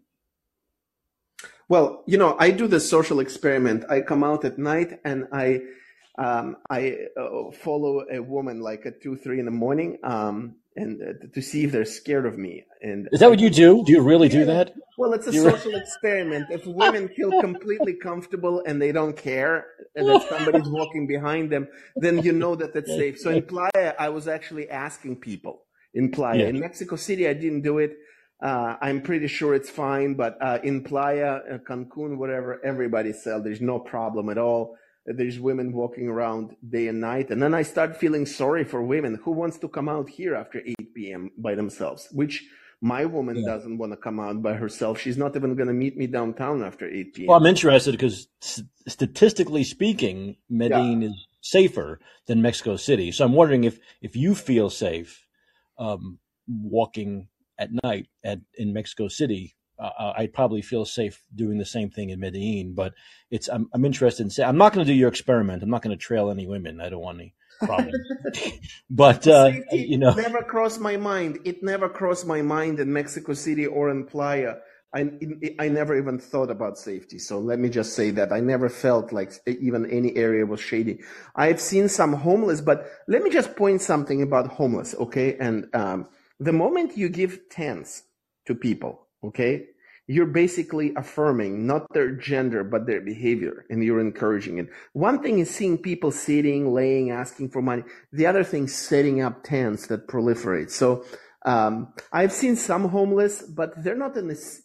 Well, 1.68 2.04
you 2.06 2.18
know, 2.20 2.36
I 2.40 2.52
do 2.52 2.68
the 2.68 2.80
social 2.80 3.20
experiment. 3.20 3.86
I 3.90 4.02
come 4.02 4.24
out 4.24 4.46
at 4.46 4.60
night 4.60 5.00
and 5.04 5.26
I 5.34 5.62
um, 6.20 6.58
I 6.70 6.82
uh, 7.20 7.50
follow 7.52 8.06
a 8.12 8.20
woman 8.22 8.62
like 8.62 8.86
at 8.86 9.02
two, 9.02 9.18
three 9.18 9.40
in 9.40 9.46
the 9.46 9.58
morning, 9.66 9.98
um, 10.04 10.58
and 10.78 11.02
uh, 11.02 11.06
to 11.34 11.42
see 11.42 11.64
if 11.66 11.72
they're 11.74 11.86
scared 12.02 12.26
of 12.26 12.38
me. 12.38 12.64
And 12.82 13.10
Is 13.12 13.20
that 13.22 13.30
what 13.30 13.40
you 13.40 13.50
do? 13.50 13.84
Do 13.86 13.92
you 13.92 14.02
really 14.02 14.30
do 14.30 14.46
that? 14.46 14.74
well, 14.98 15.12
it's 15.18 15.28
a 15.28 15.34
You- 15.34 15.44
social 15.52 15.76
experiment. 15.76 16.46
If 16.58 16.66
women 16.66 17.04
feel 17.18 17.32
completely 17.42 17.96
comfortable 18.10 18.56
and 18.68 18.76
they 18.82 18.92
don't 18.92 19.18
care 19.30 19.66
and 19.96 20.08
that 20.08 20.22
somebody's 20.30 20.70
walking 20.80 21.06
behind 21.08 21.46
them, 21.54 21.68
then 21.96 22.16
you 22.26 22.32
know 22.32 22.54
that 22.56 22.76
it's 22.76 22.90
safe. 23.02 23.16
So 23.20 23.30
in 23.32 23.44
Playa, 23.44 23.94
I 24.00 24.10
was 24.10 24.28
actually 24.28 24.70
asking 24.70 25.14
people 25.30 25.56
in 25.94 26.06
Playa. 26.12 26.40
Yeah. 26.42 26.48
In 26.54 26.60
Mexico 26.60 26.96
City, 26.96 27.28
I 27.28 27.34
didn't 27.34 27.64
do 27.72 27.76
it. 27.80 27.92
Uh, 28.50 28.76
I'm 28.82 29.02
pretty 29.02 29.28
sure 29.28 29.56
it's 29.56 29.70
fine, 29.86 30.14
but 30.14 30.38
uh, 30.40 30.60
in 30.64 30.84
Playa, 30.84 31.32
uh, 31.54 31.58
Cancun, 31.68 32.18
whatever, 32.18 32.62
everybody 32.64 33.12
said 33.12 33.44
there's 33.44 33.62
no 33.62 33.80
problem 33.80 34.30
at 34.30 34.38
all. 34.38 34.78
There's 35.08 35.40
women 35.40 35.72
walking 35.72 36.08
around 36.10 36.56
day 36.70 36.88
and 36.90 37.00
night. 37.00 37.30
And 37.30 37.42
then 37.42 37.54
I 37.54 37.62
start 37.64 37.96
feeling 37.98 38.26
sorry 38.26 38.66
for 38.66 38.82
women. 38.84 39.20
Who 39.24 39.32
wants 39.32 39.58
to 39.60 39.70
come 39.70 39.88
out 39.88 40.10
here 40.10 40.36
after 40.36 40.62
8 40.66 40.94
p.m. 40.94 41.32
by 41.38 41.56
themselves? 41.56 42.08
Which 42.12 42.44
my 42.82 43.06
woman 43.06 43.38
Yeah. 43.38 43.46
doesn't 43.54 43.78
want 43.78 43.94
to 43.94 43.98
come 43.98 44.20
out 44.20 44.42
by 44.42 44.54
herself. 44.54 45.00
She's 45.00 45.18
not 45.18 45.36
even 45.36 45.56
going 45.56 45.68
to 45.68 45.74
meet 45.74 45.98
me 45.98 46.08
downtown 46.08 46.64
after 46.64 46.86
8 46.88 47.14
p.m. 47.14 47.28
Well, 47.28 47.38
I'm 47.38 47.46
interested 47.46 47.92
because 47.94 48.28
statistically 48.86 49.64
speaking, 49.64 50.36
Medellin 50.50 51.04
is 51.04 51.28
safer 51.42 52.00
than 52.28 52.42
Mexico 52.42 52.76
City. 52.76 53.12
So 53.12 53.26
I'm 53.26 53.34
wondering 53.34 53.64
if 53.64 53.80
if 54.02 54.16
you 54.16 54.36
feel 54.36 54.70
safe 54.70 55.26
um, 55.80 56.20
walking 56.48 57.30
at 57.58 57.70
night 57.84 58.08
at 58.24 58.42
in 58.56 58.74
Mexico 58.74 59.08
City. 59.08 59.56
Uh, 59.80 60.14
I'd 60.18 60.34
probably 60.34 60.62
feel 60.62 60.86
safe 60.86 61.22
doing 61.34 61.58
the 61.58 61.66
same 61.66 61.90
thing 61.90 62.10
in 62.10 62.20
Medellin. 62.20 62.74
But 62.74 62.94
it's 63.30 63.48
I'm, 63.48 63.70
I'm 63.74 63.86
interested 63.86 64.24
in. 64.24 64.30
Say, 64.30 64.44
I'm 64.44 64.58
not 64.58 64.74
going 64.74 64.86
to 64.86 64.92
do 64.92 64.98
your 64.98 65.10
experiment. 65.10 65.64
I'm 65.64 65.70
not 65.70 65.82
going 65.82 65.98
to 65.98 66.04
trail 66.04 66.30
any 66.30 66.48
women. 66.48 66.82
I 66.82 66.90
don't 66.90 67.02
want 67.02 67.20
any 67.20 67.34
problems. 67.60 67.98
but 68.90 69.28
uh, 69.28 69.52
you 69.72 69.98
know, 69.98 70.14
never 70.14 70.44
crossed 70.44 70.80
my 70.80 70.98
mind. 70.98 71.40
It 71.46 71.64
never 71.64 71.90
crossed 71.90 72.26
my 72.26 72.42
mind 72.42 72.80
in 72.80 72.92
Mexico 72.92 73.34
City 73.34 73.66
or 73.66 73.90
in 73.90 74.06
Playa. 74.06 74.56
I, 74.96 75.12
I 75.60 75.68
never 75.68 75.98
even 75.98 76.18
thought 76.18 76.50
about 76.50 76.78
safety. 76.78 77.20
So 77.20 77.40
let 77.40 77.60
me 77.60 77.70
just 77.70 77.94
say 77.94 78.10
that 78.12 78.32
I 78.32 78.40
never 78.40 78.70
felt 78.70 79.12
like 79.12 79.34
even 79.46 79.86
any 79.92 80.16
area 80.16 80.46
was 80.46 80.62
shady. 80.62 81.02
I've 81.36 81.60
seen 81.60 81.90
some 81.90 82.14
homeless, 82.14 82.62
but 82.62 82.90
let 83.08 83.22
me 83.22 83.30
just 83.30 83.56
point 83.56 83.82
something 83.82 84.22
about 84.22 84.48
homeless. 84.48 84.96
Okay. 84.96 85.36
And, 85.38 85.68
um, 85.76 86.08
the 86.40 86.54
moment 86.54 86.98
you 86.98 87.10
give 87.10 87.50
tents 87.50 88.04
to 88.46 88.56
people, 88.56 89.07
okay, 89.28 89.68
you're 90.08 90.26
basically 90.26 90.94
affirming 90.96 91.68
not 91.68 91.92
their 91.94 92.12
gender, 92.12 92.64
but 92.64 92.88
their 92.88 93.02
behavior 93.02 93.66
and 93.70 93.84
you're 93.84 94.00
encouraging 94.00 94.58
it. 94.58 94.70
One 94.94 95.22
thing 95.22 95.40
is 95.40 95.54
seeing 95.54 95.78
people 95.78 96.12
sitting, 96.12 96.74
laying, 96.74 97.12
asking 97.12 97.50
for 97.50 97.62
money. 97.62 97.84
The 98.14 98.26
other 98.26 98.44
thing, 98.44 98.66
is 98.66 98.76
setting 98.76 99.22
up 99.22 99.44
tents 99.44 99.88
that 99.88 100.08
proliferate. 100.08 100.72
So, 100.72 101.04
um, 101.46 101.94
I've 102.12 102.32
seen 102.32 102.56
some 102.56 102.90
homeless, 102.90 103.42
but 103.42 103.72
they're 103.84 103.96
not 103.96 104.18
in 104.18 104.28
this, 104.28 104.62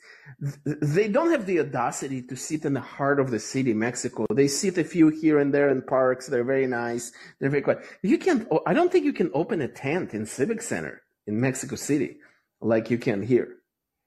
they 0.65 1.09
don't 1.09 1.31
have 1.31 1.47
the 1.47 1.61
audacity 1.61 2.23
to 2.23 2.37
sit 2.37 2.65
in 2.65 2.73
the 2.73 2.81
heart 2.81 3.21
of 3.21 3.31
the 3.31 3.39
city, 3.39 3.75
Mexico. 3.75 4.27
They 4.33 4.49
sit 4.49 4.79
a 4.79 4.85
few 4.85 5.09
here 5.09 5.39
and 5.39 5.53
there 5.53 5.69
in 5.69 5.83
parks. 5.83 6.27
They're 6.27 6.45
very 6.45 6.67
nice. 6.67 7.13
They're 7.39 7.51
very 7.51 7.63
quiet. 7.63 7.81
You 8.03 8.19
can't, 8.19 8.49
I 8.67 8.75
don't 8.75 8.91
think 8.91 9.05
you 9.05 9.13
can 9.13 9.31
open 9.35 9.61
a 9.61 9.69
tent 9.69 10.15
in 10.15 10.27
Civic 10.27 10.63
Center 10.63 11.03
in 11.27 11.41
Mexico 11.41 11.77
City 11.77 12.17
like 12.61 12.91
you 12.91 12.99
can 12.99 13.23
here. 13.23 13.59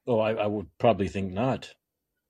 Oh, 0.07 0.19
I, 0.19 0.33
I 0.33 0.47
would 0.47 0.67
probably 0.77 1.07
think 1.07 1.31
not. 1.31 1.73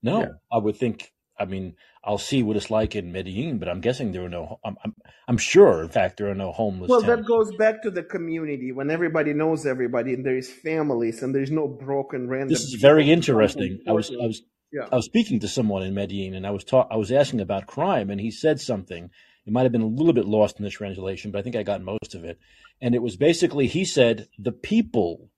No, 0.02 0.20
Yeah. 0.22 0.28
I 0.52 0.58
would 0.58 0.78
think. 0.78 1.12
I 1.38 1.44
mean, 1.44 1.76
I'll 2.02 2.18
see 2.18 2.44
what 2.44 2.56
it's 2.56 2.72
like 2.72 2.96
in 2.96 3.12
Medellin, 3.12 3.58
but 3.58 3.68
I'm 3.68 3.82
guessing 3.82 4.14
there 4.14 4.24
are 4.24 4.30
no. 4.30 4.60
I'm, 4.64 4.78
I'm, 4.86 4.96
I'm 5.28 5.38
sure, 5.38 5.84
in 5.84 5.90
fact, 5.90 6.18
there 6.18 6.30
are 6.30 6.36
no 6.36 6.54
homeless. 6.54 6.90
Well, 6.90 7.02
tents. 7.02 7.24
that 7.24 7.28
goes 7.28 7.54
back 7.58 7.84
to 7.84 7.92
the 7.92 8.04
community 8.04 8.72
when 8.72 8.90
everybody 8.90 9.34
knows 9.34 9.66
everybody 9.66 10.14
and 10.14 10.26
there's 10.26 10.50
families 10.50 11.22
and 11.24 11.36
there's 11.36 11.52
no 11.52 11.68
broken 11.68 12.30
random. 12.30 12.50
This 12.50 12.62
is 12.62 12.76
very 12.80 13.12
interesting. 13.12 13.82
I 13.86 13.92
was, 13.92 14.10
I 14.12 14.26
was, 14.28 14.44
Yeah. 14.72 14.88
I 14.90 14.96
was 14.96 15.06
speaking 15.06 15.42
to 15.42 15.50
someone 15.50 15.84
in 15.84 15.94
Medellin, 15.94 16.36
and 16.36 16.48
I 16.48 16.52
was 16.52 16.64
taught. 16.64 16.88
I 16.90 16.96
was 16.96 17.12
asking 17.12 17.42
about 17.42 17.68
crime, 17.68 18.10
and 18.10 18.22
he 18.22 18.32
said 18.32 18.62
something. 18.62 19.10
It 19.46 19.52
might 19.52 19.64
have 19.64 19.72
been 19.74 19.82
a 19.82 19.88
little 19.88 20.14
bit 20.14 20.26
lost 20.26 20.58
in 20.58 20.64
the 20.64 20.72
translation, 20.72 21.32
but 21.32 21.40
I 21.40 21.42
think 21.42 21.56
I 21.58 21.64
got 21.64 21.82
most 21.82 22.16
of 22.16 22.24
it. 22.24 22.40
And 22.82 22.96
it 22.96 23.02
was 23.02 23.18
basically 23.18 23.68
he 23.68 23.84
said 23.86 24.28
the 24.40 24.52
people 24.52 25.30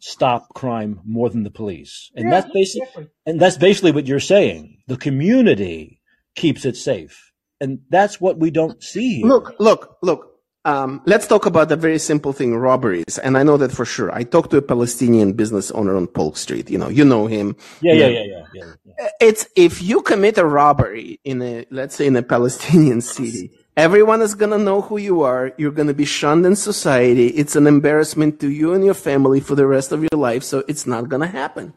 stop 0.00 0.48
crime 0.54 1.00
more 1.04 1.28
than 1.30 1.42
the 1.44 1.50
police, 1.50 2.10
and 2.14 2.24
Yeah, 2.26 2.30
that's 2.40 2.52
basically 2.52 2.82
exactly. 2.82 3.06
and 3.26 3.40
that's 3.40 3.56
basically 3.58 3.92
what 3.92 4.06
you're 4.06 4.20
saying. 4.20 4.78
The 4.88 4.96
community 4.96 6.00
keeps 6.34 6.64
it 6.64 6.76
safe, 6.76 7.32
and 7.60 7.80
that's 7.90 8.20
what 8.20 8.38
we 8.38 8.50
don't 8.50 8.82
see 8.82 9.18
here. 9.20 9.26
Look, 9.26 9.54
look, 9.58 9.96
look. 10.02 10.32
Um, 10.64 11.00
let's 11.06 11.28
talk 11.28 11.46
about 11.46 11.70
a 11.70 11.76
very 11.76 11.98
simple 12.00 12.32
thing, 12.32 12.56
robberies. 12.56 13.18
And 13.18 13.38
I 13.38 13.44
know 13.44 13.56
that 13.56 13.70
for 13.70 13.84
sure. 13.84 14.10
I 14.12 14.24
talked 14.24 14.50
to 14.50 14.56
a 14.56 14.62
Palestinian 14.62 15.32
business 15.34 15.70
owner 15.70 15.96
on 15.96 16.08
Polk 16.08 16.36
Street. 16.36 16.68
You 16.68 16.76
know, 16.78 16.88
you 16.88 17.04
know 17.04 17.28
him. 17.28 17.54
yeah, 17.80 17.92
yeah, 17.94 18.08
yeah, 18.08 18.24
yeah, 18.24 18.42
yeah. 18.52 18.72
yeah. 18.84 19.08
It's 19.20 19.46
if 19.54 19.80
you 19.80 20.02
commit 20.02 20.38
a 20.38 20.44
robbery 20.44 21.20
in 21.22 21.40
a, 21.40 21.66
let's 21.70 21.94
say 21.94 22.08
in 22.08 22.16
a 22.16 22.22
Palestinian 22.24 23.00
city, 23.14 23.52
everyone 23.76 24.22
is 24.22 24.34
going 24.34 24.50
to 24.50 24.58
know 24.58 24.80
who 24.82 24.96
you 24.96 25.22
are. 25.22 25.52
You're 25.58 25.70
going 25.70 25.88
to 25.88 25.94
be 25.94 26.04
shunned 26.04 26.46
in 26.46 26.56
society. 26.56 27.28
It's 27.28 27.56
an 27.56 27.66
embarrassment 27.66 28.40
to 28.40 28.50
you 28.50 28.72
and 28.74 28.84
your 28.84 28.94
family 28.94 29.40
for 29.40 29.54
the 29.54 29.66
rest 29.66 29.92
of 29.92 30.00
your 30.00 30.18
life. 30.18 30.42
So 30.42 30.64
it's 30.68 30.86
not 30.86 31.08
going 31.08 31.22
to 31.22 31.28
happen. 31.28 31.74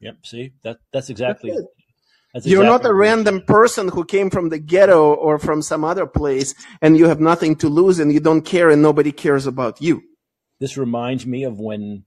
Yep. 0.00 0.26
See 0.26 0.52
that 0.62 0.78
that's 0.92 1.10
exactly. 1.10 1.50
That's. 1.50 1.66
That's 2.34 2.46
You're 2.46 2.64
not 2.64 2.84
a 2.84 2.88
what 2.88 2.90
it 2.90 2.96
is. 2.96 2.98
random 2.98 3.42
person 3.46 3.88
who 3.88 4.04
came 4.04 4.28
from 4.28 4.50
the 4.50 4.58
ghetto 4.58 5.14
or 5.14 5.38
from 5.38 5.62
some 5.62 5.84
other 5.84 6.04
place 6.06 6.54
and 6.82 6.98
you 6.98 7.08
have 7.08 7.18
nothing 7.18 7.56
to 7.56 7.68
lose 7.68 7.98
and 7.98 8.12
you 8.12 8.20
don't 8.20 8.42
care 8.42 8.68
and 8.68 8.82
nobody 8.82 9.10
cares 9.10 9.46
about 9.46 9.80
you. 9.80 10.02
This 10.60 10.76
reminds 10.76 11.24
me 11.24 11.44
of 11.44 11.58
when 11.58 12.04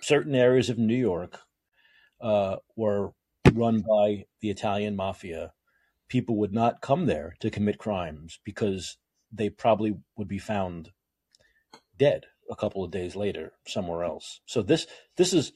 certain 0.00 0.34
areas 0.34 0.70
of 0.70 0.78
New 0.78 0.96
York 0.96 1.38
uh, 2.20 2.56
were 2.74 3.12
run 3.52 3.82
by 3.82 4.24
the 4.40 4.50
Italian 4.50 4.96
mafia. 4.96 5.52
People 6.12 6.36
would 6.36 6.52
not 6.52 6.82
come 6.82 7.06
there 7.06 7.36
to 7.40 7.48
commit 7.48 7.78
crimes 7.78 8.38
because 8.44 8.98
they 9.32 9.48
probably 9.48 9.94
would 10.14 10.28
be 10.28 10.38
found 10.38 10.90
dead 11.96 12.26
a 12.50 12.54
couple 12.54 12.84
of 12.84 12.90
days 12.90 13.16
later 13.16 13.52
somewhere 13.66 14.04
else. 14.04 14.40
So 14.44 14.60
this 14.60 14.86
this 15.16 15.32
is 15.32 15.52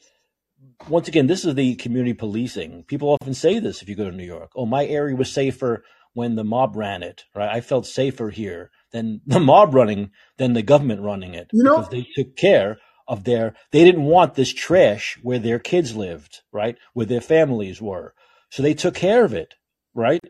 once 0.88 1.08
again 1.08 1.26
this 1.26 1.44
is 1.44 1.54
the 1.54 1.74
community 1.74 2.14
policing. 2.14 2.84
People 2.84 3.10
often 3.10 3.34
say 3.34 3.58
this 3.58 3.82
if 3.82 3.88
you 3.90 3.96
go 3.96 4.08
to 4.10 4.16
New 4.16 4.24
York. 4.24 4.52
Oh, 4.56 4.64
my 4.64 4.86
area 4.86 5.14
was 5.14 5.30
safer 5.30 5.84
when 6.14 6.36
the 6.36 6.42
mob 6.44 6.74
ran 6.74 7.02
it. 7.02 7.24
Right? 7.34 7.54
I 7.54 7.60
felt 7.60 7.84
safer 7.86 8.30
here 8.30 8.70
than 8.92 9.20
the 9.26 9.40
mob 9.40 9.74
running 9.74 10.10
than 10.38 10.54
the 10.54 10.62
government 10.62 11.02
running 11.02 11.34
it 11.34 11.50
You 11.52 11.64
know- 11.64 11.76
because 11.76 11.90
they 11.90 12.06
took 12.16 12.34
care 12.34 12.78
of 13.06 13.24
their 13.24 13.54
they 13.72 13.84
didn't 13.84 14.04
want 14.04 14.36
this 14.36 14.54
trash 14.54 15.18
where 15.22 15.38
their 15.38 15.58
kids 15.58 15.94
lived, 15.94 16.40
right? 16.50 16.78
Where 16.94 17.04
their 17.04 17.20
families 17.20 17.82
were. 17.82 18.14
So 18.48 18.62
they 18.62 18.72
took 18.72 18.94
care 18.94 19.22
of 19.22 19.34
it, 19.34 19.52
right? 19.94 20.20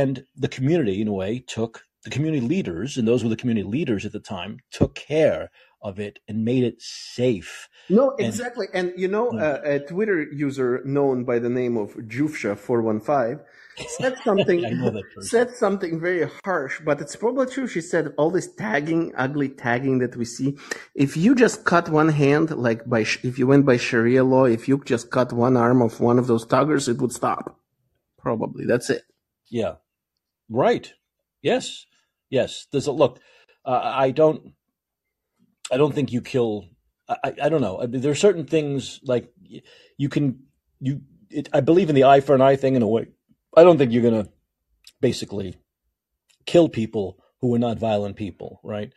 And 0.00 0.24
the 0.44 0.48
community 0.48 0.96
in 1.02 1.08
a 1.08 1.12
way 1.22 1.32
took 1.56 1.82
the 2.04 2.10
community 2.10 2.44
leaders 2.54 2.96
and 2.96 3.06
those 3.06 3.22
were 3.22 3.28
the 3.34 3.36
community 3.42 3.68
leaders 3.76 4.04
at 4.06 4.12
the 4.12 4.20
time 4.36 4.52
took 4.72 4.92
care 4.96 5.50
of 5.82 5.98
it 6.06 6.18
and 6.28 6.44
made 6.44 6.64
it 6.64 6.80
safe. 6.80 7.68
No, 7.88 8.04
exactly. 8.18 8.66
And 8.72 8.92
you 8.96 9.08
know, 9.08 9.26
Yeah. 9.32 9.44
uh, 9.46 9.60
a 9.74 9.78
Twitter 9.80 10.18
user 10.46 10.80
known 10.84 11.24
by 11.30 11.38
the 11.44 11.48
name 11.60 11.76
of 11.76 11.88
Jufsha415 12.14 13.40
said 13.98 14.14
something 14.24 14.64
I 14.64 14.70
know 14.70 14.90
that 14.90 15.04
person. 15.14 15.28
said 15.34 15.48
something 15.64 16.00
very 16.00 16.28
harsh, 16.44 16.80
but 16.84 17.00
it's 17.00 17.16
probably 17.16 17.46
true. 17.46 17.66
She 17.66 17.80
said 17.80 18.04
all 18.18 18.30
this 18.30 18.48
tagging, 18.54 19.12
ugly 19.16 19.48
tagging 19.48 19.98
that 19.98 20.16
we 20.16 20.24
see. 20.24 20.56
If 20.94 21.16
you 21.16 21.34
just 21.34 21.64
cut 21.64 21.88
one 21.88 22.08
hand, 22.10 22.50
like 22.56 22.80
by 22.88 23.00
if 23.28 23.38
you 23.38 23.46
went 23.46 23.66
by 23.66 23.76
Sharia 23.76 24.24
law, 24.24 24.44
if 24.44 24.68
you 24.68 24.82
just 24.84 25.10
cut 25.10 25.32
one 25.32 25.56
arm 25.56 25.82
of 25.82 26.00
one 26.00 26.18
of 26.18 26.26
those 26.26 26.44
tuggers, 26.46 26.88
it 26.88 26.98
would 27.00 27.12
stop. 27.12 27.58
Probably 28.18 28.64
that's 28.66 28.88
it. 28.90 29.02
Yeah. 29.52 29.74
Right. 30.48 30.92
Yes. 31.42 31.86
Yes. 32.30 32.66
There's 32.72 32.88
a 32.88 32.92
look. 32.92 33.20
Uh, 33.64 33.80
I 33.82 34.10
don't. 34.10 34.54
I 35.70 35.76
don't 35.76 35.94
think 35.94 36.12
you 36.12 36.20
kill 36.20 36.66
I, 37.08 37.34
I 37.42 37.48
don't 37.48 37.60
know. 37.60 37.80
I 37.80 37.86
mean, 37.86 38.00
there 38.00 38.12
are 38.12 38.16
certain 38.16 38.46
things 38.46 39.00
like 39.04 39.32
you 39.96 40.08
can 40.08 40.44
you. 40.80 41.02
It, 41.30 41.48
I 41.52 41.60
believe 41.60 41.88
in 41.88 41.94
the 41.94 42.04
eye 42.04 42.20
for 42.20 42.34
an 42.34 42.40
eye 42.40 42.56
thing 42.56 42.74
in 42.74 42.82
a 42.82 42.88
way. 42.88 43.08
I 43.56 43.64
don't 43.64 43.78
think 43.78 43.92
you're 43.92 44.02
gonna 44.02 44.28
basically 45.00 45.56
kill 46.46 46.68
people 46.68 47.18
who 47.40 47.54
are 47.54 47.58
not 47.58 47.78
violent 47.78 48.16
people, 48.16 48.60
right? 48.62 48.92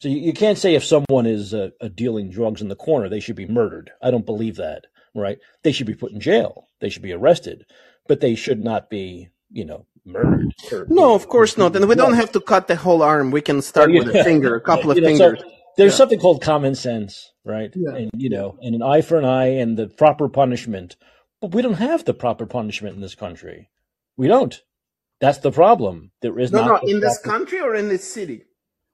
So 0.00 0.08
you, 0.08 0.18
you 0.18 0.32
can't 0.32 0.58
say 0.58 0.74
if 0.74 0.84
someone 0.84 1.26
is 1.26 1.52
uh, 1.52 1.70
uh, 1.80 1.88
dealing 1.88 2.30
drugs 2.30 2.62
in 2.62 2.68
the 2.68 2.76
corner, 2.76 3.08
they 3.08 3.20
should 3.20 3.36
be 3.36 3.46
murdered. 3.46 3.90
I 4.02 4.10
don't 4.10 4.26
believe 4.26 4.56
that, 4.56 4.84
right? 5.14 5.38
They 5.64 5.72
should 5.72 5.86
be 5.86 5.94
put 5.94 6.12
in 6.12 6.20
jail. 6.20 6.68
They 6.80 6.88
should 6.88 7.02
be 7.02 7.12
arrested, 7.12 7.66
but 8.06 8.20
they 8.20 8.34
should 8.34 8.62
not 8.62 8.90
be, 8.90 9.28
you 9.50 9.64
know, 9.64 9.86
murdered. 10.08 10.52
or- 10.72 10.86
No, 10.88 11.14
of 11.14 11.28
course 11.28 11.56
not. 11.58 11.76
And 11.76 11.88
we 11.88 11.94
don't 11.94 12.14
have 12.14 12.32
to 12.32 12.40
cut 12.40 12.66
the 12.68 12.76
whole 12.76 13.02
arm. 13.02 13.30
We 13.30 13.40
can 13.40 13.62
start 13.62 13.90
with 13.92 14.08
a 14.14 14.24
finger, 14.24 14.54
a 14.56 14.60
couple 14.60 14.90
of 14.90 14.96
You 14.96 15.02
know, 15.02 15.14
so 15.16 15.30
fingers. 15.30 15.42
there's 15.76 15.92
Yeah. 15.92 15.96
something 15.96 16.18
called 16.20 16.42
common 16.42 16.74
sense, 16.74 17.32
right? 17.44 17.70
Yeah. 17.74 17.94
And 17.94 18.10
you 18.16 18.30
know, 18.30 18.56
and 18.62 18.74
an 18.74 18.82
eye 18.82 19.02
for 19.02 19.18
an 19.18 19.24
eye 19.24 19.48
and 19.62 19.76
the 19.76 19.88
proper 19.88 20.28
punishment. 20.28 20.96
But 21.40 21.54
we 21.54 21.62
don't 21.62 21.74
have 21.74 22.04
the 22.04 22.14
proper 22.14 22.46
punishment 22.46 22.96
in 22.96 23.00
this 23.02 23.14
country. 23.14 23.68
We 24.16 24.26
don't. 24.28 24.60
That's 25.20 25.38
the 25.38 25.52
problem. 25.52 26.10
There 26.22 26.38
is 26.38 26.50
No, 26.52 26.64
not. 26.66 26.82
no, 26.84 26.88
in 26.88 27.00
this 27.00 27.18
country 27.18 27.60
or 27.60 27.74
in 27.74 27.88
this 27.88 28.04
city? 28.04 28.44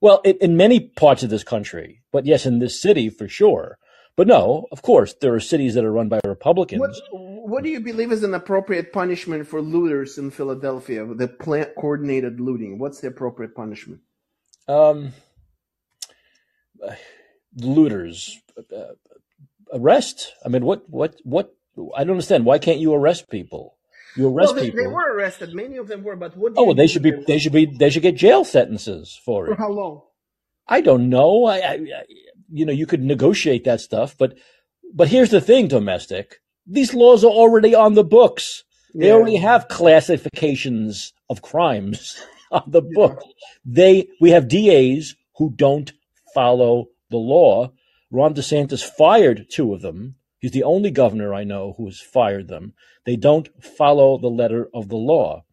Well, 0.01 0.21
in, 0.25 0.37
in 0.41 0.57
many 0.57 0.81
parts 0.81 1.23
of 1.23 1.31
this 1.31 1.45
country, 1.45 2.03
but 2.13 2.27
yes, 2.27 2.45
in 2.45 2.59
this 2.59 2.81
city 2.81 3.09
for 3.09 3.29
sure. 3.29 3.79
But 4.17 4.29
no, 4.29 4.67
of 4.71 4.83
course, 4.83 5.15
there 5.15 5.35
are 5.35 5.41
cities 5.41 5.75
that 5.75 5.85
are 5.85 5.93
run 5.93 6.09
by 6.09 6.21
Republicans. 6.25 6.81
What, 6.81 6.95
what 7.11 7.65
do 7.65 7.69
you 7.69 7.81
believe 7.81 8.13
is 8.13 8.23
an 8.23 8.33
appropriate 8.33 8.93
punishment 8.93 9.47
for 9.49 9.61
looters 9.61 10.19
in 10.19 10.31
Philadelphia, 10.31 11.05
the 11.05 11.27
plant 11.27 11.75
coordinated 11.77 12.41
looting? 12.41 12.79
What's 12.79 13.01
the 13.01 13.09
appropriate 13.09 13.57
punishment? 13.57 14.01
Um, 14.69 15.13
looters, 17.57 18.41
uh, 18.75 18.95
arrest. 19.73 20.33
I 20.45 20.49
mean, 20.49 20.65
what, 20.65 20.89
what, 20.89 21.17
what? 21.25 21.53
I 21.97 22.05
don't 22.05 22.13
understand. 22.13 22.45
Why 22.45 22.59
can't 22.59 22.79
you 22.79 22.95
arrest 22.95 23.29
people? 23.29 23.77
You 24.17 24.29
arrest 24.29 24.55
well, 24.55 24.63
they, 24.63 24.71
people. 24.71 24.85
they 24.85 24.87
were 24.87 25.13
arrested. 25.17 25.55
Many 25.55 25.77
of 25.77 25.89
them 25.89 26.05
were, 26.05 26.15
but 26.15 26.37
what? 26.37 26.55
Do 26.55 26.61
Oh, 26.61 26.69
you 26.69 26.75
they 26.75 26.87
should 26.87 27.03
be. 27.03 27.11
They 27.11 27.41
should 27.41 27.53
be. 27.53 27.67
They 27.67 27.91
should 27.91 28.03
get 28.03 28.15
jail 28.15 28.45
sentences 28.45 29.21
for 29.25 29.47
For 29.47 29.53
it. 29.53 29.57
For 29.57 29.63
how 29.63 29.71
long? 29.71 30.03
I 30.69 30.81
don't 30.83 31.11
know. 31.11 31.45
I, 31.47 31.57
I, 31.59 31.73
I- 31.73 32.05
you 32.51 32.65
know, 32.67 32.73
you 32.73 32.87
could 32.87 33.03
negotiate 33.03 33.65
that 33.65 33.81
stuff, 33.81 34.17
but, 34.19 34.35
but 34.95 35.09
here's 35.09 35.31
the 35.31 35.41
thing, 35.41 35.69
domestic. 35.69 36.41
These 36.67 36.95
laws 36.95 37.25
are 37.25 37.31
already 37.31 37.75
on 37.75 37.95
the 37.95 38.05
books. 38.05 38.65
They 38.95 39.09
Yeah. 39.09 39.15
already 39.15 39.37
have 39.37 39.69
classifications 39.69 41.13
of 41.29 41.43
crimes 41.43 42.17
on 42.53 42.63
the 42.67 42.83
book. 42.83 43.23
They, 43.65 44.09
we 44.21 44.31
have 44.31 44.49
DAs 44.49 45.15
who 45.37 45.51
don't 45.55 45.93
follow 46.35 46.87
the 47.11 47.17
law. 47.19 47.73
Ron 48.11 48.35
DeSantis 48.35 48.85
fired 48.85 49.47
two 49.51 49.75
of 49.75 49.83
them. 49.83 50.17
He's 50.39 50.53
the 50.53 50.63
only 50.63 50.91
governor 50.91 51.35
I 51.35 51.45
know 51.45 51.75
who 51.77 51.87
has 51.87 52.01
fired 52.01 52.49
them. 52.49 52.75
They 53.07 53.17
don't 53.17 53.49
follow 53.63 54.19
the 54.19 54.29
letter 54.31 54.69
of 54.75 54.89
the 54.89 54.97
law. 54.97 55.45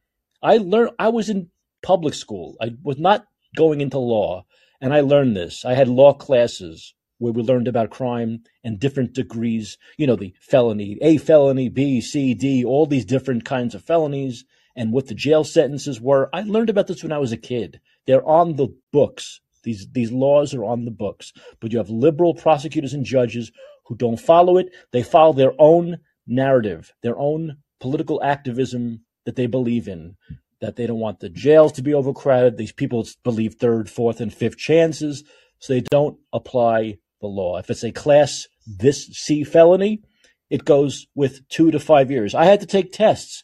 I 0.43 0.57
learned, 0.57 0.91
I 0.99 1.09
was 1.09 1.29
in 1.29 1.49
public 1.81 2.13
school. 2.13 2.55
I 2.61 2.71
was 2.83 2.97
not 2.97 3.25
going 3.55 3.81
into 3.81 3.97
law. 3.99 4.45
And 4.81 4.93
I 4.93 5.01
learned 5.01 5.37
this. 5.37 5.63
I 5.63 5.75
had 5.75 5.87
law 5.87 6.11
classes 6.11 6.95
where 7.19 7.31
we 7.31 7.43
learned 7.43 7.67
about 7.67 7.91
crime 7.91 8.39
and 8.63 8.79
different 8.79 9.13
degrees, 9.13 9.77
you 9.95 10.07
know, 10.07 10.15
the 10.15 10.33
felony, 10.41 10.97
A 11.01 11.17
felony, 11.17 11.69
B, 11.69 12.01
C, 12.01 12.33
D, 12.33 12.65
all 12.65 12.87
these 12.87 13.05
different 13.05 13.45
kinds 13.45 13.75
of 13.75 13.83
felonies 13.83 14.43
and 14.75 14.91
what 14.91 15.05
the 15.07 15.13
jail 15.13 15.43
sentences 15.43 16.01
were. 16.01 16.29
I 16.33 16.41
learned 16.41 16.71
about 16.71 16.87
this 16.87 17.03
when 17.03 17.11
I 17.11 17.19
was 17.19 17.31
a 17.31 17.37
kid. 17.37 17.79
They're 18.07 18.27
on 18.27 18.55
the 18.55 18.69
books. 18.91 19.39
These, 19.63 19.87
these 19.91 20.11
laws 20.11 20.55
are 20.55 20.63
on 20.63 20.85
the 20.85 20.91
books, 20.91 21.31
but 21.59 21.71
you 21.71 21.77
have 21.77 21.91
liberal 21.91 22.33
prosecutors 22.33 22.93
and 22.93 23.05
judges 23.05 23.51
who 23.85 23.95
don't 23.95 24.19
follow 24.19 24.57
it. 24.57 24.73
They 24.91 25.03
follow 25.03 25.33
their 25.33 25.53
own 25.59 25.99
narrative, 26.25 26.91
their 27.03 27.19
own 27.19 27.57
political 27.79 28.23
activism 28.23 29.01
that 29.25 29.35
they 29.35 29.45
believe 29.45 29.87
in 29.87 30.15
that 30.61 30.75
they 30.75 30.87
don't 30.87 30.99
want 30.99 31.19
the 31.19 31.29
jails 31.29 31.73
to 31.73 31.81
be 31.81 31.93
overcrowded. 31.93 32.57
These 32.57 32.71
people 32.71 33.05
believe 33.23 33.55
third, 33.55 33.89
fourth, 33.89 34.21
and 34.21 34.33
fifth 34.33 34.57
chances, 34.57 35.23
so 35.59 35.73
they 35.73 35.81
don't 35.81 36.17
apply 36.31 36.99
the 37.19 37.27
law. 37.27 37.57
If 37.57 37.69
it's 37.69 37.83
a 37.83 37.91
class 37.91 38.47
this 38.65 39.07
C 39.07 39.43
felony, 39.43 40.03
it 40.49 40.65
goes 40.65 41.07
with 41.15 41.47
two 41.49 41.71
to 41.71 41.79
five 41.79 42.11
years. 42.11 42.35
I 42.35 42.45
had 42.45 42.59
to 42.61 42.65
take 42.65 42.91
tests. 42.91 43.43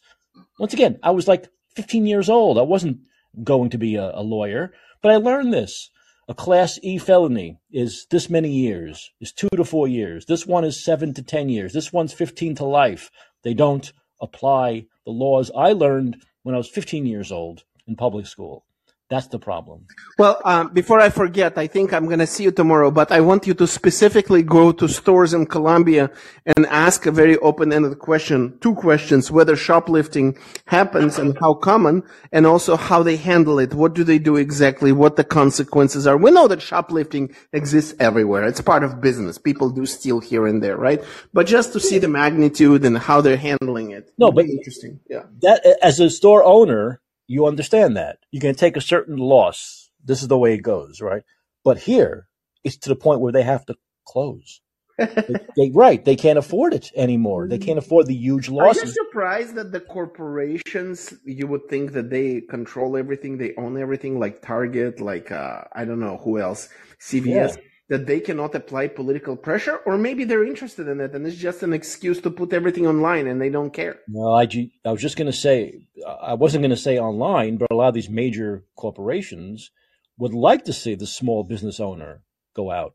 Once 0.60 0.73
again, 0.73 0.99
I 1.03 1.11
was 1.11 1.27
like 1.27 1.48
15 1.76 2.06
years 2.06 2.30
old. 2.30 2.57
I 2.57 2.64
wasn't 2.64 2.99
going 3.44 3.69
to 3.72 3.77
be 3.77 3.95
a, 3.95 4.11
a 4.14 4.22
lawyer, 4.22 4.73
but 5.02 5.11
I 5.11 5.18
learned 5.18 5.53
this. 5.53 5.89
A 6.30 6.34
class 6.34 6.77
E 6.84 6.98
felony 6.98 7.57
is 7.72 8.06
this 8.11 8.30
many 8.30 8.52
years, 8.52 9.10
is 9.22 9.31
two 9.31 9.48
to 9.56 9.64
four 9.64 9.88
years. 9.88 10.26
This 10.26 10.45
one 10.45 10.65
is 10.65 10.84
seven 10.84 11.14
to 11.14 11.23
10 11.23 11.48
years. 11.48 11.72
This 11.72 11.94
one's 11.94 12.11
15 12.11 12.56
to 12.56 12.65
life. 12.65 13.10
They 13.44 13.53
don't 13.53 13.94
apply 14.19 14.88
the 15.06 15.11
laws 15.11 15.49
I 15.56 15.72
learned 15.72 16.22
when 16.48 16.56
I 16.56 16.60
was 16.60 16.69
15 16.69 17.06
years 17.06 17.30
old 17.30 17.65
in 17.88 17.98
public 17.98 18.26
school. 18.26 18.64
That's 19.09 19.27
the 19.27 19.39
problem. 19.39 19.85
Well, 20.19 20.41
um, 20.43 20.73
before 20.73 20.99
I 20.99 21.09
forget, 21.09 21.57
I 21.57 21.67
think 21.67 21.93
I'm 21.93 22.07
going 22.07 22.19
to 22.19 22.27
see 22.27 22.43
you 22.43 22.51
tomorrow, 22.51 22.91
but 22.91 23.09
I 23.09 23.21
want 23.21 23.47
you 23.47 23.53
to 23.53 23.65
specifically 23.65 24.43
go 24.43 24.73
to 24.73 24.88
stores 24.89 25.34
in 25.34 25.45
Colombia 25.45 26.11
and 26.45 26.65
ask 26.65 27.05
a 27.05 27.11
very 27.11 27.38
open-ended 27.38 27.99
question, 27.99 28.57
two 28.59 28.75
questions, 28.75 29.31
whether 29.31 29.55
shoplifting 29.55 30.38
happens 30.65 31.17
and 31.17 31.38
how 31.39 31.53
common, 31.53 32.03
and 32.34 32.45
also 32.45 32.75
how 32.75 33.01
they 33.01 33.15
handle 33.15 33.59
it. 33.59 33.73
What 33.73 33.93
do 33.93 34.03
they 34.03 34.19
do 34.19 34.35
exactly? 34.35 34.91
What 34.91 35.15
the 35.15 35.23
consequences 35.23 36.05
are? 36.05 36.17
We 36.17 36.31
know 36.31 36.49
that 36.49 36.61
shoplifting 36.61 37.34
exists 37.53 37.95
everywhere. 38.01 38.43
It's 38.43 38.59
part 38.59 38.84
of 38.84 38.99
business. 38.99 39.38
People 39.38 39.69
do 39.69 39.85
steal 39.85 40.19
here 40.19 40.45
and 40.45 40.61
there, 40.61 40.75
right? 40.75 41.01
But 41.31 41.47
just 41.47 41.71
to 41.73 41.79
see 41.79 41.97
the 41.97 42.09
magnitude 42.09 42.84
and 42.84 42.97
how 42.97 43.21
they're 43.21 43.38
handling 43.38 43.91
it. 43.91 44.11
No, 44.17 44.34
but- 44.34 44.47
interesting. 44.47 44.99
Yeah. 45.09 45.23
That 45.43 45.65
as 45.81 46.01
a 46.01 46.09
store 46.09 46.43
owner, 46.43 46.99
you 47.28 47.45
understand 47.45 47.98
that 47.98 48.20
you 48.32 48.40
can 48.40 48.56
take 48.56 48.78
a 48.78 48.82
certain 48.82 49.18
loss. 49.18 49.90
This 50.04 50.22
is 50.22 50.28
the 50.30 50.38
way 50.38 50.54
it 50.54 50.64
goes, 50.64 51.02
right? 51.02 51.24
But 51.64 51.80
here, 51.80 52.28
it's 52.64 52.78
to 52.78 52.90
the 52.90 52.95
point 52.95 53.20
where 53.22 53.34
they 53.34 53.44
have 53.44 53.66
to 53.66 53.76
close. 54.06 54.62
they, 54.98 55.36
they- 55.58 55.72
right, 55.74 56.04
they 56.04 56.16
can't 56.16 56.40
afford 56.40 56.74
it 56.74 56.91
anymore. 56.95 57.48
They 57.48 57.58
can't 57.58 57.78
afford 57.78 58.08
the 58.08 58.16
huge 58.16 58.49
losses. 58.49 58.82
Are 58.84 58.86
you 58.86 58.91
surprised 58.94 59.56
that 59.56 59.72
the 59.72 59.82
corporations, 59.82 61.14
you 61.26 61.48
would 61.48 61.68
think 61.70 61.91
that 61.94 62.10
they 62.10 62.41
control 62.41 62.98
everything, 62.98 63.38
they 63.38 63.54
own 63.58 63.78
everything, 63.80 64.20
like 64.20 64.41
Target, 64.41 64.99
like, 65.02 65.32
uh, 65.32 65.62
I 65.74 65.86
don't 65.86 65.99
know 65.99 66.18
who 66.24 66.40
else, 66.40 66.70
CVS, 67.02 67.58
that 67.89 68.05
they 68.05 68.19
cannot 68.19 68.53
apply 68.55 68.88
political 68.88 69.35
pressure? 69.35 69.77
Or 69.85 69.97
maybe 69.97 70.23
they're 70.26 70.45
interested 70.45 70.88
in 70.88 70.99
it 70.99 71.14
and 71.15 71.26
it's 71.26 71.38
just 71.38 71.64
an 71.64 71.73
excuse 71.73 72.19
to 72.22 72.30
put 72.30 72.53
everything 72.53 72.85
online 72.88 73.27
and 73.27 73.39
they 73.41 73.49
don't 73.49 73.72
care. 73.73 73.99
No, 74.07 74.34
I, 74.34 74.47
I 74.85 74.91
was 74.91 75.01
just 75.01 75.18
going 75.18 75.31
to 75.31 75.38
say, 75.38 75.81
I 76.05 76.34
wasn't 76.34 76.64
going 76.64 76.72
to 76.72 76.77
say 76.77 76.99
online, 76.99 77.57
but 77.57 77.72
a 77.72 77.76
lot 77.76 77.88
of 77.89 77.93
these 77.93 78.09
major 78.09 78.64
corporations 78.76 79.72
would 80.18 80.34
like 80.34 80.65
to 80.65 80.73
see 80.73 80.95
the 80.95 81.07
small 81.07 81.43
business 81.43 81.80
owner 81.80 82.22
go 82.55 82.72
out. 82.72 82.93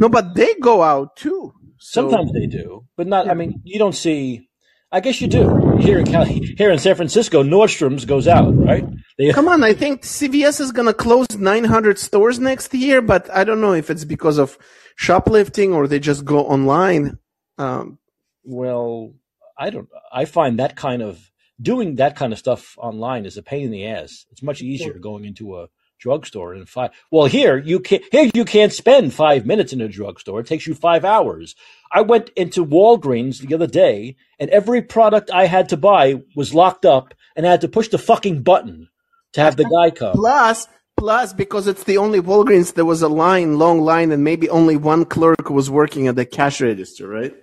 No, 0.00 0.08
but 0.08 0.34
they 0.34 0.54
go 0.54 0.82
out 0.82 1.16
too. 1.16 1.52
So- 1.78 2.02
Sometimes 2.02 2.32
they 2.32 2.46
do, 2.46 2.86
but 2.96 3.06
not. 3.06 3.28
I 3.28 3.34
mean, 3.34 3.60
you 3.64 3.78
don't 3.78 3.94
see. 3.94 4.48
I 4.92 5.00
guess 5.00 5.20
you 5.20 5.26
do 5.26 5.76
here 5.78 5.98
in 5.98 6.06
Cali, 6.06 6.54
here 6.56 6.70
in 6.70 6.78
San 6.78 6.94
Francisco. 6.94 7.42
Nordstrom's 7.42 8.04
goes 8.04 8.28
out, 8.28 8.56
right? 8.56 8.84
They, 9.16 9.32
Come 9.32 9.46
on, 9.46 9.62
I 9.62 9.74
think 9.74 10.02
CVS 10.02 10.60
is 10.60 10.72
going 10.72 10.86
to 10.86 10.94
close 10.94 11.36
900 11.36 11.98
stores 11.98 12.40
next 12.40 12.74
year, 12.74 13.00
but 13.00 13.30
I 13.30 13.44
don't 13.44 13.60
know 13.60 13.72
if 13.72 13.88
it's 13.88 14.04
because 14.04 14.38
of 14.38 14.58
shoplifting 14.96 15.72
or 15.72 15.86
they 15.86 16.00
just 16.00 16.24
go 16.24 16.44
online. 16.44 17.18
Um, 17.56 17.98
well, 18.42 19.12
I 19.56 19.70
don't. 19.70 19.88
I 20.12 20.24
find 20.24 20.58
that 20.58 20.74
kind 20.74 21.00
of 21.00 21.30
doing 21.60 21.96
that 21.96 22.16
kind 22.16 22.32
of 22.32 22.40
stuff 22.40 22.76
online 22.76 23.24
is 23.24 23.36
a 23.36 23.42
pain 23.42 23.66
in 23.66 23.70
the 23.70 23.86
ass. 23.86 24.26
It's 24.32 24.42
much 24.42 24.60
easier 24.60 24.94
going 24.94 25.24
into 25.24 25.58
a 25.58 25.68
drugstore 26.00 26.52
and 26.52 26.68
five. 26.68 26.90
Well, 27.12 27.26
here 27.26 27.56
you 27.56 27.78
can 27.78 28.00
not 28.00 28.08
here 28.10 28.30
you 28.34 28.44
can't 28.44 28.72
spend 28.72 29.14
five 29.14 29.46
minutes 29.46 29.72
in 29.72 29.80
a 29.80 29.88
drugstore. 29.88 30.40
It 30.40 30.46
takes 30.48 30.66
you 30.66 30.74
five 30.74 31.04
hours. 31.04 31.54
I 31.92 32.00
went 32.00 32.30
into 32.30 32.66
Walgreens 32.66 33.38
the 33.38 33.54
other 33.54 33.68
day, 33.68 34.16
and 34.40 34.50
every 34.50 34.82
product 34.82 35.30
I 35.32 35.46
had 35.46 35.68
to 35.68 35.76
buy 35.76 36.20
was 36.34 36.52
locked 36.52 36.84
up, 36.84 37.14
and 37.36 37.46
I 37.46 37.52
had 37.52 37.60
to 37.60 37.68
push 37.68 37.88
the 37.88 37.98
fucking 37.98 38.42
button 38.42 38.88
to 39.34 39.40
have 39.40 39.56
the 39.56 39.64
guy 39.64 39.90
come. 39.90 40.14
Plus, 40.14 40.66
plus, 40.96 41.32
because 41.32 41.66
it's 41.66 41.84
the 41.84 41.98
only 41.98 42.20
Walgreens, 42.20 42.74
there 42.74 42.84
was 42.84 43.02
a 43.02 43.08
line, 43.08 43.58
long 43.58 43.80
line, 43.80 44.10
and 44.10 44.24
maybe 44.24 44.48
only 44.48 44.76
one 44.76 45.04
clerk 45.04 45.50
was 45.50 45.70
working 45.70 46.08
at 46.08 46.16
the 46.16 46.24
cash 46.24 46.60
register, 46.60 47.06
right? 47.08 47.34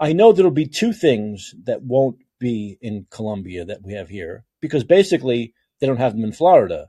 I 0.00 0.12
know 0.12 0.32
there'll 0.32 0.50
be 0.50 0.66
two 0.66 0.92
things 0.92 1.54
that 1.64 1.82
won't 1.82 2.18
be 2.38 2.78
in 2.80 3.06
Colombia 3.10 3.64
that 3.64 3.82
we 3.82 3.94
have 3.94 4.08
here 4.08 4.44
because 4.60 4.84
basically 4.84 5.54
they 5.80 5.86
don't 5.86 5.96
have 5.96 6.12
them 6.12 6.24
in 6.24 6.32
Florida. 6.32 6.88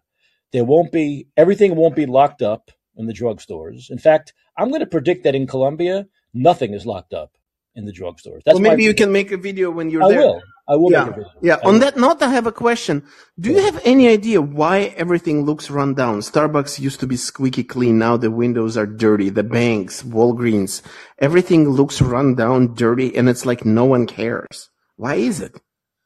There 0.51 0.65
won't 0.65 0.91
be 0.91 1.27
everything 1.37 1.75
won't 1.75 1.95
be 1.95 2.05
locked 2.05 2.41
up 2.41 2.71
in 2.95 3.05
the 3.05 3.13
drugstores. 3.13 3.89
In 3.89 3.97
fact, 3.97 4.33
I'm 4.57 4.69
going 4.69 4.81
to 4.81 4.87
predict 4.87 5.23
that 5.23 5.35
in 5.35 5.47
Colombia 5.47 6.07
nothing 6.33 6.73
is 6.73 6.85
locked 6.85 7.13
up 7.13 7.31
in 7.75 7.85
the 7.85 7.93
drugstores. 7.93 8.41
That's 8.45 8.59
well, 8.59 8.71
maybe 8.71 8.83
you 8.83 8.93
can 8.93 9.11
make 9.11 9.31
a 9.31 9.37
video 9.37 9.71
when 9.71 9.89
you're 9.89 10.03
I 10.03 10.09
there. 10.09 10.19
will. 10.19 10.41
I 10.69 10.75
will 10.75 10.91
Yeah. 10.91 11.05
make 11.05 11.13
a 11.13 11.15
video. 11.15 11.29
Yeah. 11.41 11.55
I 11.63 11.67
On 11.67 11.73
will. 11.73 11.79
that 11.81 11.97
note, 11.97 12.21
I 12.21 12.29
have 12.29 12.45
a 12.47 12.51
question. 12.51 13.03
Do 13.39 13.51
you 13.51 13.61
have 13.61 13.79
any 13.85 14.07
idea 14.09 14.41
why 14.41 14.93
everything 14.97 15.45
looks 15.45 15.69
run 15.69 15.93
down? 15.93 16.19
Starbucks 16.19 16.79
used 16.79 16.99
to 16.99 17.07
be 17.07 17.15
squeaky 17.15 17.63
clean. 17.63 17.97
Now 17.97 18.17
the 18.17 18.31
windows 18.31 18.75
are 18.77 18.85
dirty. 18.85 19.29
The 19.29 19.43
banks, 19.43 20.03
Walgreens, 20.03 20.81
everything 21.19 21.69
looks 21.69 22.01
run 22.01 22.35
down, 22.35 22.73
dirty, 22.75 23.15
and 23.15 23.29
it's 23.29 23.45
like 23.45 23.63
no 23.65 23.85
one 23.85 24.07
cares. 24.07 24.69
Why 24.97 25.15
is 25.15 25.39
it? 25.41 25.55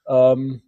Um, 0.07 0.61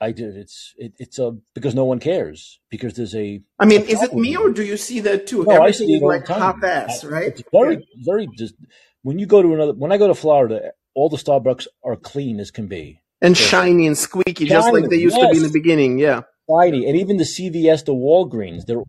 I 0.00 0.12
did. 0.12 0.36
It's 0.36 0.74
it, 0.76 0.92
it's 0.98 1.18
a 1.18 1.32
because 1.54 1.74
no 1.74 1.84
one 1.84 1.98
cares 1.98 2.60
because 2.70 2.94
there's 2.94 3.14
a 3.14 3.40
I 3.58 3.66
mean, 3.66 3.82
a 3.82 3.84
is 3.84 4.02
it 4.02 4.14
me 4.14 4.36
or 4.36 4.50
do 4.50 4.62
you 4.64 4.76
see 4.76 5.00
that 5.00 5.26
too? 5.26 5.44
No, 5.44 5.50
I 5.52 5.54
Everything 5.56 5.86
see 5.88 5.92
is 5.94 6.00
it 6.00 6.04
all 6.04 6.10
the 6.10 6.16
like 6.16 6.24
time. 6.26 6.40
half 6.40 6.62
ass, 6.64 7.04
I- 7.04 7.08
right? 7.08 7.42
Very, 7.52 7.86
very 8.04 8.28
just 8.38 8.54
when 9.02 9.18
you 9.18 9.26
go 9.26 9.42
to 9.42 9.52
another. 9.54 9.72
When 9.74 9.92
I 9.92 9.98
go 9.98 10.06
to 10.06 10.14
Florida, 10.14 10.70
all 10.94 11.08
the 11.08 11.16
Starbucks 11.16 11.66
are 11.84 11.96
clean 11.96 12.38
as 12.40 12.50
can 12.52 12.66
be, 12.68 13.00
And 13.20 13.38
Yeah. 13.38 13.46
shiny 13.46 13.86
and 13.86 13.98
squeaky, 13.98 14.44
just 14.46 14.72
like 14.72 14.88
they 14.88 14.96
used 14.96 15.16
to 15.16 15.28
be 15.30 15.36
in 15.38 15.42
the 15.42 15.50
beginning. 15.52 15.98
Yeah. 15.98 16.22
shiny, 16.50 16.86
and 16.86 16.96
even 16.96 17.16
the 17.18 17.24
CVS, 17.24 17.84
the 17.84 17.92
Walgreens, 17.94 18.64
they're 18.66 18.82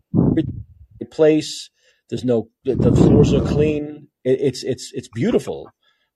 place. 1.10 1.70
There's 2.08 2.24
no 2.24 2.48
the, 2.64 2.74
the 2.74 2.92
floors 2.94 3.32
are 3.32 3.40
clean. 3.44 4.08
It, 4.24 4.40
it's 4.40 4.62
it's 4.64 4.90
it's 4.94 5.08
beautiful, 5.08 5.68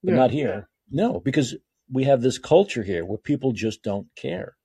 but 0.02 0.12
Yeah. 0.12 0.16
not 0.18 0.30
here. 0.30 0.68
No, 0.90 1.20
because 1.20 1.56
we 1.92 2.04
have 2.04 2.20
this 2.22 2.38
culture 2.38 2.82
here 2.82 3.04
where 3.04 3.18
people 3.18 3.52
just 3.52 3.82
don't 3.82 4.06
care. 4.16 4.56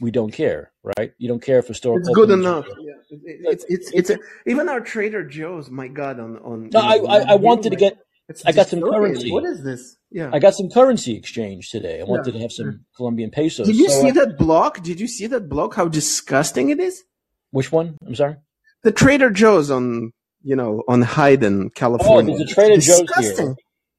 We 0.00 0.10
don't 0.10 0.32
care, 0.32 0.72
right? 0.98 1.12
You 1.18 1.28
don't 1.28 1.42
care 1.42 1.58
if 1.60 1.70
a 1.70 1.74
store. 1.74 1.98
It's 2.00 2.08
good 2.08 2.30
enough. 2.30 2.66
Yeah. 2.80 2.92
It- 3.10 3.20
it- 3.24 3.40
It's 3.52 3.64
it's 3.68 3.90
it's 3.92 4.10
a, 4.10 4.18
even 4.46 4.68
our 4.68 4.80
Trader 4.80 5.22
Joe's. 5.24 5.70
My 5.70 5.88
God, 5.88 6.18
on 6.18 6.36
on. 6.38 6.70
No, 6.72 6.80
I, 6.80 6.96
I, 6.96 7.18
I 7.32 7.34
wanted 7.36 7.70
to 7.70 7.76
get. 7.76 7.98
It's 8.28 8.44
I 8.46 8.52
got 8.52 8.68
some 8.68 8.80
currency. 8.80 9.30
What 9.30 9.44
is 9.44 9.62
this? 9.62 9.96
Yeah. 10.10 10.30
I 10.32 10.38
got 10.38 10.54
some 10.54 10.70
currency 10.70 11.14
exchange 11.16 11.70
today. 11.70 12.00
I 12.00 12.04
wanted 12.04 12.26
Yeah. 12.26 12.32
to 12.32 12.38
have 12.40 12.52
some 12.52 12.84
Colombian 12.96 13.30
pesos. 13.30 13.66
Did 13.66 13.76
you 13.76 13.88
So 13.90 14.00
see 14.00 14.08
I- 14.08 14.12
that 14.12 14.38
block? 14.38 14.82
Did 14.82 14.98
you 15.00 15.06
see 15.06 15.26
that 15.26 15.48
block? 15.48 15.74
How 15.74 15.88
disgusting 15.88 16.70
it 16.70 16.80
is. 16.80 17.04
Which 17.50 17.70
one? 17.70 17.96
I'm 18.06 18.14
sorry. 18.14 18.36
The 18.82 18.92
Trader 18.92 19.30
Joe's 19.30 19.70
on 19.70 20.12
you 20.42 20.56
know 20.56 20.82
on 20.88 21.02
Hyde 21.02 21.42
and, 21.44 21.74
California. 21.74 22.34
Oh, 22.34 22.38
there's 22.38 22.50
a 22.50 22.54
Trader 22.54 22.80
Joe's 22.80 23.08
here, 23.18 23.56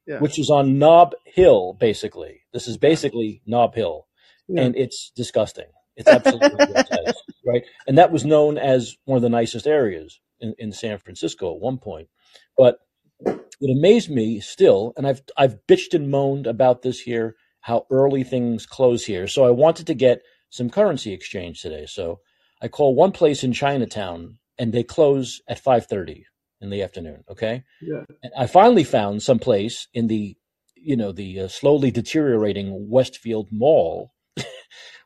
Yeah. 0.08 0.20
which 0.20 0.40
is 0.40 0.50
on 0.50 0.80
Nob 0.80 1.14
Hill. 1.26 1.74
Basically, 1.80 2.42
this 2.54 2.68
is 2.68 2.78
basically 2.78 3.42
Nob 3.46 3.76
Hill, 3.76 4.08
Yeah. 4.48 4.62
and 4.64 4.76
it's 4.76 5.12
disgusting. 5.16 5.66
It's 5.96 6.08
absolutely 6.08 6.50
right? 7.46 7.64
And 7.88 7.98
that 7.98 8.12
was 8.12 8.26
known 8.26 8.58
as 8.58 8.96
one 9.06 9.16
of 9.16 9.22
the 9.22 9.30
nicest 9.30 9.66
areas 9.68 10.20
in, 10.40 10.54
in 10.58 10.72
San 10.72 10.98
Francisco 10.98 11.54
at 11.56 11.62
one 11.62 11.78
point. 11.78 12.10
But 12.58 12.80
it 13.61 13.76
amazed 13.77 14.10
me 14.10 14.40
still, 14.41 14.94
and 14.98 15.07
I've 15.07 15.22
I've 15.38 15.57
bitched 15.68 15.94
and 15.95 16.11
moaned 16.11 16.48
about 16.48 16.84
this 16.84 17.02
here, 17.02 17.36
how 17.61 17.88
early 17.91 18.23
things 18.23 18.65
close 18.65 19.06
here. 19.06 19.27
So 19.27 19.45
I 19.45 19.52
wanted 19.52 19.88
to 19.88 19.95
get 19.95 20.22
some 20.49 20.69
currency 20.69 21.14
exchange 21.14 21.61
today. 21.61 21.86
So 21.88 22.22
I 22.61 22.68
call 22.69 22.95
one 22.95 23.11
place 23.14 23.44
in 23.44 23.53
Chinatown, 23.53 24.40
and 24.60 24.73
they 24.73 24.84
close 24.84 25.41
at 25.49 25.60
five 25.60 25.88
thirty 25.88 26.26
in 26.61 26.69
the 26.72 26.84
afternoon. 26.84 27.23
Okay, 27.30 27.64
Yeah. 27.82 28.03
and 28.23 28.34
I 28.38 28.48
finally 28.48 28.86
found 28.86 29.23
some 29.23 29.40
place 29.40 29.88
in 29.94 30.07
the, 30.07 30.38
you 30.76 30.98
know, 30.98 31.11
the 31.11 31.41
uh, 31.41 31.49
slowly 31.49 31.91
deteriorating 31.91 32.90
Westfield 32.90 33.49
Mall, 33.52 34.14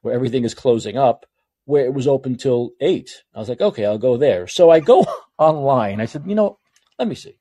where 0.04 0.16
everything 0.16 0.46
is 0.46 0.56
closing 0.56 0.98
up, 0.98 1.26
where 1.66 1.86
it 1.86 1.96
was 1.96 2.08
open 2.08 2.38
till 2.38 2.72
eight. 2.82 3.24
I 3.36 3.40
was 3.40 3.50
like, 3.50 3.62
okay, 3.62 3.86
I'll 3.86 4.00
go 4.00 4.18
there. 4.18 4.48
So 4.48 4.72
I 4.72 4.82
go 4.82 5.06
online. 5.40 6.02
I 6.02 6.06
said, 6.06 6.26
you 6.28 6.36
know, 6.36 6.60
let 7.00 7.08
me 7.10 7.16
see. 7.16 7.39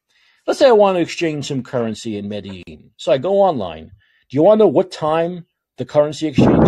Let's 0.49 0.59
say 0.59 0.67
I 0.67 0.73
want 0.73 0.97
to 0.97 1.03
exchange 1.03 1.47
some 1.47 1.63
currency 1.63 2.17
in 2.17 2.27
Medellin. 2.31 2.91
So 2.97 3.13
I 3.13 3.19
go 3.19 3.35
online. 3.43 3.85
Do 4.31 4.37
you 4.37 4.43
want 4.43 4.61
to 4.61 4.65
know 4.65 4.69
what 4.69 4.91
time 4.91 5.45
the 5.77 5.85
currency 5.85 6.27
exchange? 6.29 6.67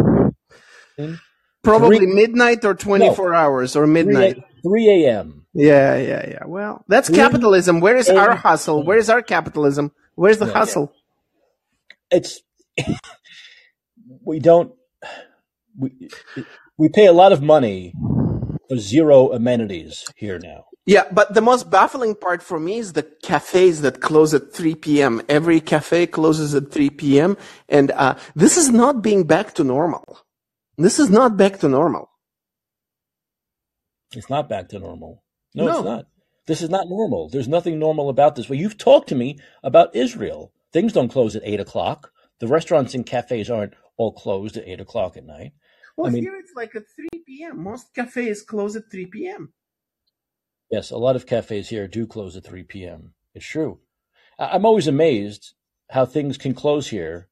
Probably 1.65 1.97
Three- 1.97 2.15
midnight 2.15 2.63
or 2.67 2.75
24 2.75 3.33
hours 3.33 3.77
or 3.77 3.87
midnight. 3.87 4.37
3 4.63 5.05
a.m. 5.07 5.47
Yeah, 5.55 5.97
yeah, 5.97 6.29
yeah. 6.29 6.45
Well, 6.47 6.85
that's 6.89 7.09
capitalism. 7.09 7.81
Where 7.81 7.97
is 7.97 8.11
our 8.11 8.35
hustle? 8.37 8.85
Where 8.85 8.99
is 8.99 9.09
our 9.09 9.23
capitalism? 9.23 9.93
Where's 10.15 10.37
the 10.37 10.47
Yeah. 10.47 10.53
hustle? 10.53 10.93
It's 12.11 12.43
we 14.27 14.41
don't 14.41 14.75
we 15.79 16.11
we 16.77 16.91
pay 16.91 17.07
a 17.07 17.13
lot 17.13 17.33
of 17.33 17.41
money 17.41 17.95
for 18.69 18.77
zero 18.77 19.33
amenities 19.33 20.05
here 20.17 20.39
now. 20.39 20.67
Yeah, 20.95 21.05
but 21.13 21.35
the 21.35 21.41
most 21.51 21.71
baffling 21.71 22.15
part 22.17 22.43
for 22.43 22.59
me 22.59 22.79
is 22.79 22.95
the 22.95 23.07
cafes 23.23 23.81
that 23.83 24.01
close 24.01 24.35
at 24.35 24.53
3 24.53 24.75
p.m. 24.75 25.23
Every 25.29 25.61
cafe 25.61 26.01
closes 26.09 26.53
at 26.53 26.73
3 26.73 26.91
p.m. 26.91 27.37
And 27.69 27.93
uh, 27.93 28.15
this 28.35 28.57
is 28.57 28.71
not 28.71 28.95
being 29.01 29.23
back 29.35 29.55
to 29.55 29.63
normal. 29.63 30.07
This 30.77 30.99
is 30.99 31.09
not 31.09 31.37
back 31.37 31.61
to 31.61 31.69
normal. 31.69 32.11
It's 34.17 34.29
not 34.29 34.49
back 34.49 34.69
to 34.71 34.81
normal. 34.81 35.23
No, 35.55 35.67
No. 35.67 35.77
it's 35.77 35.85
not. 35.85 36.05
This 36.49 36.63
is 36.63 36.71
not 36.71 36.89
normal. 36.89 37.29
There's 37.29 37.47
nothing 37.57 37.79
normal 37.79 38.09
about 38.09 38.35
this. 38.35 38.49
Well, 38.49 38.59
you've 38.59 38.79
talked 38.79 39.09
to 39.11 39.15
me 39.15 39.39
about 39.63 39.95
Israel. 39.95 40.53
Things 40.73 40.93
don't 40.93 41.09
close 41.09 41.37
at 41.37 41.43
eight 41.45 41.61
o'clock. 41.61 42.11
The 42.41 42.49
restaurants 42.49 42.95
and 42.97 43.07
cafes 43.07 43.49
aren't 43.49 43.75
all 43.97 44.13
closed 44.13 44.57
at 44.57 44.67
eight 44.67 44.81
o'clock 44.81 45.17
at 45.17 45.25
night. 45.25 45.53
Well, 45.97 46.09
I 46.09 46.11
mean- 46.11 46.25
here 46.25 46.37
it's 46.43 46.55
like 46.57 46.75
at 46.75 46.83
3 46.97 47.23
p.m. 47.29 47.63
Most 47.63 47.95
cafes 47.95 48.43
close 48.43 48.75
at 48.75 48.91
3 48.91 49.07
p.m. 49.07 49.53
Yes, 50.71 50.91
a 50.91 50.97
lot 50.97 51.17
of 51.17 51.27
cafes 51.27 51.69
here 51.69 51.89
do 51.89 52.07
close 52.07 52.37
at 52.37 52.45
3 52.45 52.63
p.m. 52.65 53.15
It's 53.35 53.47
true. 53.47 53.81
I'm 54.39 54.65
always 54.65 54.87
amazed 54.87 55.55
how 55.91 56.07
things 56.07 56.39
can 56.39 56.55
close 56.55 56.89
here. 56.89 57.29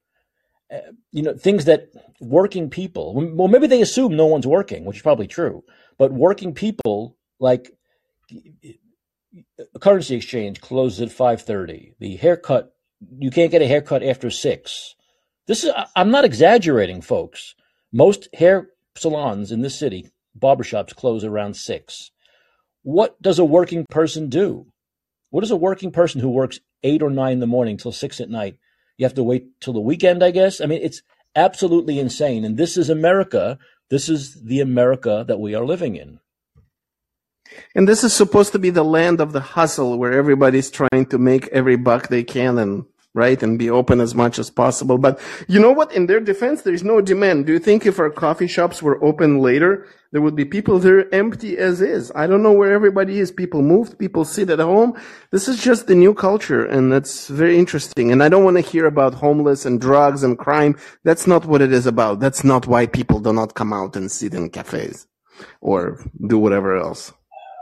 Uh, 0.73 0.79
you 1.13 1.23
know, 1.23 1.35
things 1.35 1.65
that 1.65 1.89
working 2.21 2.69
people, 2.69 3.15
well, 3.15 3.49
maybe 3.49 3.67
they 3.67 3.81
assume 3.81 4.17
no 4.17 4.27
one's 4.27 4.47
working, 4.47 4.85
which 4.85 4.99
is 4.99 5.03
probably 5.03 5.27
true, 5.27 5.65
but 5.97 6.13
working 6.13 6.53
people 6.53 7.17
like 7.41 7.73
currency 9.81 10.17
exchange 10.17 10.61
closes 10.61 11.01
at 11.01 11.09
5:30. 11.09 11.95
The 12.01 12.17
haircut, 12.17 12.75
you 13.19 13.31
can't 13.31 13.51
get 13.51 13.63
a 13.63 13.67
haircut 13.67 14.03
after 14.03 14.31
6. 14.31 14.95
This 15.47 15.65
is 15.65 15.71
I'm 15.97 16.11
not 16.11 16.27
exaggerating, 16.27 17.01
folks. 17.01 17.55
Most 17.93 18.29
hair 18.35 18.69
salons 18.97 19.53
in 19.53 19.63
this 19.63 19.79
city, 19.79 20.11
barbershops 20.39 20.95
close 20.95 21.25
around 21.25 21.55
6 21.55 22.11
what 22.89 23.21
does 23.21 23.39
a 23.39 23.45
working 23.45 23.85
person 23.91 24.31
do? 24.31 24.65
What 25.29 25.43
does 25.43 25.51
a 25.51 25.57
working 25.57 25.93
person 25.93 26.23
who 26.23 26.31
works 26.31 26.59
eight 26.83 27.03
or 27.03 27.11
nine 27.11 27.35
in 27.35 27.41
the 27.41 27.47
morning 27.47 27.77
till 27.77 27.93
six 27.93 28.19
at 28.19 28.31
night? 28.31 28.57
You 28.97 29.05
have 29.05 29.13
to 29.17 29.23
wait 29.23 29.61
till 29.61 29.75
the 29.75 29.81
weekend, 29.81 30.25
I 30.25 30.31
guess. 30.31 30.59
I 30.59 30.65
mean, 30.65 30.81
it's 30.83 31.03
absolutely 31.37 31.99
insane. 31.99 32.47
And 32.47 32.57
this 32.57 32.79
is 32.79 32.89
America. 32.89 33.59
This 33.91 34.09
is 34.09 34.43
the 34.43 34.63
America 34.63 35.23
that 35.29 35.39
we 35.39 35.55
are 35.55 35.67
living 35.67 35.97
in. 35.97 36.21
And 37.75 37.87
this 37.87 38.03
is 38.03 38.15
supposed 38.15 38.53
to 38.53 38.59
be 38.59 38.71
the 38.71 38.85
land 38.85 39.21
of 39.21 39.33
the 39.33 39.41
hustle 39.41 39.99
where 39.99 40.15
everybody's 40.15 40.71
trying 40.71 41.05
to 41.11 41.19
make 41.19 41.47
every 41.49 41.77
buck 41.77 42.09
they 42.09 42.25
can 42.25 42.57
and 42.57 42.87
right 43.15 43.43
and 43.43 43.59
be 43.59 43.71
open 43.71 44.01
as 44.01 44.15
much 44.15 44.39
as 44.39 44.51
possible. 44.51 44.99
But 44.99 45.21
you 45.49 45.59
know 45.61 45.73
what? 45.73 45.93
In 45.93 46.07
their 46.07 46.21
defense, 46.21 46.63
there's 46.63 46.85
no 46.85 47.01
demand. 47.01 47.47
Do 47.47 47.53
you 47.53 47.59
think 47.59 47.87
if 47.87 47.99
our 47.99 48.11
coffee 48.11 48.47
shops 48.47 48.83
were 48.83 49.03
open 49.03 49.39
later, 49.39 49.87
there 50.13 50.21
would 50.21 50.37
be 50.37 50.45
people 50.45 50.79
there 50.79 51.13
empty 51.15 51.59
as 51.59 51.81
is? 51.81 52.13
I 52.15 52.27
don't 52.27 52.43
know 52.43 52.53
where 52.53 52.73
everybody 52.73 53.19
is. 53.19 53.31
People 53.33 53.63
moved, 53.63 53.99
people 53.99 54.25
sit 54.25 54.51
at 54.51 54.59
home. 54.59 54.99
This 55.31 55.49
is 55.49 55.63
just 55.63 55.87
the 55.87 55.95
new 55.95 56.15
culture 56.15 56.65
and 56.65 56.93
that's 56.93 57.29
very 57.29 57.59
interesting. 57.59 58.13
And 58.13 58.23
I 58.23 58.29
don't 58.29 58.45
want 58.45 58.57
to 58.57 58.63
hear 58.63 58.87
about 58.87 59.15
homeless 59.15 59.67
and 59.67 59.81
drugs 59.81 60.23
and 60.23 60.39
crime. 60.39 60.77
That's 61.05 61.27
not 61.27 61.45
what 61.47 61.63
it 61.63 61.73
is 61.73 61.87
about. 61.87 62.21
That's 62.21 62.45
not 62.45 62.67
why 62.67 62.87
people 62.87 63.21
do 63.21 63.33
not 63.33 63.55
come 63.55 63.73
out 63.73 63.97
and 63.97 64.11
sit 64.11 64.35
in 64.35 64.51
cafes 64.51 65.07
or 65.61 65.99
do 66.27 66.39
whatever 66.39 66.77
else. 66.77 67.13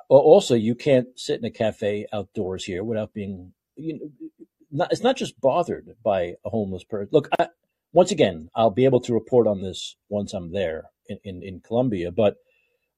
Well, 0.08 0.20
also, 0.20 0.54
you 0.54 0.74
can't 0.74 1.08
sit 1.16 1.40
in 1.40 1.44
a 1.44 1.50
cafe 1.50 2.06
outdoors 2.12 2.64
here 2.64 2.84
without 2.84 3.12
being, 3.12 3.52
you 3.74 3.94
know, 3.94 4.10
not, 4.76 4.92
it's 4.92 5.02
not 5.02 5.16
just 5.16 5.40
bothered 5.40 5.96
by 6.02 6.34
a 6.44 6.50
homeless 6.50 6.84
person. 6.84 7.08
Look, 7.12 7.28
I, 7.38 7.48
once 7.92 8.10
again, 8.10 8.50
I'll 8.54 8.70
be 8.70 8.84
able 8.84 9.00
to 9.00 9.14
report 9.14 9.46
on 9.46 9.62
this 9.62 9.96
once 10.08 10.32
I'm 10.34 10.52
there 10.52 10.90
in, 11.08 11.18
in, 11.24 11.42
in 11.42 11.60
Colombia, 11.60 12.10
but 12.10 12.36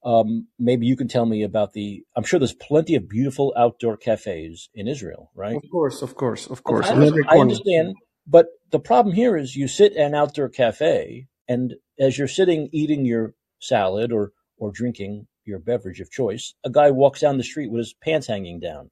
um, 0.05 0.49
maybe 0.59 0.87
you 0.87 0.97
can 0.97 1.09
tell 1.09 1.27
me 1.27 1.43
about 1.43 1.73
the, 1.73 2.05
I'm 2.17 2.25
sure 2.25 2.39
there's 2.39 2.55
plenty 2.55 2.95
of 2.95 3.09
beautiful 3.09 3.53
outdoor 3.57 3.97
cafes 3.97 4.69
in 4.75 4.89
Israel, 4.89 5.31
right? 5.35 5.57
Of 5.57 5.71
course, 5.71 6.03
of 6.03 6.15
course, 6.15 6.47
of 6.47 6.63
course. 6.63 6.89
I, 6.89 6.95
I 7.29 7.39
understand, 7.39 7.97
but 8.27 8.47
the 8.71 8.81
problem 8.81 9.15
here 9.15 9.37
is 9.37 9.57
you 9.57 9.69
sit 9.69 9.93
at 9.93 10.07
an 10.07 10.15
outdoor 10.15 10.49
cafe, 10.49 11.27
and 11.49 11.75
as 11.99 12.19
you're 12.19 12.29
sitting 12.29 12.69
eating 12.73 13.05
your 13.05 13.35
salad 13.61 14.13
or 14.13 14.33
or 14.59 14.71
drinking 14.71 15.27
your 15.45 15.59
beverage 15.59 16.01
of 16.01 16.11
choice, 16.11 16.55
a 16.65 16.71
guy 16.71 16.91
walks 16.91 17.21
down 17.21 17.39
the 17.39 17.45
street 17.45 17.71
with 17.71 17.79
his 17.79 17.95
pants 17.95 18.27
hanging 18.27 18.61
down. 18.61 18.91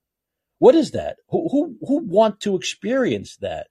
What 0.58 0.74
is 0.74 0.92
that? 0.92 1.16
Who 1.28 1.48
who 1.50 1.76
who 1.86 1.98
want 1.98 2.40
to 2.40 2.56
experience 2.56 3.36
that? 3.40 3.68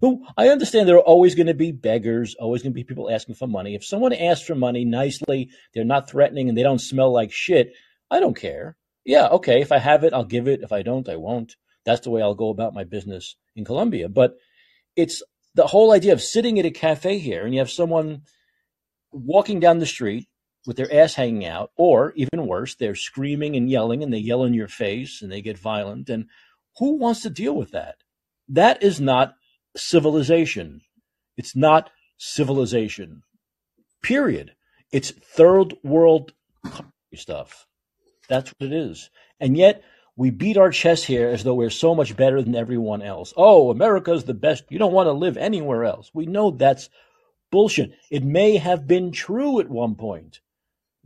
Who 0.00 0.26
I 0.36 0.48
understand 0.48 0.88
there 0.88 0.96
are 0.96 1.00
always 1.00 1.34
going 1.34 1.46
to 1.46 1.54
be 1.54 1.72
beggars, 1.72 2.34
always 2.38 2.62
going 2.62 2.72
to 2.72 2.74
be 2.74 2.84
people 2.84 3.10
asking 3.10 3.36
for 3.36 3.46
money. 3.46 3.74
If 3.74 3.84
someone 3.84 4.12
asks 4.12 4.46
for 4.46 4.54
money 4.54 4.84
nicely, 4.84 5.50
they're 5.72 5.84
not 5.84 6.10
threatening 6.10 6.48
and 6.48 6.58
they 6.58 6.62
don't 6.62 6.80
smell 6.80 7.12
like 7.12 7.32
shit, 7.32 7.72
I 8.10 8.20
don't 8.20 8.36
care. 8.36 8.76
Yeah, 9.04 9.28
okay, 9.28 9.60
if 9.60 9.70
I 9.72 9.78
have 9.78 10.04
it, 10.04 10.12
I'll 10.12 10.24
give 10.24 10.48
it. 10.48 10.62
If 10.62 10.72
I 10.72 10.82
don't, 10.82 11.08
I 11.08 11.16
won't. 11.16 11.54
That's 11.84 12.00
the 12.00 12.10
way 12.10 12.20
I'll 12.20 12.34
go 12.34 12.50
about 12.50 12.74
my 12.74 12.84
business 12.84 13.36
in 13.54 13.64
Colombia. 13.64 14.08
But 14.08 14.34
it's 14.96 15.22
the 15.54 15.66
whole 15.66 15.92
idea 15.92 16.12
of 16.12 16.20
sitting 16.20 16.58
at 16.58 16.66
a 16.66 16.70
cafe 16.70 17.18
here 17.18 17.44
and 17.44 17.54
you 17.54 17.60
have 17.60 17.70
someone 17.70 18.22
walking 19.12 19.60
down 19.60 19.78
the 19.78 19.86
street 19.86 20.28
with 20.66 20.76
their 20.76 20.92
ass 20.92 21.14
hanging 21.14 21.44
out, 21.44 21.70
or 21.76 22.12
even 22.16 22.46
worse, 22.46 22.74
they're 22.74 22.94
screaming 22.94 23.56
and 23.56 23.70
yelling 23.70 24.02
and 24.02 24.12
they 24.12 24.18
yell 24.18 24.44
in 24.44 24.54
your 24.54 24.68
face 24.68 25.22
and 25.22 25.30
they 25.30 25.42
get 25.42 25.58
violent. 25.58 26.08
And 26.10 26.26
who 26.78 26.96
wants 26.96 27.22
to 27.22 27.30
deal 27.30 27.54
with 27.54 27.70
that? 27.72 27.96
That 28.48 28.82
is 28.82 29.00
not 29.00 29.34
civilization. 29.76 30.82
It's 31.36 31.54
not 31.54 31.90
civilization. 32.18 33.22
Period. 34.02 34.54
It's 34.92 35.10
third 35.10 35.74
world 35.82 36.32
stuff. 37.14 37.66
That's 38.28 38.50
what 38.50 38.72
it 38.72 38.72
is. 38.72 39.10
And 39.40 39.56
yet 39.56 39.82
we 40.16 40.30
beat 40.30 40.56
our 40.56 40.70
chest 40.70 41.04
here 41.04 41.28
as 41.28 41.44
though 41.44 41.54
we're 41.54 41.70
so 41.70 41.94
much 41.94 42.16
better 42.16 42.42
than 42.42 42.54
everyone 42.54 43.02
else. 43.02 43.34
Oh, 43.36 43.70
America's 43.70 44.24
the 44.24 44.34
best. 44.34 44.64
You 44.70 44.78
don't 44.78 44.92
want 44.92 45.06
to 45.06 45.12
live 45.12 45.36
anywhere 45.36 45.84
else. 45.84 46.10
We 46.14 46.26
know 46.26 46.50
that's 46.50 46.88
bullshit. 47.50 47.92
It 48.10 48.24
may 48.24 48.56
have 48.56 48.86
been 48.86 49.12
true 49.12 49.60
at 49.60 49.68
one 49.68 49.94
point, 49.94 50.40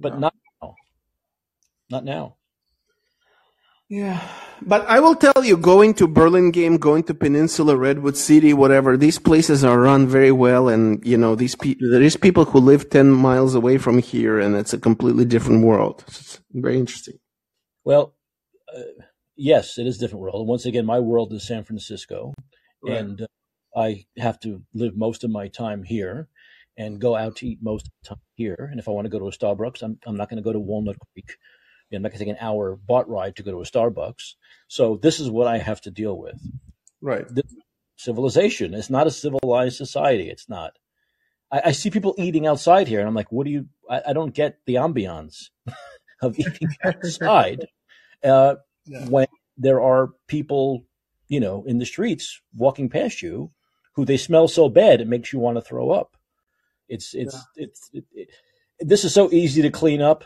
but 0.01 0.19
not 0.19 0.35
now. 0.63 0.75
Not 1.91 2.05
now. 2.05 2.37
Yeah, 3.89 4.23
but 4.63 4.87
I 4.87 5.01
will 5.01 5.17
tell 5.17 5.45
you, 5.45 5.57
going 5.57 5.95
to 5.95 6.07
Burlingame, 6.07 6.79
going 6.79 7.03
to 7.05 7.15
Peninsula, 7.15 7.77
Redwood 7.77 8.17
City, 8.17 8.53
whatever, 8.55 8.97
these 8.97 9.19
places 9.19 9.65
are 9.65 9.81
run 9.81 10.07
very 10.07 10.31
well, 10.31 10.69
and 10.69 11.05
you 11.05 11.17
know 11.17 11.35
these 11.35 11.57
people. 11.57 11.91
There 11.91 12.03
is 12.03 12.17
people 12.17 12.45
who 12.45 12.61
live 12.61 12.89
ten 12.89 13.11
miles 13.11 13.57
away 13.57 13.79
from 13.79 13.99
here, 13.99 14.39
and 14.39 14.55
it's 14.55 14.73
a 14.73 14.79
completely 14.79 15.25
different 15.25 15.65
world. 15.65 16.05
It's 16.07 16.41
very 16.53 16.79
interesting. 16.79 17.19
Well, 17.83 18.15
uh, 18.73 19.03
yes, 19.37 19.77
it 19.77 19.89
is 19.89 19.97
a 19.97 20.01
different 20.01 20.23
world. 20.23 20.37
And 20.37 20.49
once 20.49 20.67
again, 20.67 20.87
my 20.87 21.01
world 21.01 21.33
is 21.33 21.45
San 21.45 21.65
Francisco, 21.65 22.33
right. 22.85 22.97
and 22.97 23.23
uh, 23.23 23.27
I 23.77 24.05
have 24.19 24.39
to 24.41 24.63
live 24.73 24.97
most 24.97 25.25
of 25.25 25.31
my 25.31 25.49
time 25.49 25.83
here 25.83 26.29
and 26.81 27.01
go 27.01 27.15
out 27.15 27.37
to 27.37 27.47
eat 27.47 27.59
most 27.63 27.87
of 27.87 27.93
the 28.03 28.09
time 28.09 28.23
here. 28.35 28.69
And 28.71 28.81
if 28.81 28.89
I 28.89 28.93
want 28.93 29.05
to 29.05 29.11
go 29.11 29.19
to 29.19 29.29
a 29.29 29.31
Starbucks, 29.31 29.83
I'm, 29.83 29.99
I'm 30.07 30.17
not 30.17 30.29
going 30.29 30.43
to 30.43 30.43
go 30.43 30.53
to 30.53 30.59
Walnut 30.59 30.97
Creek 31.13 31.37
you 31.91 31.97
know, 31.97 31.99
I'm 31.99 32.03
not 32.03 32.11
going 32.11 32.19
to 32.21 32.25
take 32.25 32.41
an 32.41 32.47
hour 32.47 32.77
bot 32.77 33.09
ride 33.09 33.37
to 33.37 33.43
go 33.43 33.51
to 33.51 33.61
a 33.61 33.65
Starbucks. 33.65 34.35
So 34.69 34.97
this 34.97 35.19
is 35.19 35.29
what 35.29 35.49
I 35.49 35.59
have 35.59 35.81
to 35.83 35.91
deal 35.91 36.17
with. 36.17 36.41
Right. 37.01 37.25
This 37.29 37.53
civilization. 37.97 38.75
It's 38.75 38.91
not 38.91 39.07
a 39.07 39.11
civilized 39.11 39.77
society. 39.77 40.31
It's 40.31 40.49
not. 40.49 40.73
I, 41.53 41.63
I, 41.67 41.73
see 41.73 41.91
people 41.91 42.15
eating 42.17 42.47
outside 42.47 42.87
here, 42.87 43.01
and 43.01 43.09
I'm 43.09 43.15
like, 43.15 43.33
what 43.33 43.45
do 43.45 43.51
you? 43.51 43.67
I, 43.89 44.03
I 44.09 44.13
don't 44.13 44.35
get 44.35 44.59
the 44.67 44.77
ambiance 44.77 45.51
of 46.23 46.39
eating 46.39 46.69
outside 46.85 47.67
uh, 48.23 48.55
yeah. 48.87 49.07
when 49.07 49.27
there 49.59 49.81
are 49.83 50.11
people, 50.29 50.85
you 51.29 51.41
know, 51.41 51.65
in 51.67 51.79
the 51.79 51.87
streets 51.87 52.41
walking 52.55 52.89
past 52.89 53.21
you 53.21 53.51
who 53.95 54.05
they 54.05 54.17
smell 54.17 54.47
so 54.47 54.69
bad 54.69 55.01
it 55.01 55.09
makes 55.09 55.33
you 55.33 55.41
want 55.41 55.57
to 55.57 55.63
throw 55.63 55.91
up. 55.91 56.17
It's 56.91 57.15
it's 57.15 57.35
yeah. 57.35 57.65
it's 57.65 57.91
it, 57.93 58.05
it, 58.13 58.29
this 58.81 59.05
is 59.05 59.15
so 59.15 59.31
easy 59.33 59.63
to 59.63 59.71
clean 59.71 60.03
up 60.03 60.25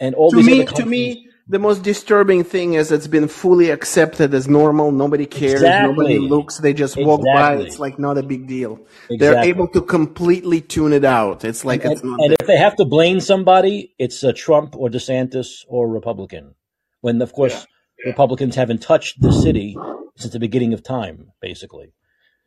and 0.00 0.14
all 0.14 0.30
to 0.30 0.36
these 0.36 0.46
me, 0.46 0.64
to 0.64 0.86
me, 0.86 1.28
the 1.48 1.58
most 1.58 1.82
disturbing 1.82 2.44
thing 2.44 2.74
is 2.74 2.92
it's 2.92 3.06
been 3.06 3.26
fully 3.26 3.70
accepted 3.70 4.32
as 4.34 4.46
normal. 4.46 4.92
Nobody 4.92 5.26
cares. 5.26 5.54
Exactly. 5.54 5.88
Nobody 5.88 6.18
looks. 6.18 6.58
They 6.58 6.72
just 6.72 6.96
walk 6.96 7.20
exactly. 7.20 7.64
by. 7.64 7.66
It's 7.66 7.78
like 7.78 7.98
not 7.98 8.18
a 8.18 8.22
big 8.22 8.46
deal. 8.46 8.74
Exactly. 9.10 9.16
They're 9.18 9.42
able 9.44 9.68
to 9.68 9.80
completely 9.80 10.60
tune 10.60 10.92
it 10.92 11.04
out. 11.04 11.44
It's 11.44 11.64
like 11.64 11.84
and, 11.84 11.92
it's 11.94 12.04
not. 12.04 12.20
And 12.20 12.36
if 12.38 12.46
they 12.46 12.58
have 12.58 12.76
to 12.76 12.84
blame 12.84 13.20
somebody, 13.20 13.94
it's 13.98 14.22
a 14.22 14.32
Trump 14.32 14.76
or 14.76 14.88
DeSantis 14.88 15.64
or 15.68 15.88
Republican. 15.88 16.54
When 17.00 17.20
of 17.22 17.32
course 17.32 17.54
yeah. 17.54 18.04
Yeah. 18.04 18.10
Republicans 18.10 18.54
haven't 18.54 18.82
touched 18.82 19.20
the 19.20 19.32
city 19.32 19.76
since 20.16 20.32
the 20.32 20.40
beginning 20.40 20.74
of 20.74 20.82
time, 20.82 21.32
basically. 21.40 21.92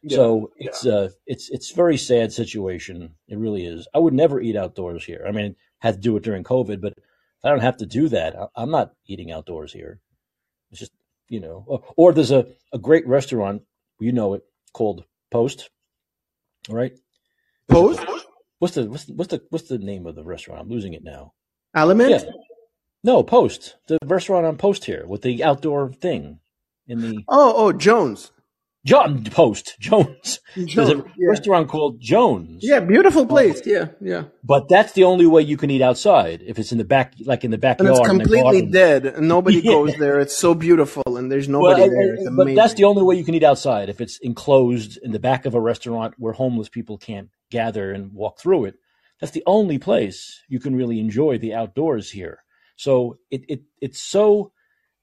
Yeah. 0.03 0.15
So 0.15 0.51
it's 0.57 0.85
uh 0.85 1.09
it's 1.27 1.49
it's 1.49 1.71
very 1.71 1.97
sad 1.97 2.33
situation. 2.33 3.13
It 3.27 3.37
really 3.37 3.65
is. 3.65 3.87
I 3.93 3.99
would 3.99 4.13
never 4.13 4.41
eat 4.41 4.55
outdoors 4.55 5.03
here. 5.03 5.23
I 5.27 5.31
mean, 5.31 5.55
had 5.79 5.95
to 5.95 5.99
do 5.99 6.15
it 6.17 6.23
during 6.23 6.43
COVID, 6.43 6.81
but 6.81 6.93
I 7.43 7.49
don't 7.49 7.59
have 7.59 7.77
to 7.77 7.85
do 7.85 8.07
that. 8.09 8.35
I'm 8.55 8.71
not 8.71 8.93
eating 9.07 9.31
outdoors 9.31 9.73
here. 9.73 9.99
It's 10.69 10.79
just, 10.79 10.91
you 11.27 11.39
know, 11.39 11.83
or 11.97 12.13
there's 12.13 12.31
a, 12.31 12.47
a 12.71 12.77
great 12.77 13.07
restaurant, 13.07 13.63
you 13.99 14.11
know 14.11 14.35
it, 14.35 14.43
called 14.73 15.05
Post. 15.31 15.69
All 16.69 16.75
right. 16.75 16.97
Post? 17.67 18.05
What's 18.59 18.75
the, 18.75 18.85
what's 18.85 19.05
the, 19.05 19.13
what's 19.13 19.31
the, 19.31 19.41
what's 19.49 19.67
the 19.67 19.79
name 19.79 20.05
of 20.05 20.15
the 20.15 20.23
restaurant? 20.23 20.61
I'm 20.61 20.69
losing 20.69 20.93
it 20.93 21.03
now. 21.03 21.33
Element? 21.73 22.11
Yeah. 22.11 22.23
No, 23.03 23.23
Post. 23.23 23.77
The 23.87 23.97
restaurant 24.05 24.45
on 24.45 24.57
Post 24.57 24.85
here 24.85 25.05
with 25.07 25.23
the 25.23 25.43
outdoor 25.43 25.91
thing 25.93 26.39
in 26.87 27.01
the. 27.01 27.23
Oh, 27.27 27.53
oh, 27.55 27.73
Jones. 27.73 28.31
John 28.83 29.23
Post 29.25 29.79
Jones. 29.79 30.39
Jones 30.55 30.75
There's 30.75 30.89
a 30.89 30.95
yeah. 30.95 31.29
restaurant 31.29 31.69
called 31.69 31.99
Jones. 31.99 32.61
Yeah, 32.63 32.79
beautiful 32.79 33.23
uh, 33.23 33.27
place. 33.27 33.61
yeah, 33.65 33.89
yeah. 34.01 34.23
But 34.43 34.69
that's 34.69 34.93
the 34.93 35.03
only 35.03 35.27
way 35.27 35.43
you 35.43 35.55
can 35.55 35.69
eat 35.69 35.83
outside 35.83 36.41
if 36.41 36.57
it's 36.57 36.71
in 36.71 36.79
the 36.79 36.83
back, 36.83 37.13
like 37.25 37.43
in 37.43 37.51
the 37.51 37.59
backyard. 37.59 37.91
And 37.91 37.99
it's 37.99 38.07
completely 38.07 38.65
dead, 38.65 39.05
and 39.05 39.27
nobody 39.27 39.59
yeah. 39.63 39.71
goes 39.71 39.95
there. 39.97 40.19
It's 40.19 40.35
so 40.35 40.55
beautiful, 40.55 41.17
and 41.17 41.31
there's 41.31 41.47
nobody 41.47 41.81
well, 41.81 41.89
there. 41.89 42.31
but 42.31 42.55
that's 42.55 42.73
the 42.73 42.85
only 42.85 43.03
way 43.03 43.15
you 43.15 43.23
can 43.23 43.35
eat 43.35 43.43
outside 43.43 43.89
if 43.89 44.01
it's 44.01 44.17
enclosed 44.19 44.97
in 45.03 45.11
the 45.11 45.19
back 45.19 45.45
of 45.45 45.53
a 45.53 45.61
restaurant 45.61 46.15
where 46.17 46.33
homeless 46.33 46.69
people 46.69 46.97
can't 46.97 47.29
gather 47.51 47.91
and 47.91 48.13
walk 48.13 48.39
through 48.39 48.65
it. 48.65 48.75
That's 49.19 49.31
the 49.31 49.43
only 49.45 49.77
place 49.77 50.41
you 50.49 50.59
can 50.59 50.75
really 50.75 50.99
enjoy 50.99 51.37
the 51.37 51.53
outdoors 51.53 52.09
here. 52.09 52.43
So 52.77 53.19
it 53.29 53.43
it 53.47 53.61
it's 53.79 54.01
so 54.01 54.53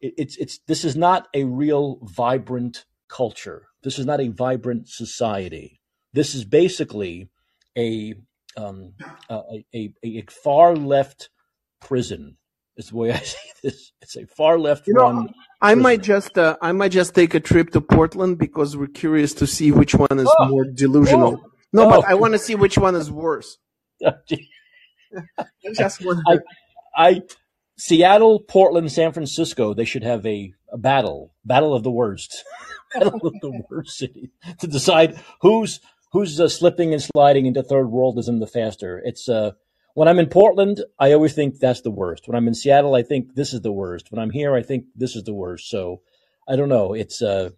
it, 0.00 0.14
it's 0.18 0.36
it's 0.36 0.58
this 0.66 0.84
is 0.84 0.96
not 0.96 1.28
a 1.32 1.44
real 1.44 2.00
vibrant 2.02 2.84
culture 3.08 3.68
this 3.82 3.98
is 3.98 4.06
not 4.06 4.20
a 4.20 4.28
vibrant 4.28 4.88
society. 4.88 5.80
This 6.12 6.34
is 6.34 6.44
basically 6.44 7.28
a 7.76 8.14
um, 8.56 8.94
a, 9.30 9.64
a, 9.74 9.92
a, 10.02 10.24
far 10.28 10.74
left 10.74 11.30
prison. 11.80 12.36
Is 12.76 12.88
the 12.88 12.96
way 12.96 13.12
I 13.12 13.18
see 13.18 13.50
this. 13.62 13.92
It's 14.02 14.16
a 14.16 14.26
far 14.26 14.58
left 14.58 14.86
you. 14.86 14.94
Know, 14.94 15.28
I 15.60 15.74
might 15.74 16.02
just 16.02 16.36
uh, 16.36 16.56
I 16.60 16.72
might 16.72 16.92
just 16.92 17.14
take 17.14 17.34
a 17.34 17.40
trip 17.40 17.70
to 17.70 17.80
Portland 17.80 18.38
because 18.38 18.76
we're 18.76 18.88
curious 18.88 19.34
to 19.34 19.46
see 19.46 19.70
which 19.70 19.94
one 19.94 20.18
is 20.18 20.32
oh, 20.38 20.48
more 20.48 20.64
delusional. 20.64 21.40
Oh, 21.42 21.50
no, 21.72 21.86
oh. 21.86 21.90
but 21.90 22.04
I 22.08 22.14
want 22.14 22.32
to 22.32 22.38
see 22.38 22.56
which 22.56 22.78
one 22.78 22.96
is 22.96 23.10
worse. 23.10 23.58
just 25.74 26.04
I, 26.26 26.38
I 26.96 27.22
Seattle, 27.78 28.40
Portland, 28.40 28.90
San 28.90 29.12
Francisco. 29.12 29.72
They 29.72 29.84
should 29.84 30.02
have 30.02 30.26
a, 30.26 30.52
a 30.72 30.78
battle, 30.78 31.32
battle 31.44 31.74
of 31.74 31.84
the 31.84 31.90
worst. 31.90 32.44
the 32.94 33.62
worst 33.70 33.98
city 33.98 34.30
to 34.60 34.66
decide 34.66 35.20
who's 35.40 35.80
who's 36.12 36.40
uh, 36.40 36.48
slipping 36.48 36.92
and 36.92 37.02
sliding 37.02 37.46
into 37.46 37.62
third 37.62 37.86
worldism 37.86 38.40
the 38.40 38.46
faster. 38.46 39.00
It's 39.04 39.28
uh, 39.28 39.52
when 39.94 40.08
I'm 40.08 40.18
in 40.18 40.28
Portland, 40.28 40.82
I 40.98 41.12
always 41.12 41.34
think 41.34 41.58
that's 41.58 41.82
the 41.82 41.90
worst. 41.90 42.28
When 42.28 42.36
I'm 42.36 42.48
in 42.48 42.54
Seattle, 42.54 42.94
I 42.94 43.02
think 43.02 43.34
this 43.34 43.52
is 43.52 43.62
the 43.62 43.72
worst. 43.72 44.10
When 44.10 44.20
I'm 44.20 44.30
here, 44.30 44.54
I 44.54 44.62
think 44.62 44.86
this 44.94 45.16
is 45.16 45.24
the 45.24 45.34
worst. 45.34 45.68
So 45.68 46.02
I 46.48 46.56
don't 46.56 46.68
know. 46.68 46.94
It's 46.94 47.20
uh, 47.20 47.50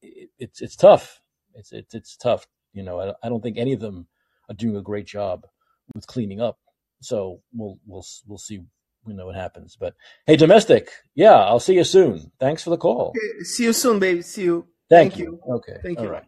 it, 0.00 0.30
it's 0.38 0.62
it's 0.62 0.76
tough. 0.76 1.20
It's 1.54 1.72
it's 1.72 1.94
it's 1.94 2.16
tough. 2.16 2.46
You 2.72 2.82
know, 2.82 3.00
I, 3.00 3.12
I 3.22 3.28
don't 3.28 3.42
think 3.42 3.58
any 3.58 3.72
of 3.72 3.80
them 3.80 4.06
are 4.48 4.54
doing 4.54 4.76
a 4.76 4.82
great 4.82 5.06
job 5.06 5.46
with 5.94 6.06
cleaning 6.06 6.40
up. 6.40 6.58
So 7.00 7.40
we'll 7.52 7.78
we'll 7.86 8.04
we'll 8.26 8.38
see 8.38 8.60
we 9.06 9.14
know 9.14 9.26
what 9.26 9.36
happens. 9.36 9.76
But 9.78 9.94
hey, 10.26 10.36
domestic, 10.36 10.90
yeah, 11.14 11.34
I'll 11.34 11.60
see 11.60 11.74
you 11.74 11.84
soon. 11.84 12.32
Thanks 12.40 12.62
for 12.62 12.70
the 12.70 12.76
call. 12.76 13.12
See 13.42 13.64
you 13.64 13.72
soon, 13.72 13.98
baby. 13.98 14.22
See 14.22 14.44
you. 14.44 14.66
Thank, 14.90 15.12
Thank 15.12 15.20
you. 15.20 15.40
you. 15.46 15.54
Okay. 15.54 15.76
Thank 15.82 15.98
All 15.98 16.04
you. 16.04 16.10
right. 16.10 16.24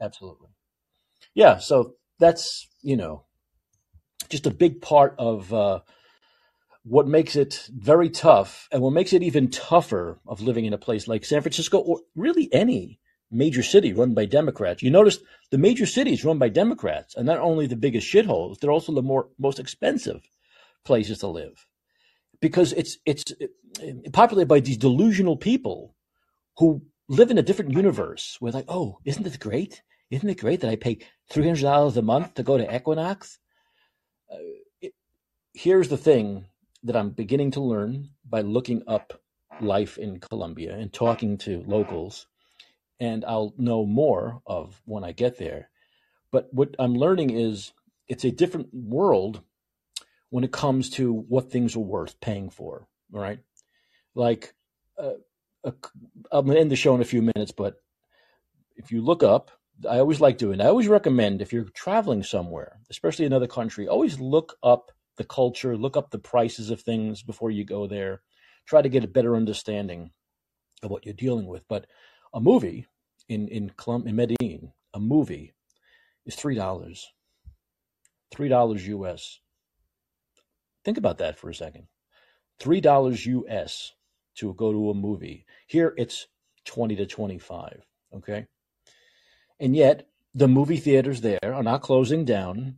Absolutely. 0.00 0.48
Yeah. 1.34 1.58
So 1.58 1.94
that's 2.18 2.68
you 2.82 2.96
know 2.96 3.24
just 4.28 4.46
a 4.46 4.50
big 4.50 4.80
part 4.80 5.14
of 5.18 5.52
uh, 5.52 5.80
what 6.84 7.06
makes 7.06 7.36
it 7.36 7.68
very 7.72 8.10
tough, 8.10 8.68
and 8.70 8.82
what 8.82 8.92
makes 8.92 9.12
it 9.12 9.22
even 9.22 9.50
tougher 9.50 10.20
of 10.26 10.40
living 10.40 10.64
in 10.64 10.72
a 10.72 10.78
place 10.78 11.08
like 11.08 11.24
San 11.24 11.42
Francisco, 11.42 11.78
or 11.78 12.00
really 12.14 12.48
any 12.52 13.00
major 13.30 13.62
city 13.62 13.92
run 13.92 14.14
by 14.14 14.24
Democrats. 14.24 14.82
You 14.82 14.90
notice 14.90 15.18
the 15.50 15.58
major 15.58 15.86
cities 15.86 16.24
run 16.24 16.38
by 16.38 16.48
Democrats, 16.48 17.16
and 17.16 17.26
not 17.26 17.38
only 17.38 17.66
the 17.66 17.76
biggest 17.76 18.12
shitholes, 18.12 18.60
they're 18.60 18.70
also 18.70 18.92
the 18.92 19.02
more 19.02 19.28
most 19.38 19.58
expensive 19.58 20.22
places 20.84 21.18
to 21.18 21.26
live 21.26 21.66
because 22.40 22.72
it's 22.72 22.98
it's 23.04 23.32
populated 24.12 24.48
by 24.48 24.60
these 24.60 24.76
delusional 24.78 25.36
people 25.36 25.94
who 26.58 26.82
live 27.08 27.30
in 27.30 27.38
a 27.38 27.42
different 27.42 27.72
universe. 27.72 28.38
We're 28.40 28.50
like, 28.50 28.66
oh, 28.68 28.98
isn't 29.04 29.22
this 29.22 29.36
great? 29.36 29.82
Isn't 30.10 30.28
it 30.28 30.40
great 30.40 30.60
that 30.60 30.70
I 30.70 30.76
pay 30.76 30.98
three 31.28 31.44
hundred 31.44 31.62
dollars 31.62 31.96
a 31.96 32.02
month 32.02 32.34
to 32.34 32.42
go 32.42 32.56
to 32.56 32.74
Equinox? 32.74 33.38
Uh, 34.30 34.36
it, 34.80 34.92
here's 35.52 35.88
the 35.88 35.96
thing 35.96 36.46
that 36.82 36.96
I'm 36.96 37.10
beginning 37.10 37.52
to 37.52 37.60
learn 37.60 38.10
by 38.28 38.42
looking 38.42 38.82
up 38.86 39.20
life 39.60 39.98
in 39.98 40.20
Colombia 40.20 40.74
and 40.74 40.92
talking 40.92 41.38
to 41.38 41.64
locals, 41.66 42.26
and 43.00 43.24
I'll 43.24 43.54
know 43.56 43.84
more 43.84 44.42
of 44.46 44.80
when 44.84 45.02
I 45.04 45.12
get 45.12 45.38
there. 45.38 45.70
But 46.30 46.52
what 46.52 46.76
I'm 46.78 46.94
learning 46.94 47.30
is 47.30 47.72
it's 48.08 48.24
a 48.24 48.30
different 48.30 48.68
world 48.72 49.42
when 50.30 50.44
it 50.44 50.52
comes 50.52 50.90
to 50.90 51.12
what 51.12 51.50
things 51.50 51.76
are 51.76 51.80
worth 51.80 52.20
paying 52.20 52.50
for. 52.50 52.86
All 53.14 53.20
right, 53.20 53.38
Like, 54.14 54.54
uh, 54.98 55.14
a, 55.64 55.72
I'm 56.32 56.46
to 56.46 56.58
end 56.58 56.70
the 56.70 56.76
show 56.76 56.94
in 56.94 57.00
a 57.00 57.04
few 57.04 57.22
minutes, 57.22 57.52
but 57.52 57.76
if 58.76 58.90
you 58.90 59.00
look 59.00 59.22
up 59.22 59.50
I 59.88 59.98
always 59.98 60.20
like 60.20 60.38
doing. 60.38 60.60
I 60.60 60.66
always 60.66 60.88
recommend 60.88 61.42
if 61.42 61.52
you're 61.52 61.64
traveling 61.64 62.22
somewhere, 62.22 62.80
especially 62.90 63.26
another 63.26 63.46
country, 63.46 63.86
always 63.86 64.18
look 64.18 64.56
up 64.62 64.90
the 65.16 65.24
culture, 65.24 65.76
look 65.76 65.96
up 65.96 66.10
the 66.10 66.18
prices 66.18 66.70
of 66.70 66.80
things 66.80 67.22
before 67.22 67.50
you 67.50 67.64
go 67.64 67.86
there. 67.86 68.22
Try 68.64 68.80
to 68.82 68.88
get 68.88 69.04
a 69.04 69.08
better 69.08 69.36
understanding 69.36 70.12
of 70.82 70.90
what 70.90 71.04
you're 71.04 71.14
dealing 71.14 71.46
with. 71.46 71.64
But 71.68 71.86
a 72.32 72.40
movie 72.40 72.86
in 73.28 73.48
in 73.48 73.70
Colum- 73.70 74.06
in 74.06 74.16
Medellin, 74.16 74.72
a 74.94 75.00
movie 75.00 75.54
is 76.24 76.36
three 76.36 76.54
dollars, 76.54 77.12
three 78.30 78.48
dollars 78.48 78.86
US. 78.88 79.40
Think 80.86 80.96
about 80.96 81.18
that 81.18 81.36
for 81.36 81.50
a 81.50 81.54
second. 81.54 81.88
Three 82.58 82.80
dollars 82.80 83.26
US 83.26 83.92
to 84.36 84.54
go 84.54 84.72
to 84.72 84.90
a 84.90 84.94
movie. 84.94 85.44
Here 85.66 85.92
it's 85.98 86.28
twenty 86.64 86.96
to 86.96 87.06
twenty 87.06 87.38
five. 87.38 87.84
Okay 88.14 88.46
and 89.58 89.74
yet, 89.74 90.06
the 90.34 90.48
movie 90.48 90.76
theaters 90.76 91.22
there 91.22 91.38
are 91.42 91.62
not 91.62 91.82
closing 91.82 92.24
down. 92.24 92.76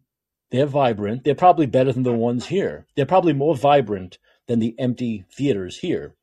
They're 0.51 0.67
vibrant. 0.67 1.25
They're 1.25 1.35
probably 1.35 1.67
better 1.67 1.93
than 1.93 2.05
the 2.05 2.13
ones 2.13 2.47
here. 2.47 2.87
They're 2.95 3.05
probably 3.05 3.33
more 3.33 3.57
vibrant 3.57 4.19
than 4.47 4.61
the 4.61 4.75
empty 4.79 5.25
theaters 5.37 5.79
here, 5.79 6.15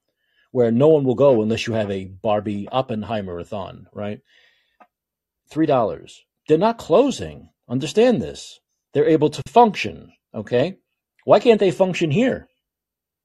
where 0.52 0.72
no 0.72 0.88
one 0.88 1.04
will 1.04 1.16
go 1.16 1.42
unless 1.42 1.68
you 1.68 1.74
have 1.74 1.92
a 1.92 2.06
Barbie 2.06 2.68
Oppenheimer-a-thon, 2.72 3.88
right? 3.94 4.22
Three 5.50 5.68
dollars. 5.68 6.26
They're 6.48 6.58
not 6.58 6.78
closing. 6.78 7.50
Understand 7.68 8.22
this. 8.22 8.60
They're 8.94 9.08
able 9.08 9.30
to 9.30 9.42
function. 9.48 10.14
Okay, 10.34 10.80
why 11.26 11.40
can't 11.40 11.60
they 11.60 11.72
function 11.72 12.12
here 12.12 12.48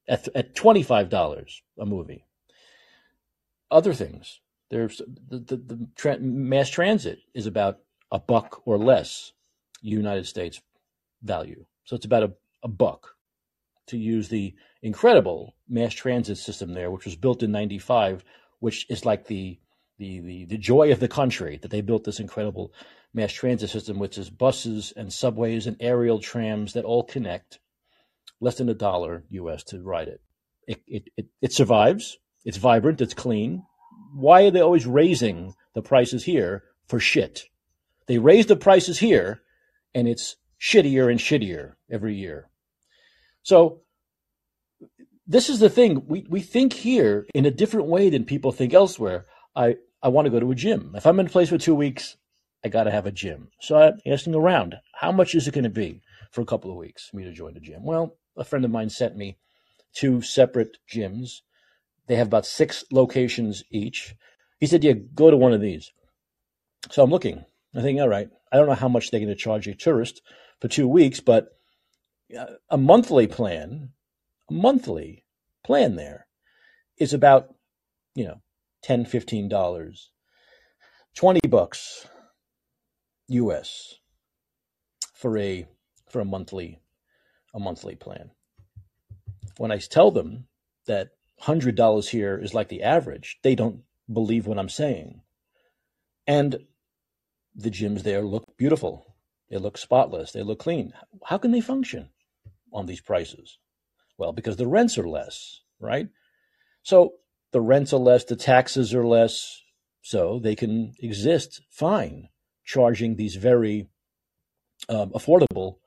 at 0.09 0.29
at 0.35 0.57
twenty 0.57 0.83
five 0.83 1.09
dollars 1.09 1.63
a 1.79 1.87
movie? 1.87 2.25
Other 3.71 3.95
things. 3.95 4.41
There's 4.71 4.99
the, 4.99 5.39
the, 5.39 5.57
the 5.57 5.89
tra- 5.97 6.19
mass 6.19 6.69
transit 6.69 7.21
is 7.35 7.47
about 7.47 7.79
a 8.11 8.19
buck 8.19 8.63
or 8.67 8.79
less 8.79 9.33
United 9.83 10.27
States 10.27 10.61
value. 11.23 11.65
So 11.85 11.97
it's 11.97 12.05
about 12.05 12.23
a, 12.25 12.33
a 12.63 12.69
buck 12.69 13.15
to 13.89 13.99
use 13.99 14.29
the 14.29 14.55
incredible 14.83 15.57
mass 15.69 15.93
transit 15.93 16.39
system 16.39 16.73
there, 16.73 16.91
which 16.91 17.05
was 17.05 17.17
built 17.17 17.43
in 17.43 17.53
95, 17.53 18.25
which 18.61 18.87
is 18.89 19.05
like 19.05 19.27
the, 19.27 19.59
the, 19.99 20.21
the, 20.21 20.45
the 20.47 20.59
joy 20.59 20.93
of 20.93 21.01
the 21.01 21.09
country 21.09 21.59
that 21.63 21.71
they 21.71 21.81
built 21.81 22.05
this 22.05 22.21
incredible 22.21 22.73
mass 23.13 23.33
transit 23.33 23.71
system, 23.71 23.99
which 23.99 24.19
is 24.19 24.31
buses 24.31 24.93
and 24.97 25.13
subways 25.13 25.67
and 25.67 25.77
aerial 25.81 26.21
trams 26.21 26.73
that 26.75 26.85
all 26.85 27.03
connect. 27.03 27.59
Less 28.41 28.57
than 28.57 28.69
a 28.69 28.75
dollar 28.75 29.25
US 29.31 29.63
to 29.65 29.83
ride 29.83 30.09
it. 30.09 30.21
It, 30.67 30.83
it, 30.87 31.03
it, 31.17 31.27
it 31.43 31.53
survives. 31.53 32.19
It's 32.45 32.57
vibrant. 32.57 33.01
It's 33.01 33.15
clean 33.15 33.65
why 34.13 34.43
are 34.43 34.51
they 34.51 34.61
always 34.61 34.87
raising 34.87 35.55
the 35.75 35.83
prices 35.83 36.25
here 36.25 36.65
for 36.87 37.01
shit? 37.01 37.45
They 38.07 38.19
raise 38.19 38.47
the 38.47 38.57
prices 38.57 38.99
here 38.99 39.43
and 39.95 40.09
it's 40.09 40.37
shittier 40.61 41.11
and 41.11 41.21
shittier 41.21 41.75
every 41.91 42.15
year. 42.15 42.49
So 43.43 43.83
this 45.27 45.49
is 45.49 45.61
the 45.61 45.71
thing. 45.71 46.07
We, 46.07 46.27
we 46.29 46.41
think 46.41 46.73
here 46.73 47.27
in 47.35 47.47
a 47.47 47.51
different 47.51 47.87
way 47.87 48.11
than 48.11 48.25
people 48.25 48.53
think 48.53 48.75
elsewhere. 48.75 49.27
I, 49.55 49.77
I 50.03 50.09
want 50.09 50.27
to 50.27 50.31
go 50.31 50.41
to 50.41 50.51
a 50.51 50.57
gym. 50.57 50.93
If 50.95 51.07
I'm 51.07 51.21
in 51.21 51.27
a 51.27 51.31
place 51.31 51.49
for 51.49 51.59
two 51.59 51.75
weeks, 51.75 52.17
I 52.65 52.69
got 52.69 52.85
to 52.85 52.91
have 52.91 53.07
a 53.07 53.13
gym. 53.13 53.49
So 53.61 53.77
I'm 53.77 54.01
asking 54.07 54.35
around, 54.35 54.77
how 54.95 55.13
much 55.13 55.35
is 55.35 55.49
it 55.49 55.55
going 55.55 55.65
to 55.65 55.71
be 55.71 56.03
for 56.31 56.41
a 56.41 56.47
couple 56.47 56.71
of 56.71 56.77
weeks 56.77 57.09
for 57.09 57.17
me 57.17 57.25
to 57.25 57.33
join 57.33 57.57
a 57.57 57.61
gym? 57.61 57.85
Well, 57.85 58.17
a 58.41 58.45
friend 58.45 58.65
of 58.65 58.73
mine 58.73 58.91
sent 58.91 59.17
me 59.17 59.37
two 59.93 60.21
separate 60.21 60.79
gyms 60.93 61.43
they 62.11 62.17
have 62.17 62.27
about 62.27 62.45
six 62.45 62.83
locations 62.91 63.63
each. 63.71 64.17
He 64.59 64.67
said, 64.67 64.83
Yeah, 64.83 64.95
go 65.15 65.31
to 65.31 65.37
one 65.37 65.53
of 65.53 65.61
these. 65.61 65.93
So 66.91 67.05
I'm 67.05 67.11
looking. 67.11 67.45
I 67.73 67.83
think, 67.83 68.01
all 68.01 68.09
right, 68.09 68.29
I 68.51 68.57
don't 68.57 68.67
know 68.67 68.75
how 68.75 68.89
much 68.89 69.11
they're 69.13 69.21
going 69.21 69.29
to 69.29 69.37
charge 69.37 69.69
a 69.69 69.77
tourist 69.77 70.21
for 70.61 70.67
two 70.67 70.89
weeks, 70.89 71.21
but 71.21 71.57
uh, 72.37 72.47
a 72.69 72.77
monthly 72.77 73.29
plan, 73.29 73.91
a 74.51 74.53
monthly 74.53 75.25
plan 75.65 75.95
there 75.95 76.27
is 76.99 77.15
about, 77.15 77.55
you 78.17 78.25
know, 78.25 78.43
10 78.83 79.05
$15, 79.05 80.01
20 81.15 81.41
bucks 81.49 82.09
US 83.29 83.95
for 85.15 85.39
a 85.39 85.65
for 86.09 86.19
a 86.19 86.25
monthly 86.25 86.81
a 87.55 87.61
monthly 87.61 87.97
plan. 87.97 88.31
When 89.57 89.71
I 89.71 89.79
tell 89.79 90.11
them 90.11 90.47
that 90.87 91.11
hundred 91.41 91.75
dollars 91.75 92.09
here 92.09 92.39
is 92.39 92.55
like 92.55 92.69
the 92.69 92.83
average. 92.83 93.39
They 93.43 93.55
don't 93.55 93.83
believe 94.13 94.47
what 94.47 94.59
I'm 94.59 94.69
saying. 94.69 95.23
And 96.27 96.67
the 97.55 97.71
gyms 97.71 98.03
there 98.03 98.23
look 98.23 98.57
beautiful. 98.57 99.17
They 99.49 99.57
look 99.57 99.79
spotless. 99.79 100.33
They 100.33 100.43
look 100.43 100.61
clean. 100.61 100.93
How 101.25 101.39
can 101.39 101.51
they 101.51 101.61
function 101.61 102.11
on 102.73 102.87
these 102.87 103.01
prices? 103.01 103.59
Well, 104.19 104.33
because 104.33 104.57
the 104.57 104.67
rents 104.67 104.99
are 104.99 105.09
less, 105.09 105.63
right? 105.81 106.09
So 106.83 107.15
the 107.53 107.61
rents 107.61 107.93
are 107.93 107.99
less, 107.99 108.25
the 108.25 108.37
taxes 108.37 108.95
are 108.95 109.07
less, 109.07 109.63
so 110.03 110.39
they 110.39 110.55
can 110.55 110.93
exist 111.01 111.63
fine, 111.71 112.29
charging 112.65 113.17
these 113.17 113.37
very 113.37 113.89
um, 114.89 115.11
affordable 115.11 115.79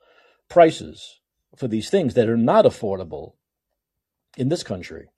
prices 0.48 1.20
for 1.56 1.68
these 1.68 1.90
things 1.90 2.14
that 2.14 2.28
are 2.28 2.36
not 2.36 2.64
affordable 2.64 3.34
in 4.36 4.48
this 4.48 4.62
country. 4.62 5.08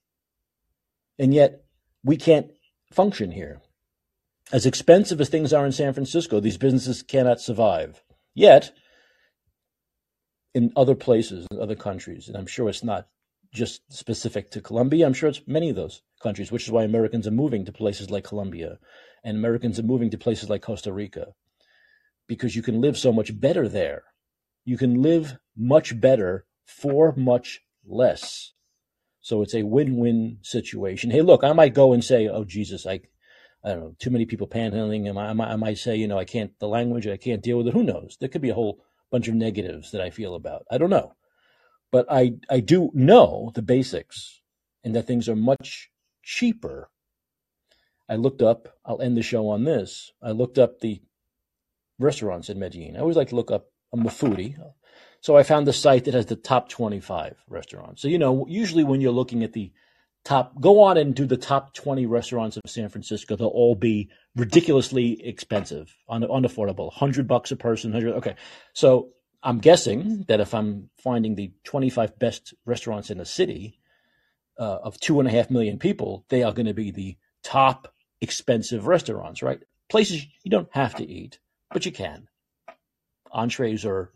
And 1.18 1.32
yet 1.32 1.64
we 2.04 2.16
can't 2.16 2.50
function 2.92 3.32
here. 3.32 3.60
As 4.52 4.66
expensive 4.66 5.20
as 5.20 5.28
things 5.28 5.52
are 5.52 5.66
in 5.66 5.72
San 5.72 5.92
Francisco, 5.92 6.38
these 6.38 6.58
businesses 6.58 7.02
cannot 7.02 7.40
survive. 7.40 8.02
Yet, 8.34 8.72
in 10.54 10.72
other 10.76 10.94
places, 10.94 11.46
in 11.50 11.60
other 11.60 11.74
countries, 11.74 12.28
and 12.28 12.36
I'm 12.36 12.46
sure 12.46 12.68
it's 12.68 12.84
not 12.84 13.08
just 13.52 13.80
specific 13.92 14.50
to 14.52 14.60
Colombia, 14.60 15.06
I'm 15.06 15.14
sure 15.14 15.28
it's 15.28 15.42
many 15.46 15.70
of 15.70 15.76
those 15.76 16.02
countries, 16.22 16.52
which 16.52 16.64
is 16.64 16.70
why 16.70 16.84
Americans 16.84 17.26
are 17.26 17.32
moving 17.32 17.64
to 17.64 17.72
places 17.72 18.10
like 18.10 18.24
Colombia 18.24 18.78
and 19.24 19.36
Americans 19.36 19.78
are 19.78 19.84
moving 19.84 20.10
to 20.10 20.18
places 20.18 20.48
like 20.48 20.62
Costa 20.62 20.92
Rica 20.92 21.28
because 22.28 22.54
you 22.54 22.62
can 22.62 22.80
live 22.80 22.96
so 22.96 23.12
much 23.12 23.38
better 23.38 23.68
there. 23.68 24.04
You 24.66 24.76
can 24.76 25.00
live 25.00 25.38
much 25.56 25.98
better 25.98 26.44
for 26.66 27.14
much 27.16 27.60
less. 27.86 28.52
So 29.20 29.40
it's 29.40 29.54
a 29.54 29.62
win-win 29.62 30.38
situation. 30.42 31.12
Hey, 31.12 31.22
look, 31.22 31.44
I 31.44 31.52
might 31.52 31.72
go 31.72 31.92
and 31.92 32.04
say, 32.04 32.28
"Oh 32.28 32.44
Jesus, 32.44 32.84
I, 32.84 33.00
I 33.64 33.70
don't 33.70 33.80
know, 33.80 33.96
too 33.98 34.10
many 34.10 34.26
people 34.26 34.48
panhandling." 34.48 35.06
I, 35.08 35.44
I, 35.44 35.52
I 35.52 35.56
might 35.56 35.78
say, 35.78 35.96
you 35.96 36.08
know, 36.08 36.18
I 36.18 36.24
can't 36.24 36.58
the 36.58 36.68
language, 36.68 37.06
I 37.06 37.16
can't 37.16 37.42
deal 37.42 37.58
with 37.58 37.68
it. 37.68 37.74
Who 37.74 37.84
knows? 37.84 38.16
There 38.18 38.28
could 38.28 38.42
be 38.42 38.50
a 38.50 38.54
whole 38.54 38.84
bunch 39.10 39.28
of 39.28 39.34
negatives 39.34 39.92
that 39.92 40.00
I 40.00 40.10
feel 40.10 40.34
about. 40.34 40.66
I 40.68 40.78
don't 40.78 40.90
know, 40.90 41.14
but 41.92 42.06
I 42.10 42.34
I 42.50 42.58
do 42.58 42.90
know 42.92 43.52
the 43.54 43.62
basics, 43.62 44.42
and 44.82 44.94
that 44.96 45.06
things 45.06 45.28
are 45.28 45.36
much 45.36 45.90
cheaper. 46.24 46.90
I 48.08 48.16
looked 48.16 48.42
up. 48.42 48.76
I'll 48.84 49.00
end 49.00 49.16
the 49.16 49.22
show 49.22 49.48
on 49.48 49.62
this. 49.62 50.10
I 50.20 50.32
looked 50.32 50.58
up 50.58 50.80
the 50.80 51.02
restaurants 52.00 52.48
in 52.48 52.58
Medellin. 52.58 52.96
I 52.96 53.00
always 53.00 53.16
like 53.16 53.28
to 53.28 53.36
look 53.36 53.52
up. 53.52 53.70
I'm 53.92 54.06
a 54.06 54.10
foodie. 54.10 54.56
So 55.20 55.36
I 55.36 55.42
found 55.42 55.66
the 55.66 55.72
site 55.72 56.04
that 56.04 56.14
has 56.14 56.26
the 56.26 56.36
top 56.36 56.68
25 56.68 57.36
restaurants. 57.48 58.02
So, 58.02 58.08
you 58.08 58.18
know, 58.18 58.46
usually 58.48 58.84
when 58.84 59.00
you're 59.00 59.12
looking 59.12 59.42
at 59.42 59.52
the 59.52 59.72
top, 60.24 60.60
go 60.60 60.82
on 60.82 60.96
and 60.96 61.14
do 61.14 61.26
the 61.26 61.36
top 61.36 61.74
20 61.74 62.06
restaurants 62.06 62.56
of 62.56 62.62
San 62.66 62.88
Francisco. 62.88 63.36
They'll 63.36 63.48
all 63.48 63.74
be 63.74 64.08
ridiculously 64.34 65.24
expensive, 65.26 65.96
un- 66.08 66.22
unaffordable, 66.22 66.86
100 66.86 67.26
bucks 67.26 67.50
a 67.50 67.56
person. 67.56 67.92
100, 67.92 68.16
okay. 68.16 68.36
So 68.72 69.10
I'm 69.42 69.58
guessing 69.58 70.24
that 70.28 70.40
if 70.40 70.54
I'm 70.54 70.90
finding 70.98 71.34
the 71.34 71.52
25 71.64 72.18
best 72.18 72.54
restaurants 72.64 73.10
in 73.10 73.20
a 73.20 73.24
city 73.24 73.80
uh, 74.58 74.78
of 74.82 74.98
two 75.00 75.20
and 75.20 75.28
a 75.28 75.32
half 75.32 75.50
million 75.50 75.78
people, 75.78 76.24
they 76.28 76.42
are 76.42 76.52
going 76.52 76.66
to 76.66 76.74
be 76.74 76.90
the 76.90 77.16
top 77.42 77.94
expensive 78.20 78.86
restaurants, 78.86 79.42
right? 79.42 79.60
Places 79.88 80.26
you 80.42 80.50
don't 80.50 80.68
have 80.72 80.94
to 80.96 81.08
eat, 81.08 81.38
but 81.72 81.86
you 81.86 81.92
can. 81.92 82.28
Entrees 83.32 83.84
are 83.84 84.12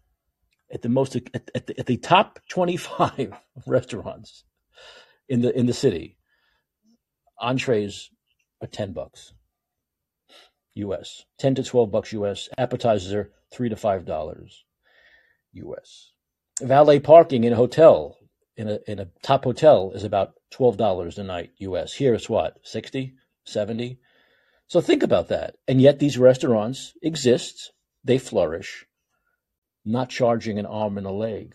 at 0.72 0.82
the 0.82 0.88
most 0.88 1.16
at, 1.16 1.50
at, 1.54 1.66
the, 1.66 1.78
at 1.78 1.86
the 1.86 1.96
top 1.96 2.38
25 2.48 3.32
restaurants 3.66 4.44
in 5.28 5.42
the 5.42 5.56
in 5.56 5.66
the 5.66 5.72
city 5.72 6.16
entrees 7.40 8.10
are 8.60 8.68
10 8.68 8.92
bucks 8.92 9.32
us 10.76 11.24
10 11.38 11.56
to 11.56 11.62
12 11.62 11.90
bucks 11.90 12.12
us 12.12 12.48
appetizers 12.56 13.12
are 13.12 13.30
3 13.52 13.68
to 13.70 13.76
5 13.76 14.04
dollars 14.04 14.64
us 15.54 16.12
valet 16.60 17.00
parking 17.00 17.44
in 17.44 17.52
a 17.52 17.56
hotel 17.56 18.16
in 18.56 18.68
a 18.68 18.78
in 18.86 18.98
a 18.98 19.08
top 19.22 19.44
hotel 19.44 19.92
is 19.94 20.04
about 20.04 20.34
$12 20.52 21.18
a 21.18 21.22
night 21.22 21.50
us 21.60 21.92
here 21.94 22.14
it's 22.14 22.28
what 22.28 22.58
60 22.62 23.14
70 23.44 23.98
so 24.70 24.80
think 24.80 25.02
about 25.02 25.26
that. 25.28 25.56
And 25.66 25.80
yet 25.80 25.98
these 25.98 26.16
restaurants 26.16 26.94
exist. 27.02 27.72
They 28.04 28.18
flourish 28.18 28.86
not 29.84 30.10
charging 30.10 30.58
an 30.58 30.66
arm 30.66 30.98
and 30.98 31.06
a 31.06 31.10
leg. 31.10 31.54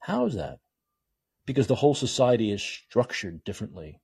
How 0.00 0.26
is 0.26 0.34
that? 0.34 0.58
Because 1.46 1.66
the 1.66 1.76
whole 1.76 1.94
society 1.94 2.50
is 2.50 2.62
structured 2.62 3.44
differently. 3.44 4.00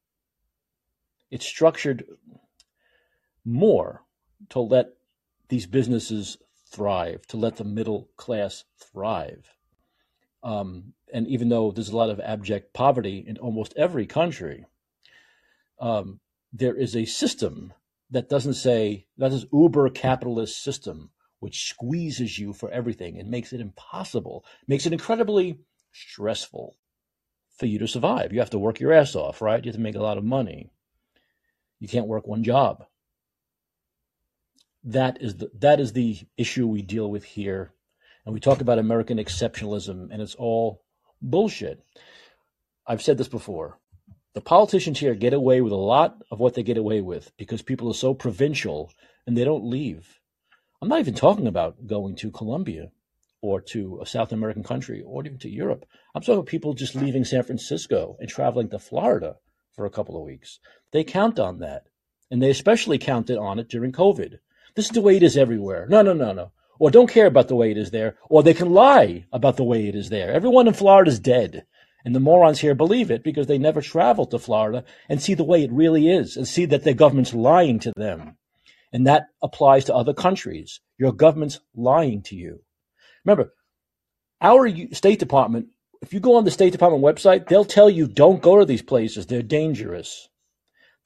It's 1.31 1.47
structured 1.47 2.05
more 3.45 4.05
to 4.51 4.61
let 4.61 4.91
these 5.49 5.66
businesses 5.66 6.39
thrive, 6.66 7.27
to 7.29 7.37
let 7.37 7.57
the 7.57 7.65
middle 7.65 8.09
class 8.16 8.65
thrive. 8.79 9.55
Um, 10.43 10.95
and 11.12 11.27
even 11.29 11.49
though 11.49 11.71
there's 11.71 11.91
a 11.91 11.97
lot 11.97 12.11
of 12.11 12.21
abject 12.21 12.73
poverty 12.73 13.25
in 13.27 13.39
almost 13.39 13.75
every 13.77 14.07
country, 14.07 14.66
um, 15.81 16.21
there 16.53 16.75
is 16.75 16.95
a 16.95 17.05
system 17.05 17.73
that 18.11 18.29
doesn't 18.29 18.55
say 18.55 19.07
that 19.19 19.33
is 19.33 19.47
uber 19.53 19.89
capitalist 19.91 20.62
system 20.62 21.11
which 21.40 21.69
squeezes 21.69 22.39
you 22.39 22.52
for 22.52 22.70
everything 22.70 23.19
and 23.19 23.31
makes 23.31 23.52
it 23.52 23.61
impossible, 23.61 24.44
makes 24.66 24.86
it 24.86 24.93
incredibly 24.93 25.59
stressful 25.93 26.77
for 27.56 27.66
you 27.66 27.78
to 27.78 27.86
survive. 27.86 28.32
You 28.32 28.40
have 28.40 28.51
to 28.51 28.59
work 28.59 28.81
your 28.81 28.93
ass 28.93 29.15
off, 29.15 29.40
right? 29.40 29.65
You 29.65 29.69
have 29.69 29.77
to 29.77 29.82
make 29.82 29.94
a 29.94 30.02
lot 30.02 30.19
of 30.19 30.24
money. 30.24 30.70
You 31.78 31.89
can't 31.89 32.06
work 32.06 32.27
one 32.27 32.44
job. 32.44 32.85
That 34.85 35.23
is 35.23 35.36
the 35.36 35.51
that 35.61 35.81
is 35.81 35.93
the 35.93 36.19
issue 36.36 36.66
we 36.66 36.82
deal 36.82 37.11
with 37.11 37.24
here. 37.24 37.73
And 38.24 38.35
we 38.35 38.40
talk 38.40 38.61
about 38.61 38.78
American 38.78 39.19
exceptionalism 39.19 40.09
and 40.11 40.20
it's 40.20 40.35
all 40.35 40.82
bullshit. 41.20 41.85
I've 42.86 43.02
said 43.02 43.19
this 43.19 43.28
before. 43.28 43.78
The 44.35 44.40
politicians 44.40 44.98
here 44.98 45.15
get 45.15 45.32
away 45.32 45.61
with 45.61 45.73
a 45.73 45.77
lot 45.77 46.23
of 46.31 46.40
what 46.40 46.55
they 46.55 46.62
get 46.62 46.77
away 46.77 47.01
with 47.01 47.31
because 47.36 47.62
people 47.62 47.89
are 47.89 47.94
so 47.94 48.15
provincial 48.15 48.90
and 49.27 49.36
they 49.36 49.44
don't 49.44 49.65
leave. 49.65 50.20
I'm 50.85 50.90
not 50.90 51.01
even 51.01 51.15
talking 51.15 51.47
about 51.47 51.86
going 51.86 52.15
to 52.16 52.31
Colombia 52.31 52.90
or 53.40 53.62
to 53.73 54.01
a 54.02 54.06
South 54.06 54.32
American 54.32 54.62
country 54.62 55.01
or 55.01 55.24
even 55.24 55.39
to 55.39 55.48
Europe. 55.48 55.86
I'm 56.15 56.20
talking 56.20 56.35
about 56.35 56.47
people 56.47 56.74
just 56.74 56.94
leaving 56.94 57.24
San 57.24 57.43
Francisco 57.43 58.19
and 58.20 58.28
traveling 58.28 58.69
to 58.69 58.78
Florida 58.78 59.36
for 59.74 59.86
a 59.86 59.90
couple 59.90 60.15
of 60.15 60.27
weeks. 60.27 60.61
They 60.93 61.02
count 61.02 61.39
on 61.39 61.61
that. 61.61 61.85
And 62.31 62.43
they 62.43 62.51
especially 62.51 62.98
counted 62.98 63.39
on 63.39 63.59
it 63.59 63.70
during 63.70 63.93
COVID. 63.93 64.40
This 64.74 64.85
is 64.85 64.90
the 64.90 65.01
way 65.01 65.16
it 65.16 65.23
is 65.23 65.39
everywhere. 65.39 65.86
No, 65.89 66.02
no, 66.02 66.12
no, 66.12 66.35
no. 66.35 66.52
Or 66.78 66.90
don't 66.90 67.09
care 67.09 67.28
about 67.28 67.48
the 67.48 67.56
way 67.56 67.70
it 67.70 67.78
is 67.78 67.90
there. 67.90 68.19
Or 68.28 68.43
they 68.43 68.52
can 68.52 68.70
lie 68.70 69.24
about 69.32 69.56
the 69.56 69.65
way 69.65 69.89
it 69.89 69.94
is 69.94 70.11
there. 70.11 70.35
Everyone 70.35 70.69
in 70.69 70.74
Florida 70.74 71.11
is 71.11 71.19
dead. 71.19 71.65
And 72.05 72.15
the 72.15 72.20
morons 72.20 72.61
here 72.61 72.74
believe 72.74 73.11
it 73.11 73.24
because 73.24 73.47
they 73.47 73.56
never 73.56 73.81
traveled 73.81 74.32
to 74.32 74.39
Florida 74.39 74.85
and 75.09 75.23
see 75.23 75.32
the 75.32 75.44
way 75.44 75.65
it 75.65 75.73
really 75.73 76.11
is 76.11 76.36
and 76.36 76.47
see 76.47 76.66
that 76.66 76.85
their 76.85 76.93
government's 76.93 77.32
lying 77.32 77.78
to 77.78 77.93
them. 77.97 78.36
And 78.95 79.09
that 79.09 79.27
applies 79.43 79.85
to 79.87 79.95
other 79.95 80.15
countries. 80.15 80.81
Your 80.99 81.12
government's 81.12 81.59
lying 81.75 82.23
to 82.23 82.37
you. 82.37 82.61
Remember, 83.25 83.53
our 84.41 84.71
State 84.93 85.19
Department, 85.19 85.66
if 86.01 86.15
you 86.15 86.21
go 86.21 86.37
on 86.37 86.45
the 86.45 86.53
State 86.53 86.71
Department 86.71 87.03
website, 87.03 87.49
they'll 87.49 87.65
tell 87.65 87.91
you 87.91 88.07
don't 88.07 88.41
go 88.41 88.59
to 88.59 88.65
these 88.65 88.83
places. 88.83 89.27
They're 89.27 89.43
dangerous. 89.43 90.29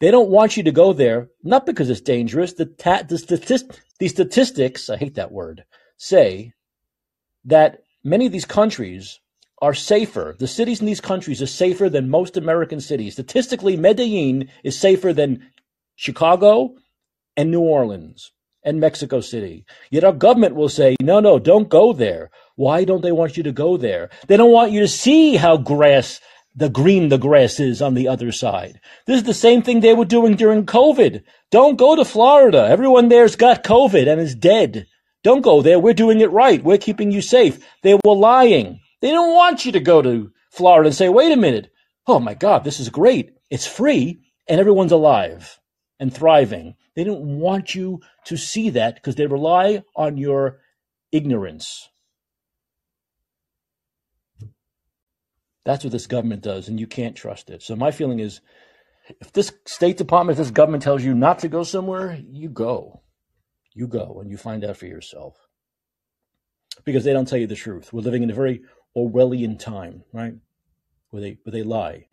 They 0.00 0.10
don't 0.10 0.28
want 0.28 0.56
you 0.56 0.64
to 0.64 0.70
go 0.70 0.92
there, 0.92 1.28
not 1.42 1.64
because 1.64 1.88
it's 1.88 2.02
dangerous. 2.02 2.52
The, 2.52 2.66
ta- 2.66 3.04
the, 3.08 3.16
statist- 3.16 3.80
the 3.98 4.08
statistics, 4.08 4.90
I 4.90 4.98
hate 4.98 5.14
that 5.14 5.32
word, 5.32 5.64
say 5.96 6.52
that 7.46 7.78
many 8.04 8.26
of 8.26 8.32
these 8.32 8.44
countries 8.44 9.18
are 9.62 9.74
safer. 9.74 10.36
The 10.38 10.46
cities 10.46 10.80
in 10.80 10.86
these 10.86 11.00
countries 11.00 11.40
are 11.40 11.46
safer 11.46 11.88
than 11.88 12.10
most 12.10 12.36
American 12.36 12.80
cities. 12.80 13.14
Statistically, 13.14 13.78
Medellin 13.78 14.50
is 14.62 14.78
safer 14.78 15.14
than 15.14 15.50
Chicago, 15.96 16.74
and 17.38 17.52
New 17.52 17.60
Orleans 17.60 18.32
and 18.64 18.80
Mexico 18.80 19.20
City. 19.20 19.64
Yet 19.92 20.02
our 20.02 20.12
government 20.12 20.56
will 20.56 20.68
say, 20.68 20.96
no, 21.00 21.20
no, 21.20 21.38
don't 21.38 21.68
go 21.68 21.92
there. 21.92 22.30
Why 22.56 22.82
don't 22.82 23.00
they 23.00 23.12
want 23.12 23.36
you 23.36 23.44
to 23.44 23.52
go 23.52 23.76
there? 23.76 24.10
They 24.26 24.36
don't 24.36 24.50
want 24.50 24.72
you 24.72 24.80
to 24.80 24.88
see 24.88 25.36
how 25.36 25.56
grass, 25.56 26.20
the 26.56 26.68
green 26.68 27.08
the 27.08 27.16
grass 27.16 27.60
is 27.60 27.80
on 27.80 27.94
the 27.94 28.08
other 28.08 28.32
side. 28.32 28.80
This 29.06 29.18
is 29.18 29.22
the 29.22 29.32
same 29.32 29.62
thing 29.62 29.78
they 29.78 29.94
were 29.94 30.04
doing 30.04 30.34
during 30.34 30.66
COVID. 30.66 31.22
Don't 31.52 31.78
go 31.78 31.94
to 31.94 32.04
Florida. 32.04 32.66
Everyone 32.68 33.08
there's 33.08 33.36
got 33.36 33.62
COVID 33.62 34.08
and 34.10 34.20
is 34.20 34.34
dead. 34.34 34.86
Don't 35.22 35.42
go 35.42 35.62
there. 35.62 35.78
We're 35.78 35.94
doing 35.94 36.20
it 36.20 36.32
right. 36.32 36.62
We're 36.62 36.78
keeping 36.78 37.12
you 37.12 37.22
safe. 37.22 37.64
They 37.84 37.94
were 37.94 38.16
lying. 38.16 38.80
They 39.00 39.10
don't 39.10 39.32
want 39.32 39.64
you 39.64 39.70
to 39.72 39.80
go 39.80 40.02
to 40.02 40.32
Florida 40.50 40.88
and 40.88 40.96
say, 40.96 41.08
wait 41.08 41.30
a 41.30 41.36
minute. 41.36 41.70
Oh 42.04 42.18
my 42.18 42.34
God, 42.34 42.64
this 42.64 42.80
is 42.80 42.88
great. 42.88 43.30
It's 43.48 43.66
free 43.66 44.18
and 44.48 44.58
everyone's 44.58 44.92
alive 44.92 45.60
and 46.00 46.12
thriving. 46.12 46.74
They 46.98 47.04
don't 47.04 47.38
want 47.38 47.76
you 47.76 48.00
to 48.24 48.36
see 48.36 48.70
that 48.70 48.96
because 48.96 49.14
they 49.14 49.28
rely 49.28 49.84
on 49.94 50.16
your 50.16 50.58
ignorance. 51.12 51.90
That's 55.64 55.84
what 55.84 55.92
this 55.92 56.08
government 56.08 56.42
does, 56.42 56.66
and 56.66 56.80
you 56.80 56.88
can't 56.88 57.14
trust 57.14 57.50
it. 57.50 57.62
So 57.62 57.76
my 57.76 57.92
feeling 57.92 58.18
is 58.18 58.40
if 59.20 59.32
this 59.32 59.52
State 59.64 59.96
Department, 59.96 60.36
if 60.36 60.44
this 60.44 60.50
government 60.50 60.82
tells 60.82 61.04
you 61.04 61.14
not 61.14 61.38
to 61.38 61.48
go 61.48 61.62
somewhere, 61.62 62.20
you 62.28 62.48
go. 62.48 63.02
You 63.72 63.86
go 63.86 64.18
and 64.20 64.28
you 64.28 64.36
find 64.36 64.64
out 64.64 64.76
for 64.76 64.86
yourself. 64.86 65.36
Because 66.84 67.04
they 67.04 67.12
don't 67.12 67.28
tell 67.28 67.38
you 67.38 67.46
the 67.46 67.54
truth. 67.54 67.92
We're 67.92 68.00
living 68.00 68.24
in 68.24 68.30
a 68.30 68.34
very 68.34 68.62
Orwellian 68.96 69.56
time, 69.56 70.02
right? 70.12 70.34
Where 71.10 71.22
they 71.22 71.38
where 71.44 71.52
they 71.52 71.62
lie. 71.62 72.08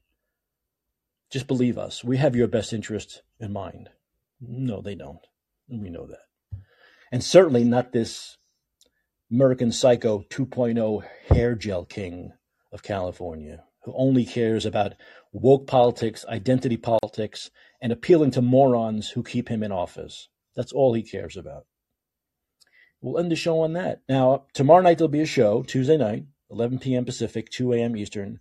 Just 1.31 1.47
believe 1.47 1.79
us. 1.79 2.03
We 2.03 2.17
have 2.17 2.35
your 2.35 2.47
best 2.47 2.71
interest 2.71 3.23
in 3.39 3.51
mind. 3.51 3.89
No, 4.47 4.81
they 4.81 4.95
don't. 4.95 5.25
We 5.67 5.89
know 5.89 6.07
that. 6.07 6.59
And 7.11 7.23
certainly 7.23 7.63
not 7.63 7.91
this 7.91 8.37
American 9.31 9.71
Psycho 9.71 10.23
2.0 10.29 11.03
hair 11.29 11.55
gel 11.55 11.85
king 11.85 12.33
of 12.71 12.83
California 12.83 13.63
who 13.85 13.93
only 13.95 14.25
cares 14.25 14.65
about 14.65 14.93
woke 15.31 15.67
politics, 15.67 16.25
identity 16.27 16.75
politics, 16.75 17.51
and 17.81 17.91
appealing 17.91 18.31
to 18.31 18.41
morons 18.41 19.11
who 19.11 19.23
keep 19.23 19.47
him 19.47 19.63
in 19.63 19.71
office. 19.71 20.27
That's 20.55 20.73
all 20.73 20.93
he 20.93 21.03
cares 21.03 21.37
about. 21.37 21.65
We'll 23.01 23.19
end 23.19 23.31
the 23.31 23.35
show 23.35 23.59
on 23.59 23.73
that. 23.73 24.01
Now, 24.09 24.45
tomorrow 24.53 24.81
night 24.81 24.97
there'll 24.97 25.09
be 25.09 25.21
a 25.21 25.27
show, 25.27 25.61
Tuesday 25.61 25.97
night, 25.97 26.25
11 26.49 26.79
p.m. 26.79 27.05
Pacific, 27.05 27.49
2 27.51 27.73
a.m. 27.73 27.95
Eastern. 27.95 28.39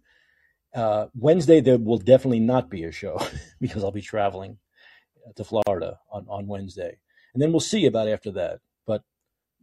Uh, 0.75 1.07
Wednesday, 1.15 1.61
there 1.61 1.79
will 1.79 1.99
definitely 1.99 2.41
not 2.41 2.71
be 2.71 2.85
a 2.85 2.93
show 2.93 3.21
because 3.61 3.85
I'll 3.85 3.93
be 3.93 4.01
traveling 4.01 4.59
to 5.37 5.45
Florida 5.45 5.99
on, 6.11 6.27
on 6.29 6.47
Wednesday. 6.47 6.99
And 7.33 7.43
then 7.43 7.51
we'll 7.51 7.61
see 7.61 7.87
about 7.87 8.09
after 8.09 8.31
that. 8.33 8.61
But 8.87 9.03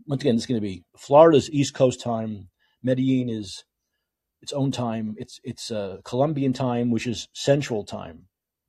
once 0.08 0.22
again, 0.22 0.36
it's 0.36 0.46
going 0.46 0.60
to 0.60 0.68
be 0.68 0.84
Florida's 0.98 1.50
East 1.52 1.74
Coast 1.74 2.02
time. 2.02 2.50
Medellin 2.84 3.30
is 3.30 3.64
its 4.42 4.54
own 4.54 4.72
time. 4.72 5.16
It's 5.18 5.40
it's 5.44 5.72
uh, 5.72 5.98
Colombian 6.04 6.54
time, 6.54 6.92
which 6.92 7.08
is 7.08 7.28
Central 7.34 7.84
time, 7.84 8.26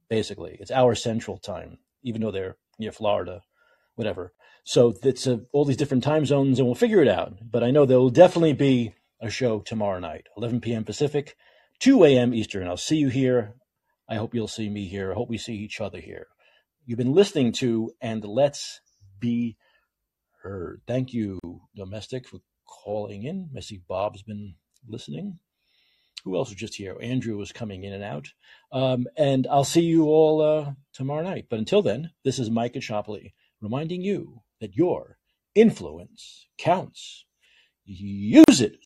basically. 0.08 0.56
It's 0.60 0.70
our 0.70 0.94
Central 0.94 1.38
time, 1.38 1.78
even 2.02 2.20
though 2.20 2.30
they're 2.30 2.56
near 2.78 2.92
Florida, 2.92 3.42
whatever. 3.94 4.32
So 4.64 4.94
it's 5.02 5.26
uh, 5.26 5.38
all 5.52 5.64
these 5.64 5.76
different 5.76 6.04
time 6.04 6.26
zones, 6.26 6.58
and 6.58 6.66
we'll 6.66 6.74
figure 6.74 7.02
it 7.02 7.08
out. 7.08 7.34
But 7.50 7.64
I 7.64 7.70
know 7.70 7.84
there 7.84 7.98
will 7.98 8.10
definitely 8.10 8.52
be 8.52 8.94
a 9.20 9.30
show 9.30 9.60
tomorrow 9.60 9.98
night, 9.98 10.26
11 10.36 10.60
p.m. 10.60 10.84
Pacific, 10.84 11.36
2 11.80 12.04
a.m. 12.04 12.34
Eastern. 12.34 12.68
I'll 12.68 12.76
see 12.76 12.96
you 12.96 13.08
here. 13.08 13.54
I 14.08 14.16
hope 14.16 14.34
you'll 14.34 14.48
see 14.48 14.68
me 14.68 14.86
here. 14.86 15.12
I 15.12 15.14
hope 15.14 15.28
we 15.28 15.38
see 15.38 15.54
each 15.54 15.80
other 15.80 16.00
here. 16.00 16.26
You've 16.84 16.98
been 16.98 17.14
listening 17.14 17.52
to 17.52 17.92
And 18.00 18.24
Let's 18.24 18.80
Be 19.20 19.56
Heard. 20.42 20.82
Thank 20.88 21.12
you, 21.12 21.38
Domestic, 21.76 22.26
for 22.26 22.40
calling 22.66 23.22
in. 23.22 23.50
Missy 23.52 23.80
Bob's 23.86 24.22
been 24.22 24.56
listening. 24.88 25.38
Who 26.24 26.36
else 26.36 26.48
was 26.48 26.58
just 26.58 26.74
here? 26.74 26.96
Andrew 27.00 27.36
was 27.36 27.52
coming 27.52 27.84
in 27.84 27.92
and 27.92 28.02
out. 28.02 28.26
Um, 28.72 29.06
and 29.16 29.46
I'll 29.46 29.62
see 29.62 29.82
you 29.82 30.06
all 30.06 30.40
uh, 30.40 30.72
tomorrow 30.92 31.22
night. 31.22 31.46
But 31.48 31.60
until 31.60 31.82
then, 31.82 32.10
this 32.24 32.40
is 32.40 32.50
Mike 32.50 32.74
Caccioppoli 32.74 33.32
reminding 33.60 34.02
you 34.02 34.42
that 34.60 34.74
your 34.74 35.18
influence 35.54 36.48
counts. 36.58 37.26
Use 37.84 38.60
it. 38.60 38.80